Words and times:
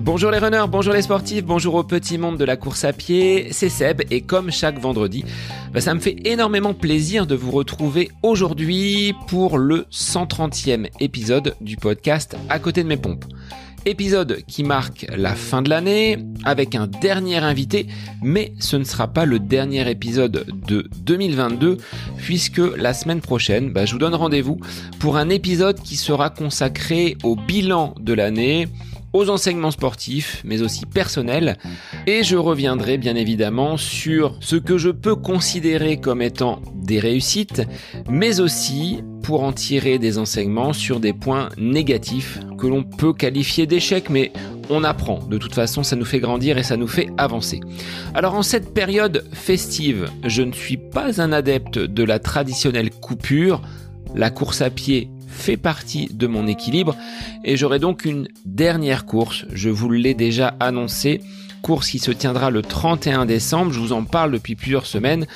Bonjour 0.00 0.30
les 0.30 0.38
runners, 0.38 0.64
bonjour 0.68 0.92
les 0.92 1.02
sportifs, 1.02 1.44
bonjour 1.44 1.74
au 1.74 1.84
petit 1.84 2.18
monde 2.18 2.36
de 2.36 2.44
la 2.44 2.56
course 2.56 2.84
à 2.84 2.92
pied, 2.92 3.48
c'est 3.52 3.68
Seb 3.68 4.02
et 4.10 4.22
comme 4.22 4.50
chaque 4.50 4.78
vendredi, 4.78 5.24
bah, 5.72 5.80
ça 5.80 5.94
me 5.94 6.00
fait 6.00 6.16
énormément 6.24 6.74
plaisir 6.74 7.26
de 7.26 7.34
vous 7.34 7.50
retrouver 7.50 8.10
aujourd'hui 8.22 9.14
pour 9.28 9.56
le 9.56 9.86
130e 9.92 10.88
épisode 11.00 11.54
du 11.60 11.76
podcast 11.76 12.36
À 12.48 12.58
côté 12.58 12.82
de 12.82 12.88
mes 12.88 12.96
pompes. 12.96 13.24
Épisode 13.86 14.42
qui 14.46 14.62
marque 14.62 15.06
la 15.16 15.34
fin 15.34 15.62
de 15.62 15.70
l'année 15.70 16.18
avec 16.44 16.74
un 16.74 16.86
dernier 16.86 17.38
invité, 17.38 17.86
mais 18.22 18.52
ce 18.58 18.76
ne 18.76 18.84
sera 18.84 19.08
pas 19.08 19.24
le 19.24 19.38
dernier 19.38 19.90
épisode 19.90 20.46
de 20.66 20.88
2022 20.98 21.78
puisque 22.18 22.58
la 22.58 22.92
semaine 22.92 23.22
prochaine, 23.22 23.70
bah, 23.70 23.86
je 23.86 23.92
vous 23.92 23.98
donne 23.98 24.14
rendez-vous 24.14 24.60
pour 24.98 25.16
un 25.16 25.30
épisode 25.30 25.80
qui 25.80 25.96
sera 25.96 26.28
consacré 26.28 27.16
au 27.22 27.36
bilan 27.36 27.94
de 28.00 28.12
l'année, 28.12 28.68
aux 29.12 29.28
enseignements 29.28 29.70
sportifs, 29.70 30.42
mais 30.44 30.62
aussi 30.62 30.86
personnels. 30.86 31.56
Et 32.06 32.22
je 32.22 32.36
reviendrai 32.36 32.98
bien 32.98 33.16
évidemment 33.16 33.76
sur 33.76 34.36
ce 34.40 34.56
que 34.56 34.78
je 34.78 34.90
peux 34.90 35.16
considérer 35.16 35.98
comme 35.98 36.22
étant 36.22 36.60
des 36.74 37.00
réussites, 37.00 37.62
mais 38.08 38.40
aussi 38.40 39.02
pour 39.22 39.42
en 39.42 39.52
tirer 39.52 39.98
des 39.98 40.18
enseignements 40.18 40.72
sur 40.72 41.00
des 41.00 41.12
points 41.12 41.48
négatifs 41.58 42.40
que 42.58 42.66
l'on 42.66 42.82
peut 42.82 43.12
qualifier 43.12 43.66
d'échecs, 43.66 44.10
mais 44.10 44.32
on 44.70 44.84
apprend. 44.84 45.18
De 45.18 45.38
toute 45.38 45.54
façon, 45.54 45.82
ça 45.82 45.96
nous 45.96 46.04
fait 46.04 46.20
grandir 46.20 46.56
et 46.56 46.62
ça 46.62 46.76
nous 46.76 46.86
fait 46.86 47.08
avancer. 47.18 47.60
Alors 48.14 48.34
en 48.34 48.42
cette 48.42 48.72
période 48.72 49.24
festive, 49.32 50.08
je 50.24 50.42
ne 50.42 50.52
suis 50.52 50.76
pas 50.76 51.20
un 51.20 51.32
adepte 51.32 51.78
de 51.78 52.04
la 52.04 52.18
traditionnelle 52.18 52.90
coupure. 52.90 53.60
La 54.14 54.30
course 54.30 54.60
à 54.60 54.70
pied 54.70 55.08
fait 55.40 55.56
partie 55.56 56.08
de 56.12 56.26
mon 56.26 56.46
équilibre 56.46 56.96
et 57.44 57.56
j'aurai 57.56 57.78
donc 57.78 58.04
une 58.04 58.28
dernière 58.44 59.06
course, 59.06 59.46
je 59.52 59.70
vous 59.70 59.90
l'ai 59.90 60.14
déjà 60.14 60.54
annoncé, 60.60 61.20
course 61.60 61.90
qui 61.90 61.98
se 61.98 62.10
tiendra 62.10 62.50
le 62.50 62.62
31 62.62 63.26
décembre, 63.26 63.72
je 63.72 63.80
vous 63.80 63.92
en 63.92 64.04
parle 64.04 64.32
depuis 64.32 64.56
plusieurs 64.56 64.86
semaines. 64.86 65.26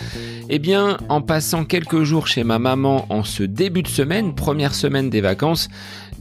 Eh 0.49 0.59
bien, 0.59 0.97
en 1.09 1.21
passant 1.21 1.65
quelques 1.65 2.03
jours 2.03 2.27
chez 2.27 2.45
ma 2.45 2.59
maman 2.59 3.07
en 3.11 3.25
ce 3.25 3.43
début 3.43 3.83
de 3.83 3.89
semaine, 3.89 4.35
première 4.35 4.75
semaine 4.75 5.11
des 5.11 5.21
vacances, 5.21 5.69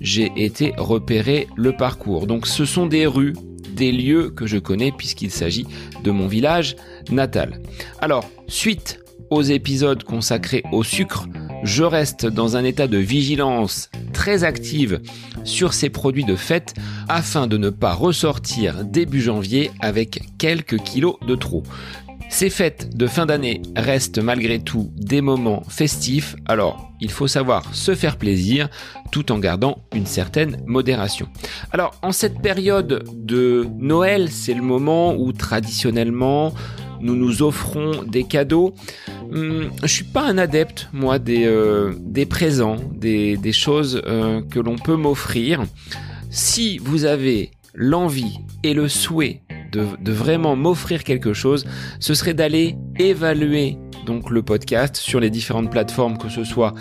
j'ai 0.02 0.31
été 0.36 0.73
repérer 0.78 1.47
le 1.56 1.75
parcours. 1.75 2.28
Donc 2.28 2.47
ce 2.47 2.66
sont 2.66 2.86
des 2.86 3.06
rues, 3.06 3.34
des 3.75 3.92
lieux 3.92 4.30
que 4.30 4.45
je 4.45 4.58
connais 4.58 4.92
puisqu'il 4.92 5.31
s'agit 5.31 5.66
de 6.03 6.12
mon 6.12 6.28
village 6.28 6.75
natal. 7.09 7.62
Alors, 8.00 8.30
suite 8.47 9.00
aux 9.30 9.42
épisodes 9.42 10.03
consacrés 10.03 10.64
au 10.72 10.84
sucre, 10.84 11.28
je 11.64 11.83
reste 11.83 12.25
dans 12.25 12.58
un 12.58 12.64
état 12.64 12.88
de 12.88 12.97
vigilance 12.97 13.89
très 14.11 14.44
active 14.44 15.02
sur 15.44 15.73
ces 15.73 15.89
produits 15.89 16.25
de 16.25 16.36
fête 16.36 16.73
afin 17.08 17.47
de 17.47 17.58
ne 17.58 17.69
pas 17.69 17.94
ressortir 17.94 18.83
début 18.83 19.22
janvier 19.22 19.72
avec 19.80 20.22
quelques 20.38 20.78
kilos 20.80 21.16
de 21.25 21.36
trop. 21.36 21.64
Ces 22.30 22.50
fêtes 22.50 22.97
de 22.97 23.06
fin 23.06 23.25
d'année 23.25 23.61
restent 23.75 24.17
malgré 24.17 24.59
tout 24.59 24.91
des 24.95 25.22
moments 25.22 25.64
festifs, 25.69 26.36
alors 26.47 26.91
il 27.00 27.11
faut 27.11 27.28
savoir 27.28 27.75
se 27.75 27.94
faire 27.94 28.17
plaisir 28.17 28.69
tout 29.11 29.31
en 29.31 29.38
gardant 29.38 29.78
une 29.94 30.08
certaine 30.08 30.58
modération. 30.66 31.28
Alors 31.72 31.91
en 32.02 32.11
cette 32.11 32.41
période 32.41 33.03
de 33.14 33.67
Noël, 33.78 34.31
c'est 34.31 34.56
le 34.56 34.64
moment 34.64 35.14
où 35.14 35.31
traditionnellement 35.31 36.53
nous 37.04 37.16
nous 37.16 37.44
offrons 37.44 38.04
des 38.04 38.23
cadeaux. 38.23 38.73
Hum, 39.32 39.70
je 39.82 39.88
suis 39.88 40.06
pas 40.06 40.23
un 40.23 40.38
adepte, 40.38 40.90
moi, 40.94 41.20
des, 41.20 41.46
euh, 41.46 41.94
présents, 42.30 42.78
des, 42.96 43.38
des 43.38 43.52
choses 43.52 44.02
euh, 44.08 44.42
que 44.42 44.59
l'on 44.59 44.78
peut 44.78 44.96
m'offrir. 44.96 45.64
Si 46.31 46.80
vous 46.80 47.06
avez 47.06 47.52
l'envie 47.76 48.40
et 48.64 48.74
le 48.74 48.88
souhait 48.88 49.42
de, 49.72 49.86
de 50.02 50.12
vraiment 50.12 50.56
m'offrir 50.56 51.03
quelque 51.03 51.34
chose, 51.34 51.66
ce 52.00 52.14
serait 52.14 52.34
d'aller 52.34 52.75
évaluer 52.97 53.78
donc 54.06 54.30
le 54.30 54.41
podcast 54.41 54.96
sur 54.96 55.20
les 55.20 55.30
différentes 55.30 55.72
plateformes, 55.72 56.18
que 56.18 56.30
ce 56.30 56.44
soit 56.44 56.74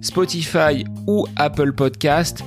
Spotify 0.00 0.84
ou 1.06 1.26
Apple 1.36 1.72
Podcast, 1.72 2.44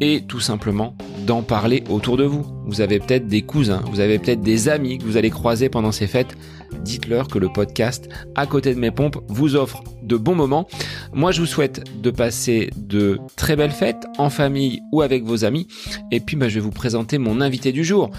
et 0.00 0.22
tout 0.26 0.40
simplement 0.40 0.96
d'en 1.28 1.42
parler 1.42 1.84
autour 1.90 2.16
de 2.16 2.24
vous. 2.24 2.46
Vous 2.64 2.80
avez 2.80 2.98
peut-être 2.98 3.26
des 3.26 3.42
cousins, 3.42 3.82
vous 3.90 4.00
avez 4.00 4.18
peut-être 4.18 4.40
des 4.40 4.70
amis 4.70 4.96
que 4.96 5.04
vous 5.04 5.18
allez 5.18 5.28
croiser 5.28 5.68
pendant 5.68 5.92
ces 5.92 6.06
fêtes. 6.06 6.38
Dites-leur 6.82 7.28
que 7.28 7.38
le 7.38 7.50
podcast 7.50 8.08
à 8.34 8.46
côté 8.46 8.74
de 8.74 8.80
mes 8.80 8.90
pompes 8.90 9.22
vous 9.28 9.54
offre 9.54 9.84
de 10.02 10.16
bons 10.16 10.34
moments. 10.34 10.66
Moi, 11.12 11.30
je 11.30 11.40
vous 11.40 11.46
souhaite 11.46 11.84
de 12.00 12.10
passer 12.10 12.70
de 12.78 13.18
très 13.36 13.56
belles 13.56 13.72
fêtes 13.72 14.06
en 14.16 14.30
famille 14.30 14.80
ou 14.90 15.02
avec 15.02 15.22
vos 15.22 15.44
amis. 15.44 15.68
Et 16.10 16.20
puis, 16.20 16.34
bah, 16.34 16.48
je 16.48 16.54
vais 16.54 16.60
vous 16.60 16.70
présenter 16.70 17.18
mon 17.18 17.42
invité 17.42 17.72
du 17.72 17.84
jour 17.84 18.10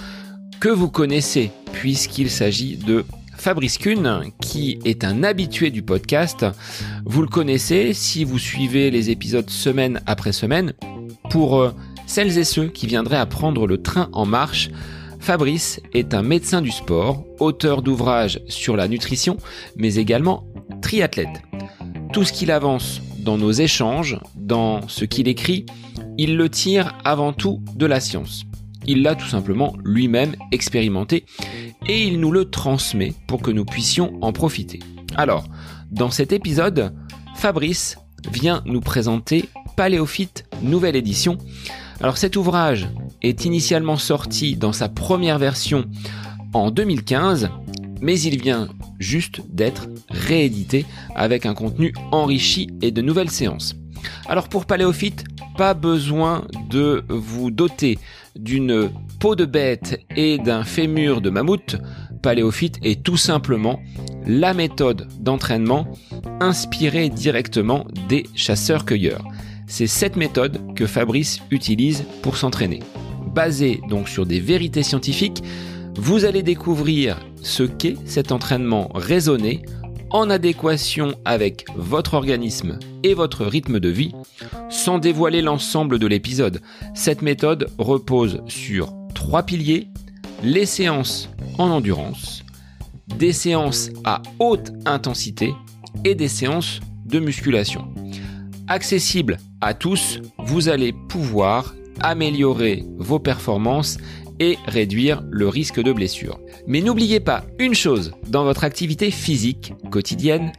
que 0.60 0.70
vous 0.70 0.90
connaissez 0.90 1.50
puisqu'il 1.74 2.30
s'agit 2.30 2.78
de 2.78 3.06
Fabrice 3.38 3.80
Kuhn, 3.80 4.26
qui 4.40 4.78
est 4.86 5.04
un 5.04 5.24
habitué 5.24 5.72
du 5.72 5.82
podcast. 5.82 6.46
Vous 7.06 7.24
le 7.24 7.28
connaissez 7.28 7.94
si 7.94 8.24
vous 8.24 8.38
suivez 8.38 8.92
les 8.92 9.10
épisodes 9.10 9.50
semaine 9.50 10.00
après 10.06 10.32
semaine. 10.32 10.74
Pour 11.32 11.60
euh, 11.60 11.72
celles 12.10 12.40
et 12.40 12.44
ceux 12.44 12.68
qui 12.68 12.88
viendraient 12.88 13.18
à 13.18 13.28
prendre 13.28 13.68
le 13.68 13.82
train 13.82 14.10
en 14.14 14.26
marche, 14.26 14.72
Fabrice 15.20 15.80
est 15.94 16.16
un 16.16 16.24
médecin 16.24 16.62
du 16.62 16.72
sport, 16.72 17.24
auteur 17.40 17.84
d'ouvrages 17.84 18.42
sur 18.48 18.76
la 18.76 18.88
nutrition, 18.88 19.38
mais 19.78 19.96
également 19.96 20.44
triathlète. 20.82 21.44
Tout 22.12 22.24
ce 22.24 22.34
qu'il 22.34 22.50
avance 22.50 23.00
dans 23.20 23.38
nos 23.38 23.52
échanges, 23.52 24.20
dans 24.36 24.88
ce 24.88 25.06
qu'il 25.06 25.28
écrit, 25.28 25.68
il 26.18 26.36
le 26.36 26.50
tire 26.50 26.98
avant 27.06 27.32
tout 27.32 27.62
de 27.76 27.86
la 27.86 28.00
science. 28.00 28.44
Il 28.88 29.04
l'a 29.04 29.14
tout 29.14 29.28
simplement 29.28 29.76
lui-même 29.84 30.36
expérimenté 30.52 31.26
et 31.88 32.02
il 32.02 32.20
nous 32.20 32.32
le 32.32 32.46
transmet 32.46 33.14
pour 33.28 33.44
que 33.44 33.52
nous 33.52 33.66
puissions 33.66 34.18
en 34.22 34.34
profiter. 34.34 34.80
Alors, 35.16 35.46
dans 35.92 36.10
cet 36.10 36.34
épisode, 36.34 36.92
Fabrice 37.36 37.98
vient 38.32 38.64
nous 38.66 38.82
présenter 38.82 39.48
Paléophyte 39.78 40.46
nouvelle 40.64 40.96
édition 40.96 41.38
alors 42.02 42.18
cet 42.18 42.36
ouvrage 42.36 42.88
est 43.22 43.46
initialement 43.46 43.98
sorti 43.98 44.56
dans 44.56 44.72
sa 44.72 44.88
première 44.90 45.38
version 45.38 45.86
en 46.54 46.72
2015, 46.72 47.50
mais 48.02 48.20
il 48.20 48.42
vient 48.42 48.70
juste 49.00 49.42
d'être 49.50 49.90
réédité 50.10 50.86
avec 51.16 51.46
un 51.46 51.54
contenu 51.54 51.94
enrichi 52.12 52.70
et 52.82 52.92
de 52.92 53.02
nouvelles 53.02 53.30
séances. 53.30 53.76
Alors 54.28 54.48
pour 54.48 54.66
Paléophyte, 54.66 55.26
pas 55.58 55.74
besoin 55.74 56.46
de 56.70 57.04
vous 57.10 57.52
doter 57.52 58.00
d'une 58.36 58.90
peau 59.20 59.36
de 59.36 59.46
bête 59.46 60.00
et 60.16 60.38
d'un 60.38 60.64
fémur 60.64 61.20
de 61.20 61.30
mammouth. 61.30 61.76
Paléophyte 62.22 62.78
est 62.82 63.04
tout 63.04 63.18
simplement 63.18 63.82
la 64.26 64.54
méthode 64.54 65.08
d'entraînement 65.20 65.88
inspirée 66.40 67.10
directement 67.10 67.86
des 68.08 68.26
chasseurs-cueilleurs. 68.36 69.24
C'est 69.70 69.88
cette 69.88 70.16
méthode 70.16 70.74
que 70.76 70.88
Fabrice 70.88 71.40
utilise 71.52 72.04
pour 72.24 72.38
s'entraîner. 72.38 72.80
Basée 73.34 73.80
donc 73.88 74.10
sur 74.10 74.26
des 74.26 74.40
vérités 74.40 74.82
scientifiques, 74.82 75.44
vous 75.96 76.26
allez 76.26 76.42
découvrir 76.42 77.20
ce 77.44 77.64
qu'est 77.64 77.96
cet 78.06 78.32
entraînement 78.32 78.90
raisonné 78.96 79.62
en 80.10 80.32
adéquation 80.32 81.14
avec 81.24 81.66
votre 81.76 82.16
organisme 82.16 82.80
et 83.04 83.14
votre 83.14 83.46
rythme 83.46 83.80
de 83.80 83.90
vie, 83.90 84.12
sans 84.70 84.98
dévoiler 84.98 85.44
l'ensemble 85.44 86.00
de 86.00 86.08
l'épisode. 86.08 86.62
Cette 86.96 87.22
méthode 87.22 87.70
repose 87.78 88.42
sur 88.48 88.92
trois 89.14 89.44
piliers, 89.44 89.88
les 90.42 90.66
séances 90.66 91.30
en 91.60 91.70
endurance, 91.70 92.44
des 93.20 93.34
séances 93.34 93.92
à 94.04 94.24
haute 94.40 94.72
intensité 94.88 95.54
et 96.04 96.16
des 96.16 96.28
séances 96.28 96.80
de 97.06 97.20
musculation 97.20 97.88
accessible 98.70 99.38
à 99.62 99.74
tous, 99.74 100.22
vous 100.38 100.70
allez 100.70 100.94
pouvoir 100.94 101.76
améliorer 102.02 102.86
vos 102.98 103.20
performances 103.20 103.98
et 104.40 104.58
réduire 104.68 105.22
le 105.30 105.48
risque 105.50 105.82
de 105.82 105.92
blessure. 105.92 106.40
Mais 106.66 106.82
n'oubliez 106.82 107.20
pas 107.20 107.44
une 107.60 107.74
chose 107.74 108.14
dans 108.28 108.44
votre 108.44 108.64
activité 108.64 109.12
physique 109.12 109.74
quotidienne, 109.92 110.54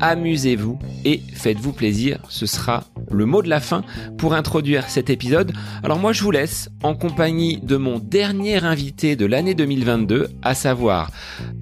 amusez-vous 0.00 0.78
et 1.04 1.20
faites-vous 1.32 1.72
plaisir. 1.72 2.20
Ce 2.28 2.46
sera 2.46 2.84
le 3.10 3.26
mot 3.26 3.42
de 3.42 3.48
la 3.48 3.60
fin 3.60 3.84
pour 4.18 4.34
introduire 4.34 4.88
cet 4.88 5.10
épisode. 5.10 5.52
Alors 5.82 5.98
moi 5.98 6.12
je 6.12 6.22
vous 6.22 6.30
laisse 6.30 6.68
en 6.82 6.94
compagnie 6.94 7.58
de 7.62 7.76
mon 7.76 7.98
dernier 7.98 8.62
invité 8.64 9.16
de 9.16 9.26
l'année 9.26 9.54
2022, 9.54 10.28
à 10.42 10.54
savoir 10.54 11.10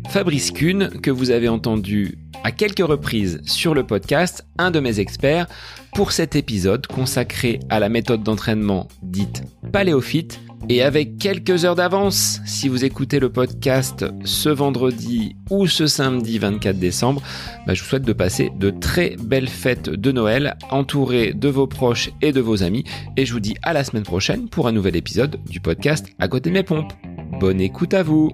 Fabrice 0.09 0.51
Kuhn, 0.51 0.89
que 1.03 1.11
vous 1.11 1.31
avez 1.31 1.49
entendu 1.49 2.19
à 2.45 2.51
quelques 2.51 2.87
reprises 2.87 3.41
sur 3.45 3.75
le 3.75 3.85
podcast, 3.85 4.45
un 4.59 4.71
de 4.71 4.81
mes 4.81 5.01
experts, 5.01 5.47
pour 5.95 6.13
cet 6.13 6.37
épisode 6.37 6.87
consacré 6.87 7.61
à 7.69 7.79
la 7.79 7.89
méthode 7.89 8.23
d'entraînement 8.23 8.89
dite 9.03 9.43
paléophyte, 9.73 10.41
Et 10.69 10.83
avec 10.83 11.19
quelques 11.19 11.65
heures 11.65 11.75
d'avance, 11.75 12.41
si 12.47 12.69
vous 12.69 12.85
écoutez 12.85 13.19
le 13.19 13.31
podcast 13.31 14.05
ce 14.25 14.49
vendredi 14.49 15.37
ou 15.51 15.67
ce 15.67 15.87
samedi 15.87 16.39
24 16.39 16.79
décembre, 16.79 17.21
bah, 17.67 17.75
je 17.75 17.83
vous 17.83 17.89
souhaite 17.89 18.05
de 18.05 18.13
passer 18.13 18.51
de 18.57 18.71
très 18.71 19.17
belles 19.23 19.49
fêtes 19.49 19.91
de 19.91 20.13
Noël, 20.13 20.57
entourés 20.71 21.35
de 21.35 21.49
vos 21.49 21.67
proches 21.67 22.11
et 22.23 22.33
de 22.33 22.41
vos 22.41 22.63
amis. 22.63 22.85
Et 23.17 23.27
je 23.27 23.33
vous 23.33 23.41
dis 23.41 23.57
à 23.63 23.73
la 23.73 23.85
semaine 23.85 24.05
prochaine 24.05 24.49
pour 24.49 24.69
un 24.69 24.73
nouvel 24.73 24.97
épisode 24.97 25.39
du 25.51 25.61
podcast 25.61 26.07
À 26.19 26.29
côté 26.29 26.51
de 26.51 26.55
mes 26.55 26.63
pompes. 26.63 26.93
Bonne 27.41 27.61
écoute 27.61 27.95
à 27.95 28.03
vous 28.03 28.31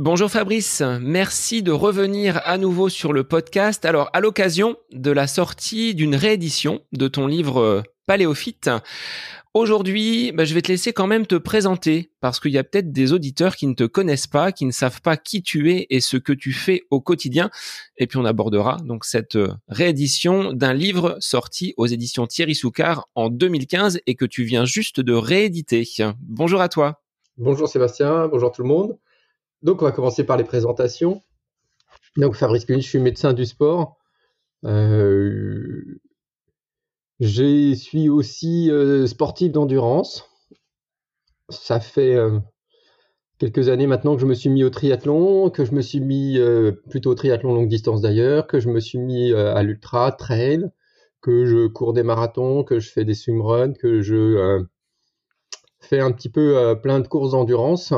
Bonjour 0.00 0.30
Fabrice, 0.30 0.80
merci 1.00 1.60
de 1.60 1.72
revenir 1.72 2.40
à 2.44 2.56
nouveau 2.56 2.88
sur 2.88 3.12
le 3.12 3.24
podcast. 3.24 3.84
Alors, 3.84 4.10
à 4.12 4.20
l'occasion 4.20 4.76
de 4.92 5.10
la 5.10 5.26
sortie 5.26 5.92
d'une 5.92 6.14
réédition 6.14 6.82
de 6.92 7.08
ton 7.08 7.26
livre 7.26 7.60
euh, 7.60 7.82
Paléophyte, 8.06 8.70
aujourd'hui, 9.54 10.30
bah, 10.30 10.44
je 10.44 10.54
vais 10.54 10.62
te 10.62 10.68
laisser 10.68 10.92
quand 10.92 11.08
même 11.08 11.26
te 11.26 11.34
présenter 11.34 12.12
parce 12.20 12.38
qu'il 12.38 12.52
y 12.52 12.58
a 12.58 12.62
peut-être 12.62 12.92
des 12.92 13.12
auditeurs 13.12 13.56
qui 13.56 13.66
ne 13.66 13.74
te 13.74 13.82
connaissent 13.82 14.28
pas, 14.28 14.52
qui 14.52 14.66
ne 14.66 14.70
savent 14.70 15.02
pas 15.02 15.16
qui 15.16 15.42
tu 15.42 15.72
es 15.72 15.88
et 15.90 16.00
ce 16.00 16.16
que 16.16 16.32
tu 16.32 16.52
fais 16.52 16.84
au 16.92 17.00
quotidien. 17.00 17.50
Et 17.96 18.06
puis 18.06 18.18
on 18.18 18.24
abordera 18.24 18.76
donc 18.84 19.04
cette 19.04 19.34
euh, 19.34 19.52
réédition 19.66 20.52
d'un 20.52 20.74
livre 20.74 21.16
sorti 21.18 21.74
aux 21.76 21.86
éditions 21.86 22.28
Thierry 22.28 22.54
Soucard 22.54 23.08
en 23.16 23.30
2015 23.30 23.98
et 24.06 24.14
que 24.14 24.26
tu 24.26 24.44
viens 24.44 24.64
juste 24.64 25.00
de 25.00 25.12
rééditer. 25.12 25.88
Bonjour 26.20 26.60
à 26.60 26.68
toi. 26.68 27.02
Bonjour 27.36 27.68
Sébastien, 27.68 28.28
bonjour 28.28 28.52
tout 28.52 28.62
le 28.62 28.68
monde. 28.68 28.96
Donc, 29.62 29.82
on 29.82 29.84
va 29.84 29.92
commencer 29.92 30.24
par 30.24 30.36
les 30.36 30.44
présentations. 30.44 31.22
Donc, 32.16 32.34
Fabrice 32.34 32.64
Cuny, 32.64 32.82
je 32.82 32.88
suis 32.88 32.98
médecin 32.98 33.32
du 33.32 33.44
sport. 33.44 33.98
Euh, 34.64 36.00
je 37.20 37.74
suis 37.74 38.08
aussi 38.08 38.70
euh, 38.70 39.06
sportif 39.06 39.52
d'endurance. 39.52 40.24
Ça 41.48 41.80
fait 41.80 42.14
euh, 42.14 42.38
quelques 43.38 43.68
années 43.68 43.86
maintenant 43.86 44.14
que 44.14 44.20
je 44.20 44.26
me 44.26 44.34
suis 44.34 44.50
mis 44.50 44.64
au 44.64 44.70
triathlon, 44.70 45.50
que 45.50 45.64
je 45.64 45.72
me 45.72 45.80
suis 45.80 46.00
mis 46.00 46.38
plutôt 46.90 47.10
au 47.10 47.14
triathlon 47.14 47.54
longue 47.54 47.68
distance 47.68 48.00
d'ailleurs, 48.00 48.46
que 48.46 48.60
je 48.60 48.68
me 48.68 48.80
suis 48.80 48.98
mis 48.98 49.32
à 49.32 49.62
l'ultra 49.62 50.12
trail, 50.12 50.70
que 51.20 51.46
je 51.46 51.66
cours 51.66 51.92
des 51.92 52.02
marathons, 52.02 52.64
que 52.64 52.78
je 52.80 52.90
fais 52.90 53.04
des 53.04 53.14
swimruns, 53.14 53.72
que 53.72 54.02
je 54.02 54.62
fais 55.80 56.00
un 56.00 56.12
petit 56.12 56.28
peu 56.28 56.76
plein 56.82 57.00
de 57.00 57.08
courses 57.08 57.30
d'endurance 57.30 57.92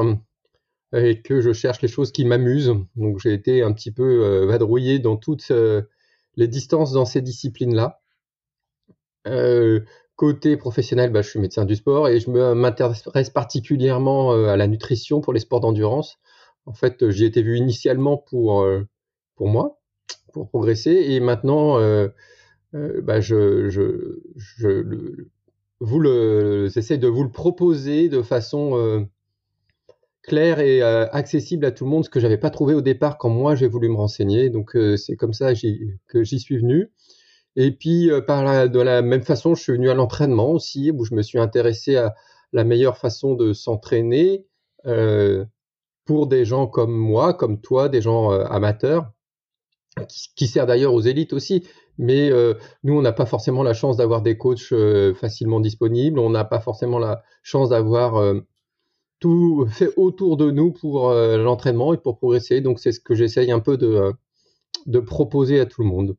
et 0.92 1.22
que 1.22 1.40
je 1.40 1.52
cherche 1.52 1.82
les 1.82 1.88
choses 1.88 2.12
qui 2.12 2.24
m'amusent. 2.24 2.74
Donc 2.96 3.18
j'ai 3.20 3.32
été 3.32 3.62
un 3.62 3.72
petit 3.72 3.92
peu 3.92 4.24
euh, 4.24 4.46
vadrouillé 4.46 4.98
dans 4.98 5.16
toutes 5.16 5.50
euh, 5.50 5.82
les 6.36 6.48
distances 6.48 6.92
dans 6.92 7.04
ces 7.04 7.22
disciplines-là. 7.22 8.00
Euh, 9.26 9.80
côté 10.16 10.56
professionnel, 10.56 11.12
bah, 11.12 11.22
je 11.22 11.30
suis 11.30 11.38
médecin 11.38 11.64
du 11.64 11.76
sport 11.76 12.08
et 12.08 12.20
je 12.20 12.30
m'intéresse 12.30 13.30
particulièrement 13.30 14.32
à 14.32 14.56
la 14.56 14.66
nutrition 14.66 15.20
pour 15.20 15.32
les 15.32 15.40
sports 15.40 15.60
d'endurance. 15.60 16.18
En 16.66 16.74
fait, 16.74 17.08
j'y 17.10 17.24
étais 17.24 17.42
vu 17.42 17.56
initialement 17.56 18.18
pour, 18.18 18.66
pour 19.36 19.48
moi, 19.48 19.80
pour 20.34 20.48
progresser, 20.48 20.90
et 20.90 21.20
maintenant, 21.20 21.78
bah, 22.72 23.20
je, 23.20 23.70
je, 23.70 24.20
je 24.36 25.26
vous 25.80 26.00
le, 26.00 26.68
j'essaie 26.68 26.98
de 26.98 27.08
vous 27.08 27.24
le 27.24 27.32
proposer 27.32 28.10
de 28.10 28.20
façon 28.20 29.08
clair 30.30 30.60
et 30.60 30.80
euh, 30.80 31.08
accessible 31.10 31.66
à 31.66 31.72
tout 31.72 31.82
le 31.82 31.90
monde, 31.90 32.04
ce 32.04 32.08
que 32.08 32.20
j'avais 32.20 32.38
pas 32.38 32.50
trouvé 32.50 32.72
au 32.72 32.82
départ 32.82 33.18
quand 33.18 33.28
moi 33.28 33.56
j'ai 33.56 33.66
voulu 33.66 33.88
me 33.88 33.96
renseigner. 33.96 34.48
Donc 34.48 34.76
euh, 34.76 34.96
c'est 34.96 35.16
comme 35.16 35.32
ça 35.32 35.54
que 36.06 36.22
j'y 36.22 36.38
suis 36.38 36.56
venu. 36.56 36.92
Et 37.56 37.72
puis 37.72 38.12
euh, 38.12 38.20
de 38.68 38.80
la 38.80 39.02
même 39.02 39.22
façon, 39.22 39.56
je 39.56 39.62
suis 39.62 39.72
venu 39.72 39.90
à 39.90 39.94
l'entraînement 39.94 40.52
aussi, 40.52 40.92
où 40.92 41.04
je 41.04 41.16
me 41.16 41.22
suis 41.22 41.40
intéressé 41.40 41.96
à 41.96 42.14
la 42.52 42.62
meilleure 42.62 42.96
façon 42.96 43.34
de 43.34 43.52
s'entraîner 43.52 44.46
pour 46.04 46.28
des 46.28 46.44
gens 46.44 46.68
comme 46.68 46.96
moi, 46.96 47.34
comme 47.34 47.60
toi, 47.60 47.88
des 47.88 48.00
gens 48.00 48.30
amateurs, 48.30 49.10
qui, 50.08 50.28
qui 50.36 50.46
sert 50.46 50.66
d'ailleurs 50.66 50.94
aux 50.94 51.00
élites 51.00 51.32
aussi. 51.32 51.66
Mais 51.98 52.30
nous, 52.84 52.96
on 52.96 53.02
n'a 53.02 53.12
pas 53.12 53.26
forcément 53.26 53.64
la 53.64 53.74
chance 53.74 53.96
d'avoir 53.96 54.22
des 54.22 54.38
coachs 54.38 54.72
facilement 55.14 55.60
disponibles. 55.60 56.18
On 56.20 56.30
n'a 56.30 56.44
pas 56.44 56.60
forcément 56.60 56.98
la 57.00 57.22
chance 57.42 57.70
d'avoir 57.70 58.34
tout 59.20 59.68
fait 59.70 59.90
autour 59.96 60.36
de 60.36 60.50
nous 60.50 60.72
pour 60.72 61.10
euh, 61.10 61.36
l'entraînement 61.36 61.94
et 61.94 61.98
pour 61.98 62.18
progresser. 62.18 62.60
Donc 62.60 62.80
c'est 62.80 62.92
ce 62.92 63.00
que 63.00 63.14
j'essaye 63.14 63.52
un 63.52 63.60
peu 63.60 63.76
de, 63.76 63.86
euh, 63.86 64.12
de 64.86 64.98
proposer 64.98 65.60
à 65.60 65.66
tout 65.66 65.82
le 65.82 65.88
monde. 65.88 66.16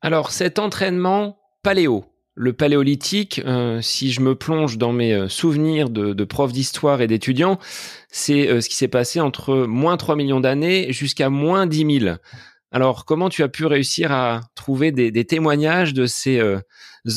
Alors 0.00 0.30
cet 0.30 0.58
entraînement 0.58 1.38
paléo, 1.62 2.06
le 2.34 2.54
paléolithique, 2.54 3.42
euh, 3.44 3.82
si 3.82 4.10
je 4.10 4.22
me 4.22 4.34
plonge 4.34 4.78
dans 4.78 4.92
mes 4.92 5.28
souvenirs 5.28 5.90
de, 5.90 6.14
de 6.14 6.24
prof 6.24 6.52
d'histoire 6.52 7.02
et 7.02 7.06
d'étudiants, 7.06 7.58
c'est 8.08 8.60
ce 8.62 8.68
qui 8.68 8.76
s'est 8.76 8.88
passé 8.88 9.20
entre 9.20 9.54
moins 9.54 9.98
3 9.98 10.16
millions 10.16 10.40
d'années 10.40 10.92
jusqu'à 10.92 11.28
moins 11.28 11.66
10 11.66 12.00
000. 12.00 12.16
Alors 12.72 13.04
comment 13.04 13.28
tu 13.28 13.42
as 13.42 13.48
pu 13.48 13.66
réussir 13.66 14.10
à 14.12 14.40
trouver 14.54 14.92
des 14.92 15.24
témoignages 15.26 15.92
de 15.92 16.06
ces 16.06 16.40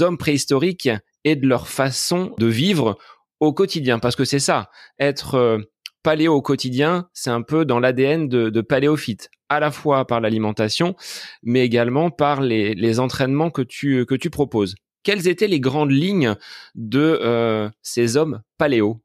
hommes 0.01 0.17
préhistoriques 0.17 0.89
et 1.23 1.35
de 1.35 1.47
leur 1.47 1.67
façon 1.67 2.33
de 2.37 2.47
vivre 2.47 2.97
au 3.43 3.53
quotidien, 3.53 3.99
parce 3.99 4.15
que 4.15 4.25
c'est 4.25 4.39
ça, 4.39 4.69
être 4.99 5.35
euh, 5.35 5.59
paléo 6.01 6.33
au 6.33 6.41
quotidien, 6.41 7.09
c'est 7.13 7.29
un 7.29 7.41
peu 7.41 7.65
dans 7.65 7.79
l'ADN 7.79 8.27
de, 8.27 8.49
de, 8.49 8.61
paléophyte, 8.61 9.29
à 9.49 9.59
la 9.59 9.69
fois 9.69 10.05
par 10.05 10.21
l'alimentation, 10.21 10.95
mais 11.43 11.65
également 11.65 12.09
par 12.09 12.41
les, 12.41 12.99
entraînements 12.99 13.51
que 13.51 13.61
tu, 13.61 14.05
que 14.05 14.15
tu 14.15 14.29
proposes. 14.29 14.75
Quelles 15.03 15.27
étaient 15.27 15.47
les 15.47 15.59
grandes 15.59 15.91
lignes 15.91 16.35
de 16.75 17.19
euh, 17.21 17.69
ces 17.81 18.15
hommes 18.15 18.41
paléo? 18.57 19.01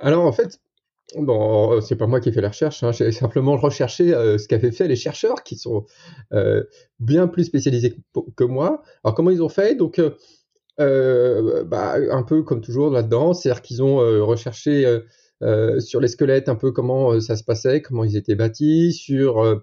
Alors 0.00 0.24
en 0.24 0.32
fait, 0.32 0.58
bon, 1.16 1.78
c'est 1.82 1.96
pas 1.96 2.06
moi 2.06 2.20
qui 2.20 2.30
ai 2.30 2.32
fait 2.32 2.40
la 2.40 2.48
recherche, 2.48 2.82
hein, 2.82 2.92
j'ai 2.92 3.12
simplement 3.12 3.58
recherché 3.58 4.14
euh, 4.14 4.38
ce 4.38 4.48
qu'avaient 4.48 4.72
fait 4.72 4.88
les 4.88 4.96
chercheurs 4.96 5.42
qui 5.42 5.56
sont 5.56 5.84
bien 7.00 7.26
plus 7.26 7.44
spécialisés 7.44 7.96
que, 8.36 8.44
moi. 8.44 8.82
Alors 9.04 9.14
comment 9.14 9.30
ils 9.30 9.42
ont 9.42 9.50
fait? 9.50 9.74
Donc 9.74 9.98
euh, 9.98 10.16
bah, 10.78 11.94
un 12.10 12.22
peu 12.22 12.42
comme 12.42 12.60
toujours 12.60 12.90
là-dedans, 12.90 13.34
c'est-à-dire 13.34 13.62
qu'ils 13.62 13.82
ont 13.82 14.00
euh, 14.00 14.22
recherché 14.22 15.00
euh, 15.42 15.80
sur 15.80 16.00
les 16.00 16.08
squelettes 16.08 16.48
un 16.48 16.54
peu 16.54 16.72
comment 16.72 17.20
ça 17.20 17.36
se 17.36 17.44
passait, 17.44 17.82
comment 17.82 18.04
ils 18.04 18.16
étaient 18.16 18.34
bâtis, 18.34 18.92
sur, 18.92 19.62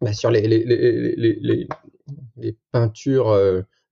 bah, 0.00 0.12
sur 0.12 0.30
les, 0.30 0.46
les, 0.46 0.64
les, 0.64 1.68
les 2.36 2.58
peintures 2.72 3.36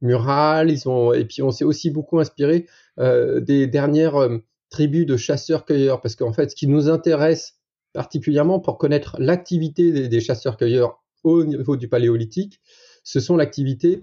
murales. 0.01 0.71
Ils 0.71 0.89
ont, 0.89 1.13
et 1.13 1.25
puis 1.25 1.43
on 1.43 1.51
s'est 1.51 1.65
aussi 1.65 1.91
beaucoup 1.91 2.19
inspiré 2.19 2.67
des 2.99 3.67
dernières 3.67 4.29
tribus 4.71 5.07
de 5.07 5.17
chasseurs-cueilleurs, 5.17 6.01
parce 6.01 6.17
qu'en 6.17 6.33
fait, 6.33 6.51
ce 6.51 6.57
qui 6.57 6.67
nous 6.67 6.89
intéresse 6.89 7.55
particulièrement 7.93 8.61
pour 8.61 8.79
connaître 8.79 9.17
l'activité 9.19 10.09
des 10.09 10.21
chasseurs-cueilleurs 10.21 11.03
au 11.25 11.45
niveau 11.45 11.77
du 11.77 11.89
paléolithique, 11.89 12.61
ce 13.05 13.21
sont 13.21 13.37
l'activité 13.37 14.01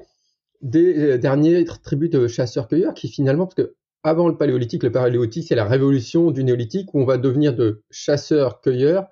des 0.63 0.98
euh, 0.98 1.17
dernières 1.17 1.82
tribus 1.82 2.10
de 2.10 2.27
chasseurs-cueilleurs 2.27 2.93
qui 2.93 3.10
finalement, 3.10 3.46
parce 3.46 3.55
que 3.55 3.75
avant 4.01 4.27
le 4.27 4.38
paléolithique, 4.38 4.84
le 4.84 4.91
paléolithique, 4.91 5.46
c'est 5.48 5.55
la 5.55 5.65
révolution 5.65 6.32
du 6.32 6.43
néolithique 6.43 6.93
où 6.93 7.01
on 7.01 7.05
va 7.05 7.17
devenir 7.17 7.53
de 7.55 7.84
chasseurs-cueilleurs 7.91 9.08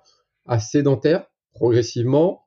à 0.46 0.58
sédentaires 0.58 1.26
progressivement 1.54 2.46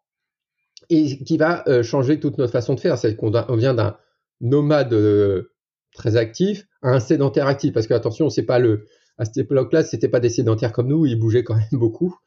et 0.90 1.24
qui 1.24 1.38
va 1.38 1.64
euh, 1.68 1.82
changer 1.82 2.20
toute 2.20 2.38
notre 2.38 2.52
façon 2.52 2.74
de 2.74 2.80
faire. 2.80 2.98
C'est 2.98 3.16
qu'on 3.16 3.32
vient 3.56 3.74
d'un 3.74 3.98
nomade 4.42 4.94
euh, 4.94 5.54
très 5.94 6.18
actif 6.18 6.68
à 6.82 6.90
un 6.90 7.00
sédentaire 7.00 7.48
actif. 7.48 7.74
Parce 7.74 7.88
que 7.88 7.94
attention, 7.94 8.30
c'est 8.30 8.44
pas 8.44 8.60
le 8.60 8.86
à 9.18 9.24
cette 9.24 9.38
époque-là, 9.38 9.84
c'était 9.84 10.10
pas 10.10 10.20
des 10.20 10.30
sédentaires 10.30 10.74
comme 10.74 10.88
nous, 10.88 11.06
ils 11.06 11.18
bougeaient 11.18 11.46
quand 11.46 11.56
même 11.56 11.66
beaucoup. 11.72 12.18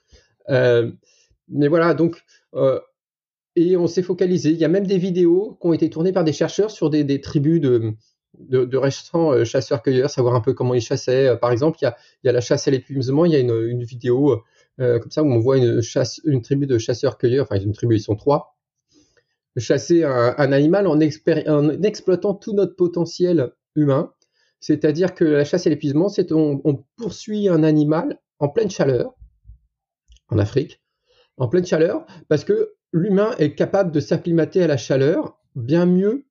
mais 0.48 1.68
voilà, 1.68 1.92
donc 1.92 2.24
et 3.58 3.76
on 3.76 3.88
s'est 3.88 4.02
focalisé. 4.02 4.50
Il 4.50 4.56
y 4.56 4.64
a 4.64 4.68
même 4.68 4.86
des 4.86 4.98
vidéos 4.98 5.58
qui 5.60 5.66
ont 5.66 5.72
été 5.72 5.90
tournées 5.90 6.12
par 6.12 6.22
des 6.22 6.32
chercheurs 6.32 6.70
sur 6.70 6.90
des, 6.90 7.20
tribus 7.20 7.60
de, 7.60 8.76
récents 8.76 9.32
euh, 9.32 9.44
chasseurs-cueilleurs, 9.44 10.10
savoir 10.10 10.36
un 10.36 10.40
peu 10.40 10.54
comment 10.54 10.74
ils 10.74 10.80
chassaient. 10.80 11.28
Euh, 11.28 11.36
par 11.36 11.50
exemple, 11.50 11.78
il 11.82 11.92
y 12.24 12.28
a, 12.28 12.32
la 12.32 12.40
chasse 12.40 12.68
à 12.68 12.70
l'épuisement, 12.70 13.24
il 13.24 13.32
y 13.32 13.36
a 13.36 13.40
une, 13.40 13.82
vidéo 13.82 14.42
euh, 14.80 15.00
comme 15.00 15.10
ça 15.10 15.24
où 15.24 15.26
on 15.26 15.40
voit 15.40 15.58
une, 15.58 15.82
tribu 16.42 16.66
de 16.66 16.78
chasseurs-cueilleurs, 16.78 17.46
enfin 17.50 17.60
une 17.60 17.72
tribu, 17.72 17.96
ils 17.96 18.00
sont 18.00 18.14
trois, 18.14 18.56
chasser 19.56 20.04
un, 20.04 20.52
animal 20.52 20.86
en, 20.86 21.00
en, 21.00 21.82
exploitant 21.82 22.34
tout 22.34 22.52
notre 22.52 22.76
potentiel 22.76 23.50
humain. 23.74 24.12
C'est-à-dire 24.60 25.14
que 25.14 25.24
la 25.24 25.44
chasse 25.44 25.66
à 25.66 25.70
l'épuisement, 25.70 26.08
c'est 26.08 26.30
on, 26.30 26.60
on 26.64 26.84
poursuit 26.96 27.48
un 27.48 27.64
animal 27.64 28.20
en 28.38 28.48
pleine 28.48 28.70
chaleur, 28.70 29.14
en 30.28 30.38
Afrique, 30.38 30.80
en 31.38 31.48
pleine 31.48 31.66
chaleur, 31.66 32.06
parce 32.28 32.44
que 32.44 32.77
l'humain 32.92 33.34
est 33.38 33.54
capable 33.54 33.92
de 33.92 34.00
s'acclimater 34.00 34.62
à 34.62 34.66
la 34.66 34.76
chaleur 34.76 35.38
bien 35.54 35.86
mieux 35.86 36.24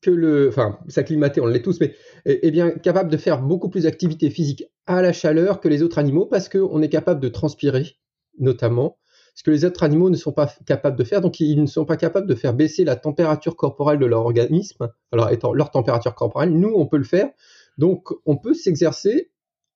que 0.00 0.10
le, 0.10 0.48
enfin, 0.48 0.78
s'acclimater, 0.88 1.40
on 1.40 1.46
l'est 1.46 1.62
tous, 1.62 1.80
mais 1.80 1.94
est, 2.26 2.50
bien 2.50 2.70
capable 2.70 3.10
de 3.10 3.16
faire 3.16 3.40
beaucoup 3.40 3.70
plus 3.70 3.84
d'activité 3.84 4.28
physique 4.28 4.64
à 4.86 5.00
la 5.00 5.12
chaleur 5.12 5.60
que 5.60 5.68
les 5.68 5.82
autres 5.82 5.98
animaux 5.98 6.26
parce 6.26 6.48
qu'on 6.48 6.82
est 6.82 6.90
capable 6.90 7.20
de 7.20 7.28
transpirer, 7.28 7.96
notamment. 8.38 8.98
ce 9.34 9.42
que 9.42 9.50
les 9.50 9.64
autres 9.64 9.82
animaux 9.82 10.10
ne 10.10 10.16
sont 10.16 10.32
pas 10.32 10.52
capables 10.66 10.98
de 10.98 11.04
faire. 11.04 11.22
Donc, 11.22 11.40
ils 11.40 11.60
ne 11.60 11.66
sont 11.66 11.86
pas 11.86 11.96
capables 11.96 12.26
de 12.26 12.34
faire 12.34 12.52
baisser 12.52 12.84
la 12.84 12.96
température 12.96 13.56
corporelle 13.56 13.98
de 13.98 14.06
leur 14.06 14.20
organisme. 14.20 14.90
Alors, 15.10 15.30
étant 15.30 15.54
leur 15.54 15.70
température 15.70 16.14
corporelle, 16.14 16.50
nous, 16.50 16.72
on 16.76 16.86
peut 16.86 16.98
le 16.98 17.04
faire. 17.04 17.30
Donc, 17.78 18.10
on 18.26 18.36
peut 18.36 18.54
s'exercer 18.54 19.32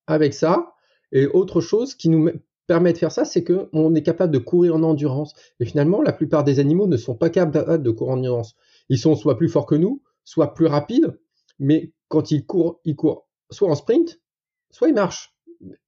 avec 0.06 0.34
ça. 0.34 0.74
Et 1.10 1.26
autre 1.26 1.62
chose 1.62 1.94
qui 1.94 2.10
nous 2.10 2.30
permet 2.68 2.92
de 2.92 2.98
faire 2.98 3.10
ça, 3.10 3.24
c'est 3.24 3.42
qu'on 3.42 3.94
est 3.94 4.02
capable 4.02 4.32
de 4.32 4.38
courir 4.38 4.76
en 4.76 4.82
endurance. 4.84 5.34
Et 5.58 5.64
finalement, 5.64 6.02
la 6.02 6.12
plupart 6.12 6.44
des 6.44 6.60
animaux 6.60 6.86
ne 6.86 6.96
sont 6.96 7.16
pas 7.16 7.30
capables 7.30 7.82
de 7.82 7.90
courir 7.90 8.12
en 8.12 8.18
endurance. 8.18 8.54
Ils 8.88 8.98
sont 8.98 9.16
soit 9.16 9.36
plus 9.36 9.48
forts 9.48 9.66
que 9.66 9.74
nous, 9.74 10.02
soit 10.24 10.54
plus 10.54 10.66
rapides, 10.66 11.18
mais 11.58 11.92
quand 12.08 12.30
ils 12.30 12.46
courent, 12.46 12.80
ils 12.84 12.94
courent 12.94 13.26
soit 13.50 13.70
en 13.70 13.74
sprint, 13.74 14.20
soit 14.70 14.88
ils 14.88 14.94
marchent. 14.94 15.34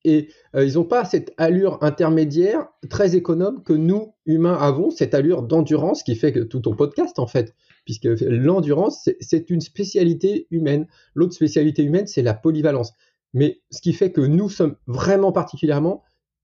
Et 0.04 0.30
euh, 0.56 0.64
ils 0.64 0.74
n'ont 0.74 0.84
pas 0.84 1.04
cette 1.04 1.32
allure 1.36 1.78
intermédiaire 1.82 2.66
très 2.88 3.14
économe 3.14 3.62
que 3.62 3.72
nous, 3.72 4.14
humains, 4.26 4.56
avons, 4.56 4.90
cette 4.90 5.14
allure 5.14 5.42
d'endurance 5.42 6.02
qui 6.02 6.16
fait 6.16 6.32
que 6.32 6.40
tout 6.40 6.60
ton 6.60 6.74
podcast, 6.74 7.20
en 7.20 7.28
fait, 7.28 7.54
puisque 7.84 8.08
l'endurance, 8.22 9.08
c'est 9.20 9.50
une 9.50 9.60
spécialité 9.60 10.48
humaine. 10.50 10.88
L'autre 11.14 11.34
spécialité 11.34 11.84
humaine, 11.84 12.08
c'est 12.08 12.22
la 12.22 12.34
polyvalence. 12.34 12.94
Mais 13.32 13.60
ce 13.70 13.80
qui 13.80 13.92
fait 13.92 14.10
que 14.10 14.22
nous 14.22 14.48
sommes 14.48 14.76
vraiment 14.88 15.30
particulièrement, 15.30 16.02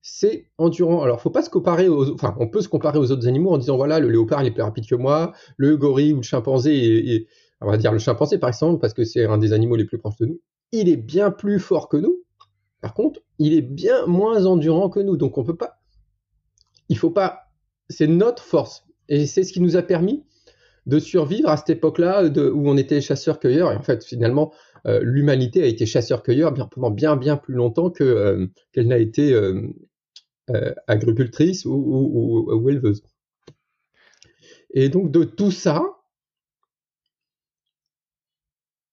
c'est 0.09 0.47
endurant. 0.57 1.03
Alors, 1.03 1.21
faut 1.21 1.31
pas 1.31 1.43
se 1.43 1.51
comparer 1.51 1.89
aux, 1.89 2.15
enfin, 2.15 2.37
on 2.39 2.47
peut 2.47 2.61
se 2.61 2.69
comparer 2.69 2.97
aux 2.97 3.11
autres 3.11 3.27
animaux 3.27 3.51
en 3.51 3.59
disant 3.59 3.77
voilà, 3.77 3.99
le 3.99 4.09
léopard 4.09 4.41
il 4.41 4.47
est 4.47 4.51
plus 4.53 4.63
rapide 4.63 4.87
que 4.87 4.95
moi, 4.95 5.33
le 5.57 5.77
gorille 5.77 6.13
ou 6.13 6.19
le 6.19 6.23
chimpanzé, 6.23 6.77
et, 6.77 7.27
on 7.61 7.69
va 7.69 7.77
dire 7.77 7.91
le 7.91 7.99
chimpanzé 7.99 8.39
par 8.39 8.51
exemple 8.51 8.81
parce 8.81 8.95
que 8.95 9.03
c'est 9.03 9.25
un 9.25 9.37
des 9.37 9.53
animaux 9.53 9.75
les 9.75 9.85
plus 9.85 9.99
proches 9.99 10.19
de 10.19 10.27
nous, 10.27 10.41
il 10.71 10.89
est 10.89 10.97
bien 10.97 11.33
plus 11.33 11.59
fort 11.59 11.89
que 11.89 11.97
nous. 11.97 12.23
Par 12.81 12.95
contre, 12.95 13.21
il 13.41 13.53
est 13.53 13.63
bien 13.63 14.07
moins 14.07 14.47
endurant 14.47 14.91
que 14.91 15.01
nous. 15.01 15.17
Donc, 15.17 15.39
on 15.39 15.45
peut 15.45 15.57
pas, 15.57 15.81
il 16.89 16.97
faut 16.97 17.11
pas, 17.11 17.51
c'est 17.89 18.07
notre 18.07 18.45
force 18.45 18.85
et 19.09 19.27
c'est 19.27 19.43
ce 19.43 19.53
qui 19.53 19.61
nous 19.61 19.77
a 19.77 19.83
permis 19.83 20.25
de 20.87 21.01
survivre 21.01 21.49
à 21.49 21.57
cette 21.57 21.71
époque-là 21.71 22.27
où 22.27 22.71
on 22.71 22.77
était 22.77 23.01
chasseurs-cueilleurs. 23.01 23.73
Et 23.73 23.77
en 23.77 23.83
fait, 23.83 24.05
finalement, 24.05 24.53
euh, 24.87 25.01
l'humanité 25.03 25.65
a 25.65 25.67
été 25.67 25.85
chasseur-cueilleur 25.85 26.55
pendant 26.71 26.91
bien, 26.91 27.17
bien 27.17 27.37
plus 27.37 27.55
longtemps 27.55 27.91
que, 27.91 28.05
euh, 28.05 28.47
qu'elle 28.73 28.87
n'a 28.87 28.99
été 28.99 29.33
euh, 29.33 29.63
agricultrice 30.87 31.65
ou, 31.65 32.69
éleveuse. 32.69 33.03
Et 34.71 34.89
donc, 34.89 35.11
de 35.11 35.25
tout 35.25 35.51
ça, 35.51 35.83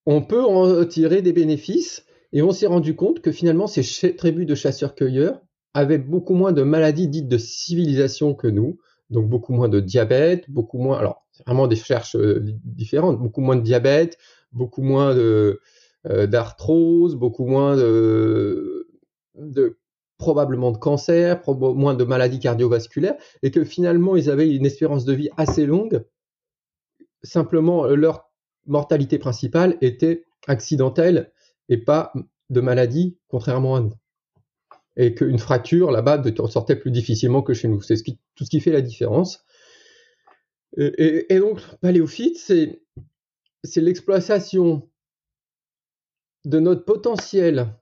on 0.06 0.22
peut 0.22 0.42
en 0.42 0.84
tirer 0.84 1.22
des 1.22 1.32
bénéfices. 1.32 2.04
Et 2.32 2.42
on 2.42 2.50
s'est 2.50 2.66
rendu 2.66 2.96
compte 2.96 3.20
que 3.20 3.30
finalement, 3.30 3.68
ces 3.68 4.16
tribus 4.16 4.46
de 4.46 4.54
chasseurs-cueilleurs 4.56 5.40
avaient 5.72 5.98
beaucoup 5.98 6.34
moins 6.34 6.52
de 6.52 6.62
maladies 6.62 7.08
dites 7.08 7.28
de 7.28 7.38
civilisation 7.38 8.34
que 8.34 8.48
nous, 8.48 8.78
donc 9.10 9.28
beaucoup 9.28 9.52
moins 9.52 9.68
de 9.68 9.80
diabète, 9.80 10.50
beaucoup 10.50 10.78
moins, 10.78 10.98
alors 10.98 11.24
c'est 11.32 11.44
vraiment 11.46 11.66
des 11.66 11.76
recherches 11.76 12.16
différentes, 12.16 13.18
beaucoup 13.18 13.40
moins 13.40 13.56
de 13.56 13.60
diabète, 13.60 14.18
beaucoup 14.52 14.82
moins 14.82 15.14
de, 15.14 15.60
euh, 16.06 16.26
d'arthrose, 16.26 17.16
beaucoup 17.16 17.46
moins 17.46 17.76
de, 17.76 18.86
probablement 20.24 20.72
de 20.72 20.78
cancer, 20.78 21.42
moins 21.46 21.92
de 21.92 22.04
maladies 22.04 22.38
cardiovasculaires, 22.38 23.16
et 23.42 23.50
que 23.50 23.62
finalement 23.62 24.16
ils 24.16 24.30
avaient 24.30 24.50
une 24.50 24.64
espérance 24.64 25.04
de 25.04 25.12
vie 25.12 25.28
assez 25.36 25.66
longue. 25.66 26.02
Simplement, 27.22 27.84
euh, 27.84 27.94
leur 27.94 28.32
mortalité 28.64 29.18
principale 29.18 29.76
était 29.82 30.24
accidentelle 30.46 31.30
et 31.68 31.76
pas 31.76 32.10
de 32.48 32.60
maladie, 32.62 33.18
contrairement 33.28 33.76
à 33.76 33.80
nous. 33.80 33.92
Et 34.96 35.14
qu'une 35.14 35.38
fracture 35.38 35.90
là-bas 35.90 36.22
sortait 36.48 36.76
plus 36.76 36.90
difficilement 36.90 37.42
que 37.42 37.52
chez 37.52 37.68
nous. 37.68 37.82
C'est 37.82 38.02
tout 38.34 38.44
ce 38.46 38.50
qui 38.50 38.60
fait 38.60 38.72
la 38.72 38.80
différence. 38.80 39.44
Et, 40.78 41.34
et 41.34 41.38
donc, 41.38 41.60
paléophyte, 41.82 42.38
c'est 42.38 42.80
l'exploitation 43.76 44.88
de 46.46 46.60
notre 46.60 46.84
potentiel 46.86 47.74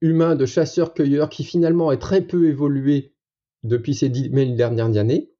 humain 0.00 0.34
de 0.36 0.46
chasseur-cueilleur 0.46 1.28
qui 1.28 1.44
finalement 1.44 1.92
est 1.92 1.98
très 1.98 2.22
peu 2.22 2.48
évolué 2.48 3.14
depuis 3.62 3.94
ces 3.94 4.08
dix 4.08 4.30
dernières 4.30 4.96
années 4.96 5.30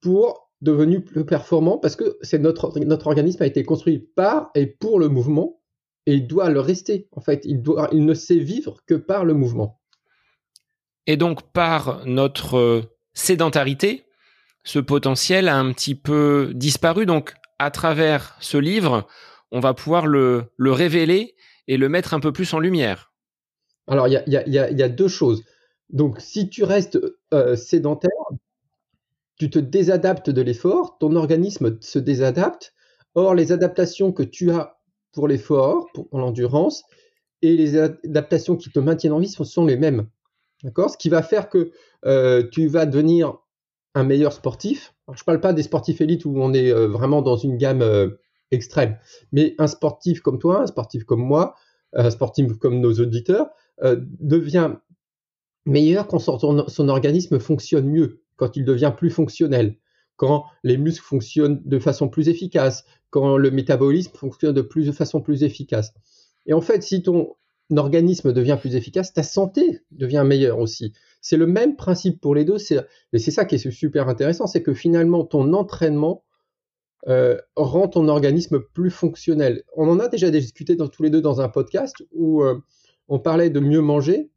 pour 0.00 0.50
devenir 0.60 1.04
plus 1.04 1.24
performant 1.24 1.78
parce 1.78 1.96
que 1.96 2.18
notre, 2.36 3.06
organisme 3.06 3.42
a 3.42 3.46
été 3.46 3.64
construit 3.64 3.98
par 3.98 4.50
et 4.54 4.66
pour 4.66 4.98
le 4.98 5.08
mouvement 5.08 5.60
et 6.06 6.14
il 6.14 6.26
doit 6.26 6.50
le 6.50 6.60
rester. 6.60 7.08
En 7.12 7.20
fait, 7.20 7.42
il, 7.44 7.62
ne 7.62 8.14
sait 8.14 8.38
vivre 8.38 8.78
que 8.86 8.94
par 8.94 9.24
le 9.24 9.34
mouvement. 9.34 9.80
Et 11.06 11.16
donc 11.16 11.42
par 11.52 12.04
notre 12.06 12.82
sédentarité, 13.14 14.04
ce 14.64 14.78
potentiel 14.78 15.48
a 15.48 15.58
un 15.58 15.72
petit 15.72 15.94
peu 15.94 16.52
disparu. 16.54 17.06
Donc 17.06 17.34
à 17.58 17.70
travers 17.70 18.36
ce 18.40 18.56
livre, 18.56 19.06
on 19.50 19.60
va 19.60 19.74
pouvoir 19.74 20.06
le, 20.06 20.50
révéler 20.58 21.34
et 21.68 21.76
le 21.76 21.88
mettre 21.88 22.14
un 22.14 22.20
peu 22.20 22.32
plus 22.32 22.52
en 22.54 22.58
lumière 22.58 23.11
Alors, 23.88 24.08
il 24.08 24.22
y 24.26 24.82
a, 24.82 24.88
deux 24.88 25.08
choses. 25.08 25.44
Donc, 25.90 26.20
si 26.20 26.48
tu 26.48 26.64
restes 26.64 26.98
euh, 27.34 27.56
sédentaire, 27.56 28.10
tu 29.38 29.50
te 29.50 29.58
désadaptes 29.58 30.30
de 30.30 30.40
l'effort, 30.40 30.98
ton 30.98 31.16
organisme 31.16 31.78
se 31.80 31.98
désadapte. 31.98 32.74
Or, 33.14 33.34
les 33.34 33.52
adaptations 33.52 34.12
que 34.12 34.22
tu 34.22 34.50
as 34.50 34.78
pour 35.12 35.28
l'effort, 35.28 35.88
pour, 35.92 36.06
l'endurance, 36.12 36.84
et 37.42 37.56
les 37.56 37.76
adaptations 37.76 38.56
qui 38.56 38.70
te 38.70 38.78
maintiennent 38.78 39.12
en 39.12 39.18
vie 39.18 39.28
sont, 39.28 39.66
les 39.66 39.76
mêmes. 39.76 40.06
D'accord? 40.62 40.90
Ce 40.90 40.96
qui 40.96 41.08
va 41.08 41.22
faire 41.22 41.48
que 41.48 41.72
euh, 42.06 42.48
tu 42.50 42.68
vas 42.68 42.86
devenir 42.86 43.36
un 43.94 44.04
meilleur 44.04 44.32
sportif. 44.32 44.94
je 45.08 45.20
ne 45.20 45.24
parle 45.24 45.40
pas 45.40 45.52
des 45.52 45.64
sportifs 45.64 46.00
élites 46.00 46.24
où 46.24 46.32
on 46.36 46.54
est 46.54 46.70
euh, 46.70 46.86
vraiment 46.86 47.20
dans 47.20 47.36
une 47.36 47.58
gamme 47.58 47.84
extrême. 48.52 48.96
Mais 49.32 49.54
un 49.58 49.66
sportif 49.66 50.20
comme 50.20 50.38
toi, 50.38 50.62
un 50.62 50.66
sportif 50.66 51.04
comme 51.04 51.22
moi, 51.22 51.56
un 51.92 52.10
sportif 52.10 52.54
comme 52.58 52.80
nos 52.80 52.92
auditeurs, 52.94 53.50
devient 53.82 54.76
meilleur 55.66 56.06
quand 56.06 56.18
son, 56.18 56.88
organisme 56.88 57.38
fonctionne 57.38 57.88
mieux, 57.88 58.22
quand 58.36 58.56
il 58.56 58.64
devient 58.64 58.92
plus 58.96 59.10
fonctionnel, 59.10 59.76
quand 60.16 60.44
les 60.62 60.76
muscles 60.76 61.04
fonctionnent 61.04 61.60
de 61.64 61.78
façon 61.78 62.08
plus 62.08 62.28
efficace, 62.28 62.84
quand 63.10 63.36
le 63.36 63.50
métabolisme 63.50 64.12
fonctionne 64.14 64.54
de 64.54 64.92
façon 64.92 65.20
plus 65.20 65.42
efficace. 65.42 65.92
Et 66.46 66.52
en 66.52 66.60
fait, 66.60 66.82
si 66.82 67.02
ton 67.02 67.34
organisme 67.76 68.32
devient 68.32 68.58
plus 68.60 68.76
efficace, 68.76 69.12
ta 69.12 69.22
santé 69.22 69.80
devient 69.90 70.24
meilleure 70.26 70.58
aussi. 70.58 70.92
C'est 71.20 71.36
le 71.36 71.46
même 71.46 71.76
principe 71.76 72.20
pour 72.20 72.34
les 72.34 72.44
deux. 72.44 72.56
Et 73.12 73.18
c'est 73.18 73.30
ça 73.30 73.44
qui 73.44 73.54
est 73.54 73.70
super 73.70 74.08
intéressant, 74.08 74.46
c'est 74.46 74.62
que 74.62 74.74
finalement, 74.74 75.24
ton 75.24 75.52
entraînement 75.52 76.24
euh, 77.08 77.36
rend 77.56 77.88
ton 77.88 78.08
organisme 78.08 78.60
plus 78.60 78.90
fonctionnel. 78.90 79.64
On 79.76 79.88
en 79.88 79.98
a 79.98 80.08
déjà 80.08 80.30
discuté 80.30 80.76
dans, 80.76 80.88
tous 80.88 81.02
les 81.02 81.10
deux 81.10 81.20
dans 81.20 81.40
un 81.40 81.48
podcast 81.48 81.96
où 82.12 82.42
euh, 82.42 82.60
on 83.12 83.18
parlait 83.18 83.50
de 83.50 83.60
mieux 83.60 83.80
manger 83.80 84.30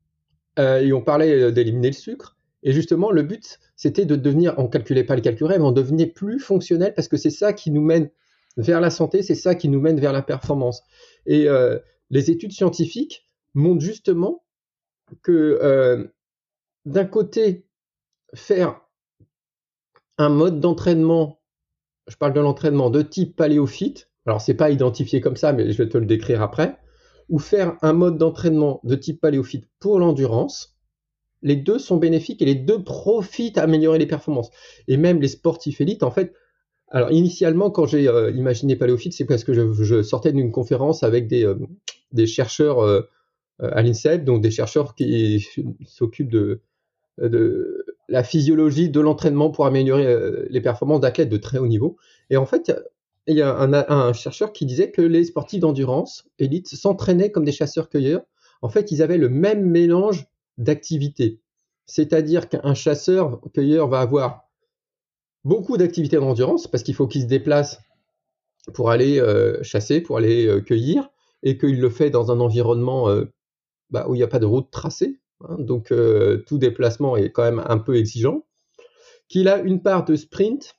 euh, 0.59 0.81
et 0.81 0.91
on 0.93 1.01
parlait 1.01 1.51
d'éliminer 1.51 1.87
le 1.87 1.93
sucre. 1.93 2.35
Et 2.63 2.73
justement, 2.73 3.11
le 3.11 3.23
but, 3.23 3.59
c'était 3.75 4.05
de 4.05 4.15
devenir, 4.15 4.53
on 4.57 4.67
calculait 4.67 5.03
pas 5.03 5.15
le 5.15 5.21
calculer, 5.21 5.57
mais 5.57 5.63
on 5.63 5.71
devenait 5.71 6.07
plus 6.07 6.39
fonctionnel 6.39 6.93
parce 6.93 7.07
que 7.07 7.17
c'est 7.17 7.29
ça 7.29 7.53
qui 7.53 7.71
nous 7.71 7.81
mène 7.81 8.09
vers 8.57 8.81
la 8.81 8.89
santé, 8.89 9.21
c'est 9.21 9.35
ça 9.35 9.55
qui 9.55 9.69
nous 9.69 9.79
mène 9.79 9.99
vers 9.99 10.13
la 10.13 10.21
performance. 10.21 10.81
Et 11.25 11.47
les 12.09 12.31
études 12.31 12.53
scientifiques 12.53 13.27
montrent 13.53 13.83
justement 13.83 14.43
que 15.21 16.09
d'un 16.85 17.05
côté, 17.05 17.67
faire 18.33 18.81
un 20.17 20.29
mode 20.29 20.59
d'entraînement 20.59 21.39
je 22.07 22.17
parle 22.17 22.33
de 22.33 22.39
l'entraînement 22.39 22.89
de 22.89 23.01
type 23.01 23.35
paléophyte, 23.35 24.09
alors 24.25 24.41
c'est 24.41 24.53
pas 24.53 24.69
identifié 24.69 25.21
comme 25.21 25.35
ça, 25.35 25.53
mais 25.53 25.71
je 25.71 25.77
vais 25.81 25.89
te 25.89 25.97
le 25.97 26.05
décrire 26.05 26.41
après, 26.41 26.77
ou 27.29 27.39
faire 27.39 27.77
un 27.81 27.93
mode 27.93 28.17
d'entraînement 28.17 28.79
de 28.83 28.95
type 28.95 29.21
paléophyte 29.21 29.65
pour 29.79 29.99
l'endurance, 29.99 30.75
les 31.41 31.55
deux 31.55 31.79
sont 31.79 31.97
bénéfiques 31.97 32.41
et 32.41 32.45
les 32.45 32.55
deux 32.55 32.83
profitent 32.83 33.57
à 33.57 33.63
améliorer 33.63 33.99
les 33.99 34.07
performances. 34.07 34.49
Et 34.87 34.97
même 34.97 35.21
les 35.21 35.27
sportifs 35.27 35.81
élites, 35.81 36.03
en 36.03 36.11
fait, 36.11 36.33
alors 36.89 37.11
initialement, 37.11 37.71
quand 37.71 37.87
j'ai 37.87 38.07
euh, 38.07 38.31
imaginé 38.31 38.75
paléophyte, 38.75 39.13
c'est 39.13 39.25
parce 39.25 39.43
que 39.43 39.53
je, 39.53 40.01
sortais 40.03 40.31
d'une 40.31 40.51
conférence 40.51 41.03
avec 41.03 41.27
des, 41.27 41.45
euh, 41.45 41.55
des 42.11 42.27
chercheurs 42.27 42.79
euh, 42.79 43.01
à 43.59 43.81
l'INSEP, 43.81 44.23
donc 44.23 44.41
des 44.41 44.51
chercheurs 44.51 44.95
qui 44.95 45.45
s'occupent 45.85 46.31
de, 46.31 46.61
de 47.17 47.85
la 48.07 48.23
physiologie 48.23 48.89
de 48.89 48.99
l'entraînement 48.99 49.49
pour 49.49 49.65
améliorer 49.65 50.47
les 50.49 50.61
performances 50.61 50.99
d'athlètes 50.99 51.29
de 51.29 51.37
très 51.37 51.57
haut 51.57 51.67
niveau. 51.67 51.97
Et 52.29 52.37
en 52.37 52.45
fait, 52.45 52.71
il 53.27 53.37
y 53.37 53.41
a 53.41 53.57
un, 53.57 54.13
chercheur 54.13 54.53
qui 54.53 54.65
disait 54.65 54.91
que 54.91 55.01
les 55.01 55.23
sportifs 55.23 55.59
d'endurance 55.59 56.25
élite 56.37 56.67
s'entraînaient 56.67 57.31
comme 57.31 57.45
des 57.45 57.51
chasseurs-cueilleurs. 57.51 58.23
En 58.61 58.69
fait, 58.69 58.91
ils 58.91 59.01
avaient 59.01 59.17
le 59.17 59.29
même 59.29 59.65
mélange 59.65 60.27
d'activités. 60.57 61.41
C'est-à-dire 61.85 62.49
qu'un 62.49 62.73
chasseur-cueilleur 62.73 63.87
va 63.87 63.99
avoir 63.99 64.49
beaucoup 65.43 65.77
d'activités 65.77 66.17
d'endurance 66.17 66.67
parce 66.67 66.83
qu'il 66.83 66.95
faut 66.95 67.07
qu'il 67.07 67.21
se 67.21 67.27
déplace 67.27 67.79
pour 68.73 68.89
aller 68.89 69.19
euh, 69.19 69.61
chasser, 69.63 70.01
pour 70.01 70.17
aller 70.17 70.47
euh, 70.47 70.61
cueillir, 70.61 71.09
et 71.43 71.57
qu'il 71.57 71.79
le 71.79 71.89
fait 71.89 72.09
dans 72.09 72.31
un 72.31 72.39
environnement 72.39 73.07
bah, 73.91 74.07
où 74.07 74.15
il 74.15 74.17
n'y 74.17 74.23
a 74.23 74.27
pas 74.27 74.39
de 74.39 74.47
route 74.47 74.71
tracée, 74.71 75.19
Hein, 75.41 75.57
donc 75.59 75.91
euh, 75.91 76.43
tout 76.47 76.57
déplacement 76.57 77.17
est 77.17 77.31
quand 77.31 77.43
même 77.43 77.63
un 77.65 77.77
peu 77.77 77.95
exigeant. 77.95 78.45
qu'il 79.27 79.47
a 79.47 79.59
une 79.59 79.81
part 79.81 80.05
de 80.05 80.15
sprint 80.15 80.75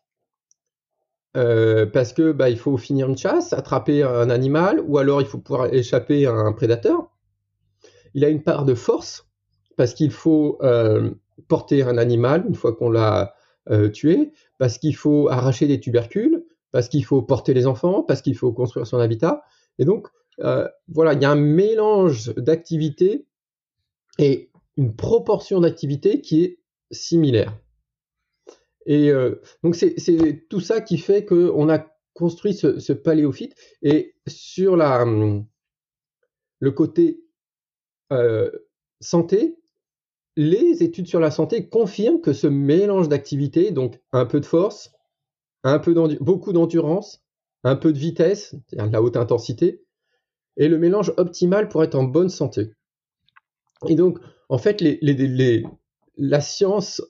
euh, 1.36 1.84
parce 1.84 2.12
que 2.14 2.32
bah, 2.32 2.48
il 2.48 2.58
faut 2.58 2.76
finir 2.78 3.08
une 3.08 3.16
chasse, 3.16 3.52
attraper 3.52 4.02
un 4.02 4.30
animal, 4.30 4.82
ou 4.86 4.98
alors 4.98 5.20
il 5.20 5.26
faut 5.26 5.38
pouvoir 5.38 5.72
échapper 5.72 6.26
à 6.26 6.32
un 6.32 6.52
prédateur. 6.52 7.10
Il 8.14 8.24
a 8.24 8.28
une 8.28 8.42
part 8.42 8.64
de 8.64 8.74
force 8.74 9.28
parce 9.76 9.92
qu'il 9.92 10.10
faut 10.10 10.58
euh, 10.62 11.10
porter 11.48 11.82
un 11.82 11.98
animal 11.98 12.46
une 12.48 12.54
fois 12.54 12.74
qu'on 12.74 12.88
l'a 12.88 13.34
euh, 13.70 13.90
tué, 13.90 14.32
parce 14.58 14.78
qu'il 14.78 14.96
faut 14.96 15.28
arracher 15.28 15.66
des 15.66 15.78
tubercules, 15.78 16.46
parce 16.72 16.88
qu'il 16.88 17.04
faut 17.04 17.20
porter 17.20 17.52
les 17.52 17.66
enfants, 17.66 18.02
parce 18.02 18.22
qu'il 18.22 18.36
faut 18.36 18.52
construire 18.52 18.86
son 18.86 18.98
habitat. 18.98 19.42
Et 19.78 19.84
donc 19.84 20.08
voilà, 20.88 21.14
il 21.14 21.22
y 21.22 21.24
a 21.24 21.30
un 21.30 21.34
mélange 21.34 22.34
d'activités 22.34 23.26
et 24.18 24.50
une 24.76 24.94
proportion 24.94 25.60
d'activités 25.60 26.20
qui 26.20 26.44
est 26.44 26.58
similaire. 26.90 27.58
Et 28.86 29.10
euh, 29.10 29.40
donc 29.62 29.74
c'est 29.74 30.46
tout 30.48 30.60
ça 30.60 30.80
qui 30.80 30.96
fait 30.96 31.24
qu'on 31.24 31.68
a 31.68 31.86
construit 32.14 32.54
ce, 32.54 32.92
paléophyte. 32.92 33.54
Et 33.82 34.14
sur 34.26 34.74
hum, 34.74 35.46
le 36.60 36.70
côté 36.70 37.20
euh, 38.12 38.50
santé, 39.00 39.58
les 40.36 40.82
études 40.82 41.08
sur 41.08 41.20
la 41.20 41.30
santé 41.30 41.68
confirment 41.68 42.20
que 42.20 42.32
ce 42.32 42.46
mélange 42.46 43.08
d'activités, 43.08 43.70
donc 43.70 44.00
un 44.12 44.26
peu 44.26 44.40
de 44.40 44.46
force, 44.46 44.92
un 45.64 45.78
peu 45.78 45.94
beaucoup 46.20 46.52
d'endurance, 46.52 47.24
un 47.64 47.76
peu 47.76 47.92
de 47.92 47.98
vitesse, 47.98 48.54
de 48.72 48.92
la 48.92 49.02
haute 49.02 49.16
intensité, 49.16 49.82
est 50.56 50.68
le 50.68 50.78
mélange 50.78 51.12
optimal 51.16 51.68
pour 51.68 51.82
être 51.82 51.96
en 51.96 52.04
bonne 52.04 52.28
santé. 52.28 52.72
Et 53.88 53.94
donc, 53.94 54.18
en 54.48 54.58
fait, 54.58 54.82
la 56.16 56.40
science 56.40 57.02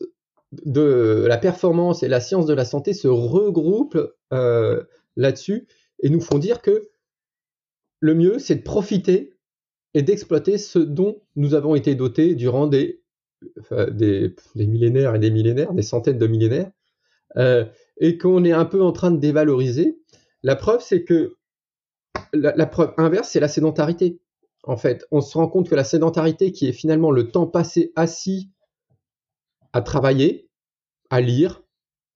de 0.52 1.24
la 1.28 1.38
performance 1.38 2.02
et 2.02 2.08
la 2.08 2.20
science 2.20 2.46
de 2.46 2.54
la 2.54 2.64
santé 2.64 2.92
se 2.92 3.08
regroupent 3.08 4.14
euh, 4.32 4.82
là-dessus 5.16 5.66
et 6.00 6.08
nous 6.08 6.20
font 6.20 6.38
dire 6.38 6.62
que 6.62 6.88
le 8.00 8.14
mieux, 8.14 8.38
c'est 8.38 8.56
de 8.56 8.62
profiter 8.62 9.34
et 9.94 10.02
d'exploiter 10.02 10.58
ce 10.58 10.78
dont 10.78 11.22
nous 11.34 11.54
avons 11.54 11.74
été 11.74 11.94
dotés 11.94 12.34
durant 12.34 12.66
des, 12.66 13.02
millénaires 14.54 15.14
et 15.14 15.18
des 15.18 15.30
millénaires, 15.30 15.72
des 15.72 15.82
centaines 15.82 16.18
de 16.18 16.26
millénaires, 16.26 16.70
euh, 17.36 17.64
et 17.98 18.18
qu'on 18.18 18.44
est 18.44 18.52
un 18.52 18.66
peu 18.66 18.82
en 18.82 18.92
train 18.92 19.10
de 19.10 19.18
dévaloriser. 19.18 19.98
La 20.42 20.54
preuve, 20.54 20.82
c'est 20.82 21.04
que 21.04 21.36
la 22.32 22.66
preuve 22.66 22.92
inverse, 22.98 23.30
c'est 23.30 23.40
la 23.40 23.48
sédentarité. 23.48 24.20
En 24.64 24.76
fait, 24.76 25.06
on 25.10 25.20
se 25.20 25.38
rend 25.38 25.48
compte 25.48 25.68
que 25.68 25.74
la 25.74 25.84
sédentarité, 25.84 26.52
qui 26.52 26.68
est 26.68 26.72
finalement 26.72 27.10
le 27.10 27.30
temps 27.30 27.46
passé 27.46 27.92
assis 27.96 28.50
à 29.76 29.83
travailler, 29.83 30.49
à 31.11 31.21
lire, 31.21 31.62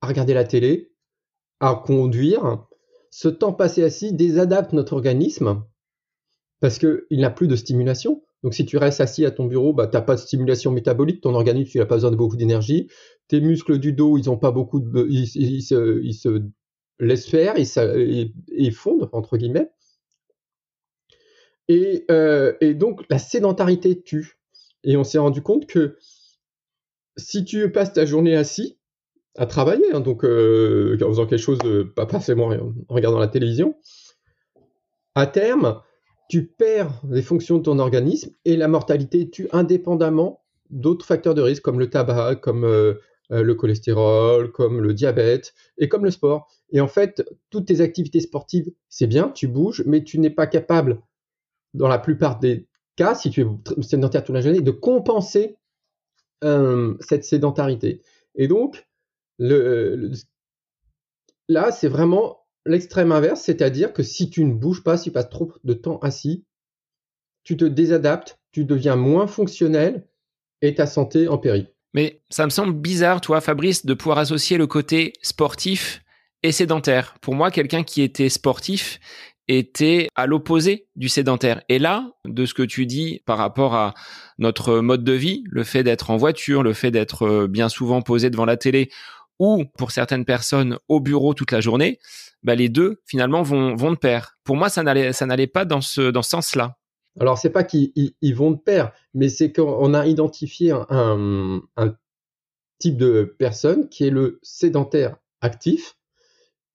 à 0.00 0.06
regarder 0.06 0.32
la 0.32 0.44
télé, 0.44 0.94
à 1.60 1.74
conduire. 1.74 2.66
Ce 3.10 3.28
temps 3.28 3.52
passé 3.52 3.82
assis 3.82 4.14
désadapte 4.14 4.72
notre 4.72 4.94
organisme 4.94 5.62
parce 6.60 6.78
qu'il 6.78 7.20
n'a 7.20 7.28
plus 7.28 7.48
de 7.48 7.56
stimulation. 7.56 8.22
Donc 8.42 8.54
si 8.54 8.64
tu 8.64 8.78
restes 8.78 9.02
assis 9.02 9.26
à 9.26 9.30
ton 9.30 9.44
bureau, 9.44 9.74
bah, 9.74 9.86
tu 9.88 9.94
n'as 9.94 10.00
pas 10.00 10.14
de 10.14 10.20
stimulation 10.20 10.72
métabolique, 10.72 11.20
ton 11.20 11.34
organisme 11.34 11.78
n'a 11.78 11.84
pas 11.84 11.96
besoin 11.96 12.10
de 12.10 12.16
beaucoup 12.16 12.36
d'énergie, 12.36 12.88
tes 13.28 13.42
muscles 13.42 13.78
du 13.78 13.92
dos, 13.92 14.16
ils 14.16 14.30
ont 14.30 14.38
pas 14.38 14.52
beaucoup. 14.52 14.82
Ils, 15.10 15.26
se, 15.62 16.42
laissent 16.98 17.28
faire, 17.28 17.56
ils, 17.58 18.72
fondent, 18.72 19.10
entre 19.12 19.36
guillemets. 19.36 19.70
Et, 21.68 22.06
euh, 22.10 22.54
et, 22.62 22.72
donc 22.72 23.04
la 23.10 23.18
sédentarité 23.18 24.00
tue. 24.00 24.38
Et 24.82 24.96
on 24.96 25.04
s'est 25.04 25.18
rendu 25.18 25.42
compte 25.42 25.66
que 25.66 25.98
si 27.20 27.44
tu 27.44 27.70
passes 27.70 27.92
ta 27.92 28.04
journée 28.04 28.36
assis 28.36 28.78
à 29.36 29.46
travailler, 29.46 29.92
hein, 29.92 30.00
donc 30.00 30.24
euh, 30.24 30.98
en 31.02 31.08
faisant 31.08 31.26
quelque 31.26 31.38
chose, 31.38 31.58
de, 31.58 31.82
pas 31.82 32.06
forcément 32.06 32.48
en 32.48 32.94
regardant 32.94 33.18
la 33.18 33.28
télévision, 33.28 33.76
à 35.14 35.26
terme, 35.26 35.80
tu 36.28 36.46
perds 36.46 37.00
les 37.10 37.22
fonctions 37.22 37.58
de 37.58 37.62
ton 37.62 37.78
organisme 37.78 38.32
et 38.44 38.56
la 38.56 38.68
mortalité 38.68 39.30
tue 39.30 39.48
indépendamment 39.52 40.42
d'autres 40.70 41.04
facteurs 41.04 41.34
de 41.34 41.42
risque 41.42 41.62
comme 41.62 41.80
le 41.80 41.90
tabac, 41.90 42.36
comme 42.36 42.64
euh, 42.64 42.94
euh, 43.32 43.42
le 43.42 43.54
cholestérol, 43.54 44.50
comme 44.52 44.80
le 44.80 44.94
diabète 44.94 45.54
et 45.78 45.88
comme 45.88 46.04
le 46.04 46.10
sport. 46.10 46.48
Et 46.72 46.80
en 46.80 46.88
fait, 46.88 47.24
toutes 47.50 47.66
tes 47.66 47.80
activités 47.80 48.20
sportives, 48.20 48.70
c'est 48.88 49.06
bien, 49.06 49.28
tu 49.28 49.48
bouges, 49.48 49.82
mais 49.86 50.04
tu 50.04 50.18
n'es 50.18 50.30
pas 50.30 50.46
capable, 50.46 51.00
dans 51.74 51.88
la 51.88 51.98
plupart 51.98 52.38
des 52.38 52.68
cas, 52.96 53.14
si 53.14 53.30
tu 53.30 53.42
es 53.42 53.82
sédentaire 53.82 54.24
toute 54.24 54.34
la 54.34 54.40
journée, 54.40 54.60
de 54.60 54.70
compenser 54.70 55.56
euh, 56.44 56.96
cette 57.00 57.24
sédentarité. 57.24 58.02
Et 58.34 58.48
donc, 58.48 58.86
là, 59.38 60.10
c'est 61.72 61.88
vraiment 61.88 62.40
l'extrême 62.66 63.12
inverse, 63.12 63.40
c'est-à-dire 63.40 63.92
que 63.92 64.02
si 64.02 64.30
tu 64.30 64.44
ne 64.44 64.54
bouges 64.54 64.82
pas, 64.82 64.96
si 64.96 65.04
tu 65.04 65.12
passes 65.12 65.30
trop 65.30 65.52
de 65.64 65.74
temps 65.74 65.98
assis, 65.98 66.44
tu 67.42 67.56
te 67.56 67.64
désadaptes, 67.64 68.38
tu 68.52 68.64
deviens 68.64 68.96
moins 68.96 69.26
fonctionnel 69.26 70.06
et 70.62 70.74
ta 70.74 70.86
santé 70.86 71.28
en 71.28 71.38
péril. 71.38 71.68
Mais 71.94 72.22
ça 72.30 72.44
me 72.44 72.50
semble 72.50 72.74
bizarre, 72.74 73.20
toi, 73.20 73.40
Fabrice, 73.40 73.84
de 73.84 73.94
pouvoir 73.94 74.18
associer 74.18 74.58
le 74.58 74.66
côté 74.66 75.14
sportif 75.22 76.02
et 76.42 76.52
sédentaire. 76.52 77.16
Pour 77.20 77.34
moi, 77.34 77.50
quelqu'un 77.50 77.82
qui 77.82 78.02
était 78.02 78.28
sportif 78.28 79.00
était 79.58 80.08
à 80.14 80.26
l'opposé 80.26 80.86
du 80.96 81.08
sédentaire. 81.08 81.62
Et 81.68 81.78
là, 81.78 82.12
de 82.24 82.46
ce 82.46 82.54
que 82.54 82.62
tu 82.62 82.86
dis 82.86 83.20
par 83.26 83.36
rapport 83.36 83.74
à 83.74 83.94
notre 84.38 84.78
mode 84.78 85.04
de 85.04 85.12
vie, 85.12 85.44
le 85.50 85.64
fait 85.64 85.82
d'être 85.82 86.10
en 86.10 86.16
voiture, 86.16 86.62
le 86.62 86.72
fait 86.72 86.90
d'être 86.90 87.26
euh, 87.26 87.46
bien 87.48 87.68
souvent 87.68 88.00
posé 88.00 88.30
devant 88.30 88.44
la 88.44 88.56
télé 88.56 88.90
ou 89.38 89.64
pour 89.76 89.90
certaines 89.90 90.24
personnes 90.24 90.78
au 90.88 91.00
bureau 91.00 91.34
toute 91.34 91.50
la 91.50 91.60
journée, 91.60 91.98
bah 92.42 92.54
les 92.54 92.68
deux 92.68 93.00
finalement 93.06 93.42
vont, 93.42 93.74
de 93.74 93.96
pair. 93.96 94.36
Pour 94.44 94.56
moi, 94.56 94.68
ça 94.68 94.82
n'allait, 94.82 95.46
pas 95.46 95.64
dans 95.64 95.80
ce, 95.80 96.12
sens-là. 96.22 96.76
Alors, 97.18 97.38
c'est 97.38 97.50
pas 97.50 97.64
qu'ils 97.64 98.34
vont 98.34 98.50
de 98.50 98.58
pair, 98.58 98.92
mais 99.14 99.28
c'est 99.30 99.50
qu'on 99.52 99.94
a 99.94 100.06
identifié 100.06 100.72
un 100.90 101.62
type 102.78 102.96
de 102.96 103.34
personne 103.38 103.88
qui 103.88 104.04
est 104.06 104.10
le 104.10 104.38
sédentaire 104.42 105.16
actif, 105.40 105.96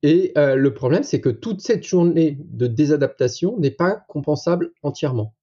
et 0.08 0.34
euh, 0.38 0.56
le 0.56 0.72
problème, 0.72 1.02
c'est 1.02 1.20
que 1.20 1.30
toute 1.30 1.62
cette 1.62 1.84
journée 1.84 2.38
de 2.40 2.68
désadaptation 2.68 3.58
n'est 3.58 3.72
pas 3.72 3.96
compensable 4.08 4.72
entièrement. 4.84 5.34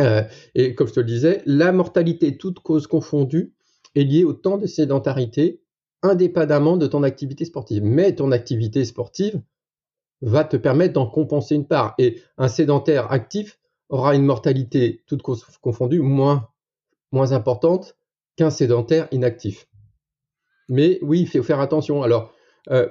Euh, 0.00 0.24
et 0.56 0.74
comme 0.74 0.88
je 0.88 0.94
te 0.94 0.98
le 0.98 1.06
disais, 1.06 1.40
la 1.46 1.70
mortalité, 1.70 2.36
toute 2.36 2.58
cause 2.58 2.88
confondue, 2.88 3.54
est 3.94 4.02
liée 4.02 4.24
au 4.24 4.32
temps 4.32 4.58
de 4.58 4.66
sédentarité, 4.66 5.62
indépendamment 6.02 6.76
de 6.76 6.88
ton 6.88 7.04
activité 7.04 7.44
sportive. 7.44 7.84
Mais 7.84 8.12
ton 8.16 8.32
activité 8.32 8.84
sportive 8.84 9.40
va 10.20 10.42
te 10.42 10.56
permettre 10.56 10.94
d'en 10.94 11.06
compenser 11.06 11.54
une 11.54 11.68
part. 11.68 11.94
Et 11.98 12.20
un 12.38 12.48
sédentaire 12.48 13.12
actif 13.12 13.60
aura 13.88 14.16
une 14.16 14.24
mortalité, 14.24 15.04
toute 15.06 15.22
cause 15.22 15.46
confondue, 15.60 16.00
moins, 16.00 16.50
importante 17.12 17.96
qu'un 18.34 18.50
sédentaire 18.50 19.06
inactif. 19.12 19.68
Mais 20.68 20.98
oui, 21.02 21.20
il 21.20 21.28
faut 21.28 21.44
faire 21.44 21.60
attention. 21.60 22.02
Alors, 22.02 22.32
euh, 22.72 22.88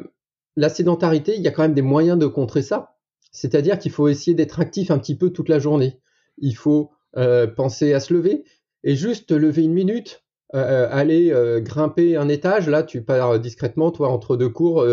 la 0.56 0.70
sédentarité, 0.70 1.36
il 1.36 1.42
y 1.42 1.48
a 1.48 1.52
quand 1.52 1.64
même 1.64 1.74
des 1.74 1.82
moyens 1.82 2.18
de 2.18 2.28
contrer 2.28 2.62
ça. 2.62 2.96
C'est-à-dire 3.32 3.78
qu'il 3.78 3.92
faut 3.92 4.08
essayer 4.08 4.34
d'être 4.34 4.60
actif 4.60 4.92
un 4.92 4.98
petit 4.98 5.16
peu 5.18 5.30
toute 5.30 5.50
la 5.50 5.60
journée. 5.60 6.00
Il 6.38 6.56
faut 6.56 6.92
euh, 7.18 7.48
penser 7.48 7.94
à 7.94 8.00
se 8.00 8.14
lever 8.14 8.44
et 8.84 8.96
juste 8.96 9.32
lever 9.32 9.64
une 9.64 9.74
minute, 9.74 10.24
euh, 10.54 10.60
euh, 10.60 10.88
aller 10.90 11.34
grimper 11.62 12.16
un 12.16 12.30
étage. 12.30 12.70
Là, 12.70 12.84
tu 12.84 13.04
pars 13.04 13.40
discrètement, 13.40 13.92
toi, 13.92 14.10
entre 14.10 14.38
deux 14.38 14.50
cours. 14.50 14.86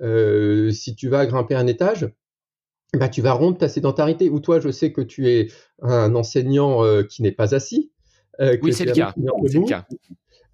si 0.00 0.94
tu 0.96 1.08
vas 1.08 1.26
grimper 1.26 1.54
un 1.54 1.66
étage, 1.66 2.10
bah, 2.94 3.08
tu 3.08 3.20
vas 3.20 3.32
rompre 3.32 3.58
ta 3.58 3.68
sédentarité. 3.68 4.30
Ou 4.30 4.40
toi, 4.40 4.60
je 4.60 4.70
sais 4.70 4.92
que 4.92 5.02
tu 5.02 5.28
es 5.28 5.48
un 5.82 6.14
enseignant 6.14 6.82
qui 7.04 7.22
n'est 7.22 7.32
pas 7.32 7.54
assis. 7.54 7.92
oui, 8.62 8.72
c'est 8.72 8.86
le 8.86 8.92
cas. 8.92 9.14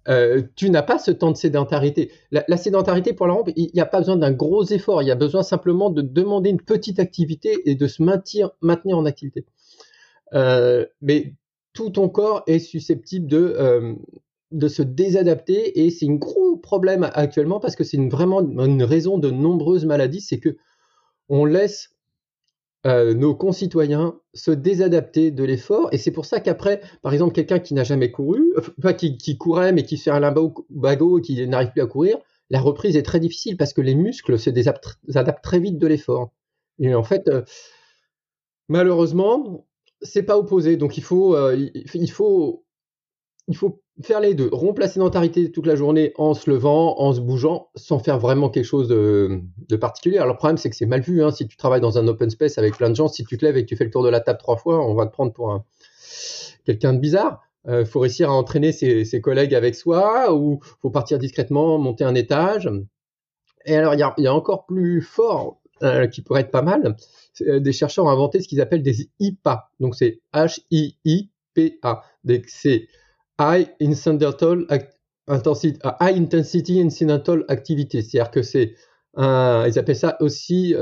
Euh, 0.09 0.41
tu 0.55 0.69
n'as 0.69 0.83
pas 0.83 0.99
ce 0.99 1.11
temps 1.11 1.31
de 1.31 1.37
sédentarité. 1.37 2.11
La, 2.31 2.57
sédentarité 2.57 3.13
pour 3.13 3.27
la 3.27 3.33
rampe, 3.33 3.49
il 3.55 3.69
n'y 3.73 3.81
a 3.81 3.85
pas 3.85 3.99
besoin 3.99 4.15
d'un 4.15 4.31
gros 4.31 4.63
effort, 4.65 5.01
il 5.01 5.07
y 5.07 5.11
a 5.11 5.15
besoin 5.15 5.43
simplement 5.43 5.89
de 5.89 6.01
demander 6.01 6.49
une 6.49 6.61
petite 6.61 6.99
activité 6.99 7.57
et 7.65 7.75
de 7.75 7.87
se 7.87 8.01
maintenir, 8.01 8.51
maintenir 8.61 8.97
en 8.97 9.05
activité. 9.05 9.45
Euh, 10.33 10.85
mais 11.01 11.33
tout 11.73 11.89
ton 11.89 12.09
corps 12.09 12.43
est 12.47 12.59
susceptible 12.59 13.27
de, 13.27 13.55
euh, 13.57 13.95
de 14.51 14.67
se 14.67 14.81
désadapter 14.81 15.85
et 15.85 15.89
c'est 15.89 16.07
un 16.07 16.15
gros 16.15 16.55
problème 16.57 17.09
actuellement 17.13 17.59
parce 17.59 17.75
que 17.75 17.83
c'est 17.83 17.97
vraiment 18.09 18.41
une 18.41 18.83
raison 18.83 19.17
de 19.17 19.29
nombreuses 19.29 19.85
maladies, 19.85 20.21
c'est 20.21 20.39
que 20.39 20.57
on 21.29 21.43
laisse 21.43 21.96
euh, 22.87 23.13
nos 23.13 23.35
concitoyens 23.35 24.19
se 24.33 24.51
désadapter 24.51 25.31
de 25.31 25.43
l'effort. 25.43 25.89
Et 25.91 25.97
c'est 25.97 26.11
pour 26.11 26.25
ça 26.25 26.39
qu'après, 26.39 26.81
par 27.01 27.13
exemple, 27.13 27.33
quelqu'un 27.33 27.59
qui 27.59 27.73
n'a 27.73 27.83
jamais 27.83 28.11
couru, 28.11 28.53
enfin, 28.79 28.93
qui, 28.93 29.37
courait 29.37 29.73
mais 29.73 29.83
qui 29.83 29.97
fait 29.97 30.11
un 30.11 30.19
limbago 30.19 31.19
et 31.19 31.21
qui 31.21 31.47
n'arrive 31.47 31.71
plus 31.71 31.81
à 31.81 31.87
courir, 31.87 32.17
la 32.49 32.61
reprise 32.61 32.95
est 32.95 33.03
très 33.03 33.19
difficile 33.19 33.57
parce 33.57 33.73
que 33.73 33.81
les 33.81 33.95
muscles 33.95 34.39
se 34.39 34.49
désadaptent 34.49 35.43
très 35.43 35.59
vite 35.59 35.77
de 35.77 35.87
l'effort. 35.87 36.31
Et 36.79 36.95
en 36.95 37.03
fait, 37.03 37.27
euh, 37.27 37.43
malheureusement, 38.69 39.67
c'est 40.01 40.23
pas 40.23 40.37
opposé. 40.37 40.77
Donc 40.77 40.97
il 40.97 41.03
faut, 41.03 41.35
euh, 41.35 41.55
il, 41.55 42.11
faut, 42.11 42.63
il 43.47 43.57
faut 43.57 43.81
faire 44.01 44.19
les 44.19 44.35
deux, 44.35 44.49
rompre 44.51 44.79
la 44.79 44.87
sédentarité 44.87 45.51
toute 45.51 45.65
la 45.65 45.75
journée 45.75 46.13
en 46.17 46.33
se 46.33 46.49
levant, 46.49 46.99
en 46.99 47.13
se 47.13 47.19
bougeant, 47.19 47.69
sans 47.75 47.99
faire 47.99 48.19
vraiment 48.19 48.49
quelque 48.49 48.65
chose 48.65 48.87
de, 48.87 49.41
particulier. 49.79 50.17
Alors 50.17 50.33
le 50.33 50.37
problème, 50.37 50.57
c'est 50.57 50.69
que 50.69 50.75
c'est 50.75 50.85
mal 50.85 51.01
vu. 51.01 51.23
Hein. 51.23 51.31
Si 51.31 51.47
tu 51.47 51.57
travailles 51.57 51.81
dans 51.81 51.97
un 51.97 52.07
open 52.07 52.29
space 52.29 52.57
avec 52.57 52.77
plein 52.77 52.89
de 52.89 52.95
gens, 52.95 53.07
si 53.07 53.25
tu 53.25 53.37
te 53.37 53.45
lèves 53.45 53.57
et 53.57 53.63
que 53.63 53.69
tu 53.69 53.75
fais 53.75 53.85
le 53.85 53.91
tour 53.91 54.03
de 54.03 54.09
la 54.09 54.19
table 54.19 54.39
trois 54.39 54.57
fois, 54.57 54.85
on 54.85 54.93
va 54.93 55.05
te 55.07 55.11
prendre 55.11 55.33
pour 55.33 55.51
un, 55.51 55.63
quelqu'un 56.65 56.93
de 56.93 56.99
bizarre. 56.99 57.41
Il 57.65 57.73
euh, 57.73 57.85
faut 57.85 57.99
réussir 57.99 58.29
à 58.29 58.33
entraîner 58.33 58.71
ses, 58.71 59.21
collègues 59.21 59.55
avec 59.55 59.75
soi, 59.75 60.33
ou 60.33 60.59
faut 60.81 60.89
partir 60.89 61.17
discrètement, 61.17 61.77
monter 61.77 62.03
un 62.03 62.15
étage. 62.15 62.69
Et 63.65 63.75
alors, 63.75 63.95
il 63.95 63.99
y 63.99 64.27
a, 64.27 64.33
encore 64.33 64.65
plus 64.65 65.01
fort, 65.01 65.59
euh, 65.83 66.07
qui 66.07 66.21
pourrait 66.21 66.41
être 66.41 66.51
pas 66.51 66.61
mal, 66.61 66.95
euh, 67.41 67.59
des 67.59 67.73
chercheurs 67.73 68.05
ont 68.05 68.09
inventé 68.09 68.41
ce 68.41 68.47
qu'ils 68.47 68.61
appellent 68.61 68.83
des 68.83 69.09
IPA. 69.19 69.69
Donc 69.79 69.95
c'est 69.95 70.21
H-I-I-P-A. 70.33 72.03
C'est 72.47 72.87
High 73.39 73.67
Incidental 73.81 74.65
Intensity, 75.27 75.79
High 76.01 76.17
Intensity 76.17 76.81
Incidental 76.81 77.45
Activity. 77.47 78.01
C'est-à-dire 78.01 78.31
que 78.31 78.41
c'est 78.41 78.75
un, 79.15 79.65
ils 79.67 79.77
appellent 79.77 79.95
ça 79.95 80.17
aussi 80.21 80.75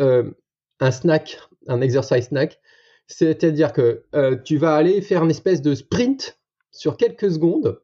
un 0.80 0.92
snack, 0.92 1.40
un 1.68 1.82
exercise 1.82 2.28
snack. 2.28 2.60
C'est-à-dire 3.08 3.74
que 3.74 4.04
tu 4.44 4.58
vas 4.58 4.76
aller 4.76 5.02
faire 5.02 5.24
une 5.24 5.32
espèce 5.32 5.62
de 5.62 5.76
sprint 5.76 6.38
sur 6.76 6.98
quelques 6.98 7.32
secondes, 7.32 7.80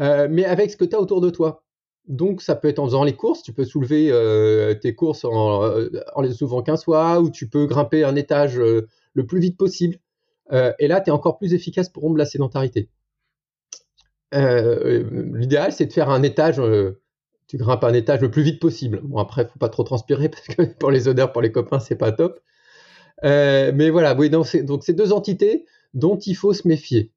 euh, 0.00 0.26
mais 0.30 0.44
avec 0.44 0.70
ce 0.70 0.76
que 0.76 0.84
tu 0.84 0.96
as 0.96 1.00
autour 1.00 1.20
de 1.20 1.30
toi. 1.30 1.62
Donc, 2.06 2.42
ça 2.42 2.54
peut 2.54 2.68
être 2.68 2.78
en 2.78 2.86
faisant 2.86 3.04
les 3.04 3.14
courses, 3.14 3.42
tu 3.42 3.52
peux 3.52 3.64
soulever 3.64 4.10
euh, 4.10 4.74
tes 4.74 4.94
courses 4.94 5.24
en, 5.24 5.70
les 6.20 6.32
soulevant 6.32 6.62
15 6.62 6.84
fois, 6.84 7.20
ou 7.20 7.30
tu 7.30 7.48
peux 7.48 7.66
grimper 7.66 8.04
un 8.04 8.16
étage 8.16 8.58
euh, 8.58 8.86
le 9.14 9.26
plus 9.26 9.40
vite 9.40 9.56
possible. 9.56 9.98
et 10.50 10.88
là, 10.88 11.00
tu 11.00 11.08
es 11.08 11.12
encore 11.12 11.38
plus 11.38 11.54
efficace 11.54 11.88
pour 11.88 12.02
rompre 12.02 12.18
la 12.18 12.26
sédentarité. 12.26 12.90
L'idéal, 14.32 15.72
c'est 15.72 15.86
de 15.86 15.92
faire 15.92 16.10
un 16.10 16.22
étage, 16.22 16.60
tu 17.46 17.56
grimpes 17.56 17.84
un 17.84 17.92
étage 17.92 18.20
le 18.20 18.30
plus 18.30 18.42
vite 18.42 18.60
possible. 18.60 19.00
Bon, 19.04 19.18
après, 19.18 19.44
faut 19.44 19.58
pas 19.58 19.68
trop 19.68 19.84
transpirer 19.84 20.28
parce 20.30 20.46
que 20.46 20.62
pour 20.62 20.90
les 20.90 21.08
odeurs, 21.08 21.32
pour 21.32 21.42
les 21.42 21.52
copains, 21.52 21.78
c'est 21.78 21.96
pas 21.96 22.12
top. 22.12 22.40
mais 23.22 23.90
voilà, 23.90 24.14
oui, 24.14 24.30
donc 24.30 24.46
c'est 24.46 24.92
deux 24.92 25.12
entités 25.12 25.66
dont 25.94 26.18
il 26.18 26.34
faut 26.34 26.52
se 26.52 26.66
méfier. 26.66 27.12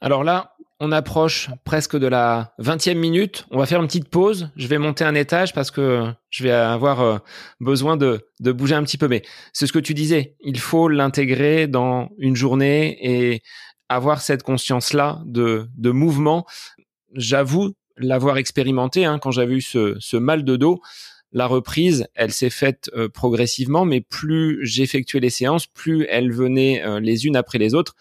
Alors 0.00 0.24
là, 0.24 0.56
on 0.80 0.92
approche 0.92 1.50
presque 1.64 1.96
de 1.96 2.06
la 2.06 2.54
20e 2.60 2.94
minute. 2.94 3.46
On 3.50 3.58
va 3.58 3.66
faire 3.66 3.80
une 3.80 3.88
petite 3.88 4.08
pause. 4.08 4.50
Je 4.56 4.68
vais 4.68 4.78
monter 4.78 5.04
un 5.04 5.14
étage 5.14 5.52
parce 5.52 5.72
que 5.72 6.04
je 6.30 6.44
vais 6.44 6.52
avoir 6.52 7.00
euh, 7.00 7.18
besoin 7.58 7.96
de, 7.96 8.22
bouger 8.40 8.76
un 8.76 8.84
petit 8.84 8.98
peu. 8.98 9.08
Mais 9.08 9.22
c'est 9.52 9.66
ce 9.66 9.72
que 9.72 9.80
tu 9.80 9.92
disais. 9.92 10.36
Il 10.40 10.60
faut 10.60 10.88
l'intégrer 10.88 11.66
dans 11.66 12.10
une 12.18 12.36
journée 12.36 12.96
et 13.02 13.42
avoir 13.88 14.20
cette 14.20 14.42
conscience-là 14.42 15.22
de, 15.24 15.68
mouvement. 15.90 16.46
J'avoue 17.14 17.74
l'avoir 17.96 18.36
expérimenté 18.38 19.04
hein, 19.04 19.18
quand 19.18 19.30
j'avais 19.30 19.54
eu 19.54 19.60
ce, 19.60 20.16
mal 20.16 20.44
de 20.44 20.56
dos. 20.56 20.80
La 21.32 21.46
reprise, 21.46 22.06
elle 22.14 22.32
s'est 22.32 22.50
faite 22.50 22.90
euh, 22.94 23.08
progressivement, 23.08 23.84
mais 23.84 24.00
plus 24.00 24.64
j'effectuais 24.64 25.20
les 25.20 25.30
séances, 25.30 25.66
plus 25.66 26.06
elles 26.08 26.32
venaient 26.32 26.82
euh, 26.82 27.00
les 27.00 27.26
unes 27.26 27.36
après 27.36 27.58
les 27.58 27.74
autres 27.74 27.96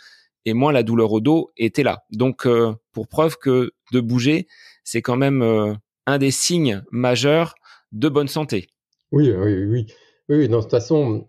et 0.46 0.54
moins 0.54 0.72
la 0.72 0.84
douleur 0.84 1.12
au 1.12 1.20
dos 1.20 1.52
était 1.58 1.84
là. 1.84 2.06
Donc, 2.12 2.46
euh, 2.46 2.74
pour 2.94 3.10
preuve 3.10 3.38
que 3.38 3.74
de 3.92 4.00
bouger, 4.00 4.48
c'est 4.86 5.02
quand 5.02 5.18
même 5.18 5.78
un 6.06 6.18
des 6.18 6.32
signes 6.32 6.84
majeurs 6.90 7.56
de 7.92 8.08
bonne 8.08 8.30
santé. 8.30 8.70
Oui, 9.12 9.30
oui, 9.30 9.66
oui. 9.66 9.88
Oui, 10.30 10.48
de 10.48 10.56
toute 10.56 10.72
façon, 10.72 11.28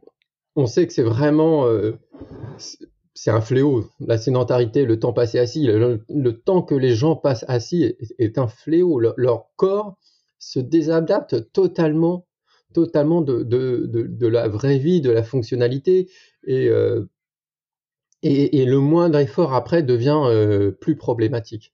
on 0.55 0.67
sait 0.67 0.87
que 0.87 0.93
c'est 0.93 1.03
vraiment... 1.03 1.67
Euh, 3.19 3.23
c'est 3.23 3.31
un 3.31 3.41
fléau. 3.41 3.87
La 4.01 4.19
sédentarité, 4.19 4.85
le 4.85 4.99
temps 4.99 5.13
passé 5.13 5.39
assis, 5.39 5.67
le, 5.67 6.33
temps 6.33 6.63
que 6.63 6.75
les 6.75 6.95
gens 6.95 7.17
passent 7.17 7.45
assis 7.49 7.95
est, 8.19 8.39
un 8.39 8.49
fléau. 8.49 9.01
leur 9.01 9.47
corps 9.57 9.97
se 10.39 10.61
désadapte 10.61 11.53
totalement, 11.53 12.27
totalement 12.75 13.23
de, 13.23 14.27
la 14.27 14.49
vraie 14.49 14.79
vie, 14.79 15.01
de 15.01 15.11
la 15.11 15.23
fonctionnalité. 15.23 16.09
Et 16.47 16.71
et, 18.23 18.65
le 18.65 18.79
moindre 18.79 19.19
effort 19.19 19.55
après 19.55 19.83
devient 19.83 20.21
euh, 20.25 20.73
plus 20.73 20.97
problématique. 20.97 21.73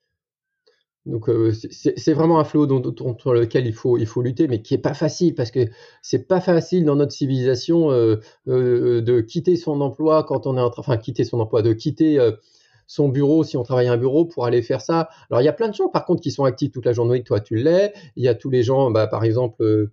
Donc 1.07 1.29
euh, 1.29 1.53
c'est 1.71 2.13
vraiment 2.15 2.39
un 2.39 2.45
flot 2.45 2.67
contre 2.67 3.35
lequel 3.35 3.67
il 3.67 3.75
faut, 3.75 3.99
il 3.99 4.07
faut 4.07 4.23
lutter, 4.23 4.49
mais 4.49 4.63
qui 4.63 4.73
est 4.73 4.79
pas 4.79 4.95
facile 4.95 5.35
parce 5.35 5.51
que 5.51 5.67
c'est 6.01 6.27
pas 6.27 6.41
facile 6.41 6.85
dans 6.87 6.97
notre 6.97 7.13
civilisation 7.13 7.91
euh, 7.91 8.17
de 8.47 9.21
quitter 9.21 9.57
son 9.57 9.81
emploi 9.83 10.25
quand 10.25 10.47
on 10.47 10.57
est 10.57 10.61
en 10.61 10.71
train, 10.71 10.81
enfin 10.81 10.97
quitter 10.97 11.25
son 11.25 11.41
emploi, 11.41 11.61
de 11.61 11.75
quitter 11.75 12.19
son 12.87 13.09
bureau 13.09 13.45
si 13.45 13.59
on 13.59 13.63
travaille 13.63 13.89
à 13.89 13.93
un 13.93 13.99
bureau 13.99 14.25
pour 14.25 14.47
aller 14.47 14.63
faire 14.63 14.81
ça. 14.81 15.11
Alors 15.31 15.43
il 15.43 15.45
y 15.45 15.49
a 15.49 15.53
plein 15.53 15.69
de 15.69 15.75
gens 15.75 15.89
par 15.89 16.07
contre 16.07 16.23
qui 16.23 16.31
sont 16.31 16.45
actifs 16.45 16.73
toute 16.73 16.87
la 16.87 16.95
journée, 16.95 17.23
toi 17.23 17.41
tu 17.41 17.57
l'es. 17.57 17.93
Il 18.17 18.25
y 18.25 18.29
a 18.29 18.35
tous 18.35 18.49
les 18.49 18.63
gens, 18.63 18.91
bah, 18.91 19.07
par 19.07 19.25
exemple 19.25 19.91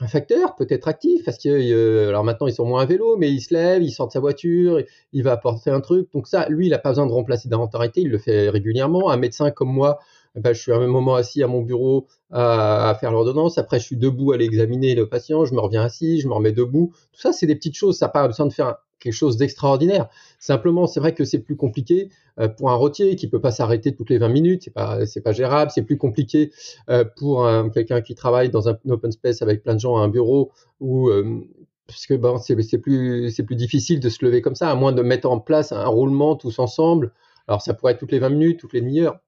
un 0.00 0.08
facteur 0.08 0.56
peut-être 0.56 0.88
actif 0.88 1.24
parce 1.24 1.38
que 1.38 1.48
euh, 1.48 2.08
alors 2.08 2.24
maintenant 2.24 2.46
ils 2.46 2.52
sont 2.52 2.66
moins 2.66 2.82
à 2.82 2.86
vélo 2.86 3.16
mais 3.16 3.30
il 3.30 3.40
se 3.40 3.54
lève, 3.54 3.82
il 3.82 3.90
sort 3.90 4.08
de 4.08 4.12
sa 4.12 4.20
voiture, 4.20 4.82
il 5.12 5.22
va 5.22 5.32
apporter 5.32 5.70
un 5.70 5.80
truc. 5.80 6.08
Donc 6.12 6.26
ça, 6.26 6.48
lui, 6.48 6.66
il 6.66 6.70
n'a 6.70 6.78
pas 6.78 6.90
besoin 6.90 7.06
de 7.06 7.12
remplacer 7.12 7.48
d'arrêté, 7.48 8.00
il 8.00 8.08
le 8.08 8.18
fait 8.18 8.48
régulièrement. 8.48 9.10
Un 9.10 9.16
médecin 9.16 9.50
comme 9.50 9.72
moi, 9.72 9.98
ben, 10.36 10.52
je 10.52 10.60
suis 10.60 10.72
à 10.72 10.76
un 10.76 10.86
moment 10.86 11.14
assis 11.14 11.42
à 11.42 11.46
mon 11.46 11.62
bureau 11.62 12.06
à, 12.30 12.90
à 12.90 12.94
faire 12.94 13.12
l'ordonnance. 13.12 13.58
Après, 13.58 13.78
je 13.78 13.84
suis 13.84 13.96
debout 13.96 14.32
à 14.32 14.36
l'examiner 14.36 14.94
le 14.94 15.08
patient, 15.08 15.44
je 15.44 15.54
me 15.54 15.60
reviens 15.60 15.82
assis, 15.82 16.20
je 16.20 16.28
me 16.28 16.34
remets 16.34 16.52
debout. 16.52 16.92
Tout 17.12 17.20
ça, 17.20 17.32
c'est 17.32 17.46
des 17.46 17.56
petites 17.56 17.76
choses. 17.76 17.98
Ça 17.98 18.06
n'a 18.06 18.10
pas 18.10 18.26
besoin 18.26 18.46
de 18.46 18.52
faire 18.52 18.76
quelque 18.98 19.12
chose 19.12 19.36
d'extraordinaire. 19.36 20.08
Simplement, 20.38 20.86
c'est 20.86 21.00
vrai 21.00 21.14
que 21.14 21.24
c'est 21.24 21.38
plus 21.38 21.56
compliqué 21.56 22.10
euh, 22.38 22.48
pour 22.48 22.70
un 22.70 22.74
rotier 22.74 23.16
qui 23.16 23.28
peut 23.28 23.40
pas 23.40 23.50
s'arrêter 23.50 23.94
toutes 23.94 24.10
les 24.10 24.18
20 24.18 24.28
minutes, 24.28 24.62
c'est 24.64 24.72
pas 24.72 25.06
c'est 25.06 25.20
pas 25.20 25.32
gérable, 25.32 25.70
c'est 25.74 25.82
plus 25.82 25.98
compliqué 25.98 26.52
euh, 26.90 27.04
pour 27.16 27.48
quelqu'un 27.72 28.00
qui 28.00 28.14
travaille 28.14 28.50
dans 28.50 28.68
un 28.68 28.76
open 28.88 29.12
space 29.12 29.42
avec 29.42 29.62
plein 29.62 29.74
de 29.74 29.80
gens 29.80 29.96
à 29.96 30.00
un 30.00 30.08
bureau 30.08 30.50
ou 30.80 31.08
euh, 31.08 31.40
parce 31.86 32.06
que 32.06 32.14
c'est 32.40 32.78
plus 32.78 33.30
c'est 33.30 33.44
plus 33.44 33.56
difficile 33.56 34.00
de 34.00 34.08
se 34.08 34.24
lever 34.24 34.42
comme 34.42 34.56
ça 34.56 34.70
à 34.70 34.74
moins 34.74 34.92
de 34.92 35.02
mettre 35.02 35.30
en 35.30 35.38
place 35.38 35.72
un 35.72 35.86
roulement 35.86 36.36
tous 36.36 36.58
ensemble. 36.58 37.12
Alors 37.48 37.62
ça 37.62 37.74
pourrait 37.74 37.92
être 37.92 37.98
toutes 37.98 38.12
les 38.12 38.18
20 38.18 38.30
minutes, 38.30 38.60
toutes 38.60 38.72
les 38.72 38.80
demi-heures. 38.80 39.20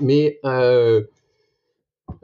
Mais 0.00 0.40
euh, 0.44 1.02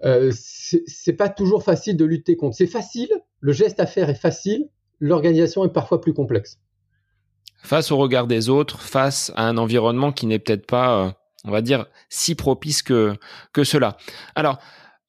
euh, 0.04 0.32
c'est 0.34 1.12
pas 1.12 1.28
toujours 1.28 1.62
facile 1.62 1.96
de 1.96 2.04
lutter 2.04 2.36
contre. 2.36 2.56
C'est 2.56 2.66
facile, 2.66 3.10
le 3.40 3.52
geste 3.52 3.80
à 3.80 3.86
faire 3.86 4.08
est 4.08 4.20
facile, 4.20 4.68
l'organisation 4.98 5.64
est 5.64 5.72
parfois 5.72 6.00
plus 6.00 6.14
complexe. 6.14 6.58
Face 7.62 7.90
au 7.90 7.96
regard 7.96 8.26
des 8.26 8.48
autres, 8.48 8.80
face 8.80 9.32
à 9.36 9.46
un 9.46 9.58
environnement 9.58 10.12
qui 10.12 10.26
n'est 10.26 10.38
peut-être 10.38 10.66
pas, 10.66 11.04
euh, 11.04 11.10
on 11.44 11.50
va 11.50 11.60
dire, 11.60 11.86
si 12.08 12.34
propice 12.34 12.82
que, 12.82 13.14
que 13.52 13.64
cela. 13.64 13.96
Alors, 14.34 14.58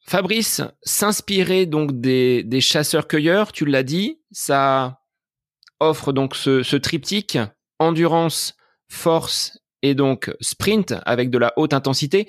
Fabrice, 0.05 0.61
s'inspirer 0.81 1.65
donc 1.65 2.01
des, 2.01 2.43
des 2.43 2.59
chasseurs-cueilleurs, 2.59 3.53
tu 3.53 3.65
l'as 3.65 3.83
dit, 3.83 4.19
ça 4.31 5.01
offre 5.79 6.11
donc 6.11 6.35
ce, 6.35 6.63
ce 6.63 6.75
triptyque 6.75 7.37
endurance, 7.79 8.55
force 8.89 9.60
et 9.81 9.95
donc 9.95 10.31
sprint 10.41 10.93
avec 11.05 11.29
de 11.29 11.37
la 11.37 11.53
haute 11.57 11.73
intensité. 11.73 12.27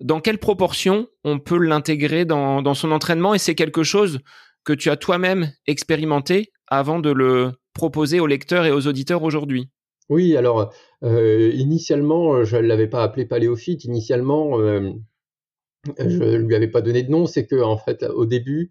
Dans 0.00 0.20
quelle 0.20 0.38
proportion 0.38 1.08
on 1.24 1.38
peut 1.38 1.58
l'intégrer 1.58 2.24
dans, 2.24 2.74
son 2.74 2.92
entraînement? 2.92 3.34
Et 3.34 3.38
c'est 3.38 3.54
quelque 3.54 3.82
chose 3.82 4.20
que 4.64 4.72
tu 4.72 4.90
as 4.90 4.96
toi-même 4.96 5.52
expérimenté 5.66 6.52
avant 6.68 7.00
de 7.00 7.10
le 7.10 7.52
proposer 7.74 8.20
aux 8.20 8.26
lecteurs 8.26 8.66
et 8.66 8.70
aux 8.70 8.86
auditeurs 8.86 9.22
aujourd'hui? 9.22 9.70
Oui, 10.08 10.36
alors 10.36 10.72
euh, 11.02 11.50
initialement, 11.54 12.44
je 12.44 12.56
ne 12.56 12.62
l'avais 12.62 12.86
pas 12.86 13.02
appelé 13.02 13.26
paléophyte. 13.26 13.84
Initialement, 13.84 14.58
euh, 14.60 14.90
je 15.98 16.22
ne 16.22 16.36
lui 16.38 16.54
avais 16.54 16.68
pas 16.68 16.80
donné 16.80 17.02
de 17.02 17.10
nom. 17.10 17.26
C'est 17.26 17.46
que 17.46 17.60
en 17.60 17.76
fait, 17.76 18.04
au 18.04 18.24
début, 18.24 18.70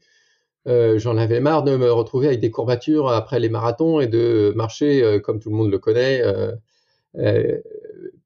euh, 0.68 0.98
j'en 0.98 1.18
avais 1.18 1.40
marre 1.40 1.64
de 1.64 1.76
me 1.76 1.92
retrouver 1.92 2.28
avec 2.28 2.40
des 2.40 2.52
courbatures 2.52 3.10
après 3.10 3.40
les 3.40 3.50
marathons 3.50 4.00
et 4.00 4.08
de 4.08 4.54
marcher, 4.56 5.20
comme 5.24 5.40
tout 5.40 5.50
le 5.50 5.56
monde 5.56 5.72
le 5.72 5.80
connaît, 5.80 6.24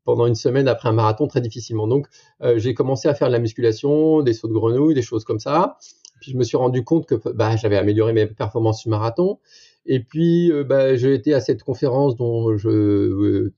pendant 0.04 0.26
une 0.26 0.36
semaine 0.36 0.68
après 0.68 0.90
un 0.90 0.94
marathon 0.94 1.28
très 1.28 1.42
difficilement. 1.42 1.88
Donc, 1.88 2.08
j'ai 2.56 2.74
commencé 2.74 3.08
à 3.08 3.14
faire 3.14 3.28
de 3.28 3.34
la 3.34 3.40
musculation, 3.40 4.22
des 4.22 4.34
sauts 4.34 4.48
de 4.48 4.54
grenouille, 4.54 4.94
des 4.94 5.02
choses 5.02 5.24
comme 5.24 5.40
ça. 5.40 5.78
Puis 6.22 6.32
je 6.32 6.38
me 6.38 6.44
suis 6.44 6.58
rendu 6.58 6.84
compte 6.84 7.08
que 7.08 7.16
bah, 7.32 7.56
j'avais 7.58 7.78
amélioré 7.78 8.14
mes 8.14 8.28
performances 8.28 8.82
sur 8.82 8.92
marathon. 8.92 9.40
Et 9.86 10.00
puis, 10.00 10.52
euh, 10.52 10.64
bah, 10.64 10.96
j'ai 10.96 11.14
été 11.14 11.34
à 11.34 11.42
cette 11.42 11.64
conférence 11.64 12.16
dont 12.16 12.56
je 12.58 12.70
euh, 12.70 13.54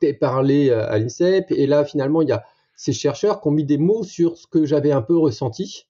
t'ai 0.00 0.12
parlé 0.12 0.70
à, 0.70 0.98
l'INSEP. 0.98 1.52
Et 1.52 1.66
là, 1.66 1.84
finalement, 1.84 2.22
il 2.22 2.28
y 2.28 2.32
a 2.32 2.44
ces 2.74 2.92
chercheurs 2.92 3.40
qui 3.40 3.48
ont 3.48 3.52
mis 3.52 3.64
des 3.64 3.78
mots 3.78 4.02
sur 4.02 4.36
ce 4.36 4.46
que 4.46 4.66
j'avais 4.66 4.92
un 4.92 5.02
peu 5.02 5.16
ressenti. 5.16 5.86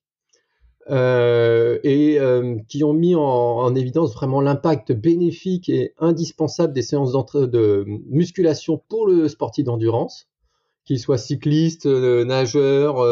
Euh, 0.91 1.79
et 1.85 2.19
qui 2.69 2.83
ont 2.83 2.93
mis 2.93 3.15
en, 3.15 3.75
évidence 3.77 4.13
vraiment 4.13 4.41
l'impact 4.41 4.93
bénéfique 4.93 5.69
et 5.69 5.95
indispensable 5.99 6.73
des 6.73 6.83
séances 6.83 7.13
de 7.13 7.85
musculation 8.09 8.83
pour 8.89 9.07
le 9.07 9.29
sportif 9.29 9.65
d'endurance, 9.65 10.27
qu'il 10.85 10.99
soit 10.99 11.19
cycliste, 11.19 11.87
nageur, 11.87 13.07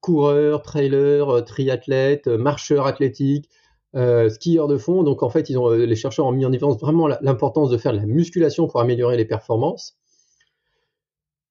coureur, 0.00 0.60
trailer, 0.60 1.44
triathlète, 1.44 2.26
marcheur 2.26 2.86
athlétique, 2.86 3.48
euh, 3.96 4.28
skieurs 4.28 4.66
de 4.66 4.76
fond. 4.76 5.04
Donc 5.04 5.22
en 5.22 5.30
fait, 5.30 5.48
euh, 5.50 5.86
les 5.86 5.96
chercheurs 5.96 6.26
ont 6.26 6.32
mis 6.32 6.44
en 6.44 6.52
évidence 6.52 6.80
vraiment 6.80 7.06
l'importance 7.06 7.70
de 7.70 7.78
faire 7.78 7.92
de 7.92 7.98
la 7.98 8.06
musculation 8.06 8.66
pour 8.66 8.80
améliorer 8.80 9.16
les 9.16 9.24
performances. 9.24 9.96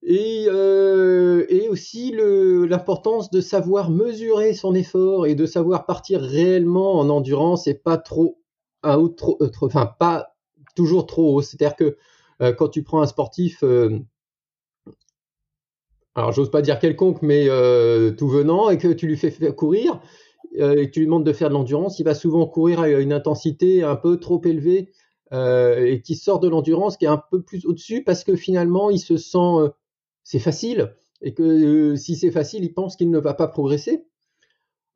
Et, 0.06 0.46
euh, 0.50 1.46
et 1.48 1.70
aussi 1.70 2.13
l'importance 2.13 3.32
de 3.32 3.39
savoir 3.39 3.89
mesurer 3.89 4.54
son 4.54 4.76
effort 4.76 5.28
et 5.28 5.36
de 5.36 5.46
savoir 5.46 5.86
partir 5.86 6.22
réellement 6.22 7.00
en 7.00 7.10
endurance 7.10 7.68
et 7.68 7.74
pas 7.74 7.98
trop 7.98 8.39
à 8.82 9.00
haut, 9.00 9.08
trop, 9.08 9.38
enfin 9.62 9.86
pas 9.98 10.36
toujours 10.76 11.06
trop 11.06 11.36
haut. 11.36 11.42
C'est-à-dire 11.42 11.78
que 11.78 11.98
quand 12.58 12.68
tu 12.68 12.84
prends 12.84 13.02
un 13.02 13.08
sportif 13.08 13.63
alors 16.16 16.32
j'ose 16.32 16.52
pas 16.52 16.62
dire 16.62 16.80
quelconque, 16.80 17.22
mais 17.22 17.48
euh, 17.50 18.12
tout 18.12 18.28
venant, 18.28 18.70
et 18.70 18.78
que 18.78 18.88
tu 18.89 19.08
lui 19.08 19.18
fais 19.18 19.32
courir, 19.54 20.00
euh, 20.60 20.76
et 20.76 20.88
que 20.88 20.92
tu 20.92 21.00
lui 21.00 21.08
demandes 21.08 21.26
de 21.26 21.34
faire 21.34 21.50
de 21.50 21.54
l'endurance, 21.54 22.00
il 22.00 22.04
va 22.04 22.13
souvent 22.13 22.46
courir 22.46 22.82
à 22.82 22.89
une 22.89 23.13
intensité 23.13 23.84
un 23.84 23.96
peu 23.96 24.18
trop 24.18 24.42
élevée 24.46 24.92
euh, 25.32 25.86
et 25.86 26.02
qui 26.02 26.16
sort 26.16 26.39
de 26.39 26.48
l'endurance, 26.48 26.98
qui 26.98 27.06
est 27.06 27.10
un 27.10 27.22
peu 27.32 27.42
plus 27.42 27.66
au-dessus, 27.66 28.04
parce 28.04 28.24
que 28.24 28.36
finalement 28.36 28.92
il 28.92 29.00
se 29.00 29.18
sent 29.18 29.72
c'est 30.24 30.40
facile, 30.40 30.94
et 31.22 31.34
que 31.34 31.96
si 31.96 32.16
c'est 32.16 32.32
facile, 32.32 32.64
il 32.64 32.74
pense 32.74 32.96
qu'il 32.96 33.10
ne 33.10 33.20
va 33.20 33.34
pas 33.34 33.48
progresser. 33.48 34.06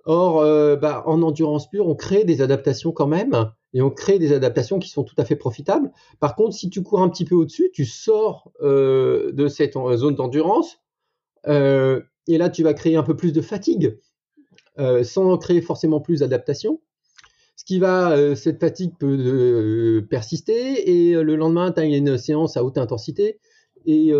Or, 0.06 0.42
bah, 0.78 1.04
en 1.06 1.22
endurance 1.22 1.70
pure, 1.70 1.88
on 1.88 1.96
crée 1.96 2.24
des 2.24 2.42
adaptations 2.42 2.94
quand 2.94 3.08
même, 3.08 3.52
et 3.74 3.82
on 3.82 3.90
crée 3.90 4.20
des 4.20 4.32
adaptations 4.32 4.80
qui 4.80 4.90
sont 4.90 5.04
tout 5.04 5.16
à 5.18 5.26
fait 5.26 5.36
profitables. 5.36 5.92
Par 6.22 6.36
contre, 6.36 6.56
si 6.56 6.70
tu 6.70 6.82
cours 6.82 7.02
un 7.02 7.10
petit 7.10 7.26
peu 7.26 7.36
au-dessus, 7.36 7.72
tu 7.74 7.84
sors 7.84 8.52
de 8.62 9.48
cette 9.50 9.74
zone 9.74 10.16
d'endurance, 10.16 10.80
euh, 11.48 12.02
et 12.28 12.38
là, 12.38 12.50
tu 12.50 12.64
vas 12.64 12.74
créer 12.74 12.96
un 12.96 13.04
peu 13.04 13.16
plus 13.16 13.32
de 13.32 13.42
fatigue 13.42 13.98
euh, 14.80 15.04
sans 15.04 15.38
créer 15.38 15.62
forcément 15.62 16.00
plus 16.00 16.20
d'adaptation. 16.20 16.82
Ce 17.56 17.66
qui 17.66 17.80
va, 17.80 18.12
euh, 18.12 18.36
cette 18.36 18.60
fatigue 18.60 18.94
peut 19.00 20.06
persister 20.10 20.90
et 20.90 21.14
le 21.14 21.36
lendemain, 21.36 21.72
tu 21.72 21.80
as 21.80 21.86
une 21.86 22.18
séance 22.18 22.58
à 22.58 22.64
haute 22.64 22.78
intensité 22.78 23.40
et, 23.86 24.12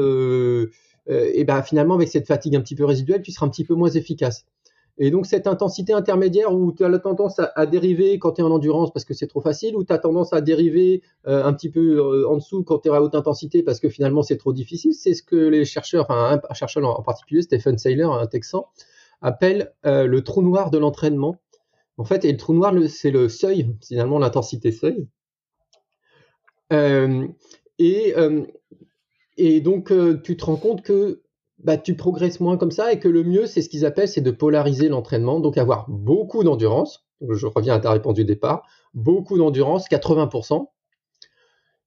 et 1.08 1.44
ben, 1.46 1.62
finalement, 1.62 1.96
avec 1.96 2.10
cette 2.10 2.28
fatigue 2.28 2.56
un 2.56 2.62
petit 2.62 2.76
peu 2.76 2.86
résiduelle, 2.86 3.22
tu 3.22 3.32
seras 3.32 3.46
un 3.46 3.50
petit 3.50 3.64
peu 3.64 3.76
moins 3.76 3.90
efficace. 3.90 4.46
Et 5.00 5.12
donc 5.12 5.28
cette 5.28 5.46
intensité 5.46 5.94
intermédiaire 5.94 6.54
où 6.54 6.72
tu 6.72 6.84
as 6.84 6.90
la 6.90 6.98
tendance 6.98 7.40
à, 7.40 7.66
dériver 7.68 8.18
quand 8.18 8.34
tu 8.34 8.42
es 8.42 8.44
en 8.44 8.50
endurance 8.50 8.92
parce 8.92 9.06
que 9.06 9.14
c'est 9.14 9.28
trop 9.28 9.42
facile, 9.42 9.76
ou 9.76 9.84
tu 9.84 9.94
as 9.94 10.00
tendance 10.00 10.34
à 10.34 10.42
dériver 10.42 11.04
euh, 11.28 11.44
un 11.44 11.54
petit 11.54 11.70
peu 11.70 11.98
euh, 12.00 12.28
en 12.28 12.38
dessous 12.38 12.64
quand 12.64 12.80
tu 12.80 12.90
es 12.90 12.92
à 12.92 13.02
haute 13.02 13.14
intensité 13.14 13.62
parce 13.62 13.80
que 13.80 13.90
finalement 13.90 14.24
c'est 14.24 14.38
trop 14.38 14.54
difficile, 14.54 14.94
c'est 14.94 15.14
ce 15.14 15.22
que 15.22 15.36
les 15.36 15.66
chercheurs, 15.66 16.06
enfin 16.10 16.42
un 16.50 16.54
chercheur 16.56 16.84
en 16.84 17.04
particulier, 17.04 17.44
Stephen 17.44 17.78
Seiler, 17.78 18.08
un 18.10 18.26
Texan, 18.26 18.68
appelle 19.22 19.72
euh, 19.86 20.08
le 20.08 20.24
trou 20.24 20.42
noir 20.42 20.72
de 20.72 20.80
l'entraînement. 20.80 21.38
En 22.00 22.06
fait, 22.06 22.26
et 22.26 22.32
le 22.32 22.38
trou 22.38 22.54
noir, 22.54 22.74
c'est 22.90 23.10
le 23.10 23.28
seuil, 23.28 23.76
finalement 23.84 24.20
l'intensité 24.20 24.72
seuil. 24.72 25.08
et, 26.72 28.16
et 29.38 29.62
donc 29.62 29.94
tu 30.24 30.38
te 30.38 30.46
rends 30.46 30.56
compte 30.56 30.82
que 30.82 31.22
bah, 31.60 31.78
tu 31.78 31.96
progresses 31.96 32.40
moins 32.40 32.58
comme 32.58 32.72
ça 32.72 32.92
et 32.94 33.00
que 33.00 33.08
le 33.08 33.24
mieux, 33.24 33.46
c'est 33.48 33.62
ce 33.62 33.70
qu'ils 33.70 33.86
appellent, 33.86 34.08
c'est 34.08 34.22
de 34.22 34.32
polariser 34.32 34.90
l'entraînement, 34.90 35.40
donc 35.40 35.58
avoir 35.58 35.90
beaucoup 35.90 36.44
d'endurance. 36.44 37.08
Je 37.28 37.48
reviens 37.48 37.74
à 37.74 37.80
ta 37.80 37.92
réponse 37.92 38.14
du 38.14 38.26
départ. 38.26 38.64
Beaucoup 38.94 39.38
d'endurance, 39.38 39.88
80%. 39.90 40.68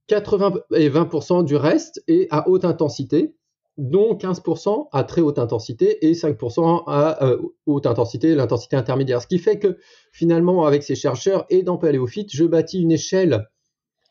80 0.08 0.54
et 0.74 0.90
20% 0.90 1.44
du 1.44 1.54
reste 1.54 2.02
est 2.08 2.26
à 2.32 2.48
haute 2.48 2.64
intensité, 2.64 3.36
dont 3.78 4.14
15% 4.14 4.88
à 4.90 5.04
très 5.04 5.20
haute 5.20 5.38
intensité 5.38 6.04
et 6.08 6.14
5% 6.14 6.82
à 6.88 7.24
euh, 7.24 7.38
haute 7.66 7.86
intensité, 7.86 8.34
l'intensité 8.34 8.74
intermédiaire. 8.74 9.22
Ce 9.22 9.28
qui 9.28 9.38
fait 9.38 9.60
que 9.60 9.78
finalement, 10.10 10.66
avec 10.66 10.82
ces 10.82 10.96
chercheurs 10.96 11.46
et 11.48 11.62
dans 11.62 11.78
Paléophyte, 11.78 12.30
je 12.32 12.44
bâtis 12.44 12.82
une 12.82 12.90
échelle 12.90 13.48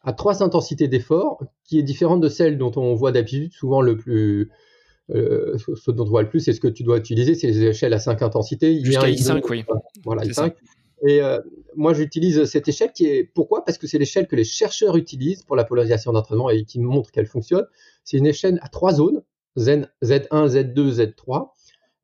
à 0.02 0.14
trois 0.14 0.44
intensités 0.44 0.88
d'effort 0.88 1.44
qui 1.64 1.80
est 1.80 1.84
différente 1.84 2.22
de 2.22 2.30
celle 2.30 2.58
dont 2.58 2.72
on 2.76 2.94
voit 2.96 3.12
d'habitude, 3.12 3.54
souvent 3.54 3.82
le 3.82 3.98
plus, 3.98 4.50
euh, 5.12 5.58
ce 5.76 5.92
dont 5.92 6.06
on 6.06 6.10
voit 6.10 6.22
le 6.22 6.30
plus, 6.30 6.40
c'est 6.40 6.54
ce 6.54 6.62
que 6.62 6.68
tu 6.68 6.84
dois 6.84 6.98
utiliser, 6.98 7.36
c'est 7.36 7.48
les 7.48 7.64
échelles 7.64 7.94
à 7.94 8.00
5 8.00 8.22
intensités. 8.22 8.84
Jusqu'à 8.84 9.10
I5, 9.10 9.44
oui. 9.50 9.66
Voilà, 10.04 10.24
I5. 10.24 10.54
Et 11.08 11.22
euh, 11.22 11.40
moi, 11.76 11.94
j'utilise 11.94 12.44
cette 12.46 12.68
échelle 12.68 12.92
qui 12.94 13.06
est 13.06 13.24
pourquoi? 13.24 13.64
Parce 13.64 13.78
que 13.78 13.88
c'est 13.88 13.98
l'échelle 13.98 14.28
que 14.28 14.36
les 14.36 14.44
chercheurs 14.44 14.98
utilisent 14.98 15.44
pour 15.44 15.56
la 15.56 15.64
polarisation 15.64 16.12
d'entraînement 16.12 16.50
et 16.50 16.64
qui 16.66 16.80
montre 16.80 17.12
qu'elle 17.12 17.28
fonctionne. 17.28 17.66
C'est 18.04 18.18
une 18.18 18.28
échelle 18.28 18.60
à 18.62 18.68
trois 18.68 18.94
zones 18.94 19.22
Z, 19.58 19.88
Z1, 20.04 20.50
Z2, 20.50 21.02
Z3. 21.02 21.50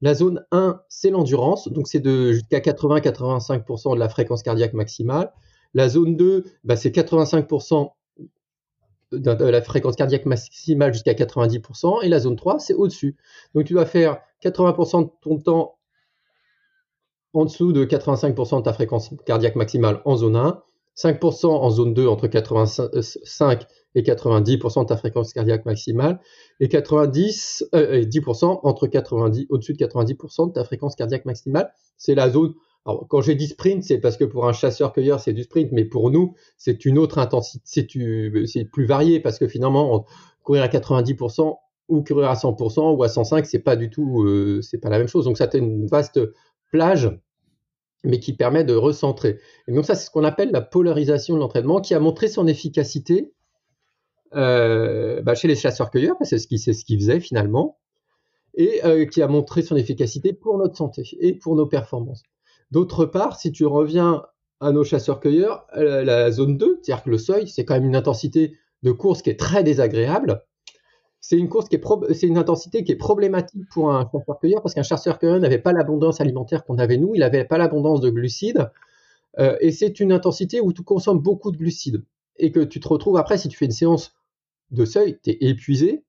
La 0.01 0.13
zone 0.13 0.45
1, 0.51 0.81
c'est 0.89 1.09
l'endurance, 1.09 1.67
donc 1.69 1.87
c'est 1.87 1.99
de 1.99 2.33
jusqu'à 2.33 2.59
80-85% 2.59 3.95
de 3.95 3.99
la 3.99 4.09
fréquence 4.09 4.43
cardiaque 4.43 4.73
maximale. 4.73 5.31
La 5.75 5.89
zone 5.89 6.15
2, 6.15 6.45
bah, 6.63 6.77
c'est 6.77 6.89
85% 6.89 7.91
de 9.11 9.45
la 9.45 9.61
fréquence 9.61 9.95
cardiaque 9.95 10.25
maximale 10.25 10.93
jusqu'à 10.93 11.13
90%, 11.13 12.01
et 12.01 12.09
la 12.09 12.19
zone 12.19 12.37
3, 12.37 12.59
c'est 12.59 12.73
au-dessus. 12.73 13.17
Donc 13.53 13.65
tu 13.65 13.73
dois 13.73 13.85
faire 13.85 14.19
80% 14.41 15.03
de 15.03 15.09
ton 15.21 15.37
temps 15.37 15.77
en 17.33 17.43
dessous 17.43 17.73
de 17.73 17.85
85% 17.85 18.59
de 18.59 18.63
ta 18.63 18.73
fréquence 18.73 19.13
cardiaque 19.25 19.55
maximale 19.57 20.01
en 20.05 20.15
zone 20.15 20.37
1, 20.37 20.63
5% 20.95 21.47
en 21.47 21.69
zone 21.69 21.93
2 21.93 22.07
entre 22.07 22.27
85 22.27 23.67
et 23.95 24.01
90% 24.01 24.81
de 24.83 24.87
ta 24.87 24.95
fréquence 24.95 25.33
cardiaque 25.33 25.65
maximale, 25.65 26.21
et 26.61 26.69
90 26.69 27.65
euh, 27.75 27.99
et 27.99 28.05
10% 28.05 28.61
entre 28.63 28.87
90 28.87 29.47
au-dessus 29.49 29.73
de 29.73 29.85
90% 29.85 30.47
de 30.47 30.53
ta 30.53 30.63
fréquence 30.63 30.95
cardiaque 30.95 31.25
maximale. 31.25 31.69
C'est 31.97 32.15
la 32.15 32.29
zone 32.29 32.53
alors, 32.85 33.07
quand 33.07 33.21
j'ai 33.21 33.33
dit 33.35 33.47
sprint, 33.47 33.83
c'est 33.83 33.97
parce 33.97 34.15
que 34.15 34.23
pour 34.23 34.47
un 34.47 34.53
chasseur-cueilleur, 34.53 35.19
c'est 35.19 35.33
du 35.33 35.43
sprint, 35.43 35.71
mais 35.71 35.85
pour 35.85 36.11
nous, 36.11 36.35
c'est 36.57 36.85
une 36.85 36.99
autre 36.99 37.17
intensité, 37.17 37.87
c'est 38.45 38.65
plus 38.65 38.85
varié 38.85 39.19
parce 39.19 39.39
que 39.39 39.47
finalement, 39.47 40.05
courir 40.43 40.61
à 40.61 40.67
90% 40.67 41.57
ou 41.87 42.03
courir 42.03 42.29
à 42.29 42.35
100% 42.35 42.95
ou 42.95 43.03
à 43.03 43.09
105, 43.09 43.45
c'est 43.47 43.59
pas 43.59 43.75
du 43.75 43.89
tout, 43.89 44.23
euh, 44.23 44.61
c'est 44.61 44.77
pas 44.77 44.89
la 44.89 44.99
même 44.99 45.07
chose. 45.07 45.25
Donc, 45.25 45.37
ça, 45.37 45.49
c'est 45.51 45.57
une 45.57 45.87
vaste 45.87 46.19
plage, 46.71 47.09
mais 48.03 48.19
qui 48.19 48.33
permet 48.33 48.63
de 48.63 48.75
recentrer. 48.75 49.39
Et 49.67 49.73
donc, 49.73 49.85
ça, 49.85 49.95
c'est 49.95 50.05
ce 50.05 50.11
qu'on 50.11 50.23
appelle 50.23 50.51
la 50.51 50.61
polarisation 50.61 51.33
de 51.33 51.39
l'entraînement, 51.39 51.81
qui 51.81 51.95
a 51.95 51.99
montré 51.99 52.27
son 52.27 52.45
efficacité 52.45 53.31
euh, 54.35 55.23
bah, 55.23 55.33
chez 55.33 55.47
les 55.47 55.55
chasseurs-cueilleurs, 55.55 56.17
parce 56.19 56.29
que 56.29 56.37
c'est 56.37 56.73
ce 56.73 56.85
qu'ils 56.85 56.99
faisaient 56.99 57.19
finalement, 57.19 57.79
et 58.53 58.85
euh, 58.85 59.05
qui 59.05 59.23
a 59.23 59.27
montré 59.27 59.63
son 59.63 59.75
efficacité 59.75 60.33
pour 60.33 60.59
notre 60.59 60.77
santé 60.77 61.03
et 61.19 61.33
pour 61.33 61.55
nos 61.55 61.65
performances. 61.65 62.21
D'autre 62.71 63.05
part, 63.05 63.39
si 63.39 63.51
tu 63.51 63.65
reviens 63.65 64.23
à 64.59 64.71
nos 64.71 64.83
chasseurs-cueilleurs, 64.83 65.67
euh, 65.75 66.03
la 66.03 66.31
zone 66.31 66.57
2, 66.57 66.79
c'est-à-dire 66.81 67.03
que 67.03 67.09
le 67.09 67.17
seuil, 67.17 67.47
c'est 67.47 67.65
quand 67.65 67.75
même 67.75 67.85
une 67.85 67.95
intensité 67.95 68.57
de 68.83 68.91
course 68.91 69.21
qui 69.21 69.29
est 69.29 69.39
très 69.39 69.63
désagréable. 69.63 70.43
C'est 71.19 71.37
une 71.37 72.37
intensité 72.37 72.83
qui 72.83 72.91
est 72.91 72.97
problématique 72.97 73.67
pour 73.71 73.91
un 73.91 74.07
chasseur-cueilleur 74.11 74.61
parce 74.61 74.75
qu'un 74.75 74.83
chasseur-cueilleur 74.83 75.39
n'avait 75.39 75.57
pas 75.57 75.73
l'abondance 75.73 76.21
alimentaire 76.21 76.63
qu'on 76.63 76.77
avait 76.77 76.97
nous, 76.97 77.15
il 77.15 77.21
n'avait 77.21 77.45
pas 77.45 77.57
l'abondance 77.57 77.99
de 77.99 78.11
glucides. 78.11 78.69
Euh, 79.39 79.57
et 79.59 79.71
c'est 79.71 79.99
une 79.99 80.11
intensité 80.11 80.61
où 80.61 80.71
tu 80.71 80.83
consommes 80.83 81.19
beaucoup 81.19 81.51
de 81.51 81.57
glucides 81.57 82.03
et 82.37 82.51
que 82.51 82.59
tu 82.59 82.79
te 82.79 82.87
retrouves 82.87 83.17
après, 83.17 83.37
si 83.37 83.47
tu 83.47 83.57
fais 83.57 83.65
une 83.65 83.71
séance 83.71 84.13
de 84.71 84.85
seuil, 84.85 85.19
tu 85.23 85.31
es 85.31 85.37
épuisé. 85.41 86.03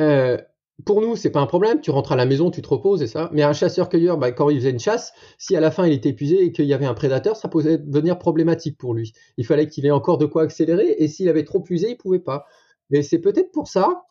Euh, 0.00 0.38
pour 0.84 1.00
nous, 1.00 1.14
c'est 1.14 1.30
pas 1.30 1.40
un 1.40 1.46
problème. 1.46 1.80
Tu 1.80 1.90
rentres 1.90 2.12
à 2.12 2.16
la 2.16 2.26
maison, 2.26 2.50
tu 2.50 2.60
te 2.60 2.68
reposes 2.68 3.00
et 3.00 3.06
ça. 3.06 3.30
Mais 3.32 3.42
un 3.42 3.52
chasseur-cueilleur, 3.52 4.18
bah, 4.18 4.32
quand 4.32 4.50
il 4.50 4.58
faisait 4.58 4.70
une 4.70 4.80
chasse, 4.80 5.12
si 5.38 5.54
à 5.56 5.60
la 5.60 5.70
fin 5.70 5.86
il 5.86 5.92
était 5.92 6.08
épuisé 6.08 6.42
et 6.44 6.52
qu'il 6.52 6.66
y 6.66 6.74
avait 6.74 6.86
un 6.86 6.94
prédateur, 6.94 7.36
ça 7.36 7.48
pouvait 7.48 7.78
devenir 7.78 8.18
problématique 8.18 8.76
pour 8.76 8.92
lui. 8.92 9.12
Il 9.36 9.46
fallait 9.46 9.68
qu'il 9.68 9.86
ait 9.86 9.92
encore 9.92 10.18
de 10.18 10.26
quoi 10.26 10.42
accélérer 10.42 10.96
et 10.98 11.06
s'il 11.06 11.28
avait 11.28 11.44
trop 11.44 11.64
usé, 11.70 11.90
il 11.90 11.96
pouvait 11.96 12.18
pas. 12.18 12.44
Et 12.90 13.02
c'est 13.02 13.20
peut-être 13.20 13.52
pour 13.52 13.68
ça 13.68 14.02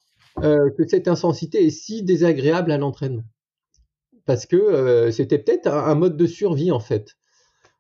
euh, 0.41 0.69
que 0.78 0.88
cette 0.88 1.08
intensité 1.08 1.65
est 1.65 1.69
si 1.69 2.02
désagréable 2.02 2.71
à 2.71 2.78
l'entraînement. 2.78 3.23
Parce 4.26 4.45
que 4.45 4.56
euh, 4.56 5.12
c'était 5.12 5.39
peut-être 5.39 5.67
un, 5.67 5.95
mode 5.95 6.15
de 6.15 6.26
survie 6.26 6.71
en 6.71 6.80
fait. 6.80 7.17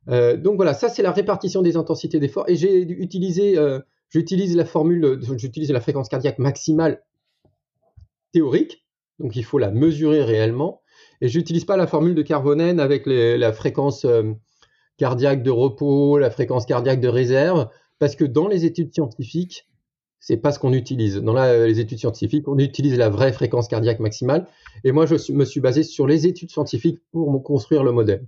Euh, 0.09 0.35
donc 0.35 0.57
voilà, 0.57 0.73
ça 0.73 0.89
c'est 0.89 1.03
la 1.03 1.13
répartition 1.13 1.61
des 1.61 1.77
intensités 1.77 2.19
d'effort. 2.19 2.49
Et 2.49 2.57
j'ai 2.57 2.81
utilisé, 2.81 3.57
j'utilise 4.09 4.57
la 4.57 4.65
formule, 4.65 5.21
j'utilise 5.37 5.71
la 5.71 5.79
fréquence 5.79 6.09
cardiaque 6.09 6.37
maximale 6.37 7.01
théorique, 8.33 8.85
donc 9.19 9.35
il 9.35 9.43
faut 9.43 9.57
la 9.57 9.71
mesurer 9.71 10.23
réellement. 10.23 10.81
Et 11.21 11.29
j'utilise 11.29 11.63
pas 11.63 11.77
la 11.77 11.87
formule 11.87 12.15
de 12.15 12.21
Carbonen 12.21 12.79
avec 12.79 13.03
la 13.05 13.53
fréquence 13.53 14.03
euh, 14.03 14.33
cardiaque 14.97 15.43
de 15.43 15.51
repos, 15.51 16.17
la 16.17 16.29
fréquence 16.29 16.65
cardiaque 16.65 16.99
de 16.99 17.07
réserve, 17.07 17.69
parce 17.99 18.15
que 18.15 18.25
dans 18.25 18.47
les 18.47 18.65
études 18.65 18.93
scientifiques, 18.93 19.67
c'est 20.19 20.37
pas 20.37 20.51
ce 20.51 20.59
qu'on 20.59 20.73
utilise. 20.73 21.17
Dans 21.17 21.33
les 21.33 21.79
études 21.79 21.99
scientifiques, 21.99 22.47
on 22.47 22.57
utilise 22.57 22.97
la 22.97 23.09
vraie 23.09 23.33
fréquence 23.33 23.67
cardiaque 23.67 23.99
maximale. 23.99 24.47
Et 24.85 24.93
moi, 24.93 25.05
je 25.05 25.33
me 25.33 25.43
suis 25.43 25.59
basé 25.59 25.83
sur 25.83 26.07
les 26.07 26.27
études 26.27 26.49
scientifiques 26.49 26.99
pour 27.11 27.43
construire 27.43 27.83
le 27.83 27.91
modèle. 27.91 28.25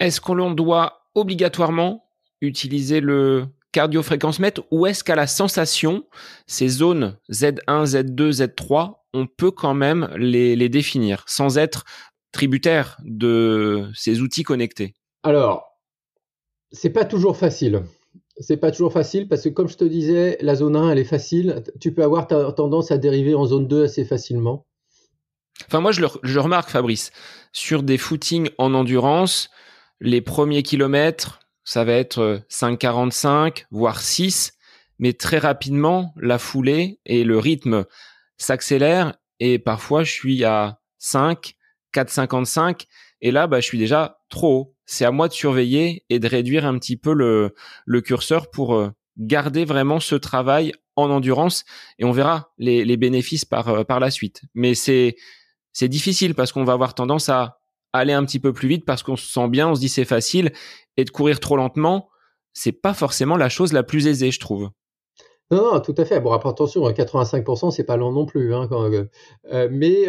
Est-ce 0.00 0.20
qu'on 0.20 0.50
doit 0.50 1.00
obligatoirement 1.14 2.04
utiliser 2.42 3.00
le 3.00 3.46
cardio-fréquence 3.72 4.38
mètre 4.38 4.62
ou 4.70 4.86
est-ce 4.86 5.04
qu'à 5.04 5.14
la 5.14 5.26
sensation, 5.26 6.04
ces 6.46 6.68
zones 6.68 7.18
Z1, 7.30 7.84
Z2, 7.84 8.42
Z3 8.42 8.94
on 9.14 9.26
peut 9.26 9.50
quand 9.50 9.74
même 9.74 10.10
les, 10.16 10.68
définir 10.68 11.24
sans 11.26 11.58
être 11.58 11.84
tributaire 12.32 12.98
de 13.04 13.88
ces 13.94 14.20
outils 14.20 14.42
connectés? 14.42 14.94
Alors, 15.22 15.64
c'est 16.72 16.90
pas 16.90 17.04
toujours 17.04 17.36
facile. 17.36 17.82
c'est 18.38 18.58
pas 18.58 18.70
toujours 18.70 18.92
facile 18.92 19.28
parce 19.28 19.42
que 19.42 19.48
comme 19.48 19.68
je 19.68 19.76
te 19.76 19.84
disais, 19.84 20.38
la 20.40 20.54
zone 20.54 20.76
1 20.76 20.90
elle 20.90 20.98
est 20.98 21.04
facile. 21.04 21.62
Tu 21.80 21.92
peux 21.92 22.02
avoir 22.02 22.26
tendance 22.26 22.90
à 22.90 22.98
dériver 22.98 23.34
en 23.34 23.46
zone 23.46 23.66
2 23.66 23.84
assez 23.84 24.04
facilement. 24.04 24.66
Enfin 25.66 25.80
moi 25.80 25.92
je 25.92 26.02
le 26.02 26.08
je 26.22 26.38
remarque 26.38 26.70
Fabrice 26.70 27.10
sur 27.52 27.82
des 27.82 27.98
footings 27.98 28.50
en 28.58 28.74
endurance, 28.74 29.50
les 30.00 30.20
premiers 30.20 30.62
kilomètres 30.62 31.40
ça 31.68 31.84
va 31.84 31.92
être 31.92 32.40
5,45 32.48 33.66
voire 33.70 34.00
6, 34.00 34.54
mais 34.98 35.12
très 35.12 35.36
rapidement 35.36 36.14
la 36.16 36.38
foulée 36.38 36.98
et 37.04 37.24
le 37.24 37.38
rythme 37.38 37.84
s'accélère 38.38 39.18
et 39.38 39.58
parfois 39.58 40.02
je 40.02 40.10
suis 40.10 40.44
à 40.44 40.80
5, 40.96 41.56
4,55 41.92 42.86
et 43.20 43.30
là 43.30 43.46
bah 43.46 43.60
je 43.60 43.66
suis 43.66 43.76
déjà 43.76 44.18
trop 44.30 44.56
haut 44.56 44.74
c'est 44.86 45.04
à 45.04 45.10
moi 45.10 45.28
de 45.28 45.34
surveiller 45.34 46.06
et 46.08 46.18
de 46.18 46.26
réduire 46.26 46.64
un 46.64 46.78
petit 46.78 46.96
peu 46.96 47.12
le, 47.12 47.54
le 47.84 48.00
curseur 48.00 48.50
pour 48.50 48.74
euh, 48.74 48.90
garder 49.18 49.66
vraiment 49.66 50.00
ce 50.00 50.14
travail 50.14 50.72
en 50.96 51.10
endurance 51.10 51.66
et 51.98 52.06
on 52.06 52.12
verra 52.12 52.50
les, 52.56 52.86
les 52.86 52.96
bénéfices 52.96 53.44
par, 53.44 53.68
euh, 53.68 53.84
par 53.84 54.00
la 54.00 54.10
suite. 54.10 54.40
Mais 54.54 54.74
c'est, 54.74 55.16
c'est 55.74 55.88
difficile 55.88 56.34
parce 56.34 56.50
qu'on 56.50 56.64
va 56.64 56.72
avoir 56.72 56.94
tendance 56.94 57.28
à 57.28 57.57
aller 57.92 58.12
un 58.12 58.24
petit 58.24 58.38
peu 58.38 58.52
plus 58.52 58.68
vite 58.68 58.84
parce 58.84 59.02
qu'on 59.02 59.16
se 59.16 59.26
sent 59.26 59.48
bien, 59.48 59.68
on 59.68 59.74
se 59.74 59.80
dit 59.80 59.88
c'est 59.88 60.04
facile 60.04 60.52
et 60.96 61.04
de 61.04 61.10
courir 61.10 61.40
trop 61.40 61.56
lentement, 61.56 62.08
c'est 62.52 62.72
pas 62.72 62.94
forcément 62.94 63.36
la 63.36 63.48
chose 63.48 63.72
la 63.72 63.82
plus 63.82 64.06
aisée, 64.06 64.30
je 64.30 64.40
trouve. 64.40 64.70
Non, 65.50 65.72
non, 65.72 65.80
tout 65.80 65.94
à 65.96 66.04
fait. 66.04 66.20
Bon, 66.20 66.32
attention, 66.32 66.82
85%, 66.88 67.70
c'est 67.70 67.84
pas 67.84 67.96
long 67.96 68.12
non 68.12 68.26
plus. 68.26 68.54
Hein, 68.54 68.66
quand, 68.68 68.90
euh, 68.92 69.68
mais 69.70 70.06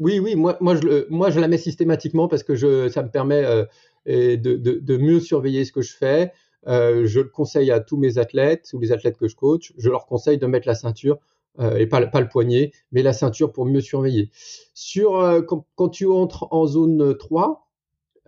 oui, 0.00 0.18
oui, 0.18 0.34
moi, 0.34 0.56
moi, 0.60 0.74
je, 0.76 1.40
la 1.40 1.46
mets 1.46 1.58
systématiquement 1.58 2.26
parce 2.26 2.42
que 2.42 2.88
ça 2.88 3.02
me 3.02 3.10
permet 3.10 3.44
euh, 3.44 3.66
de, 4.06 4.56
de, 4.56 4.96
mieux 4.96 5.20
surveiller 5.20 5.66
ce 5.66 5.72
que 5.72 5.82
je 5.82 5.94
fais. 5.94 6.32
Euh, 6.66 7.06
je 7.06 7.20
le 7.20 7.28
conseille 7.28 7.70
à 7.70 7.80
tous 7.80 7.98
mes 7.98 8.16
athlètes 8.16 8.70
ou 8.72 8.80
les 8.80 8.92
athlètes 8.92 9.18
que 9.18 9.28
je 9.28 9.36
coach. 9.36 9.74
Je 9.76 9.90
leur 9.90 10.06
conseille 10.06 10.38
de 10.38 10.46
mettre 10.46 10.66
la 10.66 10.74
ceinture 10.74 11.18
euh, 11.58 11.76
et 11.76 11.86
pas, 11.86 12.00
le 12.00 12.28
poignet, 12.28 12.72
mais 12.92 13.02
la 13.02 13.12
ceinture 13.12 13.52
pour 13.52 13.66
mieux 13.66 13.80
surveiller. 13.80 14.30
Sur 14.72 15.16
euh, 15.16 15.42
quand, 15.42 15.88
tu 15.88 16.06
entres 16.06 16.46
en 16.52 16.66
zone 16.66 17.16
3, 17.16 17.68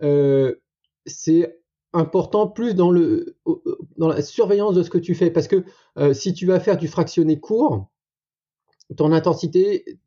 euh, 0.01 0.55
c'est 1.05 1.59
important 1.93 2.47
plus 2.47 2.75
dans 2.75 2.91
la 2.91 4.21
surveillance 4.21 4.75
de 4.75 4.83
ce 4.83 4.89
que 4.89 4.97
tu 4.97 5.13
fais 5.13 5.29
parce 5.29 5.47
que 5.47 5.63
si 6.13 6.33
tu 6.33 6.47
vas 6.47 6.59
faire 6.59 6.75
du 6.75 6.87
fractionné 6.87 7.39
court, 7.39 7.91
ton 8.97 9.11
intensité 9.11 9.99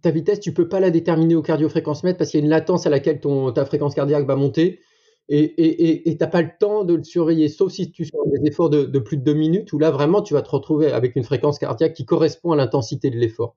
ta 0.00 0.10
vitesse, 0.10 0.40
tu 0.40 0.54
peux 0.54 0.66
pas 0.66 0.80
la 0.80 0.90
déterminer 0.90 1.34
au 1.34 1.42
cardiofréquence-mètre 1.42 2.16
parce 2.16 2.30
qu'il 2.30 2.40
y 2.40 2.42
a 2.42 2.44
une 2.44 2.50
latence 2.50 2.86
à 2.86 2.90
laquelle 2.90 3.20
ta 3.54 3.66
fréquence 3.66 3.94
cardiaque 3.94 4.26
va 4.26 4.36
monter 4.36 4.80
et 5.32 6.02
tu 6.04 6.16
n'as 6.18 6.26
pas 6.26 6.42
le 6.42 6.50
temps 6.58 6.84
de 6.84 6.94
le 6.94 7.04
surveiller, 7.04 7.48
sauf 7.48 7.72
si 7.72 7.90
tu 7.92 8.04
fais 8.04 8.18
des 8.26 8.48
efforts 8.48 8.68
de, 8.68 8.98
plus 8.98 9.16
de 9.16 9.22
deux 9.22 9.34
minutes 9.34 9.72
où 9.72 9.78
là, 9.78 9.90
vraiment, 9.90 10.22
tu 10.22 10.34
vas 10.34 10.42
te 10.42 10.50
retrouver 10.50 10.90
avec 10.90 11.14
une 11.14 11.22
fréquence 11.22 11.58
cardiaque 11.58 11.94
qui 11.94 12.04
correspond 12.04 12.52
à 12.52 12.56
l'intensité 12.56 13.10
de 13.10 13.16
l'effort. 13.16 13.56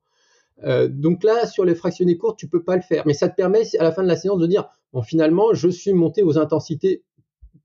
Euh, 0.63 0.87
donc 0.87 1.23
là, 1.23 1.47
sur 1.47 1.65
les 1.65 1.73
fractionnés 1.73 2.15
courts, 2.15 2.35
tu 2.35 2.47
peux 2.47 2.63
pas 2.63 2.75
le 2.75 2.83
faire, 2.83 3.03
mais 3.07 3.15
ça 3.15 3.27
te 3.27 3.35
permet 3.35 3.63
à 3.79 3.83
la 3.83 3.91
fin 3.91 4.03
de 4.03 4.07
la 4.07 4.15
séance 4.15 4.37
de 4.37 4.45
dire, 4.45 4.69
bon, 4.93 5.01
finalement, 5.01 5.53
je 5.53 5.67
suis 5.67 5.93
monté 5.93 6.21
aux 6.21 6.37
intensités 6.37 7.03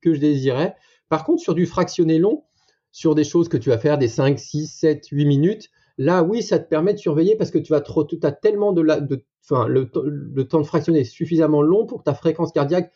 que 0.01 0.15
je 0.15 0.21
désirais. 0.21 0.75
Par 1.11 1.25
contre, 1.25 1.43
sur 1.43 1.55
du 1.55 1.67
fractionné 1.67 2.19
long, 2.19 2.45
sur 2.91 3.15
des 3.15 3.25
choses 3.25 3.51
que 3.51 3.59
tu 3.59 3.69
vas 3.69 3.79
faire 3.79 3.99
des 3.99 4.09
5, 4.09 4.39
6, 4.39 4.67
7, 4.69 5.07
8 5.09 5.27
minutes, 5.27 5.71
Là, 5.99 6.23
oui, 6.23 6.43
ça 6.45 6.61
te 6.61 6.69
permet 6.69 6.95
de 6.95 6.99
surveiller 6.99 7.35
parce 7.35 7.51
que 7.51 7.59
tu 7.59 7.73
vas 7.73 7.81
trop, 7.81 8.07
as 8.23 8.33
tellement 8.33 8.73
de 8.73 8.83
la, 8.83 9.01
le, 9.01 10.43
temps 10.45 10.61
de 10.61 10.65
fractionner 10.65 11.01
est 11.01 11.05
suffisamment 11.05 11.61
long 11.61 11.87
pour 11.87 11.99
que 11.99 12.05
ta 12.05 12.15
fréquence 12.15 12.53
cardiaque 12.53 12.93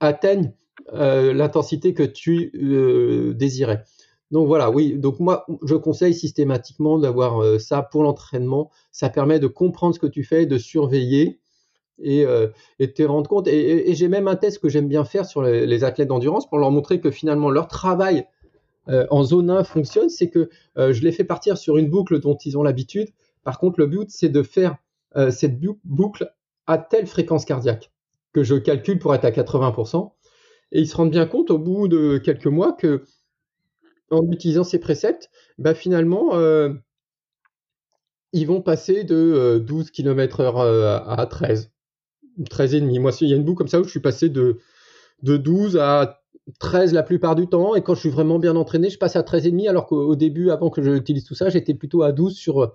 atteigne 0.00 0.52
euh, 0.92 1.32
l'intensité 1.32 1.94
que 1.94 2.02
tu 2.02 2.52
euh, 2.54 3.34
désirais. 3.34 3.82
Donc 4.30 4.46
voilà, 4.46 4.70
oui. 4.70 4.96
Donc 4.98 5.20
moi, 5.20 5.46
je 5.64 5.74
conseille 5.74 6.14
systématiquement 6.14 6.98
d'avoir 6.98 7.42
euh, 7.42 7.58
ça 7.58 7.82
pour 7.82 8.02
l'entraînement. 8.02 8.70
Ça 8.92 9.08
permet 9.08 9.40
de 9.40 9.46
comprendre 9.46 9.94
ce 9.94 10.00
que 10.00 10.06
tu 10.06 10.22
fais, 10.22 10.46
de 10.46 10.58
surveiller 10.58 11.40
et, 11.98 12.24
de 12.24 12.86
te 12.86 13.02
rendre 13.02 13.28
compte. 13.28 13.48
Et, 13.48 13.94
j'ai 13.94 14.08
même 14.08 14.28
un 14.28 14.36
test 14.36 14.58
que 14.58 14.68
j'aime 14.68 14.86
bien 14.86 15.04
faire 15.04 15.24
sur 15.24 15.42
les, 15.42 15.82
athlètes 15.82 16.08
d'endurance 16.08 16.46
pour 16.46 16.58
leur 16.58 16.70
montrer 16.70 17.00
que 17.00 17.10
finalement 17.10 17.48
leur 17.48 17.68
travail 17.68 18.26
en 18.86 19.24
zone 19.24 19.50
1 19.50 19.64
fonctionne, 19.64 20.10
c'est 20.10 20.28
que 20.28 20.50
je 20.76 21.00
les 21.00 21.12
fais 21.12 21.24
partir 21.24 21.56
sur 21.56 21.78
une 21.78 21.88
boucle 21.88 22.20
dont 22.20 22.36
ils 22.36 22.58
ont 22.58 22.62
l'habitude. 22.62 23.08
Par 23.44 23.58
contre, 23.58 23.80
le 23.80 23.86
but, 23.86 24.10
c'est 24.10 24.28
de 24.28 24.42
faire 24.42 24.76
cette 25.30 25.58
boucle 25.84 26.30
à 26.66 26.76
telle 26.76 27.06
fréquence 27.06 27.46
cardiaque 27.46 27.90
que 28.36 28.44
je 28.44 28.54
calcule 28.54 28.98
pour 28.98 29.14
être 29.14 29.24
à 29.24 29.30
80%. 29.30 30.12
Et 30.72 30.80
ils 30.80 30.86
se 30.86 30.94
rendent 30.94 31.10
bien 31.10 31.24
compte 31.24 31.50
au 31.50 31.58
bout 31.58 31.88
de 31.88 32.18
quelques 32.18 32.46
mois 32.46 32.74
que, 32.74 33.02
en 34.10 34.30
utilisant 34.30 34.62
ces 34.62 34.78
préceptes, 34.78 35.30
bah, 35.56 35.74
finalement, 35.74 36.32
ils 38.32 38.46
vont 38.46 38.60
passer 38.60 39.04
de 39.04 39.64
12 39.66 39.90
km/h 39.90 41.02
à 41.06 41.26
13, 41.26 41.70
13,5. 42.40 43.00
Moi, 43.00 43.12
il 43.22 43.28
y 43.28 43.32
a 43.32 43.36
une 43.36 43.44
boucle 43.44 43.58
comme 43.58 43.68
ça 43.68 43.80
où 43.80 43.84
je 43.84 43.90
suis 43.90 44.00
passé 44.00 44.28
de, 44.28 44.58
de 45.22 45.38
12 45.38 45.78
à 45.78 46.20
13 46.60 46.92
la 46.92 47.02
plupart 47.02 47.36
du 47.36 47.46
temps, 47.46 47.74
et 47.74 47.82
quand 47.82 47.94
je 47.94 48.00
suis 48.00 48.10
vraiment 48.10 48.38
bien 48.38 48.54
entraîné, 48.54 48.90
je 48.90 48.98
passe 48.98 49.16
à 49.16 49.22
13,5, 49.22 49.66
alors 49.66 49.86
qu'au 49.86 50.14
début, 50.14 50.50
avant 50.50 50.68
que 50.68 50.82
j'utilise 50.82 51.24
tout 51.24 51.34
ça, 51.34 51.48
j'étais 51.48 51.72
plutôt 51.72 52.02
à 52.02 52.12
12 52.12 52.36
sur, 52.36 52.74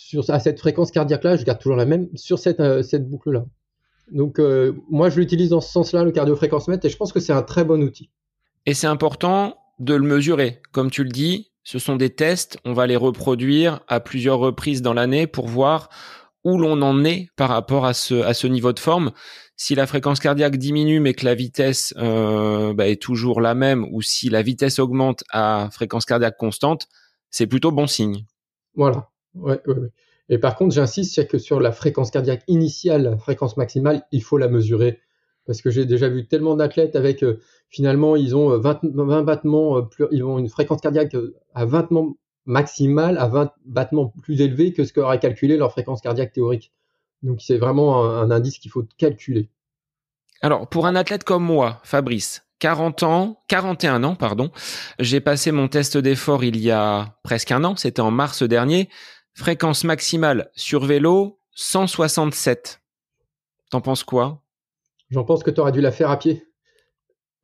sur, 0.00 0.30
à 0.30 0.40
cette 0.40 0.58
fréquence 0.58 0.90
cardiaque-là, 0.90 1.36
je 1.36 1.44
garde 1.44 1.58
toujours 1.58 1.76
la 1.76 1.84
même, 1.84 2.08
sur 2.16 2.38
cette, 2.38 2.60
euh, 2.60 2.82
cette 2.82 3.06
boucle-là. 3.06 3.44
Donc, 4.10 4.38
euh, 4.38 4.72
moi, 4.90 5.10
je 5.10 5.18
l'utilise 5.18 5.50
dans 5.50 5.60
ce 5.60 5.70
sens-là, 5.72 6.04
le 6.04 6.12
cardiofréquence-mètre, 6.12 6.84
et 6.84 6.88
je 6.88 6.96
pense 6.96 7.12
que 7.12 7.20
c'est 7.20 7.32
un 7.32 7.42
très 7.42 7.64
bon 7.64 7.82
outil. 7.82 8.10
Et 8.66 8.74
c'est 8.74 8.86
important 8.86 9.56
de 9.78 9.94
le 9.94 10.06
mesurer. 10.06 10.60
Comme 10.72 10.90
tu 10.90 11.04
le 11.04 11.10
dis, 11.10 11.50
ce 11.64 11.78
sont 11.78 11.96
des 11.96 12.10
tests, 12.10 12.58
on 12.64 12.72
va 12.72 12.86
les 12.86 12.96
reproduire 12.96 13.80
à 13.88 14.00
plusieurs 14.00 14.38
reprises 14.38 14.82
dans 14.82 14.94
l'année 14.94 15.26
pour 15.26 15.48
voir 15.48 15.88
où 16.44 16.58
l'on 16.58 16.82
en 16.82 17.04
est 17.04 17.28
par 17.36 17.48
rapport 17.48 17.86
à 17.86 17.94
ce, 17.94 18.14
à 18.22 18.34
ce 18.34 18.46
niveau 18.46 18.72
de 18.72 18.78
forme 18.78 19.12
si 19.56 19.74
la 19.74 19.86
fréquence 19.86 20.20
cardiaque 20.20 20.56
diminue 20.56 21.00
mais 21.00 21.14
que 21.14 21.24
la 21.24 21.34
vitesse 21.34 21.94
euh, 21.96 22.74
bah, 22.74 22.88
est 22.88 23.00
toujours 23.00 23.40
la 23.40 23.54
même, 23.54 23.86
ou 23.92 24.02
si 24.02 24.28
la 24.28 24.42
vitesse 24.42 24.78
augmente 24.78 25.24
à 25.30 25.68
fréquence 25.72 26.04
cardiaque 26.04 26.36
constante, 26.36 26.88
c'est 27.30 27.46
plutôt 27.46 27.70
bon 27.70 27.86
signe. 27.86 28.24
Voilà. 28.74 29.10
Ouais, 29.34 29.60
Et 30.28 30.38
par 30.38 30.56
contre, 30.56 30.74
j'insiste, 30.74 31.14
c'est 31.14 31.26
que 31.26 31.38
sur 31.38 31.60
la 31.60 31.72
fréquence 31.72 32.10
cardiaque 32.10 32.44
initiale, 32.48 33.02
la 33.02 33.16
fréquence 33.16 33.56
maximale, 33.56 34.04
il 34.10 34.22
faut 34.22 34.38
la 34.38 34.48
mesurer. 34.48 35.00
Parce 35.46 35.60
que 35.60 35.70
j'ai 35.70 35.84
déjà 35.84 36.08
vu 36.08 36.26
tellement 36.26 36.56
d'athlètes 36.56 36.96
avec, 36.96 37.22
euh, 37.22 37.40
finalement, 37.68 38.16
ils 38.16 38.34
ont 38.34 38.58
20, 38.58 38.84
euh, 38.84 39.04
20 39.04 39.22
battements, 39.22 39.82
plus, 39.82 40.06
ils 40.10 40.24
ont 40.24 40.38
une 40.38 40.48
fréquence 40.48 40.80
cardiaque 40.80 41.14
à 41.54 41.66
20 41.66 41.88
maximale, 42.46 43.18
à 43.18 43.26
20 43.28 43.52
battements 43.64 44.12
plus 44.22 44.40
élevés 44.40 44.72
que 44.72 44.84
ce 44.84 44.92
qu'aurait 44.92 45.18
calculé 45.18 45.56
leur 45.56 45.72
fréquence 45.72 46.00
cardiaque 46.00 46.32
théorique. 46.32 46.72
Donc 47.22 47.40
c'est 47.40 47.56
vraiment 47.56 48.04
un, 48.04 48.30
indice 48.30 48.58
qu'il 48.58 48.70
faut 48.70 48.84
calculer. 48.98 49.48
Alors 50.42 50.68
pour 50.68 50.86
un 50.86 50.94
athlète 50.94 51.24
comme 51.24 51.44
moi, 51.44 51.80
Fabrice, 51.84 52.44
40 52.58 53.02
ans, 53.02 53.42
41 53.48 54.04
ans, 54.04 54.14
pardon, 54.14 54.50
j'ai 54.98 55.20
passé 55.20 55.52
mon 55.52 55.68
test 55.68 55.96
d'effort 55.96 56.44
il 56.44 56.58
y 56.58 56.70
a 56.70 57.16
presque 57.22 57.50
un 57.50 57.64
an, 57.64 57.76
c'était 57.76 58.02
en 58.02 58.10
mars 58.10 58.42
dernier. 58.42 58.90
Fréquence 59.34 59.82
maximale 59.82 60.48
sur 60.54 60.84
vélo, 60.84 61.38
167. 61.56 62.80
T'en 63.70 63.80
penses 63.80 64.04
quoi? 64.04 64.42
J'en 65.10 65.24
pense 65.24 65.42
que 65.42 65.50
tu 65.50 65.60
aurais 65.60 65.72
dû 65.72 65.80
la 65.80 65.90
faire 65.90 66.10
à 66.10 66.18
pied. 66.18 66.46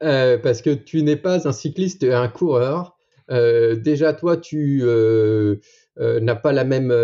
Euh, 0.03 0.39
parce 0.39 0.63
que 0.63 0.71
tu 0.71 1.03
n'es 1.03 1.17
pas 1.17 1.49
un 1.49 1.53
cycliste 1.53 2.05
et 2.05 2.15
un 2.15 2.29
coureur. 2.29 2.97
Euh, 3.31 3.75
déjà, 3.75 4.13
toi, 4.13 4.37
tu 4.37 4.81
euh, 4.83 5.57
n'as 5.99 6.37
pas 6.37 6.53
la 6.53 6.65
même 6.65 6.95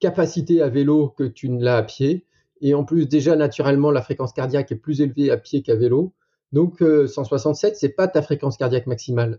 capacité 0.00 0.62
à 0.62 0.68
vélo 0.68 1.10
que 1.10 1.24
tu 1.24 1.50
ne 1.50 1.62
l'as 1.62 1.76
à 1.76 1.82
pied. 1.82 2.26
Et 2.62 2.72
en 2.74 2.84
plus, 2.84 3.06
déjà, 3.06 3.36
naturellement, 3.36 3.90
la 3.90 4.02
fréquence 4.02 4.32
cardiaque 4.32 4.72
est 4.72 4.76
plus 4.76 5.02
élevée 5.02 5.30
à 5.30 5.36
pied 5.36 5.62
qu'à 5.62 5.74
vélo. 5.74 6.14
Donc, 6.52 6.78
167, 6.80 7.74
euh, 7.74 7.76
c'est 7.78 7.90
pas 7.90 8.08
ta 8.08 8.22
fréquence 8.22 8.56
cardiaque 8.56 8.86
maximale 8.86 9.38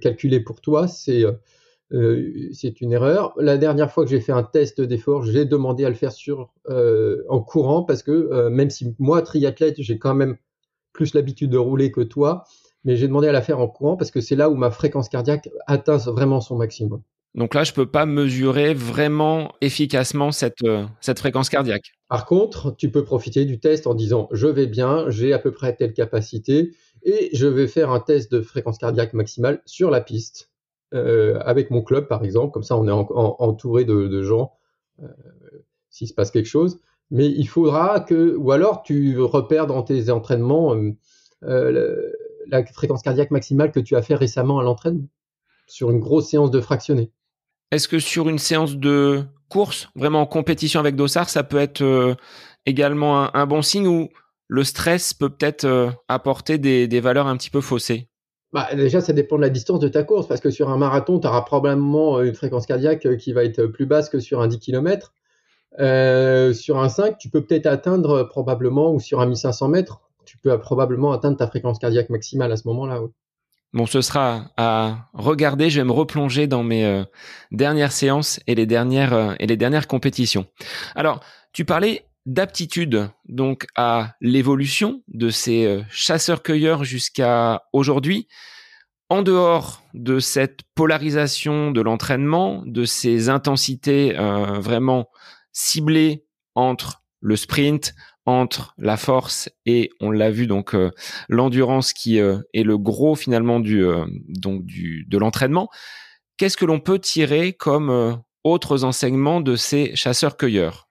calculée 0.00 0.40
pour 0.40 0.60
toi, 0.60 0.86
c'est 0.86 1.24
euh, 1.92 2.32
c'est 2.52 2.80
une 2.80 2.92
erreur. 2.92 3.34
La 3.36 3.58
dernière 3.58 3.90
fois 3.90 4.04
que 4.04 4.10
j'ai 4.10 4.20
fait 4.20 4.32
un 4.32 4.42
test 4.42 4.80
d'effort, 4.80 5.24
j'ai 5.24 5.44
demandé 5.44 5.84
à 5.84 5.88
le 5.88 5.94
faire 5.94 6.12
sur 6.12 6.52
en 6.68 7.40
courant 7.40 7.82
parce 7.82 8.02
que 8.02 8.48
même 8.48 8.70
si 8.70 8.94
moi 8.98 9.22
triathlète, 9.22 9.76
j'ai 9.78 9.98
quand 9.98 10.14
même 10.14 10.36
plus 10.92 11.14
l'habitude 11.14 11.50
de 11.50 11.58
rouler 11.58 11.90
que 11.90 12.00
toi, 12.00 12.44
mais 12.84 12.96
j'ai 12.96 13.08
demandé 13.08 13.28
à 13.28 13.32
la 13.32 13.42
faire 13.42 13.60
en 13.60 13.68
courant 13.68 13.96
parce 13.96 14.10
que 14.10 14.20
c'est 14.20 14.36
là 14.36 14.50
où 14.50 14.54
ma 14.54 14.70
fréquence 14.70 15.08
cardiaque 15.08 15.48
atteint 15.66 15.98
vraiment 15.98 16.40
son 16.40 16.56
maximum. 16.56 17.02
Donc 17.34 17.54
là, 17.54 17.64
je 17.64 17.72
peux 17.72 17.86
pas 17.86 18.04
mesurer 18.04 18.74
vraiment 18.74 19.52
efficacement 19.62 20.32
cette, 20.32 20.62
euh, 20.64 20.84
cette 21.00 21.18
fréquence 21.18 21.48
cardiaque. 21.48 21.92
Par 22.08 22.26
contre, 22.26 22.76
tu 22.76 22.90
peux 22.90 23.04
profiter 23.04 23.46
du 23.46 23.58
test 23.58 23.86
en 23.86 23.94
disant 23.94 24.28
je 24.32 24.46
vais 24.46 24.66
bien, 24.66 25.06
j'ai 25.08 25.32
à 25.32 25.38
peu 25.38 25.50
près 25.50 25.74
telle 25.74 25.94
capacité 25.94 26.72
et 27.04 27.30
je 27.32 27.46
vais 27.46 27.68
faire 27.68 27.90
un 27.90 28.00
test 28.00 28.30
de 28.30 28.42
fréquence 28.42 28.76
cardiaque 28.76 29.14
maximale 29.14 29.62
sur 29.64 29.90
la 29.90 30.02
piste 30.02 30.50
euh, 30.94 31.40
avec 31.44 31.70
mon 31.70 31.82
club 31.82 32.06
par 32.08 32.24
exemple. 32.24 32.52
Comme 32.52 32.62
ça, 32.62 32.76
on 32.76 32.88
est 32.88 32.92
entouré 32.92 33.84
de, 33.84 34.22
gens 34.22 34.52
euh, 35.02 35.08
s'il 35.90 36.08
se 36.08 36.14
passe 36.14 36.30
quelque 36.30 36.48
chose. 36.48 36.80
Mais 37.10 37.26
il 37.26 37.46
faudra 37.46 38.00
que, 38.00 38.36
ou 38.36 38.52
alors 38.52 38.82
tu 38.82 39.20
repères 39.20 39.66
dans 39.66 39.82
tes 39.82 40.10
entraînements 40.10 40.74
la 41.42 42.66
fréquence 42.66 43.02
cardiaque 43.02 43.30
maximale 43.30 43.70
que 43.70 43.80
tu 43.80 43.96
as 43.96 44.02
fait 44.02 44.14
récemment 44.14 44.58
à 44.58 44.62
l'entraînement 44.62 45.08
sur 45.66 45.90
une 45.90 46.00
grosse 46.00 46.28
séance 46.28 46.50
de 46.50 46.60
fractionné. 46.60 47.10
Est-ce 47.70 47.88
que 47.88 47.98
sur 47.98 48.28
une 48.28 48.38
séance 48.38 48.76
de 48.76 49.24
course, 49.48 49.88
vraiment 49.94 50.20
en 50.20 50.26
compétition 50.26 50.80
avec 50.80 50.96
Dossard, 50.96 51.30
ça 51.30 51.44
peut 51.44 51.58
être 51.58 51.82
euh, 51.82 52.14
également 52.66 53.34
un, 53.34 53.46
bon 53.46 53.62
signe 53.62 53.86
ou 53.86 54.08
le 54.48 54.64
stress 54.64 55.14
peut 55.14 55.30
peut-être 55.30 55.64
euh, 55.64 55.90
apporter 56.08 56.58
des, 56.58 57.00
valeurs 57.00 57.26
un 57.26 57.36
petit 57.36 57.50
peu 57.50 57.60
faussées? 57.60 58.08
Bah, 58.52 58.68
déjà, 58.74 59.00
ça 59.00 59.12
dépend 59.12 59.36
de 59.36 59.42
la 59.42 59.50
distance 59.50 59.80
de 59.80 59.88
ta 59.88 60.02
course, 60.02 60.28
parce 60.28 60.40
que 60.40 60.50
sur 60.50 60.68
un 60.68 60.76
marathon, 60.76 61.18
tu 61.18 61.26
auras 61.26 61.42
probablement 61.42 62.20
une 62.20 62.34
fréquence 62.34 62.66
cardiaque 62.66 63.16
qui 63.16 63.32
va 63.32 63.44
être 63.44 63.66
plus 63.66 63.86
basse 63.86 64.08
que 64.08 64.20
sur 64.20 64.40
un 64.40 64.48
10 64.48 64.58
km. 64.58 65.12
Euh, 65.80 66.52
sur 66.52 66.78
un 66.78 66.90
5, 66.90 67.16
tu 67.16 67.30
peux 67.30 67.42
peut-être 67.42 67.66
atteindre 67.66 68.24
probablement, 68.24 68.92
ou 68.92 69.00
sur 69.00 69.20
un 69.20 69.26
1500 69.26 69.68
mètres, 69.68 70.00
tu 70.26 70.36
peux 70.36 70.56
probablement 70.58 71.12
atteindre 71.12 71.36
ta 71.36 71.46
fréquence 71.46 71.78
cardiaque 71.78 72.10
maximale 72.10 72.52
à 72.52 72.56
ce 72.56 72.68
moment-là. 72.68 73.00
Bon, 73.72 73.86
ce 73.86 74.02
sera 74.02 74.50
à 74.58 75.08
regarder. 75.14 75.70
Je 75.70 75.80
vais 75.80 75.86
me 75.86 75.92
replonger 75.92 76.46
dans 76.46 76.62
mes 76.62 76.84
euh, 76.84 77.04
dernières 77.52 77.92
séances 77.92 78.38
et 78.46 78.54
les 78.54 78.66
dernières 78.66 79.14
euh, 79.14 79.34
et 79.38 79.46
les 79.46 79.56
dernières 79.56 79.86
compétitions. 79.86 80.44
Alors, 80.94 81.20
tu 81.54 81.64
parlais 81.64 82.04
d'aptitude 82.26 83.08
donc 83.28 83.66
à 83.76 84.14
l'évolution 84.20 85.02
de 85.08 85.30
ces 85.30 85.66
euh, 85.66 85.82
chasseurs-cueilleurs 85.90 86.84
jusqu'à 86.84 87.62
aujourd'hui. 87.72 88.28
En 89.08 89.22
dehors 89.22 89.82
de 89.92 90.20
cette 90.20 90.60
polarisation 90.74 91.70
de 91.70 91.82
l'entraînement, 91.82 92.62
de 92.64 92.86
ces 92.86 93.28
intensités 93.28 94.14
vraiment 94.14 95.10
ciblées 95.52 96.24
entre 96.54 97.02
le 97.20 97.36
sprint, 97.36 97.94
entre 98.26 98.74
la 98.78 98.96
force 98.96 99.48
et 99.66 99.90
on 100.00 100.10
l'a 100.10 100.30
vu 100.30 100.46
donc 100.46 100.74
euh, 100.74 100.90
l'endurance 101.28 101.92
qui 101.92 102.20
euh, 102.20 102.38
est 102.54 102.62
le 102.62 102.78
gros 102.78 103.16
finalement 103.16 103.58
du 103.58 103.84
euh, 103.84 104.04
donc 104.28 104.64
du 104.64 105.04
de 105.08 105.18
l'entraînement. 105.18 105.68
Qu'est-ce 106.36 106.56
que 106.56 106.64
l'on 106.64 106.80
peut 106.80 106.98
tirer 106.98 107.52
comme 107.52 108.22
autres 108.42 108.84
enseignements 108.84 109.40
de 109.40 109.54
ces 109.54 109.94
chasseurs-cueilleurs? 109.94 110.88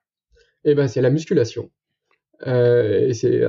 Eh 0.64 0.74
ben 0.74 0.88
c'est 0.88 1.00
la 1.00 1.10
musculation. 1.10 1.70
c'est 2.44 3.42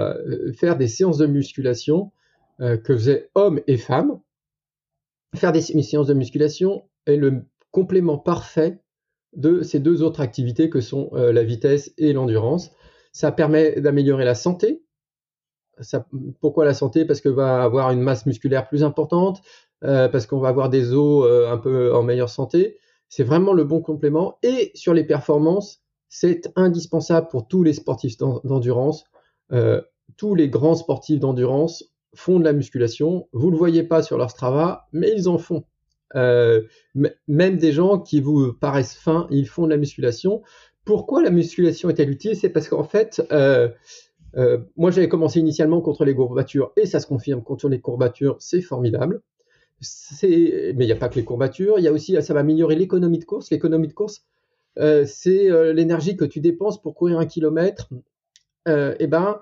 faire 0.57 0.77
des 0.77 0.87
séances 0.87 1.17
de 1.17 1.25
musculation 1.25 2.11
que 2.59 2.95
faisaient 2.95 3.29
hommes 3.35 3.59
et 3.67 3.77
femmes. 3.77 4.19
Faire 5.35 5.51
des 5.51 5.61
séances 5.61 6.07
de 6.07 6.13
musculation 6.13 6.87
est 7.05 7.15
le 7.15 7.45
complément 7.71 8.17
parfait 8.17 8.79
de 9.35 9.63
ces 9.63 9.79
deux 9.79 10.03
autres 10.03 10.21
activités 10.21 10.69
que 10.69 10.79
sont 10.81 11.09
la 11.13 11.43
vitesse 11.43 11.93
et 11.97 12.13
l'endurance. 12.13 12.71
Ça 13.13 13.31
permet 13.31 13.79
d'améliorer 13.79 14.25
la 14.25 14.35
santé. 14.35 14.83
pourquoi 16.41 16.65
la 16.65 16.73
santé? 16.73 17.05
Parce 17.05 17.21
qu'on 17.21 17.33
va 17.33 17.63
avoir 17.63 17.91
une 17.91 18.01
masse 18.01 18.25
musculaire 18.25 18.67
plus 18.67 18.83
importante, 18.83 19.41
euh, 19.83 20.09
parce 20.09 20.25
qu'on 20.25 20.39
va 20.39 20.47
avoir 20.47 20.69
des 20.69 20.93
os 20.93 21.25
euh, 21.25 21.51
un 21.51 21.57
peu 21.57 21.93
en 21.93 22.03
meilleure 22.03 22.29
santé. 22.29 22.79
C'est 23.09 23.23
vraiment 23.23 23.53
le 23.53 23.63
bon 23.63 23.81
complément. 23.81 24.39
Et 24.41 24.71
sur 24.73 24.93
les 24.93 25.03
performances, 25.03 25.82
c'est 26.15 26.51
indispensable 26.55 27.27
pour 27.29 27.47
tous 27.47 27.63
les 27.63 27.73
sportifs 27.73 28.17
d'endurance. 28.17 29.05
Euh, 29.51 29.81
tous 30.15 30.35
les 30.35 30.47
grands 30.47 30.75
sportifs 30.75 31.19
d'endurance 31.19 31.85
font 32.15 32.39
de 32.39 32.43
la 32.43 32.53
musculation. 32.53 33.27
Vous 33.33 33.47
ne 33.47 33.51
le 33.51 33.57
voyez 33.57 33.83
pas 33.83 34.03
sur 34.03 34.17
leur 34.17 34.29
Strava, 34.29 34.87
mais 34.91 35.11
ils 35.15 35.27
en 35.27 35.37
font. 35.37 35.63
même 36.13 37.57
des 37.57 37.71
gens 37.71 37.97
qui 37.99 38.21
vous 38.21 38.53
paraissent 38.53 38.93
fins, 38.93 39.27
ils 39.31 39.47
font 39.47 39.65
de 39.65 39.71
la 39.71 39.77
musculation 39.77 40.43
pourquoi 40.85 41.23
la 41.23 41.29
musculation 41.29 41.89
est-elle 41.89 42.09
utile? 42.09 42.35
C'est 42.35 42.49
parce 42.49 42.67
qu'en 42.67 42.83
fait, 42.83 43.21
euh, 43.31 43.69
euh, 44.35 44.59
moi 44.75 44.91
j'avais 44.91 45.07
commencé 45.07 45.39
initialement 45.39 45.81
contre 45.81 46.05
les 46.05 46.15
courbatures 46.15 46.71
et 46.75 46.85
ça 46.85 46.99
se 46.99 47.07
confirme 47.07 47.43
contre 47.43 47.69
les 47.69 47.79
courbatures, 47.79 48.35
c'est 48.39 48.61
formidable. 48.61 49.21
Mais 50.23 50.29
il 50.29 50.85
n'y 50.85 50.91
a 50.91 50.95
pas 50.95 51.09
que 51.09 51.15
les 51.15 51.25
courbatures, 51.25 51.77
il 51.77 51.83
y 51.83 51.87
a 51.87 51.91
aussi, 51.91 52.15
ça 52.21 52.33
va 52.33 52.39
améliorer 52.41 52.75
l'économie 52.75 53.19
de 53.19 53.25
course. 53.25 53.49
L'économie 53.51 53.87
de 53.87 53.93
course, 53.93 54.21
euh, 54.21 54.32
c'est 54.77 55.73
l'énergie 55.73 56.17
que 56.17 56.25
tu 56.25 56.39
dépenses 56.39 56.81
pour 56.81 56.95
courir 56.95 57.19
un 57.19 57.25
kilomètre. 57.25 57.89
et 58.67 58.95
eh 58.99 59.07
ben, 59.07 59.39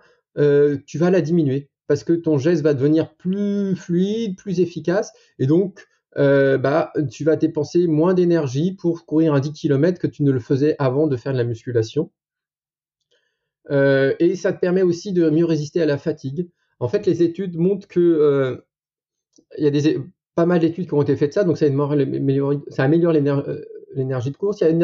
tu 0.86 0.97
vas 0.97 1.09
la 1.09 1.21
diminuer 1.21 1.69
parce 1.91 2.05
que 2.05 2.13
ton 2.13 2.38
geste 2.38 2.63
va 2.63 2.73
devenir 2.73 3.13
plus 3.15 3.75
fluide, 3.75 4.38
plus 4.38 4.61
efficace, 4.61 5.11
et 5.39 5.45
donc 5.45 5.86
euh, 6.17 6.57
bah, 6.57 6.93
tu 7.09 7.25
vas 7.25 7.36
dépenser 7.36 7.88
moins 7.88 8.13
d'énergie 8.13 8.73
pour 8.73 9.05
courir 9.05 9.34
un 9.34 9.41
10 9.41 9.53
km 9.53 9.99
que 9.99 10.07
tu 10.07 10.23
ne 10.23 10.32
le 10.32 10.39
faisais 10.39 10.75
avant 10.79 11.07
de 11.07 11.17
faire 11.17 11.34
de 11.34 11.38
la 11.38 11.43
musculation. 11.43 12.11
Euh, 13.69 14.13
et 14.19 14.36
ça 14.36 14.53
te 14.53 14.59
permet 14.59 14.82
aussi 14.82 15.13
de 15.13 15.29
mieux 15.29 15.45
résister 15.45 15.82
à 15.82 15.86
la 15.86 15.97
fatigue. 15.97 16.49
En 16.79 16.88
fait, 16.88 17.05
les 17.05 17.23
études 17.23 17.57
montrent 17.57 17.88
que 17.88 17.99
euh, 17.99 18.57
il 19.57 19.63
y 19.63 19.67
a 19.67 19.71
des, 19.71 19.99
pas 20.36 20.45
mal 20.45 20.59
d'études 20.59 20.88
qui 20.88 20.93
ont 20.93 21.01
été 21.01 21.15
faites 21.15 21.34
ça, 21.34 21.43
donc 21.43 21.57
ça 21.57 21.65
améliore, 21.65 22.53
ça 22.69 22.84
améliore 22.84 23.13
l'énergie 23.95 24.31
de 24.31 24.37
course. 24.37 24.61
Il 24.61 24.63
y 24.63 24.67
a 24.67 24.69
une, 24.69 24.81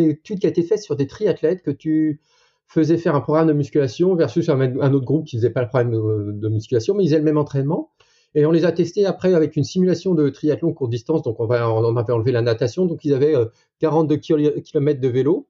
étude 0.00 0.38
qui 0.38 0.46
a 0.46 0.50
été 0.50 0.62
faite 0.62 0.82
sur 0.82 0.96
des 0.96 1.06
triathlètes 1.06 1.62
que 1.62 1.70
tu 1.70 2.20
faisais 2.66 2.96
faire 2.96 3.14
un 3.14 3.20
programme 3.20 3.48
de 3.48 3.52
musculation 3.52 4.14
versus 4.14 4.48
un, 4.48 4.94
autre 4.94 5.04
groupe 5.04 5.26
qui 5.26 5.36
faisait 5.36 5.50
pas 5.50 5.62
le 5.62 5.68
programme 5.68 5.90
de, 6.38 6.48
musculation, 6.48 6.94
mais 6.94 7.04
ils 7.04 7.08
faisaient 7.08 7.18
le 7.18 7.24
même 7.24 7.38
entraînement. 7.38 7.90
Et 8.34 8.46
on 8.46 8.50
les 8.50 8.64
a 8.64 8.72
testés 8.72 9.04
après 9.04 9.34
avec 9.34 9.56
une 9.56 9.64
simulation 9.64 10.14
de 10.14 10.30
triathlon 10.30 10.72
courte 10.72 10.90
distance. 10.90 11.22
Donc 11.22 11.38
on, 11.38 11.46
va, 11.46 11.64
avait 11.64 12.12
enlevé 12.12 12.32
la 12.32 12.40
natation. 12.40 12.86
Donc 12.86 13.04
ils 13.04 13.12
avaient 13.12 13.34
42 13.80 14.14
euh, 14.14 14.60
km 14.60 15.00
de 15.00 15.08
vélo. 15.08 15.48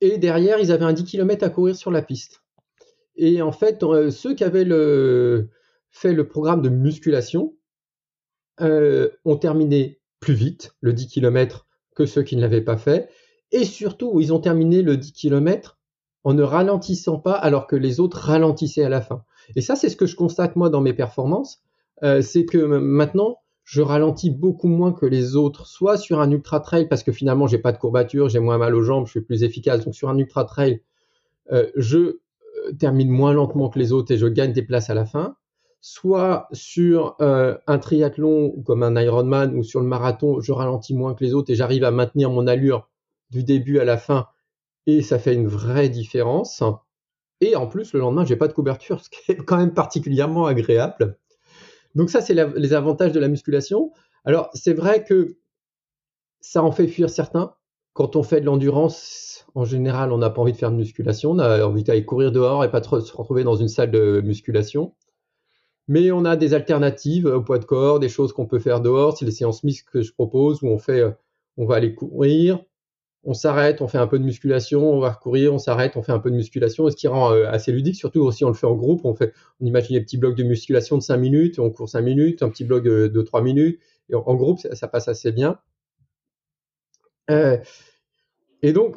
Et 0.00 0.18
derrière, 0.18 0.60
ils 0.60 0.70
avaient 0.70 0.84
un 0.84 0.92
10 0.92 1.04
km 1.04 1.44
à 1.44 1.50
courir 1.50 1.74
sur 1.74 1.90
la 1.90 2.02
piste. 2.02 2.42
Et 3.16 3.42
en 3.42 3.50
fait, 3.50 3.82
euh, 3.82 4.10
ceux 4.12 4.34
qui 4.34 4.44
avaient 4.44 4.64
fait 5.90 6.12
le 6.12 6.28
programme 6.28 6.62
de 6.62 6.68
musculation 6.68 7.56
euh, 8.60 9.10
ont 9.24 9.36
terminé 9.36 9.97
plus 10.20 10.34
vite 10.34 10.74
le 10.80 10.92
10 10.92 11.08
km 11.08 11.66
que 11.94 12.06
ceux 12.06 12.22
qui 12.22 12.36
ne 12.36 12.40
l'avaient 12.40 12.60
pas 12.60 12.76
fait. 12.76 13.08
Et 13.52 13.64
surtout, 13.64 14.20
ils 14.20 14.32
ont 14.32 14.40
terminé 14.40 14.82
le 14.82 14.96
10 14.96 15.12
km 15.12 15.78
en 16.24 16.34
ne 16.34 16.42
ralentissant 16.42 17.18
pas 17.18 17.32
alors 17.32 17.66
que 17.66 17.76
les 17.76 18.00
autres 18.00 18.18
ralentissaient 18.18 18.84
à 18.84 18.88
la 18.88 19.00
fin. 19.00 19.24
Et 19.56 19.60
ça, 19.60 19.76
c'est 19.76 19.88
ce 19.88 19.96
que 19.96 20.06
je 20.06 20.16
constate 20.16 20.56
moi 20.56 20.68
dans 20.68 20.80
mes 20.80 20.92
performances, 20.92 21.62
euh, 22.02 22.20
c'est 22.22 22.44
que 22.44 22.58
maintenant, 22.58 23.38
je 23.64 23.82
ralentis 23.82 24.30
beaucoup 24.30 24.68
moins 24.68 24.92
que 24.92 25.04
les 25.04 25.36
autres, 25.36 25.66
soit 25.66 25.98
sur 25.98 26.20
un 26.20 26.30
ultra 26.30 26.60
trail 26.60 26.88
parce 26.88 27.02
que 27.02 27.12
finalement 27.12 27.46
j'ai 27.46 27.58
pas 27.58 27.70
de 27.70 27.76
courbature, 27.76 28.30
j'ai 28.30 28.38
moins 28.38 28.56
mal 28.56 28.74
aux 28.74 28.82
jambes, 28.82 29.04
je 29.06 29.10
suis 29.10 29.20
plus 29.20 29.42
efficace. 29.42 29.84
Donc 29.84 29.94
sur 29.94 30.08
un 30.08 30.16
ultra 30.16 30.44
trail, 30.44 30.80
euh, 31.52 31.70
je 31.76 31.98
euh, 31.98 32.72
termine 32.78 33.10
moins 33.10 33.34
lentement 33.34 33.68
que 33.68 33.78
les 33.78 33.92
autres 33.92 34.10
et 34.12 34.16
je 34.16 34.26
gagne 34.26 34.54
des 34.54 34.62
places 34.62 34.88
à 34.88 34.94
la 34.94 35.04
fin. 35.04 35.36
Soit 35.80 36.48
sur 36.52 37.16
un 37.18 37.78
triathlon 37.78 38.62
comme 38.66 38.82
un 38.82 39.00
Ironman 39.00 39.54
ou 39.54 39.62
sur 39.62 39.80
le 39.80 39.86
marathon, 39.86 40.40
je 40.40 40.52
ralentis 40.52 40.94
moins 40.94 41.14
que 41.14 41.24
les 41.24 41.34
autres 41.34 41.52
et 41.52 41.54
j'arrive 41.54 41.84
à 41.84 41.90
maintenir 41.90 42.30
mon 42.30 42.46
allure 42.46 42.88
du 43.30 43.44
début 43.44 43.78
à 43.78 43.84
la 43.84 43.96
fin 43.96 44.26
et 44.88 45.02
ça 45.02 45.18
fait 45.18 45.34
une 45.34 45.46
vraie 45.46 45.90
différence. 45.90 46.62
Et 47.40 47.54
en 47.54 47.66
plus, 47.66 47.92
le 47.92 48.00
lendemain, 48.00 48.24
j'ai 48.24 48.36
pas 48.36 48.48
de 48.48 48.54
couverture, 48.54 49.00
ce 49.04 49.10
qui 49.10 49.30
est 49.30 49.36
quand 49.36 49.58
même 49.58 49.74
particulièrement 49.74 50.46
agréable. 50.46 51.18
Donc 51.94 52.10
ça, 52.10 52.20
c'est 52.20 52.34
les 52.34 52.72
avantages 52.72 53.12
de 53.12 53.20
la 53.20 53.28
musculation. 53.28 53.92
Alors, 54.24 54.50
c'est 54.54 54.72
vrai 54.72 55.04
que 55.04 55.36
ça 56.40 56.62
en 56.62 56.72
fait 56.72 56.88
fuir 56.88 57.10
certains. 57.10 57.54
Quand 57.92 58.16
on 58.16 58.22
fait 58.22 58.40
de 58.40 58.46
l'endurance, 58.46 59.46
en 59.54 59.64
général, 59.64 60.12
on 60.12 60.18
n'a 60.18 60.30
pas 60.30 60.40
envie 60.40 60.52
de 60.52 60.56
faire 60.56 60.70
de 60.70 60.76
musculation. 60.76 61.32
On 61.32 61.38
a 61.38 61.64
envie 61.64 61.82
d'aller 61.82 62.04
courir 62.04 62.32
dehors 62.32 62.64
et 62.64 62.70
pas 62.70 62.80
trop 62.80 63.00
se 63.00 63.14
retrouver 63.14 63.44
dans 63.44 63.56
une 63.56 63.68
salle 63.68 63.90
de 63.90 64.22
musculation. 64.24 64.94
Mais 65.88 66.10
on 66.10 66.24
a 66.24 66.36
des 66.36 66.54
alternatives 66.54 67.26
au 67.26 67.42
poids 67.42 67.58
de 67.58 67.64
corps, 67.64 67.98
des 67.98 68.08
choses 68.08 68.32
qu'on 68.32 68.46
peut 68.46 68.58
faire 68.58 68.80
dehors. 68.80 69.16
C'est 69.16 69.24
les 69.24 69.32
séances 69.32 69.64
mixtes 69.64 69.88
que 69.88 70.02
je 70.02 70.12
propose 70.12 70.62
où 70.62 70.68
on 70.68 70.78
fait, 70.78 71.02
on 71.56 71.66
va 71.66 71.76
aller 71.76 71.94
courir, 71.94 72.62
on 73.24 73.34
s'arrête, 73.34 73.82
on 73.82 73.88
fait 73.88 73.98
un 73.98 74.06
peu 74.06 74.18
de 74.18 74.24
musculation, 74.24 74.90
on 74.90 75.00
va 75.00 75.10
recourir, 75.10 75.52
on 75.52 75.58
s'arrête, 75.58 75.96
on 75.96 76.02
fait 76.02 76.12
un 76.12 76.18
peu 76.18 76.30
de 76.30 76.36
musculation, 76.36 76.88
ce 76.88 76.96
qui 76.96 77.08
rend 77.08 77.32
euh, 77.32 77.46
assez 77.48 77.72
ludique, 77.72 77.96
surtout 77.96 78.30
si 78.32 78.44
on 78.44 78.48
le 78.48 78.54
fait 78.54 78.66
en 78.66 78.74
groupe, 78.74 79.04
on 79.04 79.14
fait, 79.14 79.34
on 79.60 79.66
imagine 79.66 79.96
des 79.96 80.02
petits 80.02 80.16
blocs 80.16 80.36
de 80.36 80.44
musculation 80.44 80.96
de 80.96 81.02
5 81.02 81.16
minutes, 81.16 81.58
on 81.58 81.70
court 81.70 81.88
5 81.88 82.00
minutes, 82.00 82.42
un 82.42 82.48
petit 82.48 82.64
bloc 82.64 82.84
de, 82.84 83.22
3 83.22 83.42
minutes, 83.42 83.80
et 84.08 84.14
en, 84.14 84.34
groupe, 84.34 84.60
ça, 84.60 84.88
passe 84.88 85.08
assez 85.08 85.32
bien. 85.32 85.58
Euh, 87.30 87.58
et 88.62 88.72
donc, 88.72 88.96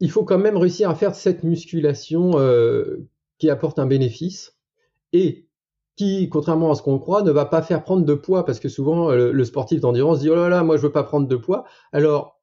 il 0.00 0.10
faut 0.10 0.24
quand 0.24 0.38
même 0.38 0.56
réussir 0.56 0.90
à 0.90 0.94
faire 0.94 1.14
cette 1.14 1.42
musculation 1.42 2.38
euh, 2.38 3.08
qui 3.38 3.48
apporte 3.48 3.78
un 3.78 3.86
bénéfice 3.86 4.56
et 5.12 5.46
contrairement 6.30 6.72
à 6.72 6.74
ce 6.74 6.82
qu'on 6.82 6.98
croit, 6.98 7.22
ne 7.22 7.30
va 7.30 7.44
pas 7.44 7.62
faire 7.62 7.82
prendre 7.82 8.04
de 8.04 8.14
poids, 8.14 8.44
parce 8.44 8.60
que 8.60 8.68
souvent, 8.68 9.10
le, 9.10 9.32
le 9.32 9.44
sportif 9.44 9.80
d'endurance 9.80 10.20
dit, 10.20 10.30
oh 10.30 10.34
là 10.34 10.48
là, 10.48 10.62
moi 10.62 10.76
je 10.76 10.82
veux 10.82 10.92
pas 10.92 11.04
prendre 11.04 11.26
de 11.26 11.36
poids. 11.36 11.64
Alors, 11.92 12.40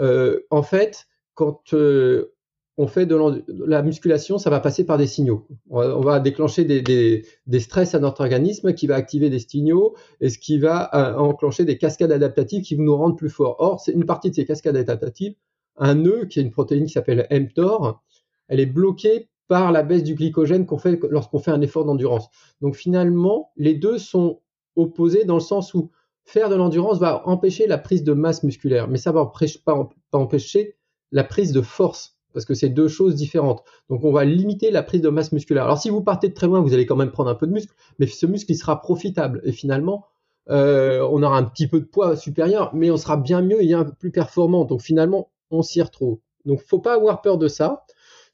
euh, 0.00 0.40
en 0.50 0.62
fait, 0.62 1.06
quand 1.34 1.74
euh, 1.74 2.34
on 2.76 2.86
fait 2.86 3.06
de 3.06 3.44
la 3.66 3.82
musculation, 3.82 4.38
ça 4.38 4.50
va 4.50 4.60
passer 4.60 4.84
par 4.84 4.98
des 4.98 5.06
signaux. 5.06 5.48
On 5.68 6.00
va, 6.00 6.20
déclencher 6.20 6.64
des, 6.64 7.24
stress 7.58 7.94
à 7.94 7.98
notre 7.98 8.20
organisme 8.20 8.72
qui 8.72 8.86
va 8.86 8.94
activer 8.94 9.30
des 9.30 9.40
signaux 9.40 9.96
et 10.20 10.30
ce 10.30 10.38
qui 10.38 10.58
va 10.58 10.90
euh, 10.94 11.16
enclencher 11.16 11.64
des 11.64 11.76
cascades 11.76 12.12
adaptatives 12.12 12.62
qui 12.62 12.76
vont 12.76 12.84
nous 12.84 12.96
rendre 12.96 13.16
plus 13.16 13.30
forts. 13.30 13.56
Or, 13.58 13.80
c'est 13.80 13.92
une 13.92 14.06
partie 14.06 14.30
de 14.30 14.36
ces 14.36 14.44
cascades 14.44 14.76
adaptatives, 14.76 15.34
un 15.76 15.96
nœud 15.96 16.26
qui 16.26 16.38
est 16.38 16.42
une 16.42 16.52
protéine 16.52 16.86
qui 16.86 16.92
s'appelle 16.92 17.26
mTOR, 17.30 18.00
elle 18.46 18.60
est 18.60 18.66
bloquée 18.66 19.28
par 19.48 19.72
la 19.72 19.82
baisse 19.82 20.04
du 20.04 20.14
glycogène 20.14 20.66
qu'on 20.66 20.78
fait 20.78 21.00
lorsqu'on 21.10 21.38
fait 21.38 21.50
un 21.50 21.60
effort 21.62 21.84
d'endurance. 21.84 22.28
Donc 22.60 22.76
finalement, 22.76 23.50
les 23.56 23.74
deux 23.74 23.98
sont 23.98 24.40
opposés 24.76 25.24
dans 25.24 25.34
le 25.34 25.40
sens 25.40 25.74
où 25.74 25.90
faire 26.24 26.50
de 26.50 26.54
l'endurance 26.54 26.98
va 26.98 27.26
empêcher 27.26 27.66
la 27.66 27.78
prise 27.78 28.04
de 28.04 28.12
masse 28.12 28.42
musculaire, 28.42 28.86
mais 28.88 28.98
ça 28.98 29.12
va 29.12 29.32
pas, 29.64 29.88
empêcher 30.12 30.76
la 31.10 31.24
prise 31.24 31.52
de 31.52 31.62
force, 31.62 32.18
parce 32.34 32.44
que 32.44 32.52
c'est 32.52 32.68
deux 32.68 32.88
choses 32.88 33.14
différentes. 33.14 33.64
Donc 33.88 34.04
on 34.04 34.12
va 34.12 34.26
limiter 34.26 34.70
la 34.70 34.82
prise 34.82 35.00
de 35.00 35.08
masse 35.08 35.32
musculaire. 35.32 35.64
Alors 35.64 35.78
si 35.78 35.88
vous 35.88 36.02
partez 36.02 36.28
de 36.28 36.34
très 36.34 36.46
loin, 36.46 36.60
vous 36.60 36.74
allez 36.74 36.84
quand 36.84 36.96
même 36.96 37.10
prendre 37.10 37.30
un 37.30 37.34
peu 37.34 37.46
de 37.46 37.52
muscle, 37.52 37.72
mais 37.98 38.06
ce 38.06 38.26
muscle 38.26 38.52
il 38.52 38.56
sera 38.56 38.80
profitable 38.82 39.40
et 39.44 39.52
finalement 39.52 40.04
euh, 40.50 41.00
on 41.10 41.22
aura 41.22 41.38
un 41.38 41.44
petit 41.44 41.66
peu 41.66 41.80
de 41.80 41.86
poids 41.86 42.14
supérieur, 42.16 42.74
mais 42.74 42.90
on 42.90 42.98
sera 42.98 43.16
bien 43.16 43.40
mieux 43.40 43.62
et 43.62 43.72
un 43.72 43.84
peu 43.84 43.94
plus 43.94 44.10
performant. 44.10 44.66
Donc 44.66 44.82
finalement 44.82 45.30
on 45.50 45.62
s'y 45.62 45.80
retrouve. 45.80 46.18
Donc 46.44 46.60
faut 46.60 46.78
pas 46.78 46.94
avoir 46.94 47.22
peur 47.22 47.38
de 47.38 47.48
ça. 47.48 47.86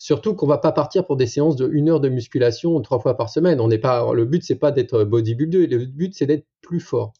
Surtout 0.04 0.34
qu'on 0.34 0.46
va 0.46 0.58
pas 0.58 0.70
partir 0.70 1.06
pour 1.06 1.16
des 1.16 1.26
séances 1.26 1.56
de 1.56 1.66
une 1.66 1.88
heure 1.88 1.98
de 1.98 2.10
musculation 2.10 2.78
trois 2.82 2.98
fois 2.98 3.16
par 3.16 3.30
semaine. 3.30 3.56
Le 3.56 4.24
but 4.26 4.44
c'est 4.44 4.58
pas 4.58 4.70
d'être 4.70 5.02
bodybuilder, 5.02 5.66
le 5.66 5.86
but 5.86 6.14
c'est 6.14 6.26
d'être 6.26 6.44
plus 6.60 6.80
fort. 6.80 7.14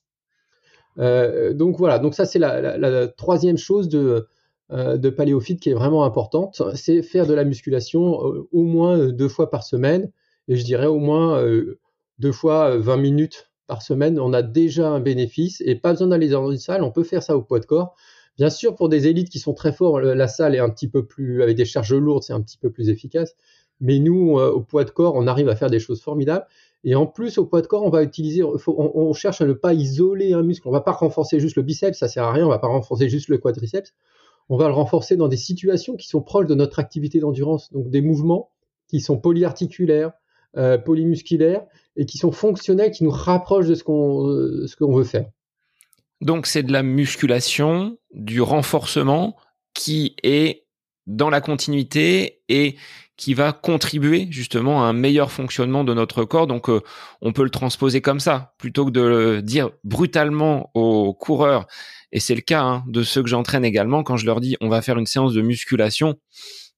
Euh, 0.98 1.54
donc 1.54 1.78
voilà, 1.78 1.98
donc 1.98 2.12
ça 2.12 2.26
c'est 2.26 2.38
la, 2.38 3.08
troisième 3.08 3.56
chose 3.56 3.88
de, 3.88 4.26
euh, 4.70 5.10
paléophyte 5.12 5.60
qui 5.60 5.70
est 5.70 5.74
vraiment 5.74 6.04
importante, 6.04 6.60
c'est 6.74 7.00
faire 7.00 7.26
de 7.26 7.32
la 7.32 7.44
musculation 7.44 8.22
euh, 8.22 8.46
au 8.52 8.64
moins 8.64 8.98
deux 9.08 9.30
fois 9.30 9.48
par 9.48 9.62
semaine, 9.62 10.10
et 10.48 10.56
je 10.56 10.62
dirais 10.62 10.84
au 10.84 10.98
moins 10.98 11.42
deux 12.18 12.32
fois 12.32 12.76
20 12.76 12.98
minutes 12.98 13.50
par 13.66 13.80
semaine, 13.80 14.20
on 14.20 14.34
a 14.34 14.42
déjà 14.42 14.90
un 14.90 15.00
bénéfice, 15.00 15.62
et 15.64 15.74
pas 15.74 15.92
besoin 15.92 16.08
d'aller 16.08 16.28
dans 16.28 16.50
une 16.50 16.58
salle, 16.58 16.82
on 16.82 16.90
peut 16.92 17.02
faire 17.02 17.22
ça 17.22 17.34
au 17.34 17.40
poids 17.40 17.60
de 17.60 17.64
corps. 17.64 17.96
Bien 18.36 18.50
sûr, 18.50 18.74
pour 18.74 18.88
des 18.88 19.06
élites 19.06 19.30
qui 19.30 19.38
sont 19.38 19.54
très 19.54 19.72
forts, 19.72 20.00
la 20.00 20.28
salle 20.28 20.54
est 20.54 20.60
un 20.60 20.70
petit 20.70 20.88
peu 20.88 21.06
plus, 21.06 21.42
avec 21.42 21.56
des 21.56 21.64
charges 21.64 21.94
lourdes, 21.94 22.24
c'est 22.24 22.32
un 22.32 22.40
petit 22.40 22.58
peu 22.58 22.70
plus 22.70 22.88
efficace. 22.88 23.36
Mais 23.80 23.98
nous, 23.98 24.38
au 24.38 24.60
poids 24.60 24.84
de 24.84 24.90
corps, 24.90 25.14
on 25.14 25.26
arrive 25.26 25.48
à 25.48 25.56
faire 25.56 25.70
des 25.70 25.78
choses 25.78 26.00
formidables. 26.00 26.46
Et 26.84 26.94
en 26.94 27.06
plus, 27.06 27.38
au 27.38 27.46
poids 27.46 27.62
de 27.62 27.66
corps, 27.66 27.82
on 27.82 27.90
va 27.90 28.02
utiliser, 28.02 28.42
on, 28.44 29.12
cherche 29.14 29.40
à 29.40 29.46
ne 29.46 29.54
pas 29.54 29.72
isoler 29.72 30.34
un 30.34 30.42
muscle. 30.42 30.68
On 30.68 30.70
va 30.70 30.82
pas 30.82 30.92
renforcer 30.92 31.40
juste 31.40 31.56
le 31.56 31.62
biceps, 31.62 31.98
ça 31.98 32.08
sert 32.08 32.24
à 32.24 32.32
rien. 32.32 32.44
On 32.44 32.50
va 32.50 32.58
pas 32.58 32.68
renforcer 32.68 33.08
juste 33.08 33.28
le 33.28 33.38
quadriceps. 33.38 33.94
On 34.50 34.58
va 34.58 34.68
le 34.68 34.74
renforcer 34.74 35.16
dans 35.16 35.28
des 35.28 35.38
situations 35.38 35.96
qui 35.96 36.06
sont 36.06 36.20
proches 36.20 36.46
de 36.46 36.54
notre 36.54 36.78
activité 36.78 37.20
d'endurance. 37.20 37.72
Donc 37.72 37.88
des 37.88 38.02
mouvements 38.02 38.50
qui 38.88 39.00
sont 39.00 39.16
polyarticulaires, 39.16 40.12
euh, 40.58 40.76
polymusculaires 40.76 41.64
et 41.96 42.04
qui 42.04 42.18
sont 42.18 42.32
fonctionnels, 42.32 42.90
qui 42.90 43.02
nous 43.02 43.10
rapprochent 43.10 43.66
de 43.68 43.74
ce 43.74 43.82
qu'on 43.82 44.28
euh, 44.28 44.66
ce 44.66 44.76
qu'on 44.76 44.92
veut 44.92 45.04
faire. 45.04 45.30
Donc 46.24 46.46
c'est 46.46 46.62
de 46.62 46.72
la 46.72 46.82
musculation, 46.82 47.98
du 48.14 48.40
renforcement 48.40 49.36
qui 49.74 50.16
est 50.22 50.64
dans 51.06 51.28
la 51.28 51.42
continuité 51.42 52.42
et 52.48 52.76
qui 53.18 53.34
va 53.34 53.52
contribuer 53.52 54.28
justement 54.30 54.82
à 54.82 54.86
un 54.86 54.94
meilleur 54.94 55.30
fonctionnement 55.30 55.84
de 55.84 55.92
notre 55.92 56.24
corps. 56.24 56.46
Donc 56.46 56.70
euh, 56.70 56.80
on 57.20 57.34
peut 57.34 57.44
le 57.44 57.50
transposer 57.50 58.00
comme 58.00 58.20
ça, 58.20 58.54
plutôt 58.56 58.86
que 58.86 58.90
de 58.90 59.02
le 59.02 59.42
dire 59.42 59.70
brutalement 59.84 60.70
aux 60.72 61.12
coureurs. 61.12 61.66
Et 62.10 62.20
c'est 62.20 62.34
le 62.34 62.40
cas 62.40 62.62
hein, 62.62 62.84
de 62.86 63.02
ceux 63.02 63.22
que 63.22 63.28
j'entraîne 63.28 63.64
également 63.66 64.02
quand 64.02 64.16
je 64.16 64.24
leur 64.24 64.40
dis 64.40 64.56
on 64.62 64.70
va 64.70 64.80
faire 64.80 64.98
une 64.98 65.04
séance 65.04 65.34
de 65.34 65.42
musculation. 65.42 66.18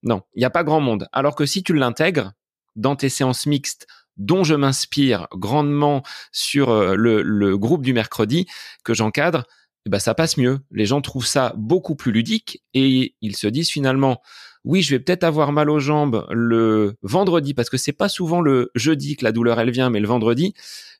Non, 0.02 0.22
il 0.34 0.40
n'y 0.40 0.44
a 0.44 0.50
pas 0.50 0.64
grand 0.64 0.80
monde. 0.80 1.06
Alors 1.12 1.36
que 1.36 1.46
si 1.46 1.62
tu 1.62 1.72
l'intègres 1.72 2.32
dans 2.74 2.96
tes 2.96 3.10
séances 3.10 3.46
mixtes 3.46 3.86
dont 4.16 4.44
je 4.44 4.54
m'inspire 4.54 5.28
grandement 5.32 6.02
sur 6.32 6.70
euh, 6.70 6.94
le, 6.94 7.22
le, 7.22 7.56
groupe 7.58 7.82
du 7.82 7.92
mercredi 7.92 8.46
que 8.84 8.94
j'encadre, 8.94 9.44
eh 9.86 9.90
ben 9.90 9.98
ça 9.98 10.14
passe 10.14 10.36
mieux. 10.36 10.58
Les 10.70 10.86
gens 10.86 11.00
trouvent 11.00 11.26
ça 11.26 11.52
beaucoup 11.56 11.94
plus 11.94 12.12
ludique 12.12 12.62
et 12.74 13.14
ils 13.20 13.36
se 13.36 13.46
disent 13.46 13.70
finalement 13.70 14.20
oui, 14.66 14.82
je 14.82 14.96
vais 14.96 14.98
peut-être 14.98 15.22
avoir 15.22 15.52
mal 15.52 15.70
aux 15.70 15.78
jambes 15.78 16.26
le 16.32 16.96
vendredi 17.02 17.54
parce 17.54 17.70
que 17.70 17.76
c'est 17.76 17.92
pas 17.92 18.08
souvent 18.08 18.40
le 18.40 18.72
jeudi 18.74 19.14
que 19.14 19.24
la 19.24 19.30
douleur 19.30 19.60
elle 19.60 19.70
vient, 19.70 19.90
mais 19.90 20.00
le 20.00 20.08
vendredi. 20.08 20.54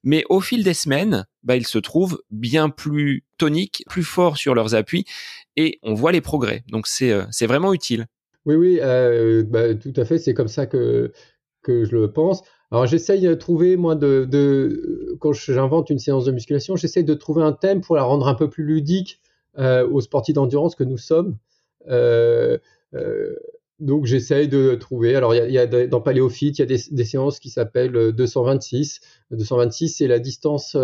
Mais 0.05 0.25
au 0.29 0.41
fil 0.41 0.63
des 0.63 0.73
semaines, 0.73 1.27
bah, 1.43 1.57
ils 1.57 1.67
se 1.67 1.79
trouvent 1.79 2.23
bien 2.31 2.69
plus 2.69 3.25
toniques, 3.39 3.83
plus 3.89 4.05
forts 4.05 4.37
sur 4.37 4.55
leurs 4.55 4.77
appuis 4.77 5.05
et 5.57 5.81
on 5.83 5.95
voit 5.95 6.13
les 6.13 6.21
progrès. 6.21 6.63
Donc 6.69 6.87
c'est 6.87 7.11
euh, 7.11 7.25
c'est 7.33 7.47
vraiment 7.47 7.75
utile. 7.75 8.07
Oui, 8.45 8.55
oui, 8.55 8.79
euh, 8.81 9.43
bah, 9.43 9.75
tout 9.75 9.93
à 9.97 10.05
fait. 10.05 10.19
C'est 10.19 10.33
comme 10.33 10.47
ça 10.47 10.67
que 10.67 11.13
que 11.63 11.85
je 11.85 11.97
le 11.97 12.13
pense. 12.13 12.45
Alors 12.73 12.87
j'essaye 12.87 13.21
de 13.21 13.35
trouver, 13.35 13.77
moi, 13.77 13.95
de, 13.95 15.17
quand 15.21 15.33
j'invente 15.33 15.91
une 15.91 15.99
séance 15.99 16.25
de 16.25 16.33
musculation, 16.33 16.77
j'essaye 16.77 17.05
de 17.05 17.15
trouver 17.15 17.43
un 17.43 17.53
thème 17.53 17.81
pour 17.81 17.97
la 17.97 18.03
rendre 18.03 18.27
un 18.27 18.35
peu 18.35 18.51
plus 18.51 18.65
ludique 18.65 19.21
euh, 19.59 19.89
aux 19.89 20.01
sportifs 20.01 20.35
d'endurance 20.35 20.75
que 20.75 20.85
nous 20.85 20.99
sommes. 20.99 21.37
Euh, 21.89 22.59
euh, 22.95 23.35
donc 23.79 24.07
j'essaye 24.07 24.49
de 24.49 24.75
trouver. 24.75 25.15
Alors 25.15 25.35
il 25.35 25.51
y 25.51 25.59
a, 25.59 25.67
dans 25.87 26.01
Paléophyte, 26.01 26.59
il 26.59 26.63
y 26.63 26.65
a 26.65 26.67
des, 26.67 27.05
séances 27.05 27.39
qui 27.39 27.51
s'appellent 27.51 28.13
226. 28.13 29.01
Euh, 29.33 29.37
226, 29.37 29.89
c'est 29.91 30.09
la 30.09 30.19
distance 30.19 30.77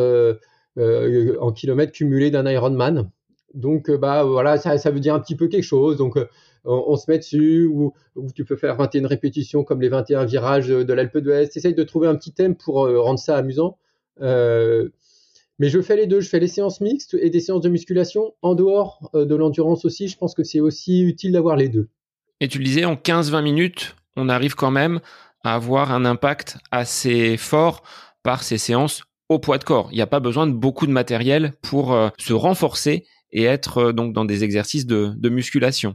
en 0.77 1.53
kilomètres 1.53 1.93
cumulée 1.93 2.31
d'un 2.31 2.49
Ironman. 2.49 3.11
Donc 3.55 3.91
bah 3.91 4.25
voilà, 4.25 4.57
ça, 4.57 4.79
ça, 4.79 4.91
veut 4.91 5.01
dire 5.01 5.15
un 5.15 5.21
petit 5.21 5.37
peu 5.37 5.49
quelque 5.49 5.65
chose. 5.65 5.97
Donc 5.97 6.19
on, 6.65 6.97
se 6.97 7.11
met 7.11 7.19
dessus 7.19 7.67
ou, 7.67 7.93
tu 8.35 8.45
peux 8.45 8.57
faire 8.57 8.77
21 8.77 9.07
répétitions 9.07 9.65
comme 9.65 9.81
les 9.81 9.89
21 9.89 10.25
virages 10.25 10.69
de 10.69 10.93
l'Alpe 10.93 11.19
d'Huez. 11.19 11.49
Essaye 11.55 11.75
de 11.75 11.83
trouver 11.83 12.09
un 12.09 12.15
petit 12.15 12.33
thème 12.33 12.55
pour 12.55 12.87
rendre 12.87 13.19
ça 13.19 13.37
amusant. 13.37 13.79
mais 14.21 15.69
je 15.69 15.81
fais 15.81 15.97
les 15.97 16.07
deux, 16.07 16.21
je 16.21 16.29
fais 16.29 16.41
les 16.41 16.49
séances 16.49 16.81
mixtes 16.81 17.15
et 17.21 17.31
des 17.31 17.41
séances 17.41 17.63
de 17.63 17.69
musculation 17.69 18.35
en 18.43 18.55
dehors 18.55 19.11
de 19.15 19.35
l'endurance 19.35 19.85
aussi. 19.85 20.09
Je 20.09 20.17
pense 20.17 20.35
que 20.35 20.45
c'est 20.45 20.61
aussi 20.61 21.03
utile 21.03 21.33
d'avoir 21.33 21.57
les 21.57 21.69
deux. 21.69 21.89
Et 22.41 22.49
tu 22.49 22.59
le 22.59 22.65
disais, 22.65 22.85
en 22.85 22.95
15-20 22.95 23.43
minutes, 23.43 23.97
on 24.17 24.29
arrive 24.29 24.55
quand 24.55 24.71
même 24.71 25.01
à 25.45 25.55
avoir 25.55 25.93
un 25.93 26.05
impact 26.05 26.59
assez 26.71 27.37
fort 27.37 27.83
par 28.23 28.43
ces 28.43 28.59
séances 28.59 29.03
au 29.29 29.39
poids 29.39 29.59
de 29.59 29.65
corps. 29.65 29.89
Il 29.93 29.97
n'y 29.97 30.03
a 30.03 30.07
pas 30.07 30.21
besoin 30.21 30.47
de 30.47 30.53
beaucoup 30.53 30.87
de 30.87 30.93
matériel 30.93 31.55
pour 31.63 31.93
euh, 31.93 32.09
se 32.19 32.33
renforcer 32.33 33.05
et 33.31 33.45
être 33.45 33.79
euh, 33.79 33.93
donc 33.93 34.13
dans 34.13 34.25
des 34.25 34.45
exercices 34.45 34.87
de, 34.87 35.29
musculation. 35.29 35.95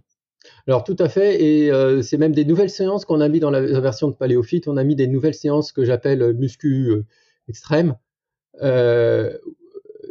Alors 0.68 0.84
tout 0.84 0.98
à 1.00 1.08
fait, 1.08 1.42
et 1.42 1.72
euh, 1.72 2.02
c'est 2.02 2.18
même 2.18 2.34
des 2.34 2.44
nouvelles 2.44 2.70
séances 2.70 3.06
qu'on 3.06 3.22
a 3.22 3.30
mis 3.30 3.40
dans 3.40 3.50
la, 3.52 3.62
version 3.80 4.10
de 4.10 4.14
Paléophyte. 4.14 4.68
On 4.68 4.76
a 4.76 4.84
mis 4.84 4.96
des 4.96 5.08
nouvelles 5.08 5.34
séances 5.34 5.72
que 5.72 5.86
j'appelle 5.86 6.34
muscu 6.34 7.04
extrême, 7.48 7.96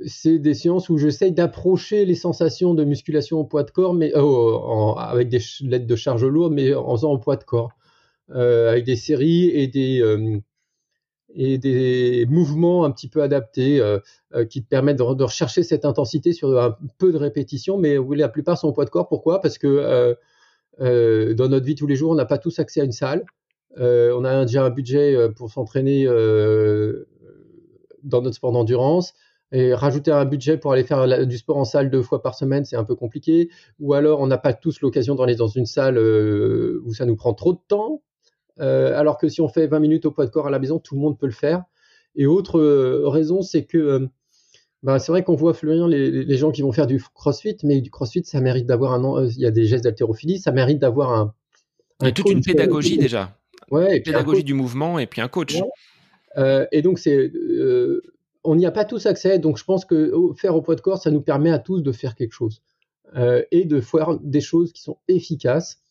c'est 0.06 0.38
des 0.38 0.54
séances 0.54 0.88
où 0.88 0.98
j'essaye 0.98 1.32
d'approcher 1.32 2.04
les 2.04 2.14
sensations 2.14 2.74
de 2.74 2.84
musculation 2.84 3.40
au 3.40 3.44
poids 3.44 3.62
de 3.62 3.70
corps, 3.70 3.94
mais 3.94 4.12
euh, 4.16 4.92
avec 4.94 5.28
des 5.28 5.40
lettres 5.62 5.86
de 5.86 5.96
charge 5.96 6.24
lourde, 6.24 6.52
mais 6.52 6.74
en 6.74 6.96
faisant 6.96 7.12
au 7.12 7.18
poids 7.18 7.36
de 7.36 7.44
corps, 7.44 7.70
euh, 8.30 8.70
avec 8.70 8.84
des 8.84 8.96
séries 8.96 9.48
et 9.48 9.66
des 9.66 10.00
euh, 10.02 10.38
et 11.38 11.58
des 11.58 12.24
mouvements 12.30 12.84
un 12.84 12.90
petit 12.90 13.08
peu 13.08 13.22
adaptés 13.22 13.82
qui 14.48 14.62
te 14.62 14.68
permettent 14.68 14.96
de, 14.96 15.02
rechercher 15.02 15.62
cette 15.64 15.84
intensité 15.84 16.32
sur 16.32 16.58
un 16.58 16.78
peu 16.96 17.12
de 17.12 17.18
répétition, 17.18 17.76
mais 17.76 17.98
la 18.12 18.30
plupart 18.30 18.56
sont 18.56 18.68
au 18.68 18.72
poids 18.72 18.86
de 18.86 18.90
corps. 18.90 19.06
Pourquoi? 19.06 19.42
Parce 19.42 19.58
que 19.58 20.16
dans 20.78 21.48
notre 21.48 21.64
vie 21.64 21.74
tous 21.74 21.86
les 21.86 21.96
jours, 21.96 22.10
on 22.10 22.14
n'a 22.14 22.26
pas 22.26 22.38
tous 22.38 22.58
accès 22.58 22.80
à 22.80 22.84
une 22.84 22.92
salle. 22.92 23.24
on 23.76 24.24
a 24.24 24.44
déjà 24.44 24.64
un 24.64 24.70
budget 24.70 25.16
pour 25.36 25.50
s'entraîner 25.50 26.06
dans 28.02 28.22
notre 28.22 28.36
sport 28.36 28.52
d'endurance. 28.52 29.14
Et 29.52 29.74
rajouter 29.74 30.10
un 30.10 30.24
budget 30.24 30.58
pour 30.58 30.72
aller 30.72 30.82
faire 30.82 31.26
du 31.26 31.38
sport 31.38 31.56
en 31.56 31.64
salle 31.64 31.88
deux 31.88 32.02
fois 32.02 32.20
par 32.20 32.34
semaine, 32.34 32.64
c'est 32.64 32.76
un 32.76 32.84
peu 32.84 32.96
compliqué. 32.96 33.48
Ou 33.78 33.94
alors, 33.94 34.20
on 34.20 34.26
n'a 34.26 34.38
pas 34.38 34.52
tous 34.52 34.80
l'occasion 34.80 35.14
d'aller 35.14 35.36
dans 35.36 35.46
une 35.46 35.66
salle 35.66 35.98
euh, 35.98 36.82
où 36.84 36.92
ça 36.92 37.06
nous 37.06 37.14
prend 37.14 37.32
trop 37.32 37.52
de 37.52 37.60
temps. 37.68 38.02
Euh, 38.58 38.98
alors 38.98 39.18
que 39.18 39.28
si 39.28 39.40
on 39.40 39.48
fait 39.48 39.68
20 39.68 39.78
minutes 39.78 40.06
au 40.06 40.10
poids 40.10 40.26
de 40.26 40.30
corps 40.30 40.48
à 40.48 40.50
la 40.50 40.58
maison, 40.58 40.80
tout 40.80 40.96
le 40.96 41.00
monde 41.00 41.18
peut 41.18 41.26
le 41.26 41.32
faire. 41.32 41.62
Et 42.16 42.26
autre 42.26 42.58
euh, 42.58 43.08
raison, 43.08 43.42
c'est 43.42 43.66
que 43.66 44.08
bah, 44.86 44.98
c'est 44.98 45.12
vrai 45.12 45.22
qu'on 45.22 45.34
voit 45.34 45.52
fleurir 45.52 45.88
les, 45.88 46.36
gens 46.36 46.50
qui 46.50 46.62
vont 46.62 46.72
faire 46.72 46.86
du 46.86 47.02
crossfit, 47.14 47.56
mais 47.64 47.80
du 47.80 47.90
crossfit, 47.90 48.24
ça 48.24 48.40
mérite 48.40 48.66
d'avoir 48.66 48.92
un. 48.92 49.26
Il 49.26 49.40
y 49.40 49.46
a 49.46 49.50
des 49.50 49.66
gestes 49.66 49.84
d'haltérophilie, 49.84 50.38
ça 50.38 50.52
mérite 50.52 50.78
d'avoir 50.78 51.12
un. 51.12 51.34
Il 52.00 52.06
y 52.06 52.08
a 52.08 52.12
toute 52.12 52.30
une 52.30 52.42
pédagogie 52.42 52.96
déjà. 52.98 53.36
Ouais, 53.70 54.00
pédagogie 54.00 54.44
du 54.44 54.54
mouvement 54.54 54.98
et 54.98 55.06
puis 55.06 55.20
un 55.20 55.28
coach. 55.28 55.58
et 56.36 56.82
donc, 56.82 56.98
c'est 56.98 57.32
on 58.46 58.54
n'y 58.54 58.66
a 58.66 58.70
pas 58.70 58.84
tous 58.84 59.06
accès, 59.06 59.38
donc 59.38 59.58
je 59.58 59.64
pense 59.64 59.84
que 59.84 60.12
faire 60.36 60.54
au 60.54 60.62
poids 60.62 60.76
de 60.76 60.80
corps, 60.80 61.02
ça 61.02 61.10
nous 61.10 61.20
permet 61.20 61.50
à 61.50 61.58
tous 61.58 61.80
de 61.80 61.92
faire 61.92 62.14
quelque 62.14 62.32
chose 62.32 62.62
euh, 63.16 63.42
et 63.50 63.64
de 63.64 63.80
faire 63.80 64.18
des 64.20 64.40
choses 64.40 64.72
qui 64.72 64.82
sont 64.82 64.98
efficaces. 65.08 65.82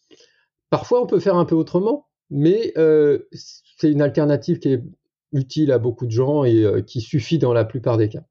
Parfois, 0.70 1.04
on 1.04 1.06
peut 1.06 1.20
faire 1.20 1.36
un 1.36 1.46
peu 1.46 1.56
autrement, 1.56 2.08
mais 2.30 2.74
euh, 2.78 3.20
c'est 3.34 3.92
une 3.92 4.02
alternative 4.02 4.60
qui 4.60 4.70
est 4.70 4.84
utile 5.32 5.72
à 5.72 5.80
beaucoup 5.80 6.06
de 6.06 6.12
gens 6.12 6.44
et 6.46 6.64
euh, 6.64 6.82
qui 6.82 7.02
suffit 7.02 7.38
dans 7.38 7.54
la 7.54 7.66
plupart 7.66 7.98
des 7.98 8.10
cas. 8.10 8.24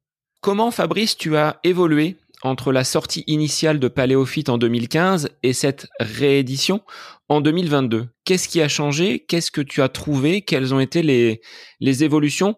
Comment, 0.45 0.69
Fabrice, 0.69 1.17
tu 1.17 1.37
as 1.37 1.59
évolué 1.63 2.17
entre 2.43 2.71
la 2.71 2.83
sortie 2.83 3.23
initiale 3.25 3.79
de 3.79 3.87
Paléophyte 3.87 4.49
en 4.49 4.59
2015 4.59 5.29
et 5.41 5.53
cette 5.53 5.87
réédition 5.99 6.81
en 7.29 7.41
2022 7.41 8.05
Qu'est-ce 8.25 8.47
qui 8.47 8.61
a 8.61 8.67
changé? 8.67 9.25
Qu'est-ce 9.27 9.49
que 9.49 9.61
tu 9.61 9.81
as 9.81 9.89
trouvé? 9.89 10.43
Quelles 10.43 10.71
ont 10.71 10.79
été 10.79 11.01
les, 11.01 12.03
évolutions 12.03 12.57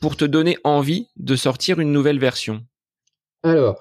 pour 0.00 0.16
te 0.16 0.24
donner 0.24 0.56
envie 0.64 1.08
de 1.16 1.36
sortir 1.36 1.80
une 1.80 1.92
nouvelle 1.92 2.18
version? 2.18 2.62
Alors, 3.42 3.78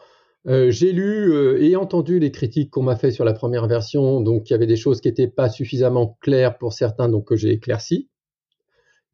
Euh, 0.47 0.69
j'ai 0.69 0.91
lu 0.91 1.31
euh, 1.31 1.57
et 1.59 1.75
entendu 1.77 2.19
les 2.19 2.31
critiques 2.31 2.69
qu'on 2.69 2.83
m'a 2.83 2.97
fait 2.97 3.11
sur 3.11 3.25
la 3.25 3.33
première 3.33 3.65
version, 3.65 4.21
donc 4.21 4.49
il 4.49 4.53
y 4.53 4.55
avait 4.55 4.67
des 4.67 4.75
choses 4.75 5.01
qui 5.01 5.07
n'étaient 5.07 5.27
pas 5.27 5.49
suffisamment 5.49 6.17
claires 6.21 6.57
pour 6.59 6.73
certains, 6.73 7.09
donc 7.09 7.29
que 7.29 7.35
j'ai 7.35 7.51
éclairci. 7.51 8.09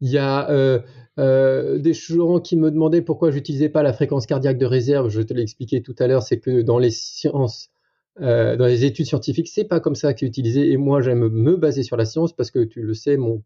Il 0.02 0.10
y 0.10 0.18
a 0.18 0.50
euh, 0.50 1.78
des 1.78 1.94
gens 1.94 2.40
qui 2.40 2.58
me 2.58 2.72
demandaient 2.72 3.02
pourquoi 3.02 3.32
j'utilisais 3.32 3.70
pas 3.70 3.84
la 3.84 3.94
fréquence 3.94 4.26
cardiaque 4.26 4.58
de 4.58 4.66
réserve. 4.66 5.10
Je 5.10 5.22
te 5.22 5.34
l'ai 5.34 5.44
expliqué 5.44 5.82
tout 5.82 5.96
à 6.00 6.08
l'heure, 6.08 6.24
c'est 6.24 6.40
que 6.40 6.62
dans 6.62 6.80
les 6.80 6.92
sciences, 6.92 7.70
dans 8.20 8.68
les 8.68 8.86
études 8.86 9.06
scientifiques, 9.06 9.48
c'est 9.48 9.64
pas 9.64 9.80
comme 9.80 9.96
ça 9.96 10.14
que 10.14 10.20
c'est 10.20 10.26
utilisé. 10.26 10.72
Et 10.72 10.78
moi, 10.78 11.02
j'aime 11.02 11.30
me 11.30 11.56
baser 11.56 11.84
sur 11.84 11.98
la 11.98 12.06
science 12.06 12.36
parce 12.36 12.52
que 12.52 12.64
tu 12.64 12.82
le 12.82 12.94
sais, 12.94 13.18
mon 13.18 13.44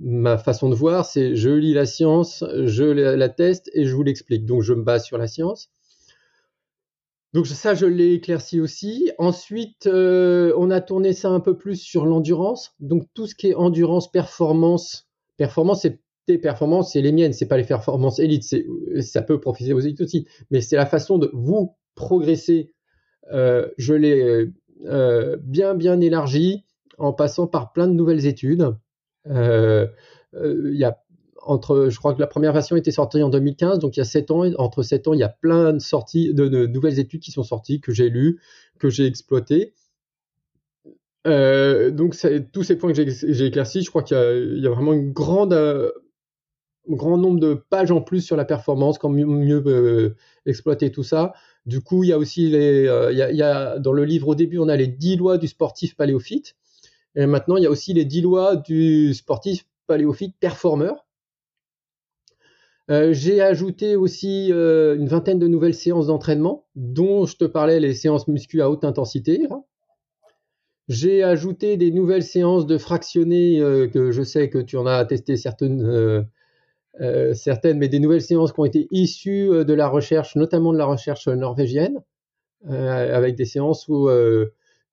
ma 0.00 0.38
façon 0.38 0.68
de 0.68 0.74
voir, 0.74 1.06
c'est 1.06 1.36
je 1.36 1.50
lis 1.50 1.74
la 1.74 1.86
science, 1.86 2.44
je 2.64 2.84
la 2.84 3.28
teste 3.28 3.70
et 3.74 3.84
je 3.84 3.94
vous 3.94 4.02
l'explique. 4.02 4.44
Donc 4.44 4.62
je 4.62 4.74
me 4.74 4.82
base 4.82 5.04
sur 5.04 5.18
la 5.18 5.26
science. 5.26 5.70
Donc 7.32 7.48
ça, 7.48 7.74
je 7.74 7.86
l'ai 7.86 8.14
éclairci 8.14 8.60
aussi. 8.60 9.10
Ensuite, 9.18 9.86
euh, 9.86 10.54
on 10.56 10.70
a 10.70 10.80
tourné 10.80 11.12
ça 11.12 11.30
un 11.30 11.40
peu 11.40 11.56
plus 11.56 11.76
sur 11.76 12.06
l'endurance. 12.06 12.74
Donc 12.78 13.08
tout 13.12 13.26
ce 13.26 13.34
qui 13.34 13.48
est 13.48 13.54
endurance, 13.54 14.10
performance, 14.10 15.08
performance, 15.36 15.82
c'est 15.82 16.00
tes 16.26 16.38
performances, 16.38 16.92
c'est 16.92 17.02
les 17.02 17.12
miennes, 17.12 17.32
c'est 17.32 17.48
pas 17.48 17.56
les 17.56 17.64
performances 17.64 18.18
élites. 18.18 18.44
Ça 19.00 19.22
peut 19.22 19.40
profiter 19.40 19.72
aux 19.72 19.80
élites 19.80 20.00
aussi, 20.00 20.26
mais 20.50 20.60
c'est 20.60 20.76
la 20.76 20.86
façon 20.86 21.18
de 21.18 21.30
vous 21.34 21.76
progresser. 21.94 22.72
Euh, 23.32 23.68
je 23.76 23.94
l'ai 23.94 24.50
euh, 24.86 25.36
bien 25.42 25.74
bien 25.74 26.00
élargi 26.00 26.64
en 26.98 27.12
passant 27.12 27.46
par 27.46 27.72
plein 27.72 27.86
de 27.86 27.92
nouvelles 27.92 28.26
études. 28.26 28.74
Y 29.26 30.84
a 30.84 31.04
entre, 31.46 31.88
je 31.90 31.98
crois 31.98 32.14
que 32.14 32.20
la 32.20 32.26
première 32.26 32.52
version 32.52 32.76
était 32.76 32.90
sortie 32.90 33.22
en 33.22 33.28
2015, 33.28 33.78
donc 33.78 33.96
il 33.96 34.00
y 34.00 34.02
a 34.02 34.06
7 34.06 34.30
ans. 34.30 34.44
Entre 34.58 34.82
7 34.82 35.08
ans, 35.08 35.14
il 35.14 35.20
y 35.20 35.24
a 35.24 35.28
plein 35.28 35.72
de 35.72 35.78
sorties, 35.78 36.32
de, 36.34 36.66
nouvelles 36.66 36.98
études 36.98 37.20
qui 37.20 37.30
sont 37.30 37.42
sorties, 37.42 37.80
que 37.80 37.92
j'ai 37.92 38.08
lues, 38.08 38.40
que 38.78 38.88
j'ai 38.88 39.06
exploitées. 39.06 39.74
Euh, 41.26 41.90
donc 41.90 42.16
tous 42.52 42.62
ces 42.62 42.76
points 42.76 42.92
que 42.92 43.10
j'ai 43.10 43.46
éclaircis, 43.46 43.82
je 43.82 43.88
crois 43.88 44.02
qu'il 44.02 44.16
y, 44.16 44.66
a 44.66 44.70
vraiment 44.70 44.92
une 44.92 45.12
grande, 45.12 45.54
euh, 45.54 45.90
un 46.90 46.94
grand 46.94 47.16
nombre 47.16 47.40
de 47.40 47.54
pages 47.54 47.90
en 47.90 48.02
plus 48.02 48.20
sur 48.20 48.36
la 48.36 48.44
performance, 48.44 48.98
comment 48.98 49.14
mieux, 49.14 49.62
euh, 49.66 50.16
exploiter 50.46 50.90
tout 50.90 51.02
ça. 51.02 51.32
Du 51.66 51.80
coup, 51.80 52.04
il 52.04 52.10
y 52.10 52.12
a 52.12 52.18
aussi 52.18 52.48
les, 52.48 52.84
il 53.12 53.36
y 53.36 53.42
a, 53.42 53.78
dans 53.78 53.92
le 53.92 54.04
livre 54.04 54.28
au 54.28 54.34
début, 54.34 54.58
on 54.58 54.68
a 54.68 54.76
les 54.76 54.86
10 54.86 55.16
lois 55.16 55.38
du 55.38 55.48
sportif 55.48 55.96
paléophyte. 55.96 56.56
Et 57.16 57.26
maintenant, 57.26 57.56
il 57.56 57.62
y 57.62 57.66
a 57.66 57.70
aussi 57.70 57.94
les 57.94 58.04
10 58.04 58.20
lois 58.22 58.56
du 58.56 59.14
sportif 59.14 59.66
paléophyte 59.86 60.36
performeur. 60.38 61.06
J'ai 62.88 63.40
ajouté 63.40 63.96
aussi 63.96 64.50
une 64.50 65.08
vingtaine 65.08 65.38
de 65.38 65.48
nouvelles 65.48 65.74
séances 65.74 66.08
d'entraînement, 66.08 66.66
dont 66.74 67.24
je 67.24 67.38
te 67.38 67.46
parlais 67.46 67.80
les 67.80 67.94
séances 67.94 68.28
muscu 68.28 68.60
à 68.60 68.68
haute 68.68 68.84
intensité. 68.84 69.48
J'ai 70.88 71.22
ajouté 71.22 71.76
des 71.76 71.90
nouvelles 71.90 72.22
séances 72.22 72.66
de 72.66 72.78
fractionnés, 72.78 73.60
euh, 73.60 73.88
que 73.88 74.10
je 74.10 74.22
sais 74.22 74.50
que 74.50 74.58
tu 74.58 74.76
en 74.76 74.86
as 74.86 75.04
testé 75.04 75.36
certaines, 75.36 76.26
certaines, 77.34 77.78
mais 77.78 77.88
des 77.88 78.00
nouvelles 78.00 78.22
séances 78.22 78.52
qui 78.52 78.60
ont 78.60 78.64
été 78.64 78.86
issues 78.90 79.64
de 79.64 79.74
la 79.74 79.88
recherche, 79.88 80.36
notamment 80.36 80.72
de 80.72 80.78
la 80.78 80.86
recherche 80.86 81.26
norvégienne, 81.26 82.00
avec 82.68 83.34
des 83.34 83.44
séances 83.44 83.88
où, 83.88 84.08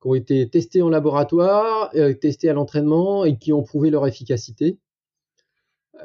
qui 0.02 0.08
ont 0.08 0.16
été 0.16 0.50
testées 0.50 0.82
en 0.82 0.90
laboratoire, 0.90 1.92
testées 2.20 2.50
à 2.50 2.54
l'entraînement 2.54 3.24
et 3.24 3.38
qui 3.38 3.54
ont 3.54 3.62
prouvé 3.62 3.92
leur 3.92 4.08
efficacité. 4.08 4.80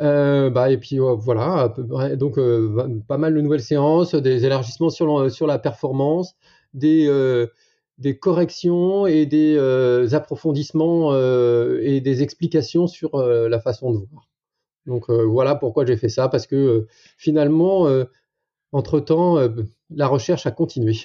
Euh, 0.01 0.51
bah, 0.51 0.71
et 0.71 0.79
puis 0.79 0.99
voilà, 0.99 1.75
donc 2.17 2.39
euh, 2.39 3.01
pas 3.09 3.17
mal 3.19 3.35
de 3.35 3.41
nouvelles 3.41 3.63
séances, 3.63 4.15
des 4.15 4.45
élargissements 4.45 4.91
sur, 4.91 5.31
sur 5.31 5.47
la 5.47 5.59
performance, 5.59 6.35
des, 6.75 7.07
euh, 7.09 7.47
des 7.99 8.19
corrections 8.19 9.07
et 9.07 9.27
des 9.27 9.59
approfondissements 10.15 11.15
et 11.17 12.01
des 12.01 12.23
explications 12.23 12.87
sur 12.87 13.17
la 13.19 13.61
façon 13.61 13.93
de 13.93 13.99
voir. 14.11 14.29
Donc 14.87 15.11
voilà 15.11 15.55
pourquoi 15.55 15.85
j'ai 15.87 15.97
fait 15.97 16.09
ça, 16.09 16.29
parce 16.29 16.47
que 16.47 16.87
finalement, 17.17 17.89
entre-temps, 18.73 19.39
la 19.91 20.07
recherche 20.07 20.47
a 20.47 20.51
continué. 20.51 20.97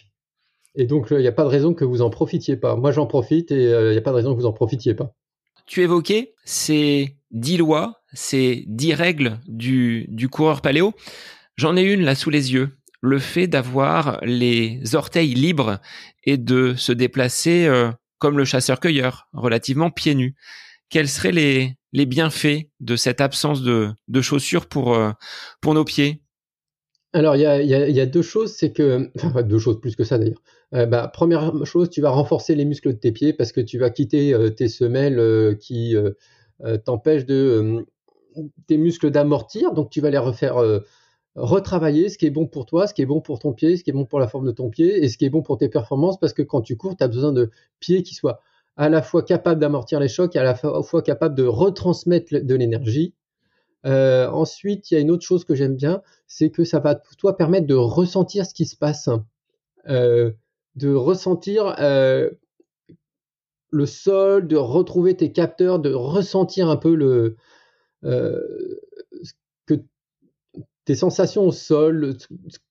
Et 0.76 0.86
donc 0.86 1.08
il 1.12 1.18
n'y 1.18 1.28
a 1.28 1.32
pas 1.32 1.44
de 1.44 1.50
raison 1.50 1.74
que 1.74 1.86
vous 1.86 2.02
en 2.02 2.10
profitiez 2.10 2.58
pas. 2.58 2.76
Moi 2.76 2.92
j'en 2.92 3.06
profite 3.06 3.52
et 3.52 3.64
il 3.64 3.92
n'y 3.92 3.98
a 3.98 4.02
pas 4.02 4.12
de 4.12 4.18
raison 4.18 4.34
que 4.34 4.40
vous 4.40 4.46
en 4.46 4.54
profitiez 4.54 4.94
pas. 4.94 5.14
Tu 5.66 5.82
évoquais 5.82 6.34
ces 6.44 7.16
dix 7.32 7.58
lois, 7.58 8.02
ces 8.14 8.66
dix 8.68 8.94
règles 8.94 9.40
du, 9.48 10.06
du 10.10 10.28
coureur 10.28 10.62
paléo. 10.62 10.94
J'en 11.56 11.78
ai 11.78 11.84
une 11.84 12.02
là 12.02 12.16
sous 12.16 12.30
les 12.30 12.54
yeux. 12.54 12.70
Le 13.02 13.20
fait 13.20 13.48
d'avoir 13.48 14.20
les 14.24 14.96
orteils 14.96 15.34
libres 15.34 15.80
et 16.24 16.38
de 16.38 16.76
se 16.76 16.92
déplacer 16.92 17.66
euh, 17.66 17.92
comme 18.20 18.38
le 18.38 18.46
chasseur-cueilleur, 18.46 19.28
relativement 19.34 19.90
pieds 19.90 20.16
nus. 20.16 20.36
Quels 20.90 21.08
seraient 21.10 21.32
les, 21.32 21.76
les 21.92 22.06
bienfaits 22.06 22.68
de 22.80 22.96
cette 22.96 23.20
absence 23.20 23.64
de, 23.64 23.90
de 24.08 24.22
chaussures 24.22 24.68
pour, 24.68 24.94
euh, 24.94 25.12
pour 25.60 25.74
nos 25.74 25.84
pieds? 25.84 26.22
Alors, 27.14 27.36
il 27.36 27.42
y 27.42 27.46
a, 27.46 27.62
y 27.62 28.00
a, 28.00 28.06
deux 28.06 28.22
choses, 28.22 28.54
c'est 28.54 28.72
que, 28.72 29.10
enfin, 29.24 29.42
deux 29.42 29.60
choses 29.60 29.82
plus 29.82 29.96
que 29.96 30.04
ça 30.04 30.18
d'ailleurs. 30.18 30.42
Euh, 30.74 30.86
bah, 30.86 31.08
première 31.08 31.66
chose, 31.66 31.90
tu 31.90 32.00
vas 32.00 32.12
renforcer 32.12 32.56
les 32.56 32.64
muscles 32.64 32.94
de 32.94 32.98
tes 33.00 33.12
pieds 33.12 33.34
parce 33.34 33.52
que 33.52 33.60
tu 33.60 33.78
vas 33.78 33.90
quitter 33.90 34.34
tes 34.56 34.70
semelles 34.70 35.58
qui 35.60 35.98
euh, 36.64 36.78
t'empêche 36.78 37.26
de 37.26 37.86
tes 38.68 38.78
muscles 38.78 39.10
d'amortir, 39.10 39.74
donc 39.74 39.90
tu 39.90 40.00
vas 40.00 40.10
les 40.10 40.18
refaire 40.18 40.58
retravailler 41.36 42.10
ce 42.10 42.18
qui 42.18 42.26
est 42.26 42.32
bon 42.32 42.46
pour 42.46 42.66
toi, 42.66 42.88
ce 42.88 42.94
qui 42.94 43.02
est 43.02 43.06
bon 43.06 43.22
pour 43.22 43.40
ton 43.40 43.54
pied, 43.54 43.78
ce 43.78 43.84
qui 43.84 43.90
est 43.90 43.94
bon 43.94 44.06
pour 44.06 44.20
la 44.20 44.28
forme 44.28 44.46
de 44.46 44.52
ton 44.52 44.70
pied 44.70 45.04
et 45.04 45.10
ce 45.10 45.18
qui 45.18 45.26
est 45.26 45.30
bon 45.30 45.42
pour 45.42 45.58
tes 45.58 45.70
performances 45.70 46.20
parce 46.20 46.34
que 46.34 46.42
quand 46.42 46.62
tu 46.62 46.76
cours, 46.76 46.98
tu 46.98 47.04
as 47.04 47.08
besoin 47.08 47.32
de 47.32 47.52
pieds 47.80 48.04
qui 48.04 48.16
soient 48.16 48.42
à 48.78 48.90
la 48.90 49.02
fois 49.02 49.24
capables 49.24 49.60
d'amortir 49.60 50.00
les 50.00 50.08
chocs 50.08 50.36
et 50.36 50.40
à 50.40 50.44
la 50.44 50.56
fois 50.56 51.02
capables 51.02 51.36
de 51.36 51.44
retransmettre 51.44 52.34
de 52.44 52.56
l'énergie. 52.56 53.14
ensuite, 53.84 54.92
il 54.92 54.96
y 54.96 54.98
a 54.98 55.00
une 55.00 55.12
autre 55.12 55.26
chose 55.26 55.46
que 55.46 55.56
j'aime 55.56 55.76
bien, 55.76 56.02
c'est 56.28 56.50
que 56.52 56.64
ça 56.64 56.80
va 56.80 56.96
toi 56.96 57.38
permettre 57.38 57.68
de 57.68 57.76
ressentir 57.76 58.46
ce 58.46 58.54
qui 58.54 58.66
se 58.66 58.76
passe, 58.76 59.10
de 59.88 60.94
ressentir 60.94 61.76
le 63.72 63.86
sol, 63.86 64.48
de 64.48 64.58
retrouver 64.58 65.16
tes 65.16 65.32
capteurs, 65.32 65.80
de 65.80 65.94
ressentir 65.94 66.70
un 66.70 66.78
peu 66.78 66.94
le, 66.94 67.38
euh, 68.04 68.42
tes 70.86 70.96
sensations 70.96 71.46
au 71.46 71.52
sol, 71.52 72.18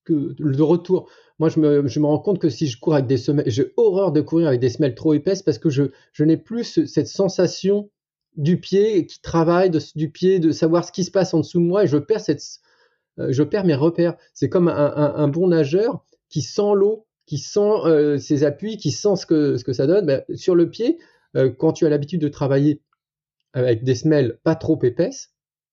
le 0.08 0.62
retour. 0.62 1.08
Moi, 1.38 1.48
je 1.48 1.60
me, 1.60 2.06
rends 2.06 2.18
compte 2.18 2.38
que 2.38 2.48
si 2.48 2.66
je 2.66 2.78
cours 2.78 2.94
avec 2.94 3.06
des 3.06 3.16
semelles, 3.16 3.48
j'ai 3.48 3.72
horreur 3.76 4.12
de 4.12 4.20
courir 4.20 4.48
avec 4.48 4.60
des 4.60 4.68
semelles 4.68 4.94
trop 4.94 5.14
épaisses 5.14 5.42
parce 5.42 5.58
que 5.58 5.70
je, 5.70 5.84
n'ai 6.18 6.36
plus 6.36 6.84
cette 6.86 7.08
sensation 7.08 7.90
du 8.36 8.60
pied 8.60 9.06
qui 9.06 9.20
travaille, 9.20 9.70
du 9.94 10.10
pied, 10.10 10.38
de 10.38 10.50
savoir 10.50 10.84
ce 10.84 10.92
qui 10.92 11.04
se 11.04 11.10
passe 11.10 11.34
en 11.34 11.40
dessous 11.40 11.60
de 11.60 11.64
moi 11.64 11.84
et 11.84 11.86
je 11.86 11.96
perds, 11.96 12.20
cette, 12.20 12.42
euh, 13.18 13.28
je 13.30 13.42
perds 13.42 13.64
mes 13.64 13.74
repères. 13.74 14.16
C'est 14.34 14.48
comme 14.48 14.68
un, 14.68 15.28
bon 15.28 15.48
nageur 15.48 16.04
qui 16.28 16.42
sent 16.42 16.74
l'eau 16.74 17.06
qui 17.30 17.38
sent 17.38 17.60
euh, 17.84 18.18
ses 18.18 18.42
appuis, 18.42 18.76
qui 18.76 18.90
sent 18.90 19.14
ce 19.14 19.24
que, 19.24 19.56
ce 19.56 19.62
que 19.62 19.72
ça 19.72 19.86
donne. 19.86 20.04
Ben, 20.04 20.24
sur 20.34 20.56
le 20.56 20.68
pied, 20.68 20.98
euh, 21.36 21.48
quand 21.48 21.72
tu 21.72 21.86
as 21.86 21.88
l'habitude 21.88 22.20
de 22.20 22.26
travailler 22.26 22.82
avec 23.52 23.84
des 23.84 23.94
semelles 23.94 24.40
pas 24.42 24.56
trop 24.56 24.76
épaisses, 24.82 25.29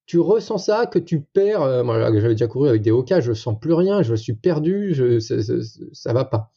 tu 0.07 0.19
ressens 0.19 0.57
ça 0.57 0.87
que 0.87 0.97
tu 0.97 1.21
perds. 1.21 1.61
Euh, 1.61 1.83
j'avais 2.13 2.33
déjà 2.33 2.47
couru 2.47 2.69
avec 2.69 2.81
des 2.81 2.89
Hoka, 2.91 3.19
je 3.19 3.33
sens 3.33 3.59
plus 3.59 3.73
rien, 3.73 4.01
je 4.01 4.15
suis 4.15 4.33
perdu, 4.33 4.93
je, 4.93 5.19
ça, 5.19 5.35
ça, 5.93 6.13
va 6.13 6.25
pas. 6.25 6.51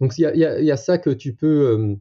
Donc 0.00 0.18
il 0.18 0.22
y 0.22 0.70
a, 0.70 0.76
ça 0.76 0.98
que 0.98 1.10
tu 1.10 1.34
peux 1.34 1.96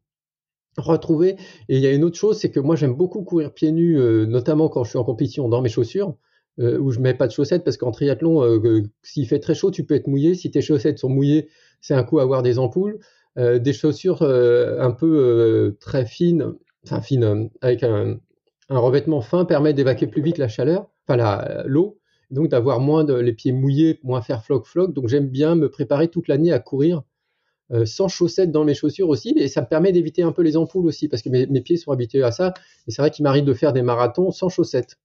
retrouver. 0.77 1.37
Et 1.69 1.77
il 1.77 1.79
y 1.79 1.87
a 1.87 1.93
une 1.93 2.03
autre 2.03 2.17
chose, 2.17 2.37
c'est 2.37 2.51
que 2.51 2.59
moi 2.59 2.75
j'aime 2.75 2.93
beaucoup 2.93 3.23
courir 3.23 3.53
pieds 3.53 3.71
nus, 3.71 3.97
notamment 4.27 4.67
quand 4.69 4.83
je 4.83 4.89
suis 4.89 4.99
en 4.99 5.05
compétition 5.05 5.47
dans 5.47 5.61
mes 5.61 5.69
chaussures. 5.69 6.15
où 6.59 6.91
je 6.91 6.99
mets 6.99 7.13
pas 7.13 7.27
de 7.27 7.31
chaussettes 7.31 7.63
parce 7.63 7.77
qu'en 7.77 7.91
triathlon, 7.91 8.61
s'il 9.03 9.27
fait 9.27 9.39
très 9.39 9.55
chaud, 9.55 9.71
tu 9.71 9.85
peux 9.85 9.95
être 9.95 10.07
mouillé. 10.07 10.35
Si 10.35 10.51
tes 10.51 10.61
chaussettes 10.61 10.99
sont 10.99 11.09
mouillées, 11.09 11.47
c'est 11.81 11.93
un 11.93 12.03
coup 12.03 12.19
avoir 12.19 12.43
des 12.43 12.59
ampoules, 12.59 12.99
euh, 13.37 13.59
des 13.59 13.73
chaussures 13.73 14.23
euh, 14.23 14.79
un 14.79 14.91
peu 14.91 15.05
euh, 15.05 15.77
très 15.79 16.05
fines, 16.05 16.53
enfin 16.83 17.01
fines, 17.01 17.49
avec 17.61 17.83
un, 17.83 18.19
revêtement 18.69 19.21
fin 19.21 19.45
permet 19.45 19.73
d'évacuer 19.73 20.07
plus 20.07 20.21
vite 20.21 20.37
la 20.37 20.47
chaleur, 20.47 20.89
enfin 21.07 21.63
l'eau, 21.65 21.99
donc 22.31 22.49
d'avoir 22.49 22.79
moins 22.79 23.03
de 23.03 23.13
les 23.13 23.33
pieds 23.33 23.51
mouillés, 23.51 23.99
moins 24.03 24.21
faire 24.21 24.43
floc 24.43 24.65
floc. 24.65 24.93
Donc 24.93 25.07
j'aime 25.07 25.27
bien 25.27 25.55
me 25.55 25.69
préparer 25.69 26.09
toute 26.09 26.27
l'année 26.27 26.51
à 26.51 26.59
courir 26.59 27.03
sans 27.85 28.07
chaussettes 28.07 28.51
dans 28.51 28.63
mes 28.63 28.73
chaussures 28.73 29.09
aussi, 29.09 29.33
et 29.35 29.49
ça 29.49 29.61
me 29.61 29.67
permet 29.67 29.91
d'éviter 29.91 30.23
un 30.23 30.31
peu 30.31 30.41
les 30.41 30.55
ampoules 30.55 30.87
aussi, 30.87 31.09
parce 31.09 31.21
que 31.21 31.29
mes, 31.29 31.61
pieds 31.61 31.75
sont 31.75 31.91
habitués 31.91 32.23
à 32.23 32.31
ça. 32.31 32.53
Et 32.87 32.91
c'est 32.91 33.01
vrai 33.01 33.11
qu'il 33.11 33.23
m'arrive 33.23 33.43
de 33.43 33.53
faire 33.53 33.73
des 33.73 33.81
marathons 33.81 34.31
sans 34.31 34.47
chaussettes, 34.47 34.97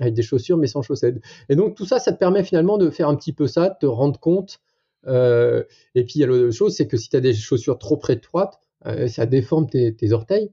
avec 0.00 0.14
des 0.14 0.22
chaussures 0.22 0.56
mais 0.56 0.68
sans 0.68 0.82
chaussettes. 0.82 1.16
Et 1.48 1.56
donc 1.56 1.76
tout 1.76 1.86
ça, 1.86 1.98
ça 1.98 2.12
te 2.12 2.18
permet 2.18 2.44
finalement 2.44 2.78
de 2.78 2.90
faire 2.90 3.08
un 3.08 3.16
petit 3.16 3.32
peu 3.32 3.46
ça, 3.48 3.70
de 3.70 3.76
te 3.80 3.86
rendre 3.86 4.18
compte 4.20 4.60
euh, 5.06 5.64
et 5.94 6.04
puis 6.04 6.14
il 6.16 6.20
y 6.20 6.24
a 6.24 6.26
l'autre 6.26 6.50
chose, 6.50 6.74
c'est 6.74 6.86
que 6.86 6.96
si 6.96 7.08
tu 7.08 7.16
as 7.16 7.20
des 7.20 7.34
chaussures 7.34 7.78
trop 7.78 8.00
étroites, 8.08 8.58
euh, 8.86 9.08
ça 9.08 9.26
déforme 9.26 9.68
tes, 9.68 10.12
orteils 10.12 10.50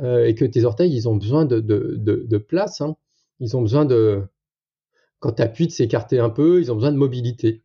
euh, 0.00 0.26
et 0.26 0.34
que 0.34 0.44
tes 0.44 0.64
orteils, 0.64 0.94
ils 0.94 1.08
ont 1.08 1.16
besoin 1.16 1.44
de, 1.44 1.60
de, 1.60 2.38
place. 2.38 2.80
Hein. 2.80 2.96
Ils 3.40 3.56
ont 3.56 3.62
besoin 3.62 3.84
de, 3.84 4.22
quand 5.20 5.32
tu 5.32 5.42
appuies, 5.42 5.66
de 5.66 5.72
s'écarter 5.72 6.18
un 6.18 6.30
peu, 6.30 6.60
ils 6.60 6.72
ont 6.72 6.74
besoin 6.74 6.92
de 6.92 6.96
mobilité. 6.96 7.62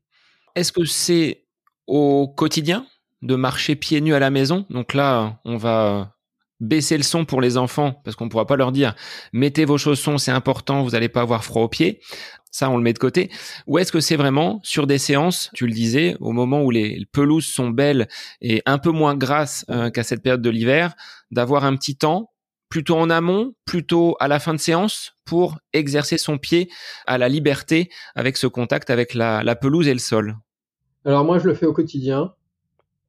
Est-ce 0.55 0.71
que 0.71 0.85
c'est 0.85 1.45
au 1.87 2.27
quotidien 2.27 2.85
de 3.21 3.35
marcher 3.35 3.75
pieds 3.75 4.01
nus 4.01 4.13
à 4.13 4.19
la 4.19 4.29
maison? 4.29 4.65
Donc 4.69 4.93
là, 4.93 5.39
on 5.45 5.57
va 5.57 6.15
baisser 6.59 6.97
le 6.97 7.03
son 7.03 7.25
pour 7.25 7.41
les 7.41 7.57
enfants 7.57 8.01
parce 8.03 8.15
qu'on 8.15 8.25
ne 8.25 8.29
pourra 8.29 8.45
pas 8.45 8.55
leur 8.55 8.71
dire 8.71 8.95
mettez 9.33 9.65
vos 9.65 9.77
chaussons, 9.77 10.17
c'est 10.17 10.31
important, 10.31 10.83
vous 10.83 10.91
n'allez 10.91 11.09
pas 11.09 11.21
avoir 11.21 11.43
froid 11.43 11.63
aux 11.63 11.69
pieds. 11.69 12.01
Ça, 12.51 12.69
on 12.69 12.77
le 12.77 12.83
met 12.83 12.93
de 12.93 12.99
côté. 12.99 13.29
Ou 13.67 13.77
est-ce 13.77 13.91
que 13.91 13.99
c'est 13.99 14.15
vraiment 14.15 14.59
sur 14.63 14.87
des 14.87 14.97
séances, 14.97 15.51
tu 15.53 15.67
le 15.67 15.71
disais, 15.71 16.15
au 16.19 16.31
moment 16.31 16.63
où 16.63 16.71
les 16.71 17.05
pelouses 17.11 17.45
sont 17.45 17.69
belles 17.69 18.07
et 18.41 18.63
un 18.65 18.79
peu 18.79 18.89
moins 18.89 19.15
grasses 19.15 19.65
euh, 19.69 19.91
qu'à 19.91 20.01
cette 20.01 20.23
période 20.23 20.41
de 20.41 20.49
l'hiver, 20.49 20.95
d'avoir 21.29 21.63
un 21.63 21.75
petit 21.75 21.95
temps 21.95 22.31
plutôt 22.67 22.97
en 22.97 23.11
amont, 23.11 23.53
plutôt 23.65 24.15
à 24.19 24.27
la 24.27 24.39
fin 24.39 24.53
de 24.53 24.59
séance 24.59 25.13
pour 25.25 25.59
exercer 25.73 26.17
son 26.17 26.39
pied 26.39 26.69
à 27.05 27.19
la 27.19 27.29
liberté 27.29 27.89
avec 28.15 28.35
ce 28.35 28.47
contact 28.47 28.89
avec 28.89 29.13
la 29.13 29.55
pelouse 29.55 29.87
et 29.87 29.93
le 29.93 29.99
sol? 29.99 30.35
Alors 31.05 31.23
moi, 31.23 31.39
je 31.39 31.47
le 31.47 31.53
fais 31.53 31.65
au 31.65 31.73
quotidien. 31.73 32.33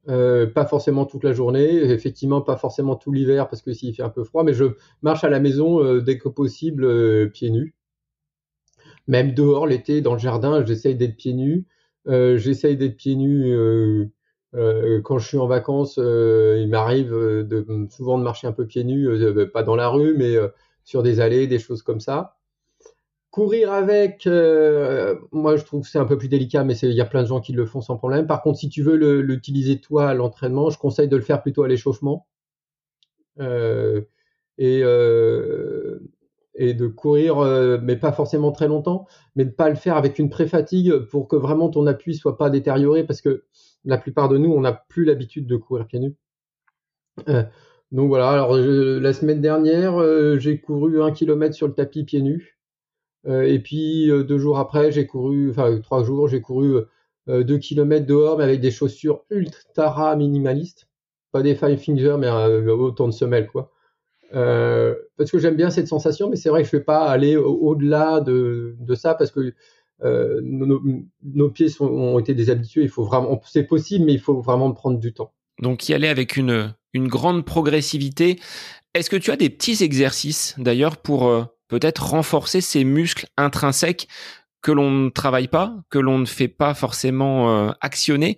Euh, 0.09 0.47
pas 0.47 0.65
forcément 0.65 1.05
toute 1.05 1.25
la 1.25 1.35
journée, 1.35 1.75
effectivement 1.91 2.41
pas 2.41 2.57
forcément 2.57 2.97
tout 2.97 3.13
l'hiver 3.13 3.49
parce 3.49 3.61
que 3.61 3.75
s'il 3.75 3.95
fait 3.95 4.03
un 4.03 4.09
peu 4.09 4.25
froid, 4.25 4.45
mais 4.45 4.55
je 4.55 4.65
marche 5.03 5.25
à 5.25 5.29
la 5.29 5.41
maison 5.41 5.85
euh, 5.85 6.01
dès 6.01 6.17
que 6.17 6.29
possible 6.31 6.85
euh, 6.85 7.27
pieds 7.27 7.51
nus. 7.51 7.75
Même 9.09 9.35
dehors 9.35 9.67
l'été 9.67 10.01
dans 10.01 10.15
le 10.15 10.19
jardin, 10.19 10.65
j'essaye 10.65 10.95
d'être 10.95 11.17
pieds 11.17 11.35
nus. 11.35 11.67
j'essaye 12.07 12.77
d'être 12.77 12.97
pieds 12.97 13.17
nus 13.17 13.53
quand 14.53 15.19
je 15.19 15.27
suis 15.27 15.39
en 15.39 15.47
vacances. 15.47 15.97
il 15.99 16.69
m'arrive 16.71 17.11
de, 17.11 17.87
souvent 17.91 18.19
de 18.19 18.23
marcher 18.23 18.47
un 18.47 18.53
peu 18.53 18.67
pieds 18.67 18.85
nus, 18.85 19.09
pas 19.53 19.63
dans 19.65 19.77
la 19.77 19.89
rue, 19.89 20.15
mais 20.17 20.37
sur 20.85 21.03
des 21.03 21.21
allées, 21.21 21.47
des 21.47 21.59
choses 21.59 21.83
comme 21.83 22.01
ça. 22.01 22.40
Courir 23.31 23.73
avec, 23.73 24.27
euh, 24.27 25.15
moi 25.31 25.55
je 25.57 25.65
trouve 25.65 25.83
que 25.83 25.89
c'est 25.89 26.01
un 26.01 26.05
peu 26.05 26.19
plus 26.19 26.29
délicat, 26.29 26.65
mais 26.65 26.77
il 26.77 26.95
y 26.95 27.01
a 27.01 27.05
plein 27.05 27.23
de 27.23 27.29
gens 27.29 27.41
qui 27.41 27.53
le 27.53 27.65
font 27.65 27.81
sans 27.81 27.97
problème. 27.97 28.27
Par 28.27 28.43
contre, 28.43 28.59
si 28.59 28.69
tu 28.69 28.83
veux 28.83 28.97
l'utiliser 29.21 29.81
toi 29.81 30.09
à 30.09 30.15
l'entraînement, 30.15 30.69
je 30.71 30.79
conseille 30.79 31.07
de 31.07 31.15
le 31.15 31.23
faire 31.23 31.41
plutôt 31.41 31.63
à 31.63 31.69
l'échauffement. 31.69 32.27
Euh, 33.39 34.03
et, 34.59 34.81
euh, 34.83 36.01
et 36.57 36.75
de 36.75 36.89
courir, 36.89 37.39
mais 37.83 37.97
pas 37.97 38.13
forcément 38.13 38.53
très 38.53 38.69
longtemps, 38.69 39.07
mais 39.37 39.45
de 39.45 39.51
pas 39.51 39.71
le 39.71 39.77
faire 39.77 39.97
avec 39.97 40.19
une 40.19 40.29
pré-fatigue 40.29 40.99
pour 41.11 41.29
que 41.29 41.37
vraiment 41.37 41.71
ton 41.71 41.87
appui 41.87 42.17
soit 42.17 42.37
pas 42.37 42.51
détérioré, 42.51 43.05
parce 43.05 43.21
que 43.23 43.45
la 43.85 43.97
plupart 43.97 44.29
de 44.29 44.39
nous, 44.39 44.53
on 44.53 44.61
n'a 44.61 44.73
plus 44.73 45.05
l'habitude 45.05 45.47
de 45.47 45.57
courir 45.57 45.87
pieds 45.87 46.01
nus. 46.01 46.17
donc 47.93 48.09
voilà, 48.09 48.31
alors 48.31 48.57
la 48.57 49.13
semaine 49.13 49.41
dernière, 49.41 50.39
j'ai 50.39 50.61
couru 50.61 51.01
un 51.01 51.13
kilomètre 51.13 51.55
sur 51.55 51.69
le 51.69 51.75
tapis 51.75 52.05
pieds 52.05 52.23
nus. 52.23 52.60
Euh, 53.27 53.43
et 53.43 53.59
puis 53.59 54.11
euh, 54.11 54.25
deux 54.25 54.39
jours 54.39 54.59
après, 54.59 54.93
j'ai 54.93 55.07
couru, 55.07 55.51
enfin 55.51 55.79
trois 55.81 56.05
jours, 56.05 56.29
j'ai 56.29 56.41
couru 56.41 56.77
euh, 57.29 57.45
deux 57.45 57.59
kilomètres 57.59 58.07
dehors, 58.07 58.39
mais 58.39 58.45
avec 58.45 58.61
des 58.61 58.71
chaussures 58.71 59.25
ultra 59.31 60.17
minimalistes, 60.17 60.89
pas 61.33 61.43
des 61.43 61.55
five 61.55 61.79
fingers, 61.79 62.17
mais 62.19 62.31
autant 62.71 63.07
de 63.07 63.13
semelles, 63.13 63.47
quoi. 63.47 63.71
parce 64.33 65.31
que 65.31 65.39
j'aime 65.39 65.57
bien 65.57 65.71
cette 65.71 65.89
sensation, 65.89 66.31
mais 66.31 66.37
c'est 66.37 66.49
vrai 66.49 66.63
que 66.63 66.69
je 66.69 66.75
ne 66.75 66.81
vais 66.81 66.85
pas 66.85 67.07
aller 67.07 67.37
au-delà 67.37 68.21
de, 68.21 68.75
ça 68.95 69.15
parce 69.15 69.31
que 69.31 69.53
nos, 70.03 71.51
pieds 71.51 71.69
ont 71.81 72.19
été 72.19 72.35
déshabitués. 72.35 72.83
Il 72.83 72.89
faut 72.89 73.05
vraiment, 73.05 73.41
c'est 73.45 73.65
possible, 73.65 74.07
mais 74.07 74.15
il 74.15 74.21
faut 74.21 74.41
vraiment 74.41 74.73
prendre 74.73 74.99
du 74.99 75.13
temps. 75.13 75.33
Donc 75.61 75.89
y 75.89 75.95
aller 75.95 76.09
avec 76.09 76.37
une 76.37 76.75
grande 76.95 77.45
progressivité. 77.45 78.41
Est-ce 78.95 79.11
que 79.11 79.17
tu 79.17 79.31
as 79.31 79.37
des 79.37 79.51
petits 79.51 79.85
exercices 79.85 80.57
d'ailleurs 80.59 80.97
pour 80.97 81.31
peut-être 81.71 82.11
renforcer 82.11 82.61
ces 82.61 82.83
muscles 82.83 83.27
intrinsèques 83.37 84.09
que 84.61 84.73
l'on 84.73 84.91
ne 84.91 85.09
travaille 85.09 85.49
pas, 85.49 85.77
que 85.89 85.99
l'on 85.99 86.19
ne 86.19 86.27
fait 86.27 86.49
pas 86.49 86.75
forcément 86.75 87.69
euh, 87.69 87.71
actionner, 87.81 88.37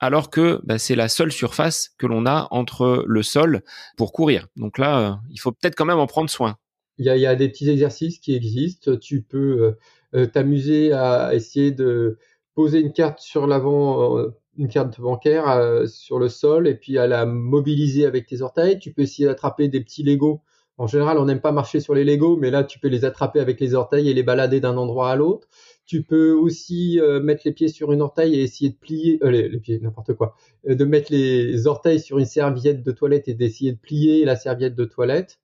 alors 0.00 0.28
que 0.28 0.60
bah, 0.64 0.78
c'est 0.78 0.96
la 0.96 1.08
seule 1.08 1.32
surface 1.32 1.90
que 1.98 2.06
l'on 2.06 2.26
a 2.26 2.48
entre 2.50 3.04
le 3.06 3.22
sol 3.22 3.62
pour 3.96 4.12
courir. 4.12 4.48
Donc 4.56 4.76
là, 4.76 4.98
euh, 4.98 5.14
il 5.30 5.38
faut 5.38 5.52
peut-être 5.52 5.76
quand 5.76 5.86
même 5.86 6.00
en 6.00 6.08
prendre 6.08 6.28
soin. 6.28 6.56
Il 6.98 7.06
y, 7.06 7.26
a, 7.26 7.34
des 7.34 7.48
petits 7.48 7.68
exercices 7.70 8.18
qui 8.18 8.34
existent. 8.36 8.96
Tu 8.96 9.22
peux 9.22 9.76
euh, 10.14 10.26
t'amuser 10.26 10.92
à 10.92 11.34
essayer 11.34 11.72
de 11.72 12.18
poser 12.54 12.80
une 12.80 12.92
carte 12.92 13.18
sur 13.18 13.48
l'avant, 13.48 14.16
une 14.56 14.68
carte 14.68 15.00
bancaire 15.00 15.88
sur 15.88 16.20
le 16.20 16.28
sol, 16.28 16.68
et 16.68 16.76
puis 16.76 16.98
à 16.98 17.08
la 17.08 17.26
mobiliser 17.26 18.06
avec 18.06 18.26
tes 18.26 18.42
orteils. 18.42 18.78
Tu 18.78 18.92
peux 18.92 19.02
essayer 19.02 19.26
d'attraper 19.26 19.66
des 19.66 19.80
petits 19.80 20.04
Legos 20.04 20.40
en 20.76 20.88
général, 20.88 21.18
on 21.18 21.26
n'aime 21.26 21.40
pas 21.40 21.52
marcher 21.52 21.78
sur 21.78 21.94
les 21.94 22.04
Legos, 22.04 22.36
mais 22.36 22.50
là, 22.50 22.64
tu 22.64 22.80
peux 22.80 22.88
les 22.88 23.04
attraper 23.04 23.38
avec 23.38 23.60
les 23.60 23.74
orteils 23.74 24.10
et 24.10 24.14
les 24.14 24.24
balader 24.24 24.60
d'un 24.60 24.76
endroit 24.76 25.10
à 25.10 25.16
l'autre. 25.16 25.48
Tu 25.86 26.02
peux 26.02 26.32
aussi 26.32 26.98
euh, 26.98 27.20
mettre 27.20 27.42
les 27.44 27.52
pieds 27.52 27.68
sur 27.68 27.92
une 27.92 28.02
orteil 28.02 28.34
et 28.34 28.42
essayer 28.42 28.70
de 28.70 28.76
plier, 28.76 29.20
euh, 29.22 29.30
les, 29.30 29.58
pieds, 29.60 29.78
n'importe 29.78 30.14
quoi, 30.14 30.34
euh, 30.68 30.74
de 30.74 30.84
mettre 30.84 31.12
les 31.12 31.66
orteils 31.68 32.00
sur 32.00 32.18
une 32.18 32.24
serviette 32.24 32.82
de 32.82 32.90
toilette 32.90 33.28
et 33.28 33.34
d'essayer 33.34 33.72
de 33.72 33.78
plier 33.78 34.24
la 34.24 34.34
serviette 34.34 34.74
de 34.74 34.84
toilette. 34.84 35.38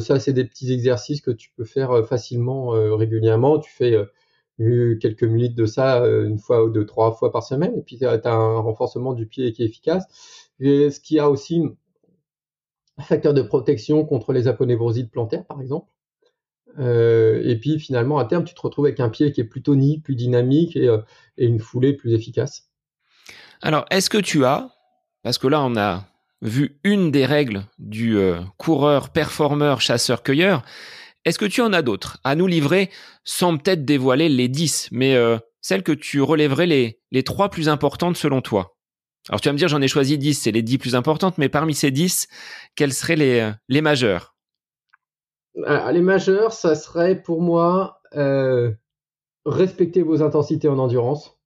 ça, 0.00 0.20
c'est 0.20 0.32
des 0.32 0.44
petits 0.44 0.72
exercices 0.72 1.20
que 1.20 1.32
tu 1.32 1.50
peux 1.56 1.64
faire 1.64 2.06
facilement, 2.06 2.68
régulièrement. 2.96 3.58
Tu 3.58 3.70
fais 3.72 3.96
quelques 4.58 5.24
minutes 5.24 5.56
de 5.56 5.66
ça 5.66 6.04
une 6.06 6.38
fois 6.38 6.64
ou 6.64 6.70
deux, 6.70 6.86
trois 6.86 7.12
fois 7.12 7.32
par 7.32 7.42
semaine, 7.42 7.74
et 7.76 7.82
puis 7.82 7.98
tu 7.98 8.06
as, 8.06 8.20
un 8.26 8.60
renforcement 8.60 9.12
du 9.12 9.26
pied 9.26 9.52
qui 9.52 9.62
est 9.64 9.66
efficace. 9.66 10.04
Et 10.60 10.90
ce 10.90 11.00
qui 11.00 11.18
a 11.18 11.28
aussi 11.28 11.62
facteur 13.00 13.34
de 13.34 13.42
protection 13.42 14.04
contre 14.04 14.32
les 14.32 14.48
aponevrosites 14.48 15.10
plantaires, 15.10 15.44
par 15.46 15.60
exemple. 15.60 15.88
Euh, 16.78 17.42
et 17.44 17.56
puis 17.56 17.78
finalement, 17.78 18.18
à 18.18 18.24
terme, 18.24 18.44
tu 18.44 18.54
te 18.54 18.60
retrouves 18.60 18.86
avec 18.86 19.00
un 19.00 19.08
pied 19.08 19.32
qui 19.32 19.40
est 19.40 19.44
plutôt 19.44 19.72
tonique, 19.72 20.02
plus 20.02 20.14
dynamique 20.14 20.76
et, 20.76 20.88
euh, 20.88 20.98
une 21.36 21.58
foulée 21.58 21.92
plus 21.92 22.12
efficace. 22.12 22.70
Alors, 23.60 23.84
est-ce 23.90 24.10
que 24.10 24.18
tu 24.18 24.44
as, 24.44 24.70
parce 25.22 25.38
que 25.38 25.46
là, 25.46 25.62
on 25.62 25.76
a 25.76 26.04
vu 26.40 26.80
une 26.82 27.10
des 27.10 27.26
règles 27.26 27.64
du 27.78 28.16
euh, 28.16 28.40
coureur, 28.56 29.10
performeur, 29.10 29.80
chasseur-cueilleur, 29.80 30.62
est-ce 31.24 31.38
que 31.38 31.44
tu 31.44 31.60
en 31.60 31.72
as 31.72 31.82
d'autres 31.82 32.18
à 32.24 32.34
nous 32.34 32.48
livrer 32.48 32.90
sans 33.24 33.56
peut-être 33.56 33.84
dévoiler 33.84 34.28
les 34.28 34.48
10, 34.48 34.88
mais 34.90 35.16
celles 35.60 35.84
que 35.84 35.92
tu 35.92 36.20
relèverais 36.20 36.66
les, 36.66 36.98
les 37.12 37.22
trois 37.22 37.48
plus 37.48 37.68
importantes 37.68 38.16
selon 38.16 38.40
toi? 38.40 38.74
Alors 39.28 39.40
tu 39.40 39.48
vas 39.48 39.52
me 39.52 39.58
dire, 39.58 39.68
j'en 39.68 39.80
ai 39.80 39.88
choisi 39.88 40.18
10, 40.18 40.34
c'est 40.34 40.50
les 40.50 40.62
10 40.62 40.78
plus 40.78 40.94
importantes, 40.96 41.38
mais 41.38 41.48
parmi 41.48 41.74
ces 41.74 41.90
10, 41.90 42.26
quelles 42.74 42.92
seraient 42.92 43.16
les, 43.16 43.40
euh, 43.40 43.52
les 43.68 43.80
majeures? 43.80 44.34
Les 45.54 46.00
majeures, 46.00 46.52
ça 46.52 46.74
serait 46.74 47.22
pour 47.22 47.40
moi 47.40 48.00
euh, 48.16 48.72
respecter 49.44 50.02
vos 50.02 50.22
intensités 50.22 50.68
en 50.68 50.78
endurance, 50.78 51.38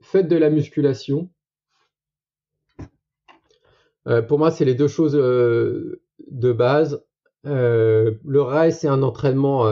faites 0.00 0.28
de 0.28 0.36
la 0.36 0.50
musculation. 0.50 1.30
Euh, 4.06 4.22
pour 4.22 4.38
moi, 4.38 4.50
c'est 4.50 4.64
les 4.64 4.74
deux 4.74 4.88
choses 4.88 5.14
de 5.14 6.52
base. 6.52 7.04
le 7.42 8.40
reste, 8.40 8.82
c'est 8.82 8.88
un 8.88 9.02
entraînement 9.02 9.66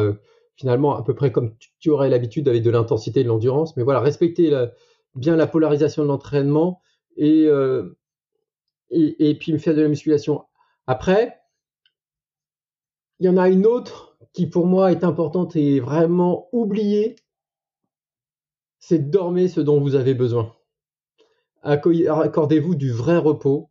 finalement 0.56 0.96
à 0.96 1.02
peu 1.02 1.14
près 1.14 1.32
comme 1.32 1.54
tu, 1.78 1.90
aurais 1.90 2.10
l'habitude 2.10 2.48
avec 2.48 2.62
de 2.62 2.70
l'intensité 2.70 3.20
et 3.20 3.24
de 3.24 3.28
l'endurance. 3.28 3.76
Mais 3.76 3.84
voilà, 3.84 4.00
respecter 4.00 4.52
bien 5.14 5.36
la 5.36 5.46
polarisation 5.46 6.02
de 6.02 6.08
l'entraînement 6.08 6.82
euh, 7.18 7.98
et, 8.90 9.30
et, 9.30 9.34
puis 9.38 9.52
me 9.52 9.58
faire 9.58 9.74
de 9.74 9.82
la 9.82 9.88
musculation. 9.88 10.44
Après, 10.86 11.40
il 13.18 13.26
y 13.26 13.28
en 13.28 13.36
a 13.36 13.48
une 13.48 13.66
autre 13.66 14.16
qui 14.32 14.46
pour 14.46 14.66
moi 14.66 14.92
est 14.92 15.04
importante 15.04 15.56
et 15.56 15.80
vraiment 15.80 16.48
oubliée, 16.52 17.16
c'est 18.78 19.10
dormir 19.10 19.48
ce 19.48 19.60
dont 19.60 19.80
vous 19.80 19.94
avez 19.94 20.14
besoin. 20.14 20.54
Accordez-vous 21.62 22.74
du 22.74 22.90
vrai 22.90 23.18
repos, 23.18 23.70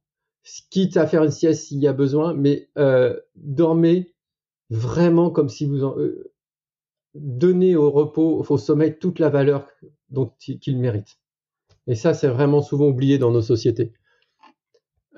quitte 0.70 0.98
à 0.98 1.08
faire 1.08 1.24
une 1.24 1.32
sieste 1.32 1.66
s'il 1.66 1.80
y 1.80 1.88
a 1.88 1.94
besoin, 1.94 2.34
mais 2.34 2.70
euh, 2.78 3.20
dormez 3.36 4.14
vraiment 4.70 5.30
comme 5.30 5.50
si 5.50 5.66
vous 5.66 5.84
en, 5.84 5.98
euh, 6.00 6.32
donnez 7.14 7.76
au 7.76 7.92
repos, 7.92 8.44
au 8.48 8.58
sommeil 8.58 8.98
toute 8.98 9.20
la 9.20 9.30
valeur 9.30 9.68
qu'il 10.40 10.78
mérite. 10.80 11.21
Et 11.92 11.96
ça, 11.96 12.14
c'est 12.14 12.30
vraiment 12.30 12.62
souvent 12.62 12.88
oublié 12.88 13.18
dans 13.18 13.32
nos 13.32 13.42
sociétés. 13.42 13.92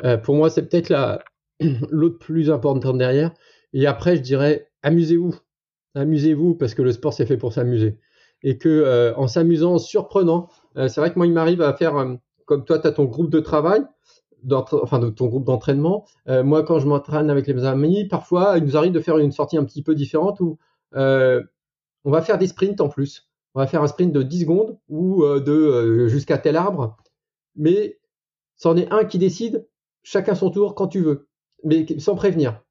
Euh, 0.03 0.17
pour 0.17 0.33
moi, 0.33 0.49
c'est 0.49 0.67
peut-être 0.67 1.21
l'autre 1.91 2.17
plus 2.17 2.49
importante 2.49 2.97
derrière. 2.97 3.31
Et 3.73 3.85
après, 3.85 4.15
je 4.15 4.21
dirais, 4.21 4.71
amusez-vous. 4.81 5.35
Amusez-vous 5.93 6.55
parce 6.55 6.73
que 6.73 6.81
le 6.81 6.91
sport, 6.91 7.13
c'est 7.13 7.27
fait 7.27 7.37
pour 7.37 7.53
s'amuser. 7.53 7.99
Et 8.41 8.57
que 8.57 8.69
euh, 8.69 9.13
en 9.17 9.27
s'amusant, 9.27 9.75
en 9.75 9.77
surprenant, 9.77 10.49
euh, 10.75 10.87
c'est 10.87 10.99
vrai 10.99 11.13
que 11.13 11.19
moi, 11.19 11.27
il 11.27 11.33
m'arrive 11.33 11.61
à 11.61 11.73
faire, 11.73 11.93
comme 12.45 12.65
toi, 12.65 12.79
tu 12.79 12.87
as 12.87 12.91
ton 12.91 13.05
groupe 13.05 13.29
de 13.29 13.39
travail, 13.39 13.83
enfin 14.51 15.11
ton 15.11 15.27
groupe 15.27 15.45
d'entraînement. 15.45 16.07
moi, 16.25 16.63
quand 16.63 16.79
je 16.79 16.87
m'entraîne 16.87 17.29
avec 17.29 17.45
les 17.45 17.65
amis, 17.65 18.07
parfois, 18.07 18.57
il 18.57 18.63
nous 18.63 18.75
arrive 18.75 18.93
de 18.93 18.99
faire 18.99 19.19
une 19.19 19.31
sortie 19.31 19.57
un 19.57 19.63
petit 19.63 19.83
peu 19.83 19.93
différente 19.93 20.39
où 20.39 20.57
on 20.95 22.11
va 22.11 22.21
faire 22.23 22.39
des 22.39 22.47
sprints 22.47 22.81
en 22.81 22.89
plus 22.89 23.29
on 23.55 23.59
va 23.59 23.67
faire 23.67 23.83
un 23.83 23.87
sprint 23.87 24.13
de 24.13 24.23
10 24.23 24.41
secondes 24.41 24.77
ou 24.89 25.23
euh, 25.23 25.39
de 25.39 25.51
euh, 25.51 26.07
jusqu'à 26.07 26.37
tel 26.37 26.55
arbre, 26.55 26.97
mais 27.55 27.99
c'en 28.55 28.75
est 28.75 28.91
un 28.91 29.05
qui 29.05 29.19
décide, 29.19 29.67
chacun 30.01 30.35
son 30.35 30.49
tour 30.49 30.75
quand 30.75 30.87
tu 30.87 31.01
veux, 31.01 31.27
mais 31.63 31.85
sans 31.99 32.15
prévenir. 32.15 32.61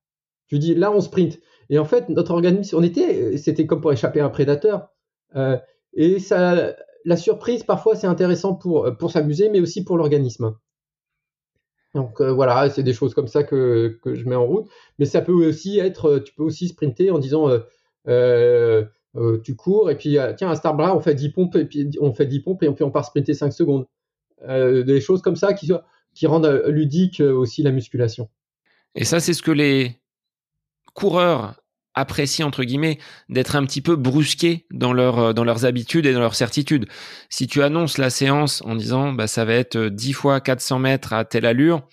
Tu 0.49 0.59
dis 0.59 0.75
là 0.75 0.93
on 0.93 1.01
sprint. 1.01 1.41
Et 1.71 1.79
en 1.79 1.85
fait, 1.85 2.09
notre 2.09 2.33
organisme, 2.33 2.77
on 2.77 2.83
était, 2.83 3.37
c'était 3.39 3.67
comme 3.67 3.81
pour 3.81 3.93
échapper 3.93 4.21
à 4.21 4.27
un 4.27 4.31
prédateur. 4.31 4.89
Euh, 5.37 5.57
et 5.95 6.19
ça, 6.19 6.75
la 7.05 7.17
surprise, 7.17 7.63
parfois, 7.63 7.95
c'est 7.97 8.07
intéressant 8.07 8.55
pour, 8.55 8.95
pour 8.99 9.11
s'amuser, 9.11 9.49
mais 9.49 9.61
aussi 9.61 9.85
pour 9.85 9.97
l'organisme. 9.97 10.55
Donc 11.95 12.21
voilà, 12.21 12.69
c'est 12.69 12.83
des 12.83 12.93
choses 12.93 13.15
comme 13.15 13.29
ça 13.29 13.45
que, 13.45 13.99
que, 14.03 14.15
je 14.15 14.29
mets 14.29 14.35
en 14.35 14.47
route. 14.47 14.69
Mais 14.99 15.05
ça 15.05 15.23
peut 15.23 15.33
aussi 15.33 15.79
être, 15.79 16.19
tu 16.19 16.35
peux 16.35 16.43
aussi 16.43 16.69
sprinter 16.69 17.11
en 17.11 17.19
disant 17.19 17.49
tu 19.45 19.57
cours 19.57 19.91
et 19.91 19.97
puis 19.97 20.17
tiens 20.37 20.51
à 20.51 20.57
Starbra 20.57 20.97
on 20.97 21.01
fait 21.01 21.15
10 21.15 21.31
pompes 21.31 21.57
et 21.57 21.65
puis 21.65 21.91
on 22.01 22.13
fait 22.15 22.27
10 22.27 22.41
pompes 22.41 22.63
et 22.63 22.71
puis 22.71 22.85
on 22.85 22.91
part 22.91 23.05
sprinter 23.05 23.35
5 23.35 23.53
secondes. 23.53 23.87
des 24.49 25.01
choses 25.01 25.23
comme 25.23 25.37
ça 25.37 25.53
qui, 25.53 25.71
qui 26.15 26.27
rendent 26.27 26.63
ludique 26.67 27.21
aussi 27.21 27.63
la 27.63 27.73
musculation. 27.73 28.29
Et 28.95 29.05
ça, 29.05 29.21
c'est 29.21 29.33
ce 29.33 29.43
que 29.43 29.51
les 29.51 29.99
coureurs 30.95 31.63
apprécient 31.95 32.47
entre 32.47 32.65
guillemets 32.65 32.99
d'être 33.29 33.57
un 33.57 33.65
petit 33.67 33.83
peu 33.83 33.97
brusqués 33.97 34.67
dans 34.71 34.93
leur 34.93 35.19
euh, 35.19 35.33
dans 35.33 35.45
leurs 35.45 35.67
habitudes 35.67 36.07
et 36.07 36.15
dans 36.15 36.21
leurs 36.21 36.35
certitudes. 36.35 36.87
Si 37.29 37.47
tu 37.47 37.63
annonces 37.63 37.99
la 37.99 38.09
séance 38.09 38.63
en 38.63 38.75
disant 38.75 39.13
bah 39.13 39.27
ça 39.27 39.45
va 39.45 39.55
être 39.55 39.79
10 39.79 40.13
fois 40.15 40.41
400 40.41 40.79
mètres 40.79 41.13
à 41.13 41.25
telle 41.27 41.45
allure, 41.45 41.87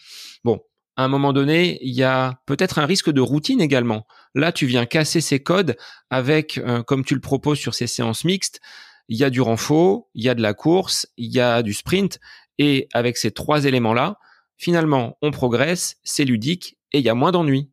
bon, 0.46 0.62
à 1.00 1.06
un 1.06 1.08
moment 1.08 1.32
donné, 1.32 1.80
il 1.82 1.94
y 1.94 2.04
a 2.04 2.42
peut-être 2.46 2.78
un 2.78 2.86
risque 2.86 3.10
de 3.10 3.22
routine 3.22 3.62
également. 3.62 4.06
Là, 4.36 4.52
tu 4.52 4.66
viens 4.66 4.86
casser 4.86 5.22
ces 5.22 5.42
codes 5.42 5.78
avec 6.10 6.58
euh, 6.58 6.84
comme 6.84 7.06
tu 7.06 7.16
le 7.16 7.22
proposes 7.22 7.58
sur 7.58 7.74
ces 7.74 7.88
séances 7.88 8.26
mixtes, 8.26 8.60
il 9.08 9.18
y 9.18 9.24
a 9.24 9.30
du 9.30 9.40
renfort, 9.40 10.10
il 10.14 10.26
y 10.26 10.28
a 10.28 10.36
de 10.36 10.42
la 10.42 10.54
course, 10.54 11.08
il 11.16 11.32
y 11.34 11.40
a 11.40 11.64
du 11.64 11.74
sprint 11.74 12.20
et 12.58 12.90
avec 12.94 13.16
ces 13.16 13.32
trois 13.32 13.64
éléments 13.64 13.94
là, 13.94 14.18
finalement, 14.58 15.18
on 15.22 15.32
progresse, 15.32 15.96
c'est 16.04 16.26
ludique 16.26 16.78
et 16.92 16.98
il 16.98 17.06
y 17.06 17.10
a 17.10 17.16
moins 17.16 17.32
d'ennuis. 17.32 17.70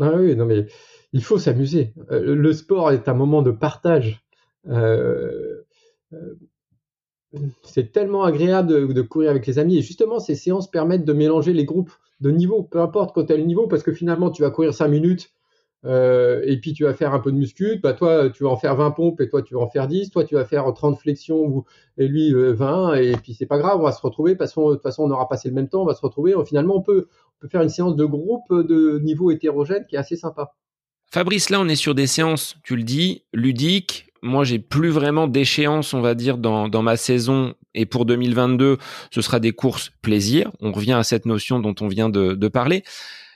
Ah 0.00 0.10
oui, 0.16 0.34
non 0.34 0.46
mais 0.46 0.66
il 1.12 1.22
faut 1.22 1.38
s'amuser. 1.38 1.94
Euh, 2.10 2.34
le 2.34 2.52
sport 2.52 2.90
est 2.90 3.08
un 3.08 3.14
moment 3.14 3.42
de 3.42 3.52
partage. 3.52 4.20
Euh, 4.66 5.62
c'est 7.62 7.92
tellement 7.92 8.24
agréable 8.24 8.92
de, 8.92 9.02
courir 9.02 9.30
avec 9.30 9.46
les 9.46 9.60
amis. 9.60 9.78
Et 9.78 9.82
justement, 9.82 10.18
ces 10.18 10.34
séances 10.34 10.68
permettent 10.68 11.04
de 11.04 11.12
mélanger 11.12 11.52
les 11.52 11.64
groupes 11.64 11.92
de 12.22 12.30
niveau, 12.30 12.62
peu 12.62 12.80
importe 12.80 13.14
quand 13.14 13.24
tu 13.24 13.36
le 13.36 13.42
niveau, 13.42 13.66
parce 13.66 13.82
que 13.82 13.92
finalement, 13.92 14.30
tu 14.30 14.42
vas 14.42 14.50
courir 14.50 14.72
5 14.72 14.88
minutes 14.88 15.32
euh, 15.84 16.42
et 16.44 16.58
puis 16.58 16.72
tu 16.74 16.84
vas 16.84 16.94
faire 16.94 17.12
un 17.12 17.18
peu 17.18 17.32
de 17.32 17.36
muscu, 17.36 17.80
bah 17.82 17.92
toi 17.92 18.30
tu 18.30 18.44
vas 18.44 18.50
en 18.50 18.56
faire 18.56 18.76
20 18.76 18.92
pompes 18.92 19.20
et 19.20 19.28
toi 19.28 19.42
tu 19.42 19.54
vas 19.54 19.62
en 19.62 19.68
faire 19.68 19.88
10, 19.88 20.10
toi 20.10 20.22
tu 20.22 20.36
vas 20.36 20.44
faire 20.44 20.72
30 20.72 20.96
flexions 20.96 21.64
et 21.98 22.06
lui 22.06 22.32
20 22.32 22.92
euh, 22.92 22.94
et 22.94 23.16
puis 23.16 23.34
c'est 23.34 23.46
pas 23.46 23.58
grave, 23.58 23.80
on 23.80 23.82
va 23.82 23.90
se 23.90 24.00
retrouver 24.00 24.36
parce 24.36 24.54
de 24.54 24.74
toute 24.74 24.82
façon 24.82 25.02
on 25.02 25.10
aura 25.10 25.28
passé 25.28 25.48
le 25.48 25.54
même 25.54 25.68
temps, 25.68 25.82
on 25.82 25.86
va 25.86 25.94
se 25.94 26.00
retrouver, 26.00 26.34
finalement 26.46 26.76
on 26.76 26.82
peut, 26.82 27.08
on 27.10 27.40
peut 27.40 27.48
faire 27.48 27.62
une 27.62 27.68
séance 27.68 27.96
de 27.96 28.04
groupe 28.04 28.46
de 28.52 29.00
niveau 29.00 29.32
hétérogène 29.32 29.84
qui 29.88 29.96
est 29.96 29.98
assez 29.98 30.14
sympa. 30.14 30.54
Fabrice, 31.10 31.50
là 31.50 31.60
on 31.60 31.66
est 31.66 31.74
sur 31.74 31.96
des 31.96 32.06
séances, 32.06 32.54
tu 32.62 32.76
le 32.76 32.84
dis, 32.84 33.24
ludiques. 33.32 34.11
Moi 34.22 34.44
j'ai 34.44 34.58
plus 34.58 34.90
vraiment 34.90 35.26
d'échéance 35.26 35.94
on 35.94 36.00
va 36.00 36.14
dire 36.14 36.38
dans, 36.38 36.82
ma 36.82 36.96
saison 36.96 37.54
et 37.74 37.86
pour 37.86 38.06
2022 38.06 38.78
ce 39.10 39.20
sera 39.20 39.40
des 39.40 39.52
courses 39.52 39.90
plaisir. 40.02 40.50
On 40.60 40.72
revient 40.72 40.92
à 40.92 41.02
cette 41.02 41.26
notion 41.26 41.58
dont 41.58 41.74
on 41.80 41.88
vient 41.88 42.08
de, 42.08 42.34
de 42.34 42.48
parler. 42.48 42.84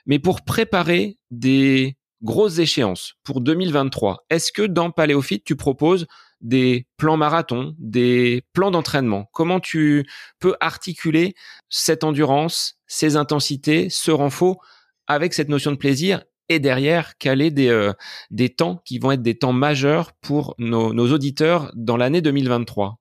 Mais 0.07 0.19
pour 0.19 0.45
préparer 0.45 1.19
des 1.31 1.97
grosses 2.23 2.59
échéances 2.59 3.15
pour 3.25 3.41
2023. 3.41 4.27
Est-ce 4.31 4.53
que 4.53 4.63
dans 4.63 4.91
Paléophyte, 4.91 5.45
tu 5.45 5.57
proposes 5.57 6.07
des 6.41 6.87
plans 6.97 7.17
marathon, 7.17 7.75
des 7.79 8.43
plans 8.53 8.71
d'entraînement? 8.71 9.29
Comment 9.33 9.61
tu 9.61 10.07
peux 10.39 10.57
articuler 10.61 11.35
cette 11.69 12.05
endurance, 12.05 12.79
ces 12.87 13.17
intensités, 13.17 13.89
ce 13.91 14.11
renfort 14.11 14.59
avec 15.07 15.35
cette 15.35 15.49
notion 15.49 15.71
de 15.71 15.77
plaisir 15.77 16.23
et 16.49 16.59
derrière 16.59 17.19
caler 17.19 17.51
des, 17.51 17.69
euh, 17.69 17.93
des 18.31 18.51
temps 18.51 18.81
qui 18.85 18.99
vont 18.99 19.13
être 19.13 19.23
des 19.23 19.39
temps 19.39 19.53
majeurs 19.53 20.13
pour 20.13 20.55
nos, 20.59 20.93
auditeurs 21.13 21.73
dans 21.75 21.97
l'année 21.97 22.21
2023 22.21 22.99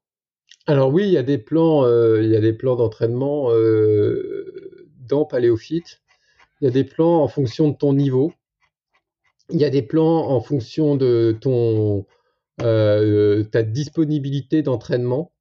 Alors 0.68 0.91
oui, 0.93 1.04
il 1.04 1.12
y 1.12 1.18
a 1.18 1.24
des 1.24 1.38
plans, 1.38 1.86
euh, 1.86 2.24
il 2.24 2.30
y 2.30 2.36
a 2.36 2.41
des 2.41 2.54
plans 2.54 2.76
d'entraînement 2.76 3.52
euh, 3.52 4.88
dans 5.08 5.26
Paléophyte. 5.26 6.02
Il 6.62 6.66
y 6.66 6.68
a 6.68 6.72
des 6.72 6.84
plans 6.84 7.22
en 7.22 7.28
fonction 7.28 7.70
de 7.70 7.76
ton 7.76 7.93
niveau 7.93 8.34
il 9.52 9.62
y 9.62 9.66
a 9.66 9.70
des 9.70 9.84
plans 9.84 10.28
en 10.28 10.41
fonction 10.41 10.96
de 10.96 11.38
ton, 11.39 12.08
ta 12.58 13.62
disponibilité 13.62 14.64
d'entraînement. 14.64 15.32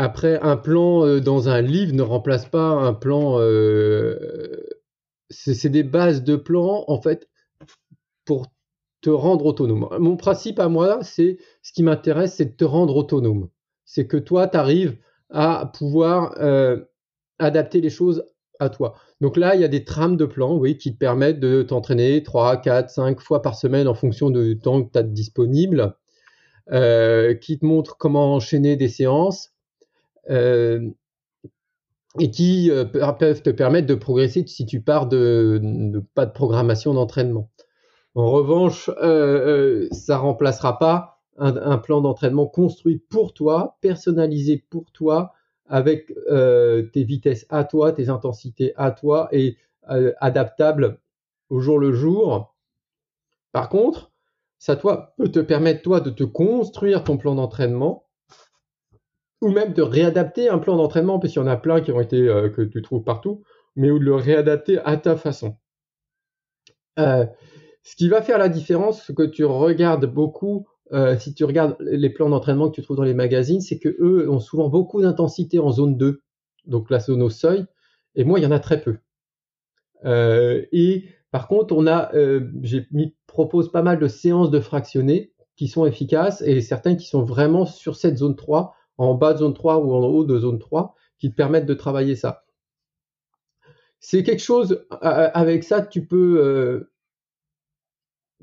Après, 0.00 0.40
un 0.40 0.56
plan 0.56 1.06
euh, 1.06 1.20
dans 1.20 1.48
un 1.48 1.60
livre 1.60 1.94
ne 1.94 2.02
remplace 2.02 2.46
pas 2.46 2.70
un 2.70 2.94
plan. 2.94 3.38
c'est 5.30 5.68
des 5.68 5.82
bases 5.82 6.24
de 6.24 6.36
plans, 6.36 6.84
en 6.88 7.00
fait, 7.00 7.28
pour 8.24 8.46
te 9.02 9.10
rendre 9.10 9.46
autonome. 9.46 9.88
Mon 9.98 10.16
principe 10.16 10.58
à 10.58 10.68
moi, 10.68 11.00
c'est 11.02 11.38
ce 11.62 11.72
qui 11.72 11.82
m'intéresse, 11.82 12.34
c'est 12.36 12.46
de 12.46 12.56
te 12.56 12.64
rendre 12.64 12.96
autonome. 12.96 13.48
C'est 13.84 14.06
que 14.06 14.16
toi, 14.16 14.46
tu 14.48 14.56
arrives 14.56 14.98
à 15.30 15.70
pouvoir 15.76 16.34
adapter 17.38 17.80
les 17.80 17.90
choses 17.90 18.24
à 18.58 18.68
toi. 18.68 18.94
Donc 19.20 19.36
là, 19.36 19.54
il 19.54 19.60
y 19.60 19.64
a 19.64 19.68
des 19.68 19.84
trames 19.84 20.16
de 20.16 20.26
plans, 20.26 20.56
oui, 20.56 20.78
qui 20.78 20.92
te 20.92 20.98
permettent 20.98 21.40
de 21.40 21.62
t'entraîner 21.62 22.22
3, 22.22 22.58
4, 22.58 22.90
5 22.90 23.20
fois 23.20 23.42
par 23.42 23.54
semaine 23.54 23.88
en 23.88 23.94
fonction 23.94 24.30
du 24.30 24.58
temps 24.58 24.82
que 24.82 24.92
tu 24.92 24.98
as 24.98 25.02
disponible, 25.02 25.94
euh, 26.72 27.34
qui 27.34 27.58
te 27.58 27.66
montrent 27.66 27.96
comment 27.96 28.34
enchaîner 28.34 28.76
des 28.76 28.88
séances 28.88 29.49
euh, 29.49 29.49
et 30.30 32.30
qui 32.30 32.70
euh, 32.70 32.84
peuvent 32.84 33.42
te 33.42 33.50
permettre 33.50 33.86
de 33.86 33.94
progresser 33.94 34.44
si 34.46 34.66
tu 34.66 34.80
pars 34.80 35.06
de, 35.06 36.02
pas 36.14 36.26
de 36.26 36.32
programmation 36.32 36.94
d'entraînement. 36.94 37.50
En 38.14 38.30
revanche, 38.30 38.90
ça 39.92 40.18
remplacera 40.18 40.78
pas 40.78 41.20
un 41.38 41.78
plan 41.78 42.00
d'entraînement 42.00 42.46
construit 42.46 42.98
pour 42.98 43.32
toi, 43.32 43.78
personnalisé 43.80 44.64
pour 44.68 44.90
toi, 44.90 45.32
avec 45.70 46.12
euh, 46.28 46.82
tes 46.82 47.04
vitesses 47.04 47.46
à 47.48 47.64
toi, 47.64 47.92
tes 47.92 48.08
intensités 48.08 48.74
à 48.76 48.90
toi 48.90 49.28
et 49.30 49.56
euh, 49.90 50.12
adaptable 50.20 50.98
au 51.48 51.60
jour 51.60 51.78
le 51.78 51.92
jour. 51.92 52.54
Par 53.52 53.68
contre, 53.68 54.10
ça 54.58 54.76
toi, 54.76 55.14
peut 55.16 55.30
te 55.30 55.38
permettre 55.38 55.82
toi 55.82 56.00
de 56.00 56.10
te 56.10 56.24
construire 56.24 57.04
ton 57.04 57.16
plan 57.16 57.36
d'entraînement 57.36 58.04
ou 59.40 59.50
même 59.50 59.72
de 59.72 59.82
réadapter 59.82 60.48
un 60.48 60.58
plan 60.58 60.76
d'entraînement, 60.76 61.18
parce 61.18 61.32
qu'il 61.32 61.42
y 61.42 61.44
en 61.44 61.48
a 61.48 61.56
plein 61.56 61.80
qui 61.80 61.92
ont 61.92 62.00
été 62.00 62.28
euh, 62.28 62.48
que 62.50 62.62
tu 62.62 62.82
trouves 62.82 63.04
partout, 63.04 63.42
mais 63.76 63.90
ou 63.90 63.98
de 63.98 64.04
le 64.04 64.14
réadapter 64.14 64.78
à 64.84 64.96
ta 64.96 65.16
façon. 65.16 65.56
ce 66.96 67.96
qui 67.96 68.08
va 68.08 68.22
faire 68.22 68.38
la 68.38 68.48
différence, 68.48 69.02
ce 69.02 69.12
que 69.12 69.22
tu 69.22 69.44
regardes 69.44 70.06
beaucoup 70.06 70.66
euh, 70.92 71.16
si 71.18 71.34
tu 71.34 71.44
regardes 71.44 71.76
les 71.80 72.10
plans 72.10 72.28
d'entraînement 72.28 72.68
que 72.68 72.74
tu 72.74 72.82
trouves 72.82 72.96
dans 72.96 73.04
les 73.04 73.14
magazines, 73.14 73.60
c'est 73.60 73.78
que 73.78 73.96
eux 74.00 74.28
ont 74.28 74.40
souvent 74.40 74.68
beaucoup 74.68 75.00
d'intensité 75.02 75.58
en 75.60 75.70
zone 75.70 75.96
2, 75.96 76.20
donc 76.66 76.90
la 76.90 76.98
zone 76.98 77.22
au 77.22 77.30
seuil, 77.30 77.64
et 78.16 78.24
moi 78.24 78.38
il 78.38 78.42
y 78.42 78.46
en 78.46 78.50
a 78.50 78.58
très 78.58 78.80
peu. 78.80 78.98
Euh, 80.04 80.64
et 80.72 81.04
par 81.30 81.46
contre, 81.46 81.76
on 81.76 81.86
a, 81.86 82.12
euh, 82.14 82.50
j'ai 82.62 82.88
mis 82.90 83.14
propose 83.28 83.70
pas 83.70 83.82
mal 83.82 84.00
de 84.00 84.08
séances 84.08 84.50
de 84.50 84.58
fractionnés 84.58 85.32
qui 85.54 85.68
sont 85.68 85.86
efficaces 85.86 86.42
et 86.42 86.60
certaines 86.60 86.96
qui 86.96 87.06
sont 87.06 87.22
vraiment 87.22 87.66
sur 87.66 87.94
cette 87.94 88.16
zone 88.16 88.34
3, 88.34 88.74
en 89.00 89.14
bas 89.14 89.32
de 89.32 89.38
zone 89.38 89.54
3 89.54 89.78
ou 89.78 89.94
en 89.94 90.04
haut 90.04 90.24
de 90.24 90.38
zone 90.38 90.58
3, 90.58 90.94
qui 91.18 91.30
te 91.30 91.36
permettent 91.36 91.66
de 91.66 91.74
travailler 91.74 92.16
ça. 92.16 92.44
C'est 93.98 94.22
quelque 94.22 94.42
chose, 94.42 94.86
avec 95.00 95.64
ça, 95.64 95.82
tu 95.82 96.06
peux 96.06 96.88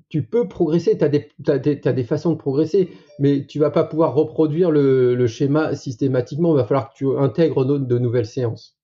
tu 0.09 0.23
peux 0.23 0.47
progresser, 0.47 0.97
tu 0.97 1.03
as, 1.51 1.93
des 1.93 2.03
façons 2.03 2.31
de 2.31 2.37
progresser, 2.37 2.89
mais 3.19 3.45
tu 3.45 3.59
vas 3.59 3.71
pas 3.71 3.83
pouvoir 3.83 4.13
reproduire 4.13 4.71
le, 4.71 5.27
schéma 5.27 5.75
systématiquement. 5.75 6.53
Il 6.53 6.57
va 6.57 6.65
falloir 6.65 6.89
que 6.89 6.95
tu 6.95 7.17
intègres 7.17 7.65
de, 7.65 7.97
nouvelles 7.97 8.25
séances. 8.25 8.77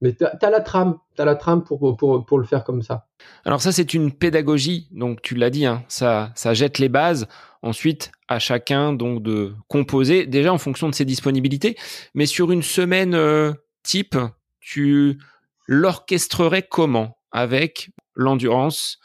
Mais 0.00 0.14
tu 0.14 0.24
as, 0.24 0.50
la 0.50 0.60
trame, 0.60 0.98
tu 1.16 1.24
la 1.24 1.36
trame 1.36 1.64
pour, 1.64 1.96
pour, 1.96 2.38
le 2.38 2.44
faire 2.44 2.64
comme 2.64 2.82
ça. 2.82 3.06
Alors 3.44 3.60
ça, 3.60 3.72
c'est 3.72 3.94
une 3.94 4.12
pédagogie, 4.12 4.88
donc 4.92 5.22
tu 5.22 5.34
l'as 5.36 5.50
dit, 5.50 5.64
hein, 5.64 5.84
ça, 5.88 6.32
ça 6.34 6.54
jette 6.54 6.78
les 6.78 6.88
bases. 6.88 7.28
Ensuite, 7.62 8.10
à 8.28 8.38
chacun 8.38 8.92
donc 8.92 9.22
de 9.22 9.54
composer, 9.68 10.26
déjà 10.26 10.52
en 10.52 10.58
fonction 10.58 10.88
de 10.88 10.94
ses 10.94 11.04
disponibilités. 11.04 11.76
Mais 12.14 12.26
sur 12.26 12.50
une 12.52 12.62
semaine 12.62 13.14
euh, 13.14 13.52
type, 13.82 14.16
tu 14.60 15.18
l'orchestrerais 15.66 16.66
comment? 16.68 17.18
Avec 17.32 17.90
l'endurance, 18.14 18.98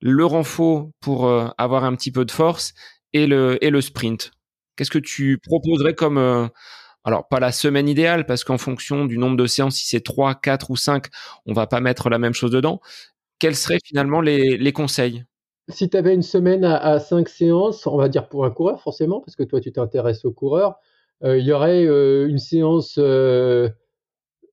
le 0.00 0.24
renfort 0.24 0.90
pour 1.00 1.26
euh, 1.26 1.48
avoir 1.58 1.84
un 1.84 1.94
petit 1.94 2.12
peu 2.12 2.24
de 2.24 2.30
force 2.30 2.74
et 3.12 3.26
le, 3.26 3.80
sprint. 3.80 4.32
Qu'est-ce 4.76 4.90
que 4.90 4.98
tu 4.98 5.38
proposerais 5.38 5.94
comme... 5.94 6.18
Euh, 6.18 6.48
alors, 7.04 7.26
pas 7.26 7.40
la 7.40 7.50
semaine 7.50 7.88
idéale, 7.88 8.26
parce 8.26 8.44
qu'en 8.44 8.58
fonction 8.58 9.06
du 9.06 9.18
nombre 9.18 9.36
de 9.36 9.46
séances, 9.46 9.74
si 9.74 9.86
c'est 9.86 10.02
3, 10.02 10.36
4 10.36 10.70
ou 10.70 10.76
5, 10.76 11.06
on 11.46 11.52
va 11.52 11.66
pas 11.66 11.80
mettre 11.80 12.08
la 12.08 12.18
même 12.20 12.32
chose 12.32 12.52
dedans. 12.52 12.80
Quels 13.40 13.56
seraient 13.56 13.80
finalement 13.84 14.20
les 14.20 14.72
conseils? 14.72 15.24
Si 15.68 15.88
tu 15.88 15.96
avais 15.96 16.14
une 16.14 16.22
semaine 16.22 16.64
à, 16.64 16.98
5 16.98 17.28
séances, 17.28 17.86
on 17.86 17.96
va 17.96 18.08
dire 18.08 18.28
pour 18.28 18.44
un 18.44 18.50
coureur 18.50 18.82
forcément, 18.82 19.20
parce 19.20 19.36
que 19.36 19.44
toi 19.44 19.60
tu 19.60 19.72
t'intéresses 19.72 20.24
aux 20.24 20.32
coureurs, 20.32 20.76
euh, 21.24 21.38
il 21.38 21.44
y 21.46 21.52
aurait 21.52 21.84
une 21.84 22.38
séance 22.38 22.98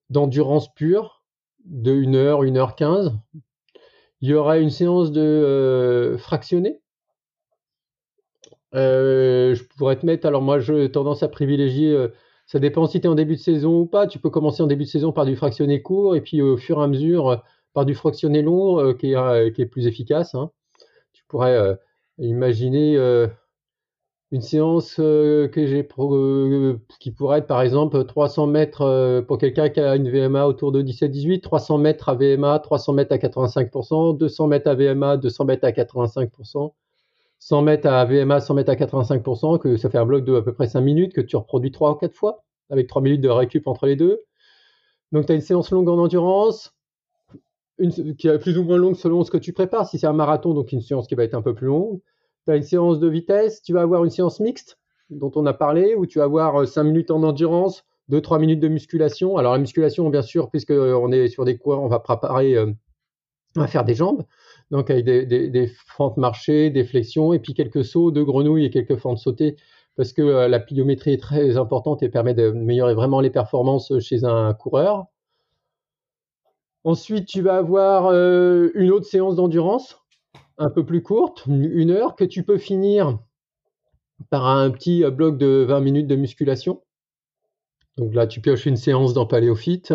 d'endurance 0.08 0.72
pure 0.74 1.22
de 1.64 1.92
1 1.92 2.14
heure, 2.14 2.42
1 2.42 2.56
heure 2.56 2.74
15, 2.76 3.12
il 4.20 4.28
y 4.28 4.34
aura 4.34 4.58
une 4.58 4.70
séance 4.70 5.12
de 5.12 5.20
euh, 5.20 6.18
fractionné. 6.18 6.80
Euh, 8.74 9.54
je 9.54 9.64
pourrais 9.64 9.98
te 9.98 10.06
mettre, 10.06 10.26
alors 10.26 10.42
moi, 10.42 10.60
j'ai 10.60 10.90
tendance 10.92 11.22
à 11.22 11.28
privilégier 11.28 12.06
Ça 12.46 12.58
dépend 12.58 12.86
si 12.86 13.00
tu 13.00 13.06
es 13.06 13.10
en 13.10 13.14
début 13.14 13.36
de 13.36 13.40
saison 13.40 13.80
ou 13.80 13.86
pas. 13.86 14.06
Tu 14.06 14.18
peux 14.18 14.30
commencer 14.30 14.62
en 14.62 14.66
début 14.66 14.84
de 14.84 14.88
saison 14.88 15.12
par 15.12 15.26
du 15.26 15.36
fractionné 15.36 15.82
court 15.82 16.16
et 16.16 16.20
puis 16.20 16.42
au 16.42 16.56
fur 16.56 16.80
et 16.80 16.84
à 16.84 16.86
mesure 16.86 17.42
par 17.72 17.84
du 17.84 17.94
fractionné 17.94 18.42
long 18.42 18.94
qui, 18.94 19.12
est, 19.12 19.52
qui, 19.54 19.62
est, 19.62 19.66
plus 19.66 19.86
efficace. 19.86 20.34
Hein. 20.34 20.50
Pourrais 21.30 21.78
imaginer 22.18 22.96
une 24.32 24.42
séance 24.42 24.96
euh, 25.00 25.48
que 25.48 25.66
j'ai 25.66 25.86
euh, 25.98 26.76
qui 27.00 27.10
pourrait 27.10 27.40
être 27.40 27.46
par 27.48 27.62
exemple 27.62 28.04
300 28.04 28.46
mètres 28.46 28.82
euh, 28.82 29.22
pour 29.22 29.38
quelqu'un 29.38 29.68
qui 29.70 29.80
a 29.80 29.96
une 29.96 30.08
VMA 30.08 30.46
autour 30.46 30.70
de 30.70 30.82
17-18, 30.82 31.40
300 31.40 31.78
mètres 31.78 32.08
à 32.08 32.14
VMA, 32.14 32.60
300 32.60 32.92
mètres 32.92 33.12
à 33.12 33.18
85%, 33.18 34.16
200 34.16 34.46
mètres 34.46 34.68
à 34.68 34.74
VMA, 34.74 35.16
200 35.16 35.44
mètres 35.46 35.66
à 35.66 35.72
85%, 35.72 36.72
100 37.40 37.62
mètres 37.62 37.88
à 37.88 38.04
VMA, 38.04 38.40
100 38.40 38.54
mètres 38.54 38.70
à 38.70 38.76
85%, 38.76 39.58
que 39.58 39.76
ça 39.76 39.90
fait 39.90 39.98
un 39.98 40.06
bloc 40.06 40.24
de 40.24 40.36
à 40.36 40.42
peu 40.42 40.52
près 40.52 40.68
5 40.68 40.80
minutes 40.80 41.12
que 41.12 41.20
tu 41.20 41.36
reproduis 41.36 41.72
3 41.72 41.92
ou 41.92 41.94
4 41.96 42.14
fois 42.14 42.44
avec 42.70 42.86
3 42.86 43.02
minutes 43.02 43.20
de 43.20 43.28
récup 43.28 43.66
entre 43.66 43.86
les 43.86 43.96
deux. 43.96 44.22
Donc 45.10 45.26
tu 45.26 45.32
as 45.32 45.34
une 45.34 45.40
séance 45.40 45.72
longue 45.72 45.88
en 45.88 45.98
endurance, 45.98 46.72
qui 48.18 48.28
est 48.28 48.38
plus 48.38 48.58
ou 48.58 48.64
moins 48.64 48.76
longue 48.76 48.96
selon 48.96 49.24
ce 49.24 49.30
que 49.30 49.38
tu 49.38 49.52
prépares. 49.52 49.88
Si 49.88 49.98
c'est 49.98 50.06
un 50.06 50.12
marathon, 50.12 50.54
donc 50.54 50.72
une 50.72 50.82
séance 50.82 51.06
qui 51.06 51.14
va 51.14 51.24
être 51.24 51.34
un 51.34 51.42
peu 51.42 51.54
plus 51.54 51.66
longue 51.66 52.00
tu 52.44 52.52
as 52.52 52.56
une 52.56 52.62
séance 52.62 52.98
de 53.00 53.08
vitesse, 53.08 53.62
tu 53.62 53.72
vas 53.72 53.82
avoir 53.82 54.04
une 54.04 54.10
séance 54.10 54.40
mixte 54.40 54.78
dont 55.10 55.32
on 55.34 55.44
a 55.46 55.52
parlé, 55.52 55.94
où 55.94 56.06
tu 56.06 56.18
vas 56.18 56.24
avoir 56.24 56.66
5 56.66 56.80
euh, 56.80 56.84
minutes 56.84 57.10
en 57.10 57.22
endurance, 57.22 57.84
2-3 58.10 58.38
minutes 58.40 58.60
de 58.60 58.68
musculation. 58.68 59.36
Alors 59.36 59.52
la 59.52 59.58
musculation, 59.58 60.08
bien 60.08 60.22
sûr, 60.22 60.50
puisqu'on 60.50 61.12
euh, 61.12 61.24
est 61.24 61.28
sur 61.28 61.44
des 61.44 61.58
coureurs, 61.58 61.82
on 61.82 61.88
va 61.88 61.98
préparer 61.98 62.56
euh, 62.56 62.72
faire 63.66 63.84
des 63.84 63.94
jambes, 63.94 64.24
donc 64.70 64.88
avec 64.90 65.04
des, 65.04 65.26
des, 65.26 65.72
fentes 65.96 66.16
marchées, 66.16 66.70
des 66.70 66.84
flexions, 66.84 67.32
et 67.32 67.40
puis 67.40 67.54
quelques 67.54 67.84
sauts 67.84 68.12
de 68.12 68.22
grenouille 68.22 68.64
et 68.64 68.70
quelques 68.70 68.96
fentes 68.96 69.18
sautées, 69.18 69.56
parce 69.96 70.12
que 70.12 70.22
la 70.22 70.60
pliométrie 70.60 71.14
est 71.14 71.20
très 71.20 71.56
importante 71.56 72.02
et 72.04 72.08
permet 72.08 72.32
d'améliorer 72.32 72.94
vraiment 72.94 73.20
les 73.20 73.30
performances 73.30 73.98
chez 73.98 74.24
un 74.24 74.54
coureur. 74.54 75.06
Ensuite, 76.84 77.26
tu 77.26 77.42
vas 77.42 77.56
avoir 77.56 78.12
une 78.12 78.90
autre 78.90 79.06
séance 79.06 79.36
d'endurance 79.36 80.00
un 80.60 80.70
peu 80.70 80.84
plus 80.84 81.02
courte, 81.02 81.44
une 81.46 81.90
heure, 81.90 82.14
que 82.14 82.24
tu 82.24 82.42
peux 82.44 82.58
finir 82.58 83.18
par 84.28 84.46
un 84.46 84.70
petit 84.70 85.02
euh, 85.02 85.10
bloc 85.10 85.38
de 85.38 85.64
20 85.66 85.80
minutes 85.80 86.06
de 86.06 86.16
musculation. 86.16 86.82
Donc 87.96 88.14
là, 88.14 88.26
tu 88.26 88.40
pioches 88.40 88.66
une 88.66 88.76
séance 88.76 89.14
dans 89.14 89.26
Paléophyte. 89.26 89.94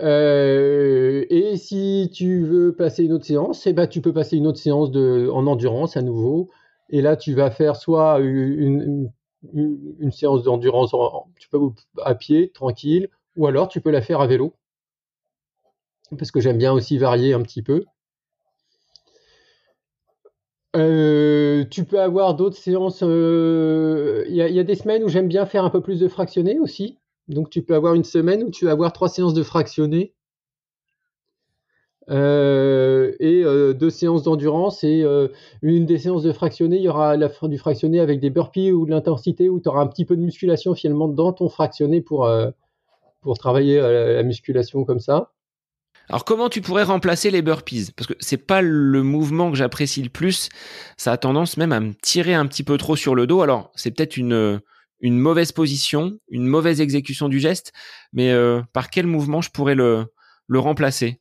Euh, 0.00 1.24
et 1.30 1.56
si 1.56 2.10
tu 2.12 2.44
veux 2.44 2.74
passer 2.74 3.04
une 3.04 3.12
autre 3.12 3.24
séance, 3.24 3.66
eh 3.66 3.72
ben, 3.72 3.86
tu 3.86 4.00
peux 4.00 4.12
passer 4.12 4.36
une 4.36 4.46
autre 4.46 4.58
séance 4.58 4.88
en 4.88 5.46
endurance 5.46 5.96
à 5.96 6.02
nouveau. 6.02 6.50
Et 6.88 7.02
là, 7.02 7.16
tu 7.16 7.34
vas 7.34 7.50
faire 7.50 7.76
soit 7.76 8.18
une 8.18 9.12
séance 10.10 10.42
d'endurance 10.42 10.92
à 12.02 12.14
pied, 12.14 12.50
tranquille, 12.50 13.08
ou 13.36 13.46
alors 13.46 13.68
tu 13.68 13.80
peux 13.80 13.90
la 13.90 14.02
faire 14.02 14.20
à 14.20 14.26
vélo. 14.26 14.54
Parce 16.18 16.30
que 16.30 16.40
j'aime 16.40 16.58
bien 16.58 16.72
aussi 16.72 16.98
varier 16.98 17.34
un 17.34 17.42
petit 17.42 17.62
peu. 17.62 17.84
Euh, 20.76 21.64
tu 21.70 21.84
peux 21.84 22.00
avoir 22.00 22.34
d'autres 22.34 22.56
séances. 22.56 23.02
Euh, 23.02 24.24
il 24.28 24.34
y, 24.34 24.60
a 24.60 24.64
des 24.64 24.74
semaines 24.74 25.02
où 25.02 25.08
j'aime 25.08 25.28
bien 25.28 25.46
faire 25.46 25.64
un 25.64 25.70
peu 25.70 25.80
plus 25.80 26.00
de 26.00 26.08
fractionné 26.08 26.58
aussi. 26.60 26.98
Donc 27.28 27.50
tu 27.50 27.62
peux 27.62 27.74
avoir 27.74 27.94
une 27.94 28.04
semaine 28.04 28.44
où 28.44 28.50
tu 28.50 28.64
vas 28.66 28.72
avoir 28.72 28.92
trois 28.92 29.08
séances 29.08 29.34
de 29.34 29.42
fractionné 29.42 30.14
euh, 32.08 33.12
et 33.20 33.44
deux 33.74 33.90
séances 33.90 34.22
d'endurance. 34.22 34.84
Et 34.84 35.04
une 35.62 35.86
des 35.86 35.98
séances 35.98 36.22
de 36.22 36.32
fractionné, 36.32 36.76
il 36.76 36.82
y 36.82 36.88
aura 36.88 37.16
la, 37.16 37.30
du 37.42 37.58
fractionné 37.58 38.00
avec 38.00 38.20
des 38.20 38.30
burpees 38.30 38.72
ou 38.72 38.86
de 38.86 38.90
l'intensité 38.90 39.48
où 39.48 39.60
tu 39.60 39.68
auras 39.68 39.82
un 39.82 39.86
petit 39.86 40.04
peu 40.04 40.16
de 40.16 40.22
musculation 40.22 40.74
finalement 40.74 41.08
dans 41.08 41.32
ton 41.32 41.48
fractionné 41.48 42.00
pour, 42.00 42.28
pour 43.20 43.38
travailler 43.38 43.80
la 43.80 44.22
musculation 44.22 44.84
comme 44.84 45.00
ça. 45.00 45.32
Alors 46.08 46.24
comment 46.24 46.48
tu 46.48 46.60
pourrais 46.60 46.82
remplacer 46.82 47.30
les 47.30 47.40
burpees? 47.40 47.92
Parce 47.96 48.08
que 48.08 48.14
c'est 48.18 48.36
pas 48.36 48.62
le 48.62 49.02
mouvement 49.04 49.50
que 49.50 49.56
j'apprécie 49.56 50.02
le 50.02 50.08
plus. 50.08 50.48
Ça 50.96 51.12
a 51.12 51.16
tendance 51.16 51.56
même 51.56 51.70
à 51.70 51.78
me 51.78 51.94
tirer 51.94 52.34
un 52.34 52.46
petit 52.46 52.64
peu 52.64 52.76
trop 52.78 52.96
sur 52.96 53.14
le 53.14 53.28
dos. 53.28 53.42
Alors 53.42 53.70
c'est 53.76 53.92
peut-être 53.92 54.16
une 54.16 54.60
une 55.02 55.18
mauvaise 55.18 55.52
position, 55.52 56.18
une 56.28 56.46
mauvaise 56.46 56.80
exécution 56.80 57.28
du 57.28 57.38
geste, 57.38 57.72
mais 58.12 58.32
euh, 58.32 58.60
par 58.72 58.90
quel 58.90 59.06
mouvement 59.06 59.40
je 59.40 59.50
pourrais 59.50 59.76
le 59.76 60.06
le 60.48 60.58
remplacer? 60.58 61.20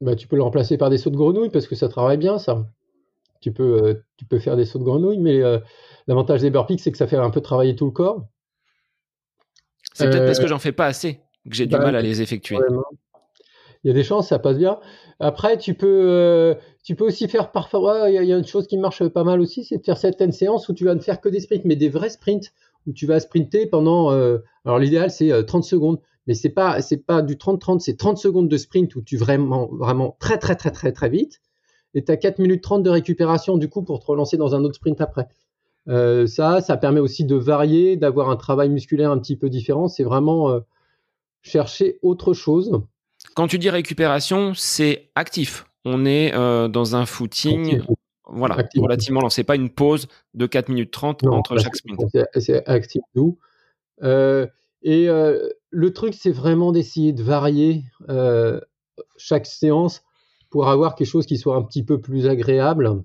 Bah, 0.00 0.16
tu 0.16 0.26
peux 0.26 0.36
le 0.36 0.42
remplacer 0.42 0.78
par 0.78 0.88
des 0.88 0.98
sauts 0.98 1.10
de 1.10 1.16
grenouille 1.16 1.50
parce 1.50 1.66
que 1.66 1.74
ça 1.74 1.88
travaille 1.88 2.16
bien 2.18 2.38
ça. 2.38 2.66
Tu 3.42 3.52
peux 3.52 3.82
euh, 3.84 3.94
tu 4.16 4.24
peux 4.24 4.38
faire 4.38 4.56
des 4.56 4.64
sauts 4.64 4.78
de 4.78 4.84
grenouille, 4.84 5.18
mais 5.18 5.42
euh, 5.42 5.58
l'avantage 6.06 6.40
des 6.40 6.50
burpees 6.50 6.78
c'est 6.78 6.92
que 6.92 6.98
ça 6.98 7.06
fait 7.06 7.16
un 7.16 7.30
peu 7.30 7.42
travailler 7.42 7.76
tout 7.76 7.84
le 7.84 7.92
corps. 7.92 8.26
C'est 9.96 10.10
peut-être 10.10 10.26
parce 10.26 10.40
que 10.40 10.46
j'en 10.46 10.58
fais 10.58 10.72
pas 10.72 10.86
assez 10.86 11.20
que 11.48 11.54
j'ai 11.54 11.66
du 11.66 11.76
bah, 11.76 11.84
mal 11.84 11.96
à 11.96 12.02
les 12.02 12.22
effectuer 12.22 12.58
il 13.86 13.90
y 13.90 13.90
a 13.92 13.94
des 13.94 14.02
chances, 14.02 14.28
ça 14.28 14.40
passe 14.40 14.58
bien. 14.58 14.80
Après, 15.20 15.58
tu 15.58 15.74
peux, 15.74 15.86
euh, 15.86 16.54
tu 16.82 16.96
peux 16.96 17.04
aussi 17.04 17.28
faire 17.28 17.52
parfois, 17.52 18.10
il 18.10 18.14
y, 18.14 18.32
a 18.32 18.36
une 18.36 18.44
chose 18.44 18.66
qui 18.66 18.78
marche 18.78 19.06
pas 19.06 19.22
mal 19.22 19.40
aussi, 19.40 19.64
c'est 19.64 19.78
de 19.78 19.84
faire 19.84 19.96
certaines 19.96 20.32
séances 20.32 20.68
où 20.68 20.74
tu 20.74 20.84
vas 20.84 20.96
ne 20.96 21.00
faire 21.00 21.20
que 21.20 21.28
des 21.28 21.38
sprints, 21.38 21.64
mais 21.64 21.76
des 21.76 21.88
vrais 21.88 22.10
sprints, 22.10 22.52
où 22.88 22.92
tu 22.92 23.06
vas 23.06 23.20
sprinter 23.20 23.66
pendant, 23.66 24.10
euh, 24.10 24.38
alors 24.64 24.80
l'idéal 24.80 25.12
c'est 25.12 25.30
30 25.46 25.62
euh, 25.62 25.66
secondes, 25.68 26.00
mais 26.26 26.34
c'est 26.34 26.50
pas, 26.50 26.82
c'est 26.82 26.96
pas 26.96 27.22
du 27.22 27.36
30-30, 27.36 27.78
c'est 27.78 27.96
30 27.96 28.18
secondes 28.18 28.48
de 28.48 28.56
sprint 28.56 28.96
où 28.96 29.02
tu 29.02 29.16
vraiment, 29.16 29.68
vraiment 29.70 30.16
très, 30.18 30.38
très, 30.38 30.56
très, 30.56 30.72
très, 30.72 30.90
très 30.90 31.08
vite, 31.08 31.40
et 31.94 32.02
tu 32.02 32.10
as 32.10 32.16
4 32.16 32.40
minutes 32.40 32.64
30 32.64 32.82
de 32.82 32.90
récupération 32.90 33.56
du 33.56 33.68
coup 33.68 33.82
pour 33.82 34.00
te 34.00 34.06
relancer 34.06 34.36
dans 34.36 34.56
un 34.56 34.64
autre 34.64 34.74
sprint 34.74 35.00
après. 35.00 35.28
Ça, 35.86 36.60
ça 36.60 36.76
permet 36.76 37.00
aussi 37.00 37.24
de 37.24 37.36
varier, 37.36 37.96
d'avoir 37.96 38.30
un 38.30 38.36
travail 38.36 38.68
musculaire 38.68 39.10
un 39.10 39.18
petit 39.18 39.36
peu 39.36 39.48
différent. 39.48 39.88
C'est 39.88 40.04
vraiment 40.04 40.60
chercher 41.46 41.98
autre 42.02 42.34
chose. 42.34 42.82
Quand 43.34 43.46
tu 43.46 43.58
dis 43.58 43.70
récupération, 43.70 44.52
c'est 44.54 45.10
actif. 45.14 45.66
On 45.84 46.04
est 46.04 46.34
euh, 46.34 46.68
dans 46.68 46.96
un 46.96 47.06
footing 47.06 47.82
voilà, 48.28 48.56
relativement 48.76 49.20
lent. 49.20 49.30
C'est 49.30 49.44
pas 49.44 49.54
une 49.54 49.70
pause 49.70 50.08
de 50.34 50.46
4 50.46 50.68
minutes 50.68 50.90
30 50.90 51.24
entre 51.28 51.58
chaque 51.58 51.76
sprint. 51.76 52.00
C'est 52.34 52.66
actif. 52.66 53.02
Euh, 54.02 54.46
et 54.82 55.08
euh, 55.08 55.48
le 55.70 55.92
truc, 55.92 56.14
c'est 56.14 56.32
vraiment 56.32 56.72
d'essayer 56.72 57.12
de 57.12 57.22
varier 57.22 57.84
chaque 59.16 59.46
séance 59.46 60.02
pour 60.50 60.68
avoir 60.68 60.94
quelque 60.94 61.08
chose 61.08 61.26
qui 61.26 61.38
soit 61.38 61.56
un 61.56 61.62
petit 61.62 61.84
peu 61.84 62.00
plus 62.00 62.26
agréable, 62.26 63.02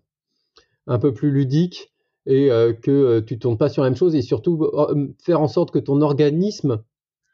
un 0.88 0.99
peu 0.99 1.13
plus 1.13 1.32
ludique 1.32 1.91
et 2.26 2.49
que 2.84 3.19
tu 3.22 3.39
tournes 3.39 3.57
pas 3.57 3.69
sur 3.69 3.84
la 3.84 3.89
même 3.89 3.97
chose 3.97 4.15
et 4.15 4.22
surtout 4.22 4.69
faire 5.19 5.41
en 5.41 5.47
sorte 5.47 5.72
que 5.72 5.80
ton 5.80 6.01
organisme 6.01 6.84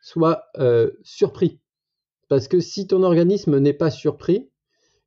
soit 0.02 0.46
surpris 1.04 1.60
parce 2.28 2.48
que 2.48 2.60
si 2.60 2.88
ton 2.88 3.04
organisme 3.04 3.60
n'est 3.60 3.74
pas 3.74 3.90
surpris, 3.90 4.50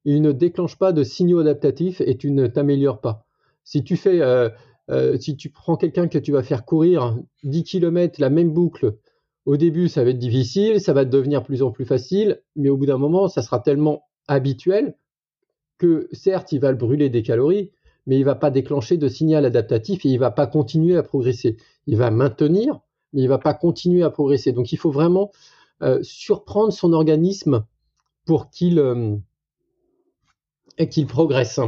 il 0.04 0.22
ne 0.22 0.32
déclenche 0.32 0.78
pas 0.78 0.92
de 0.92 1.02
signaux 1.02 1.40
adaptatifs 1.40 2.00
et 2.00 2.16
tu 2.16 2.30
ne 2.30 2.46
t'améliores 2.46 3.00
pas. 3.00 3.26
Si 3.64 3.84
tu 3.84 3.96
fais, 3.96 4.22
euh, 4.22 4.48
euh, 4.90 5.18
si 5.18 5.36
tu 5.36 5.50
prends 5.50 5.76
quelqu'un 5.76 6.08
que 6.08 6.18
tu 6.18 6.32
vas 6.32 6.42
faire 6.42 6.64
courir 6.64 7.18
10 7.44 7.64
km 7.64 8.20
la 8.20 8.30
même 8.30 8.52
boucle, 8.52 8.96
au 9.44 9.56
début 9.56 9.88
ça 9.88 10.02
va 10.02 10.10
être 10.10 10.18
difficile, 10.18 10.80
ça 10.80 10.92
va 10.92 11.04
devenir 11.04 11.42
plus 11.42 11.62
en 11.62 11.70
plus 11.70 11.84
facile, 11.84 12.40
mais 12.56 12.70
au 12.70 12.76
bout 12.76 12.86
d'un 12.86 12.98
moment 12.98 13.28
ça 13.28 13.42
sera 13.42 13.60
tellement 13.60 14.04
habituel 14.26 14.96
que 15.78 16.08
certes 16.12 16.52
il 16.52 16.60
va 16.60 16.70
le 16.70 16.78
brûler 16.78 17.10
des 17.10 17.22
calories, 17.22 17.70
mais 18.06 18.18
il 18.18 18.24
va 18.24 18.34
pas 18.34 18.50
déclencher 18.50 18.96
de 18.96 19.08
signal 19.08 19.44
adaptatif 19.44 20.04
et 20.04 20.08
il 20.08 20.18
va 20.18 20.30
pas 20.30 20.46
continuer 20.46 20.96
à 20.96 21.02
progresser. 21.02 21.56
Il 21.86 21.96
va 21.96 22.10
maintenir, 22.10 22.80
mais 23.12 23.22
il 23.22 23.28
va 23.28 23.38
pas 23.38 23.54
continuer 23.54 24.02
à 24.02 24.10
progresser. 24.10 24.52
Donc 24.52 24.72
il 24.72 24.76
faut 24.76 24.90
vraiment 24.90 25.30
euh, 25.82 25.98
surprendre 26.02 26.72
son 26.72 26.92
organisme 26.92 27.64
pour 28.26 28.50
qu'il 28.50 28.78
euh, 28.78 29.16
progresse. 31.08 31.60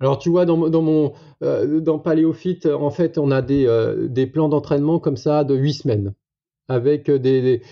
Alors 0.00 0.18
tu 0.18 0.30
vois, 0.30 0.44
dans, 0.44 0.56
mon 0.56 1.12
euh, 1.42 1.80
dans 1.80 2.00
Paléophyte, 2.00 2.66
en 2.66 2.90
fait, 2.90 3.18
on 3.18 3.30
a 3.30 3.42
des, 3.42 3.66
des 4.08 4.26
plans 4.26 4.48
d'entraînement 4.48 4.98
comme 4.98 5.16
ça 5.16 5.44
de 5.44 5.54
8 5.54 5.72
semaines, 5.74 6.14
avec 6.66 7.08
des, 7.08 7.40
des, 7.40 7.62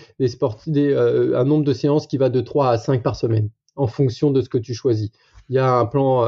des 0.67 0.95
un 0.95 1.43
nombre 1.43 1.65
de 1.65 1.73
séances 1.73 2.07
qui 2.07 2.17
va 2.17 2.29
de 2.29 2.39
3 2.39 2.69
à 2.69 2.77
5 2.77 3.03
par 3.03 3.17
semaine, 3.17 3.49
en 3.75 3.87
fonction 3.87 4.31
de 4.31 4.39
ce 4.39 4.47
que 4.47 4.57
tu 4.57 4.73
choisis. 4.73 5.11
Il 5.49 5.55
y 5.55 5.59
a 5.59 5.73
un 5.73 5.85
plan 5.85 6.27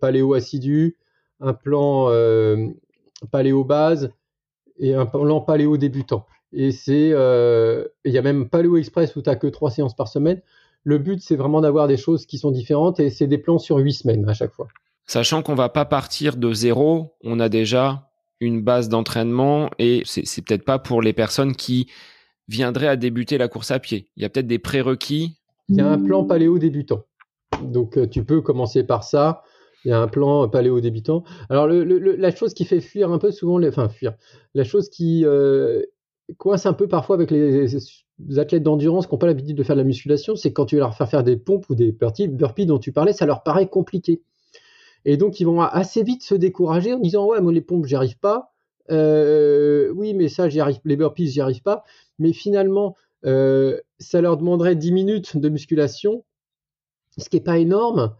paléo 0.00 0.34
assidu, 0.34 0.96
un 1.40 1.52
plan 1.52 2.08
paléo 3.30 3.64
base 3.64 4.10
et 4.78 4.94
un 4.94 5.06
plan 5.06 5.40
paléo 5.40 5.76
débutant. 5.76 6.26
Et 6.52 6.70
c'est, 6.70 7.10
euh, 7.12 7.86
il 8.04 8.12
y 8.12 8.18
a 8.18 8.22
même 8.22 8.48
Paleo 8.48 8.76
Express 8.76 9.16
où 9.16 9.22
tu 9.22 9.30
n'as 9.30 9.36
que 9.36 9.46
trois 9.46 9.70
séances 9.70 9.96
par 9.96 10.08
semaine. 10.08 10.42
Le 10.84 10.98
but, 10.98 11.20
c'est 11.22 11.36
vraiment 11.36 11.60
d'avoir 11.60 11.88
des 11.88 11.96
choses 11.96 12.26
qui 12.26 12.38
sont 12.38 12.50
différentes 12.50 13.00
et 13.00 13.10
c'est 13.10 13.26
des 13.26 13.38
plans 13.38 13.58
sur 13.58 13.76
huit 13.78 13.94
semaines 13.94 14.28
à 14.28 14.34
chaque 14.34 14.52
fois. 14.52 14.68
Sachant 15.06 15.42
qu'on 15.42 15.54
va 15.54 15.68
pas 15.68 15.84
partir 15.84 16.36
de 16.36 16.52
zéro, 16.52 17.14
on 17.22 17.40
a 17.40 17.48
déjà 17.48 18.10
une 18.40 18.62
base 18.62 18.88
d'entraînement 18.88 19.70
et 19.78 20.02
c'est 20.04 20.44
peut-être 20.44 20.64
pas 20.64 20.78
pour 20.78 21.00
les 21.00 21.12
personnes 21.12 21.54
qui 21.54 21.88
viendraient 22.48 22.88
à 22.88 22.96
débuter 22.96 23.38
la 23.38 23.48
course 23.48 23.70
à 23.70 23.78
pied. 23.78 24.08
Il 24.16 24.22
y 24.22 24.26
a 24.26 24.28
peut-être 24.28 24.46
des 24.46 24.58
prérequis. 24.58 25.38
Il 25.68 25.76
y 25.76 25.80
a 25.80 25.88
un 25.88 25.98
plan 25.98 26.24
paléo 26.24 26.58
débutant. 26.58 27.04
Donc 27.62 27.96
euh, 27.96 28.06
tu 28.06 28.24
peux 28.24 28.40
commencer 28.40 28.84
par 28.84 29.04
ça. 29.04 29.42
il 29.84 29.90
y 29.90 29.92
a 29.92 30.00
un 30.00 30.08
plan 30.08 30.48
paléo 30.48 30.80
débutant. 30.80 31.24
Alors, 31.50 31.66
la 31.66 32.34
chose 32.34 32.54
qui 32.54 32.64
fait 32.64 32.80
fuir 32.80 33.10
un 33.12 33.18
peu 33.18 33.30
souvent, 33.30 33.58
les, 33.58 33.68
enfin, 33.68 33.88
fuir, 33.88 34.14
la 34.54 34.64
chose 34.64 34.88
qui 34.88 35.24
euh, 35.24 35.82
coince 36.38 36.66
un 36.66 36.72
peu 36.72 36.88
parfois 36.88 37.16
avec 37.16 37.30
les, 37.30 37.76
athlètes 38.38 38.62
d'endurance 38.62 39.06
qui 39.06 39.14
n'ont 39.14 39.18
pas 39.18 39.26
l'habitude 39.26 39.56
de 39.56 39.62
faire 39.62 39.76
de 39.76 39.80
la 39.80 39.86
musculation, 39.86 40.36
c'est 40.36 40.52
quand 40.52 40.66
tu 40.66 40.76
vas 40.76 40.80
leur 40.80 40.94
faire 40.94 41.08
faire 41.08 41.24
des 41.24 41.36
pompes 41.36 41.68
ou 41.70 41.74
des 41.74 41.92
burpees 41.92 42.66
dont 42.66 42.78
tu 42.78 42.92
parlais, 42.92 43.12
ça 43.12 43.26
leur 43.26 43.42
paraît 43.42 43.68
compliqué. 43.68 44.22
Et 45.04 45.16
donc, 45.16 45.40
ils 45.40 45.44
vont 45.44 45.60
assez 45.60 46.02
vite 46.02 46.22
se 46.22 46.34
décourager 46.34 46.94
en 46.94 46.98
disant 46.98 47.26
Ouais, 47.26 47.40
moi, 47.40 47.52
les 47.52 47.60
pompes, 47.60 47.86
j'y 47.86 47.96
arrive 47.96 48.18
pas. 48.18 48.52
Euh, 48.90 49.90
oui, 49.94 50.14
mais 50.14 50.28
ça, 50.28 50.48
j'y 50.48 50.60
arrive, 50.60 50.78
les 50.84 50.96
burpees, 50.96 51.26
j'y 51.26 51.40
arrive 51.40 51.62
pas. 51.62 51.84
Mais 52.18 52.32
finalement, 52.32 52.96
euh, 53.24 53.78
ça 53.98 54.20
leur 54.20 54.36
demanderait 54.36 54.76
10 54.76 54.92
minutes 54.92 55.36
de 55.36 55.48
musculation, 55.48 56.24
ce 57.18 57.28
qui 57.28 57.36
n'est 57.36 57.42
pas 57.42 57.58
énorme. 57.58 58.14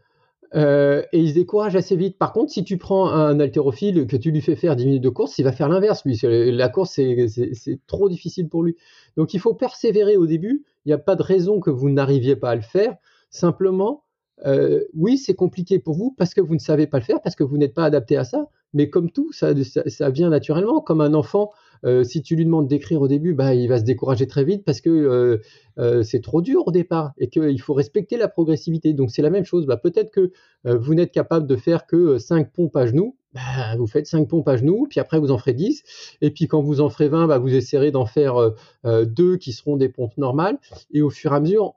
Euh, 0.54 1.02
et 1.12 1.20
il 1.20 1.30
se 1.30 1.34
décourage 1.34 1.76
assez 1.76 1.96
vite. 1.96 2.18
Par 2.18 2.32
contre, 2.32 2.52
si 2.52 2.62
tu 2.62 2.76
prends 2.76 3.08
un 3.08 3.40
haltérophile, 3.40 4.06
que 4.06 4.16
tu 4.16 4.30
lui 4.30 4.42
fais 4.42 4.56
faire 4.56 4.76
10 4.76 4.84
minutes 4.84 5.02
de 5.02 5.08
course, 5.08 5.38
il 5.38 5.44
va 5.44 5.52
faire 5.52 5.68
l'inverse. 5.68 6.04
Lui, 6.04 6.18
la 6.22 6.68
course, 6.68 6.92
c'est 6.92 7.80
trop 7.86 8.08
difficile 8.08 8.48
pour 8.48 8.62
lui. 8.62 8.76
Donc, 9.16 9.32
il 9.34 9.40
faut 9.40 9.54
persévérer 9.54 10.16
au 10.16 10.26
début. 10.26 10.64
Il 10.84 10.88
n'y 10.88 10.92
a 10.92 10.98
pas 10.98 11.16
de 11.16 11.22
raison 11.22 11.60
que 11.60 11.70
vous 11.70 11.88
n'arriviez 11.88 12.36
pas 12.36 12.50
à 12.50 12.54
le 12.54 12.60
faire. 12.62 12.96
Simplement, 13.30 14.04
euh, 14.44 14.84
oui, 14.94 15.18
c'est 15.18 15.34
compliqué 15.34 15.78
pour 15.78 15.94
vous 15.94 16.14
parce 16.18 16.34
que 16.34 16.40
vous 16.40 16.54
ne 16.54 16.60
savez 16.60 16.86
pas 16.86 16.98
le 16.98 17.04
faire, 17.04 17.20
parce 17.22 17.36
que 17.36 17.44
vous 17.44 17.56
n'êtes 17.56 17.74
pas 17.74 17.84
adapté 17.84 18.16
à 18.16 18.24
ça. 18.24 18.48
Mais 18.74 18.90
comme 18.90 19.10
tout, 19.10 19.32
ça, 19.32 19.52
ça, 19.64 20.10
vient 20.10 20.30
naturellement. 20.30 20.80
Comme 20.80 21.00
un 21.00 21.14
enfant, 21.14 21.52
euh, 21.84 22.04
si 22.04 22.22
tu 22.22 22.36
lui 22.36 22.44
demandes 22.44 22.68
d'écrire 22.68 23.00
au 23.00 23.08
début, 23.08 23.34
bah, 23.34 23.54
il 23.54 23.68
va 23.68 23.78
se 23.78 23.84
décourager 23.84 24.26
très 24.26 24.44
vite 24.44 24.64
parce 24.64 24.80
que 24.80 25.40
euh, 25.78 26.02
c'est 26.02 26.22
trop 26.22 26.42
dur 26.42 26.66
au 26.66 26.70
départ 26.70 27.12
et 27.18 27.28
qu'il 27.28 27.60
faut 27.60 27.74
respecter 27.74 28.16
la 28.16 28.28
progressivité. 28.28 28.92
Donc 28.92 29.10
c'est 29.10 29.22
la 29.22 29.30
même 29.30 29.44
chose. 29.44 29.66
Bah, 29.66 29.76
Peut-être 29.76 30.10
que 30.10 30.32
vous 30.64 30.94
n'êtes 30.94 31.12
capable 31.12 31.46
de 31.46 31.56
faire 31.56 31.86
que 31.86 32.18
5 32.18 32.52
pompes 32.52 32.76
à 32.76 32.86
genoux. 32.86 33.16
Bah, 33.34 33.76
vous 33.78 33.86
faites 33.86 34.06
5 34.06 34.28
pompes 34.28 34.48
à 34.48 34.56
genoux, 34.56 34.86
puis 34.90 35.00
après 35.00 35.18
vous 35.18 35.30
en 35.30 35.38
ferez 35.38 35.54
10. 35.54 35.82
Et 36.20 36.30
puis 36.30 36.46
quand 36.48 36.60
vous 36.60 36.80
en 36.80 36.90
ferez 36.90 37.08
20, 37.08 37.26
bah, 37.26 37.38
vous 37.38 37.54
essaierez 37.54 37.90
d'en 37.90 38.06
faire 38.06 38.52
2 38.84 39.36
qui 39.38 39.52
seront 39.52 39.76
des 39.76 39.88
pompes 39.88 40.16
normales. 40.18 40.58
Et 40.92 41.02
au 41.02 41.10
fur 41.10 41.32
et 41.32 41.36
à 41.36 41.40
mesure, 41.40 41.74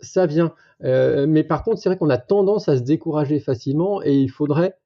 ça 0.00 0.26
vient. 0.26 0.54
Euh, 0.82 1.26
mais 1.28 1.44
par 1.44 1.62
contre, 1.62 1.80
c'est 1.80 1.88
vrai 1.88 1.98
qu'on 1.98 2.10
a 2.10 2.18
tendance 2.18 2.68
à 2.68 2.76
se 2.76 2.82
décourager 2.82 3.40
facilement 3.40 4.02
et 4.02 4.14
il 4.14 4.30
faudrait 4.30 4.76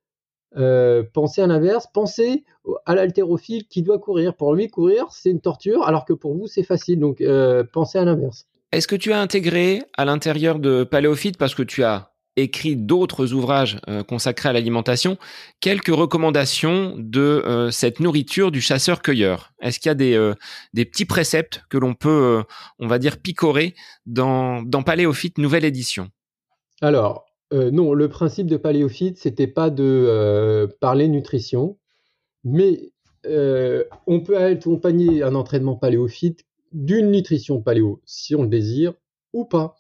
euh, 0.57 1.03
penser 1.13 1.43
à 1.43 1.47
l'inverse, 1.47 1.87
penser 1.93 2.45
à 2.87 2.95
l'haltérophile 2.95 3.67
qui 3.67 3.83
doit 3.83 3.99
courir. 3.99 4.35
Pour 4.35 4.55
lui, 4.55 4.69
courir, 4.69 5.07
c'est 5.11 5.31
une 5.31 5.41
torture, 5.41 5.83
alors 5.85 6.05
que 6.05 6.13
pour 6.13 6.35
vous, 6.35 6.47
c'est 6.47 6.63
facile. 6.63 7.01
Donc, 7.01 7.21
euh, 7.21 7.65
pensez 7.73 7.99
à 7.99 8.05
l'inverse. 8.05 8.47
Est-ce 8.73 8.89
que 8.89 8.97
tu 8.97 9.13
as 9.13 9.21
intégré 9.21 9.83
à 9.97 10.05
l'intérieur 10.05 10.59
de 10.59 10.85
Paléophyte, 10.85 11.39
parce 11.39 11.55
que 11.55 11.63
tu 11.63 11.85
as 11.85 12.11
écrit 12.37 12.75
d'autres 12.75 13.33
ouvrages 13.33 13.79
euh, 13.89 14.03
consacrés 14.03 14.49
à 14.49 14.53
l'alimentation, 14.53 15.19
quelques 15.61 15.95
recommandations 15.95 16.95
de 16.99 17.69
cette 17.71 18.01
nourriture 18.01 18.51
du 18.51 18.61
chasseur-cueilleur? 18.61 19.53
Est-ce 19.61 19.79
qu'il 19.79 19.91
y 19.91 19.93
a 19.93 19.95
des, 19.95 20.33
des 20.73 20.85
petits 20.85 21.05
préceptes 21.05 21.63
que 21.71 21.79
l'on 21.79 21.95
peut, 21.95 22.43
on 22.79 22.89
va 22.89 22.99
dire, 22.99 23.19
picorer 23.19 23.75
dans, 24.07 24.63
dans 24.63 24.83
Paléophyte 24.83 25.39
nouvelle 25.39 25.65
édition? 25.65 26.11
Alors, 26.81 27.25
non, 27.55 27.95
le 27.95 28.09
principe 28.09 28.49
de 28.49 28.57
Paléophyte, 28.57 29.19
c'était 29.19 29.47
pas 29.47 29.71
de 29.71 30.69
parler 30.81 31.09
nutrition, 31.09 31.79
mais 32.43 32.93
on 33.27 34.21
peut 34.21 34.37
accompagner 34.37 35.23
un 35.23 35.35
entraînement 35.35 35.77
paléophyte 35.77 36.45
d'une 36.73 37.11
nutrition 37.11 37.63
paléo, 37.63 38.03
si 38.05 38.35
on 38.35 38.43
le 38.43 38.49
désire, 38.49 38.95
ou 39.33 39.45
pas. 39.45 39.77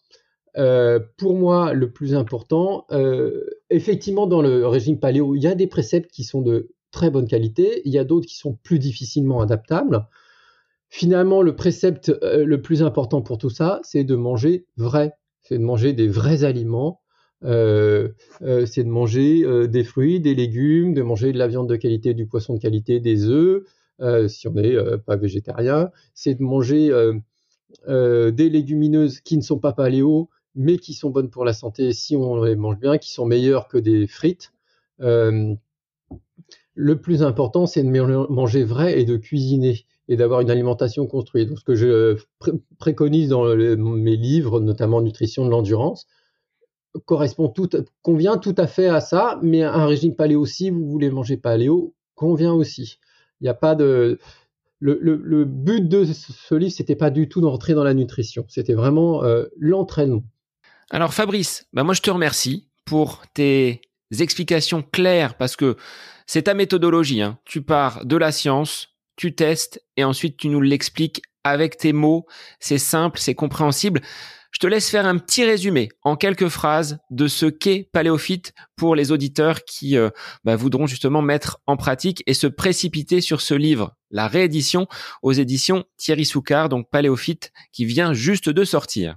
Euh, 0.56 1.00
pour 1.16 1.34
moi, 1.34 1.72
le 1.72 1.90
plus 1.90 2.14
important, 2.14 2.86
euh, 2.92 3.44
effectivement, 3.70 4.26
dans 4.26 4.40
le 4.40 4.66
régime 4.66 5.00
paléo, 5.00 5.34
il 5.34 5.42
y 5.42 5.48
a 5.48 5.54
des 5.54 5.66
préceptes 5.66 6.10
qui 6.10 6.22
sont 6.22 6.42
de 6.42 6.70
très 6.92 7.10
bonne 7.10 7.26
qualité, 7.26 7.82
il 7.84 7.92
y 7.92 7.98
a 7.98 8.04
d'autres 8.04 8.26
qui 8.26 8.36
sont 8.36 8.54
plus 8.62 8.78
difficilement 8.78 9.40
adaptables. 9.40 10.06
Finalement, 10.88 11.42
le 11.42 11.56
précepte 11.56 12.10
euh, 12.22 12.44
le 12.44 12.62
plus 12.62 12.82
important 12.82 13.20
pour 13.20 13.38
tout 13.38 13.50
ça, 13.50 13.80
c'est 13.82 14.04
de 14.04 14.14
manger 14.14 14.66
vrai, 14.76 15.14
c'est 15.40 15.58
de 15.58 15.64
manger 15.64 15.92
des 15.92 16.06
vrais 16.06 16.44
aliments, 16.44 17.00
c'est 17.44 18.84
de 18.84 18.88
manger 18.88 19.68
des 19.68 19.84
fruits, 19.84 20.20
des 20.20 20.34
légumes, 20.34 20.94
de 20.94 21.02
manger 21.02 21.32
de 21.32 21.38
la 21.38 21.46
viande 21.46 21.68
de 21.68 21.76
qualité, 21.76 22.14
du 22.14 22.26
poisson 22.26 22.54
de 22.54 22.58
qualité, 22.58 23.00
des 23.00 23.28
œufs, 23.28 23.62
si 24.28 24.48
on 24.48 24.52
n'est 24.52 24.76
pas 25.06 25.16
végétarien, 25.16 25.90
c'est 26.14 26.34
de 26.34 26.42
manger 26.42 26.90
des 27.86 28.48
légumineuses 28.50 29.20
qui 29.20 29.36
ne 29.36 29.42
sont 29.42 29.58
pas 29.58 29.72
paléo, 29.72 30.30
mais 30.54 30.78
qui 30.78 30.94
sont 30.94 31.10
bonnes 31.10 31.30
pour 31.30 31.44
la 31.44 31.52
santé 31.52 31.92
si 31.92 32.16
on 32.16 32.42
les 32.42 32.56
mange 32.56 32.78
bien, 32.78 32.98
qui 32.98 33.12
sont 33.12 33.26
meilleures 33.26 33.68
que 33.68 33.78
des 33.78 34.06
frites. 34.06 34.52
Euh, 35.00 35.54
le 36.74 37.00
plus 37.00 37.22
important, 37.22 37.66
c'est 37.66 37.82
de 37.82 37.88
manger 37.88 38.64
vrai 38.64 39.00
et 39.00 39.04
de 39.04 39.16
cuisiner 39.16 39.84
et 40.08 40.16
d'avoir 40.16 40.40
une 40.40 40.50
alimentation 40.50 41.06
construite. 41.06 41.48
Donc, 41.48 41.58
ce 41.58 41.64
que 41.64 41.74
je 41.74 42.18
préconise 42.78 43.28
dans 43.28 43.44
mes 43.56 44.16
livres, 44.16 44.60
notamment 44.60 45.00
Nutrition 45.00 45.44
de 45.44 45.50
l'endurance, 45.50 46.06
correspond 47.06 47.48
tout, 47.48 47.68
convient 48.02 48.38
tout 48.38 48.54
à 48.56 48.66
fait 48.66 48.88
à 48.88 49.00
ça, 49.00 49.38
mais 49.42 49.62
un 49.62 49.86
régime 49.86 50.14
paléo, 50.14 50.46
si 50.46 50.70
vous 50.70 50.88
voulez 50.88 51.10
manger 51.10 51.36
paléo, 51.36 51.94
convient 52.14 52.52
aussi. 52.52 52.98
Il 53.40 53.44
n'y 53.44 53.50
a 53.50 53.54
pas 53.54 53.74
de. 53.74 54.18
Le, 54.80 55.44
but 55.44 55.88
de 55.88 56.04
ce 56.04 56.54
livre, 56.54 56.72
c'était 56.72 56.96
pas 56.96 57.08
du 57.08 57.28
tout 57.28 57.40
d'entrer 57.40 57.72
dans 57.72 57.84
la 57.84 57.94
nutrition, 57.94 58.44
c'était 58.48 58.74
vraiment 58.74 59.24
euh, 59.24 59.46
l'entraînement. 59.56 60.24
Alors 60.90 61.14
Fabrice, 61.14 61.66
bah 61.72 61.84
moi 61.84 61.94
je 61.94 62.02
te 62.02 62.10
remercie 62.10 62.68
pour 62.84 63.22
tes 63.32 63.80
explications 64.20 64.82
claires 64.82 65.36
parce 65.38 65.56
que 65.56 65.76
c'est 66.26 66.42
ta 66.42 66.54
méthodologie. 66.54 67.22
Hein. 67.22 67.38
Tu 67.46 67.62
pars 67.62 68.04
de 68.04 68.16
la 68.16 68.30
science, 68.30 68.90
tu 69.16 69.34
testes 69.34 69.82
et 69.96 70.04
ensuite 70.04 70.36
tu 70.36 70.48
nous 70.48 70.60
l'expliques 70.60 71.22
avec 71.44 71.76
tes 71.76 71.92
mots. 71.92 72.26
C'est 72.60 72.78
simple, 72.78 73.18
c'est 73.18 73.34
compréhensible. 73.34 74.02
Je 74.54 74.60
te 74.60 74.68
laisse 74.68 74.88
faire 74.88 75.04
un 75.04 75.18
petit 75.18 75.44
résumé 75.44 75.88
en 76.04 76.14
quelques 76.14 76.46
phrases 76.46 76.98
de 77.10 77.26
ce 77.26 77.46
qu'est 77.46 77.88
Paléophyte 77.92 78.54
pour 78.76 78.94
les 78.94 79.10
auditeurs 79.10 79.64
qui 79.64 79.98
euh, 79.98 80.10
bah, 80.44 80.54
voudront 80.54 80.86
justement 80.86 81.22
mettre 81.22 81.58
en 81.66 81.76
pratique 81.76 82.22
et 82.28 82.34
se 82.34 82.46
précipiter 82.46 83.20
sur 83.20 83.40
ce 83.40 83.54
livre, 83.54 83.96
la 84.12 84.28
réédition 84.28 84.86
aux 85.22 85.32
éditions 85.32 85.82
Thierry 85.96 86.24
Soucard, 86.24 86.68
donc 86.68 86.88
Paléophyte, 86.88 87.52
qui 87.72 87.84
vient 87.84 88.12
juste 88.12 88.48
de 88.48 88.62
sortir. 88.62 89.16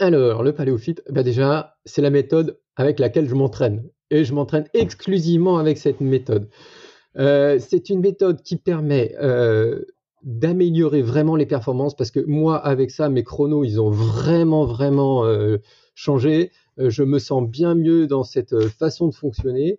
Alors, 0.00 0.42
le 0.42 0.52
paléophyte, 0.52 1.04
bah 1.08 1.22
déjà, 1.22 1.76
c'est 1.84 2.02
la 2.02 2.10
méthode 2.10 2.58
avec 2.74 2.98
laquelle 2.98 3.28
je 3.28 3.34
m'entraîne. 3.36 3.88
Et 4.10 4.24
je 4.24 4.34
m'entraîne 4.34 4.66
exclusivement 4.74 5.58
avec 5.58 5.78
cette 5.78 6.00
méthode. 6.00 6.50
Euh, 7.16 7.60
c'est 7.60 7.90
une 7.90 8.00
méthode 8.00 8.42
qui 8.42 8.56
permet 8.56 9.14
euh, 9.20 9.82
d'améliorer 10.26 11.00
vraiment 11.00 11.36
les 11.36 11.46
performances 11.46 11.96
parce 11.96 12.10
que 12.10 12.20
moi, 12.20 12.58
avec 12.58 12.90
ça, 12.90 13.08
mes 13.08 13.24
chronos, 13.24 13.64
ils 13.64 13.80
ont 13.80 13.88
vraiment, 13.90 14.66
vraiment 14.66 15.24
euh, 15.24 15.56
changé. 15.94 16.50
je 16.76 17.02
me 17.02 17.18
sens 17.18 17.48
bien 17.48 17.74
mieux 17.74 18.06
dans 18.06 18.24
cette 18.24 18.68
façon 18.68 19.08
de 19.08 19.14
fonctionner. 19.14 19.78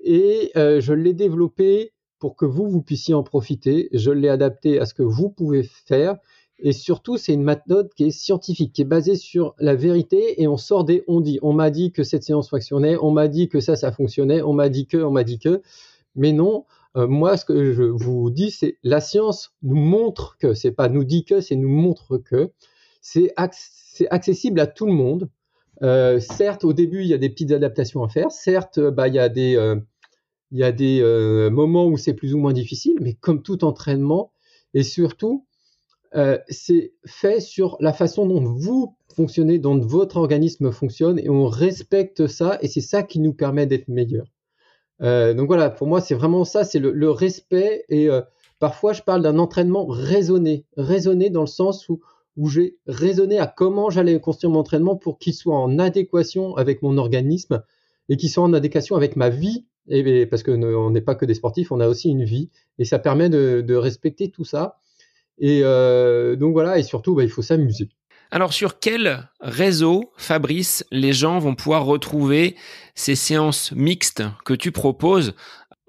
Et 0.00 0.52
je 0.54 0.92
l'ai 0.92 1.14
développé 1.14 1.92
pour 2.18 2.36
que 2.36 2.44
vous, 2.44 2.68
vous 2.68 2.82
puissiez 2.82 3.14
en 3.14 3.22
profiter. 3.22 3.88
Je 3.92 4.10
l'ai 4.10 4.28
adapté 4.28 4.78
à 4.78 4.86
ce 4.86 4.94
que 4.94 5.02
vous 5.02 5.30
pouvez 5.30 5.64
faire. 5.64 6.16
Et 6.60 6.72
surtout, 6.72 7.16
c'est 7.16 7.34
une 7.34 7.44
méthode 7.44 7.88
qui 7.94 8.04
est 8.04 8.10
scientifique, 8.10 8.72
qui 8.72 8.82
est 8.82 8.86
basée 8.86 9.14
sur 9.14 9.54
la 9.58 9.76
vérité 9.76 10.42
et 10.42 10.48
on 10.48 10.56
sort 10.56 10.84
des 10.84 11.04
on 11.06 11.20
dit. 11.20 11.38
On 11.42 11.52
m'a 11.52 11.70
dit 11.70 11.92
que 11.92 12.02
cette 12.02 12.24
séance 12.24 12.50
fonctionnait, 12.50 12.96
on 13.00 13.12
m'a 13.12 13.28
dit 13.28 13.48
que 13.48 13.60
ça, 13.60 13.76
ça 13.76 13.92
fonctionnait, 13.92 14.42
on 14.42 14.52
m'a 14.52 14.68
dit 14.68 14.86
que, 14.86 14.96
on 14.96 15.12
m'a 15.12 15.22
dit 15.22 15.38
que. 15.38 15.62
Mais 16.16 16.32
non, 16.32 16.64
euh, 16.64 16.77
moi, 17.06 17.36
ce 17.36 17.44
que 17.44 17.72
je 17.72 17.82
vous 17.82 18.30
dis, 18.30 18.50
c'est 18.50 18.78
la 18.82 19.00
science 19.00 19.52
nous 19.62 19.76
montre 19.76 20.36
que, 20.38 20.54
c'est 20.54 20.72
pas 20.72 20.88
nous 20.88 21.04
dit 21.04 21.24
que, 21.24 21.40
c'est 21.40 21.56
nous 21.56 21.68
montre 21.68 22.18
que. 22.18 22.50
C'est 23.00 23.32
accessible 24.10 24.60
à 24.60 24.66
tout 24.66 24.86
le 24.86 24.92
monde. 24.92 25.28
Euh, 25.82 26.18
certes, 26.20 26.64
au 26.64 26.72
début, 26.72 27.02
il 27.02 27.06
y 27.08 27.14
a 27.14 27.18
des 27.18 27.30
petites 27.30 27.52
adaptations 27.52 28.02
à 28.02 28.08
faire. 28.08 28.30
Certes, 28.30 28.80
bah, 28.80 29.08
il 29.08 29.14
y 29.14 29.18
a 29.18 29.28
des, 29.28 29.56
euh, 29.56 29.76
il 30.50 30.58
y 30.58 30.64
a 30.64 30.72
des 30.72 31.00
moments 31.50 31.86
où 31.86 31.96
c'est 31.96 32.14
plus 32.14 32.34
ou 32.34 32.38
moins 32.38 32.52
difficile, 32.52 32.96
mais 33.00 33.14
comme 33.14 33.42
tout 33.42 33.64
entraînement, 33.64 34.32
et 34.74 34.82
surtout, 34.82 35.46
euh, 36.14 36.38
c'est 36.48 36.92
fait 37.06 37.40
sur 37.40 37.76
la 37.80 37.92
façon 37.92 38.26
dont 38.26 38.42
vous 38.42 38.96
fonctionnez, 39.14 39.58
dont 39.58 39.78
votre 39.78 40.16
organisme 40.16 40.72
fonctionne, 40.72 41.18
et 41.18 41.28
on 41.28 41.46
respecte 41.46 42.26
ça, 42.26 42.58
et 42.62 42.68
c'est 42.68 42.80
ça 42.80 43.02
qui 43.02 43.20
nous 43.20 43.34
permet 43.34 43.66
d'être 43.66 43.88
meilleurs. 43.88 44.26
Euh, 45.02 45.34
donc 45.34 45.46
voilà, 45.46 45.70
pour 45.70 45.86
moi, 45.86 46.00
c'est 46.00 46.14
vraiment 46.14 46.44
ça, 46.44 46.64
c'est 46.64 46.78
le, 46.78 47.10
respect, 47.10 47.84
et 47.88 48.08
euh, 48.08 48.20
parfois 48.58 48.92
je 48.92 49.02
parle 49.02 49.22
d'un 49.22 49.38
entraînement 49.38 49.86
raisonné, 49.86 50.64
raisonné 50.76 51.30
dans 51.30 51.42
le 51.42 51.46
sens 51.46 51.88
où, 51.88 52.00
où 52.36 52.48
j'ai 52.48 52.76
raisonné 52.86 53.38
à 53.38 53.46
comment 53.46 53.90
j'allais 53.90 54.20
construire 54.20 54.50
mon 54.50 54.60
entraînement 54.60 54.96
pour 54.96 55.18
qu'il 55.18 55.34
soit 55.34 55.56
en 55.56 55.78
adéquation 55.78 56.56
avec 56.56 56.82
mon 56.82 56.98
organisme, 56.98 57.62
et 58.08 58.16
qu'il 58.16 58.30
soit 58.30 58.42
en 58.42 58.52
adéquation 58.54 58.96
avec 58.96 59.16
ma 59.16 59.28
vie, 59.28 59.66
et, 59.88 60.26
parce 60.26 60.42
qu'on 60.42 60.90
n'est 60.90 61.00
pas 61.00 61.14
que 61.14 61.24
des 61.24 61.34
sportifs, 61.34 61.72
on 61.72 61.80
a 61.80 61.88
aussi 61.88 62.08
une 62.10 62.24
vie, 62.24 62.50
et 62.78 62.84
ça 62.84 62.98
permet 62.98 63.28
de 63.28 63.74
respecter 63.74 64.30
tout 64.30 64.44
ça. 64.44 64.78
Et 65.38 65.60
euh, 65.62 66.36
donc 66.36 66.52
voilà, 66.52 66.78
et 66.78 66.82
surtout, 66.82 67.14
bah, 67.14 67.22
il 67.22 67.30
faut 67.30 67.42
s'amuser. 67.42 67.88
Alors 68.30 68.52
sur 68.52 68.78
quel 68.78 69.30
réseau, 69.40 70.12
Fabrice, 70.18 70.84
les 70.90 71.14
gens 71.14 71.38
vont 71.38 71.54
pouvoir 71.54 71.86
retrouver 71.86 72.56
ces 72.94 73.14
séances 73.14 73.72
mixtes 73.72 74.22
que 74.44 74.52
tu 74.52 74.70
proposes? 74.70 75.34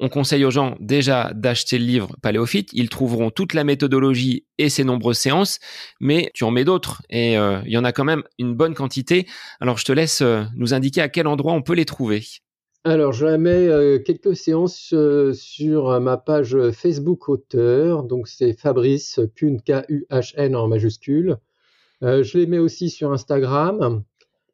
On 0.02 0.07
conseille 0.07 0.45
aux 0.45 0.52
gens 0.52 0.78
déjà 0.80 1.34
d'acheter 1.34 1.78
le 1.78 1.84
livre 1.84 2.16
Paléophyte. 2.22 2.70
Ils 2.72 2.88
trouveront 2.88 3.32
toute 3.32 3.53
la 3.53 3.66
méthodologie 3.66 4.45
et 4.57 4.70
ses 4.70 4.86
nombreuses 4.86 5.18
séances, 5.18 5.60
mais 5.99 6.32
tu 6.34 6.45
en 6.45 6.52
mets 6.52 6.64
d'autres 6.64 7.02
et 7.10 7.38
euh, 7.38 7.60
il 7.66 7.74
y 7.74 7.78
en 7.78 7.84
a 7.84 7.91
quand 7.91 8.06
même 8.06 8.24
une 8.38 8.56
bonne 8.56 8.74
quantité. 8.74 9.28
Alors 9.60 9.78
je 9.78 9.84
te 9.84 9.91
laisse 9.91 10.22
euh, 10.22 10.44
nous 10.56 10.74
indiquer 10.74 11.02
à 11.02 11.10
quel 11.10 11.28
endroit 11.28 11.52
on 11.52 11.61
peut 11.61 11.74
les 11.74 11.84
trouver. 11.84 12.24
Alors 12.86 13.11
je 13.11 13.26
mets 13.26 13.68
euh, 13.68 13.99
quelques 13.99 14.38
séances 14.38 14.94
sur 15.34 15.99
ma 15.99 16.16
page 16.16 16.56
Facebook 16.72 17.28
auteur, 17.28 18.03
donc 18.03 18.30
c'est 18.30 18.53
Fabrice 18.53 19.20
Kuhn 19.36 19.60
K-U-H-N 19.61 20.56
en 20.56 20.70
majuscule. 20.70 21.38
Je 22.01 22.38
les 22.38 22.47
mets 22.47 22.59
aussi 22.59 22.89
sur 22.89 23.11
Instagram. 23.11 24.03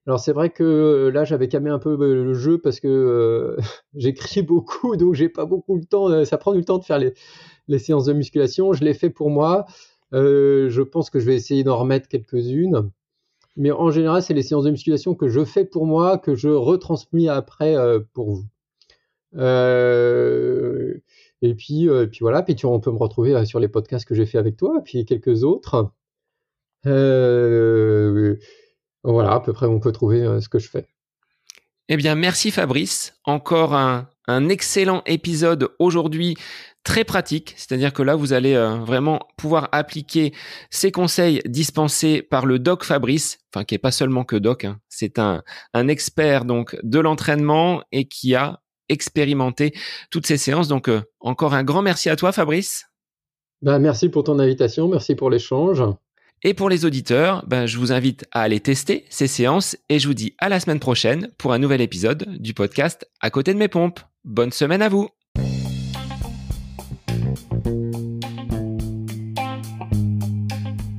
Alors 0.07 0.19
c'est 0.19 0.33
vrai 0.33 0.51
que 0.51 0.63
euh, 0.63 1.09
là 1.09 1.23
j'avais 1.23 1.47
camé 1.47 1.71
un 1.71 1.79
peu 1.79 1.97
euh, 1.99 2.23
le 2.23 2.33
jeu 2.35 2.59
parce 2.59 2.79
que 2.79 2.87
euh, 2.87 3.57
j'écris 3.95 4.43
beaucoup 4.43 4.95
donc 4.97 5.15
j'ai 5.15 5.29
pas 5.29 5.45
beaucoup 5.45 5.75
le 5.77 5.85
temps. 5.85 6.25
Ça 6.25 6.37
prend 6.37 6.53
du 6.53 6.63
temps 6.63 6.77
de 6.77 6.83
faire 6.83 6.99
les, 6.99 7.79
séances 7.79 8.05
de 8.05 8.13
musculation. 8.13 8.73
Je 8.73 8.83
l'ai 8.83 8.93
fait 8.93 9.09
pour 9.09 9.29
moi. 9.29 9.65
je 10.11 10.81
pense 10.81 11.09
que 11.09 11.19
je 11.19 11.25
vais 11.25 11.35
essayer 11.35 11.63
d'en 11.63 11.77
remettre 11.77 12.07
quelques-unes. 12.07 12.91
Mais 13.57 13.71
en 13.71 13.89
général, 13.89 14.21
c'est 14.21 14.33
les 14.33 14.43
séances 14.43 14.65
de 14.65 14.71
musculation 14.71 15.15
que 15.15 15.29
je 15.29 15.45
fais 15.45 15.65
pour 15.65 15.85
moi 15.85 16.17
que 16.17 16.35
je 16.35 16.49
retransmis 16.49 17.29
après 17.29 17.75
pour 18.13 18.31
vous. 18.31 18.45
et 21.41 21.55
puis, 21.55 21.87
puis 22.11 22.19
voilà. 22.21 22.43
Puis 22.43 22.55
tu, 22.55 22.65
on 22.65 22.79
peut 22.79 22.91
me 22.91 22.97
retrouver 22.97 23.45
sur 23.45 23.59
les 23.59 23.69
podcasts 23.69 24.05
que 24.07 24.15
j'ai 24.15 24.25
fait 24.25 24.37
avec 24.37 24.57
toi, 24.57 24.81
puis 24.83 25.05
quelques 25.05 25.43
autres. 25.43 25.91
Euh, 26.85 28.35
voilà, 29.03 29.33
à 29.33 29.39
peu 29.39 29.53
près, 29.53 29.67
on 29.67 29.79
peut 29.79 29.91
trouver 29.91 30.23
euh, 30.23 30.41
ce 30.41 30.49
que 30.49 30.59
je 30.59 30.69
fais. 30.69 30.87
Eh 31.87 31.97
bien, 31.97 32.15
merci 32.15 32.49
Fabrice. 32.49 33.13
Encore 33.25 33.75
un, 33.75 34.07
excellent 34.49 35.03
épisode 35.05 35.69
aujourd'hui 35.77 36.35
très 36.83 37.03
pratique, 37.03 37.53
c'est-à-dire 37.57 37.93
que 37.93 38.01
là, 38.01 38.15
vous 38.15 38.33
allez 38.33 38.55
euh, 38.55 38.77
vraiment 38.77 39.19
pouvoir 39.37 39.69
appliquer 39.71 40.33
ces 40.71 40.91
conseils 40.91 41.41
dispensés 41.45 42.23
par 42.23 42.47
le 42.47 42.57
doc 42.57 42.83
Fabrice, 42.83 43.37
enfin 43.53 43.63
qui 43.63 43.75
est 43.75 43.79
pas 43.79 43.91
seulement 43.91 44.23
que 44.23 44.35
doc, 44.35 44.65
hein. 44.65 44.79
c'est 44.89 45.19
un, 45.19 45.43
expert 45.87 46.45
donc 46.45 46.75
de 46.81 46.99
l'entraînement 46.99 47.83
et 47.91 48.07
qui 48.07 48.33
a 48.33 48.61
expérimenté 48.89 49.73
toutes 50.09 50.25
ces 50.25 50.37
séances. 50.37 50.67
Donc 50.67 50.89
euh, 50.89 51.01
encore 51.19 51.53
un 51.53 51.63
grand 51.63 51.83
merci 51.83 52.09
à 52.09 52.15
toi 52.15 52.31
Fabrice. 52.31 52.85
Ben, 53.61 53.77
merci 53.77 54.09
pour 54.09 54.23
ton 54.23 54.39
invitation, 54.39 54.87
merci 54.87 55.13
pour 55.13 55.29
l'échange. 55.29 55.83
Et 56.47 56.53
pour 56.53 56.69
les 56.69 56.85
auditeurs, 56.85 57.43
ben, 57.47 57.65
je 57.65 57.79
vous 57.79 57.91
invite 57.91 58.27
à 58.31 58.41
aller 58.41 58.59
tester 58.59 59.05
ces 59.09 59.25
séances 59.25 59.75
et 59.89 59.97
je 59.97 60.07
vous 60.07 60.13
dis 60.13 60.35
à 60.37 60.47
la 60.47 60.59
semaine 60.59 60.79
prochaine 60.79 61.29
pour 61.39 61.53
un 61.53 61.57
nouvel 61.57 61.81
épisode 61.81 62.37
du 62.37 62.53
podcast 62.53 63.09
À 63.19 63.31
côté 63.31 63.51
de 63.51 63.57
mes 63.57 63.67
pompes. 63.67 63.99
Bonne 64.23 64.51
semaine 64.51 64.83
à 64.83 64.87
vous 64.87 65.09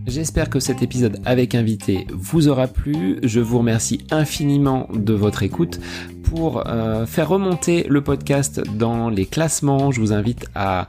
J'espère 0.09 0.51
que 0.51 0.59
cet 0.59 0.82
épisode 0.82 1.20
avec 1.24 1.55
invité 1.55 2.09
vous 2.10 2.48
aura 2.48 2.66
plu. 2.66 3.20
Je 3.23 3.39
vous 3.39 3.59
remercie 3.59 4.05
infiniment 4.10 4.89
de 4.94 5.12
votre 5.12 5.44
écoute. 5.44 5.78
Pour 6.24 6.66
euh, 6.66 7.06
faire 7.06 7.28
remonter 7.28 7.86
le 7.89 8.02
podcast 8.02 8.60
dans 8.77 9.10
les 9.10 9.27
classements, 9.27 9.93
je 9.93 10.01
vous 10.01 10.12
invite 10.12 10.47
à 10.56 10.89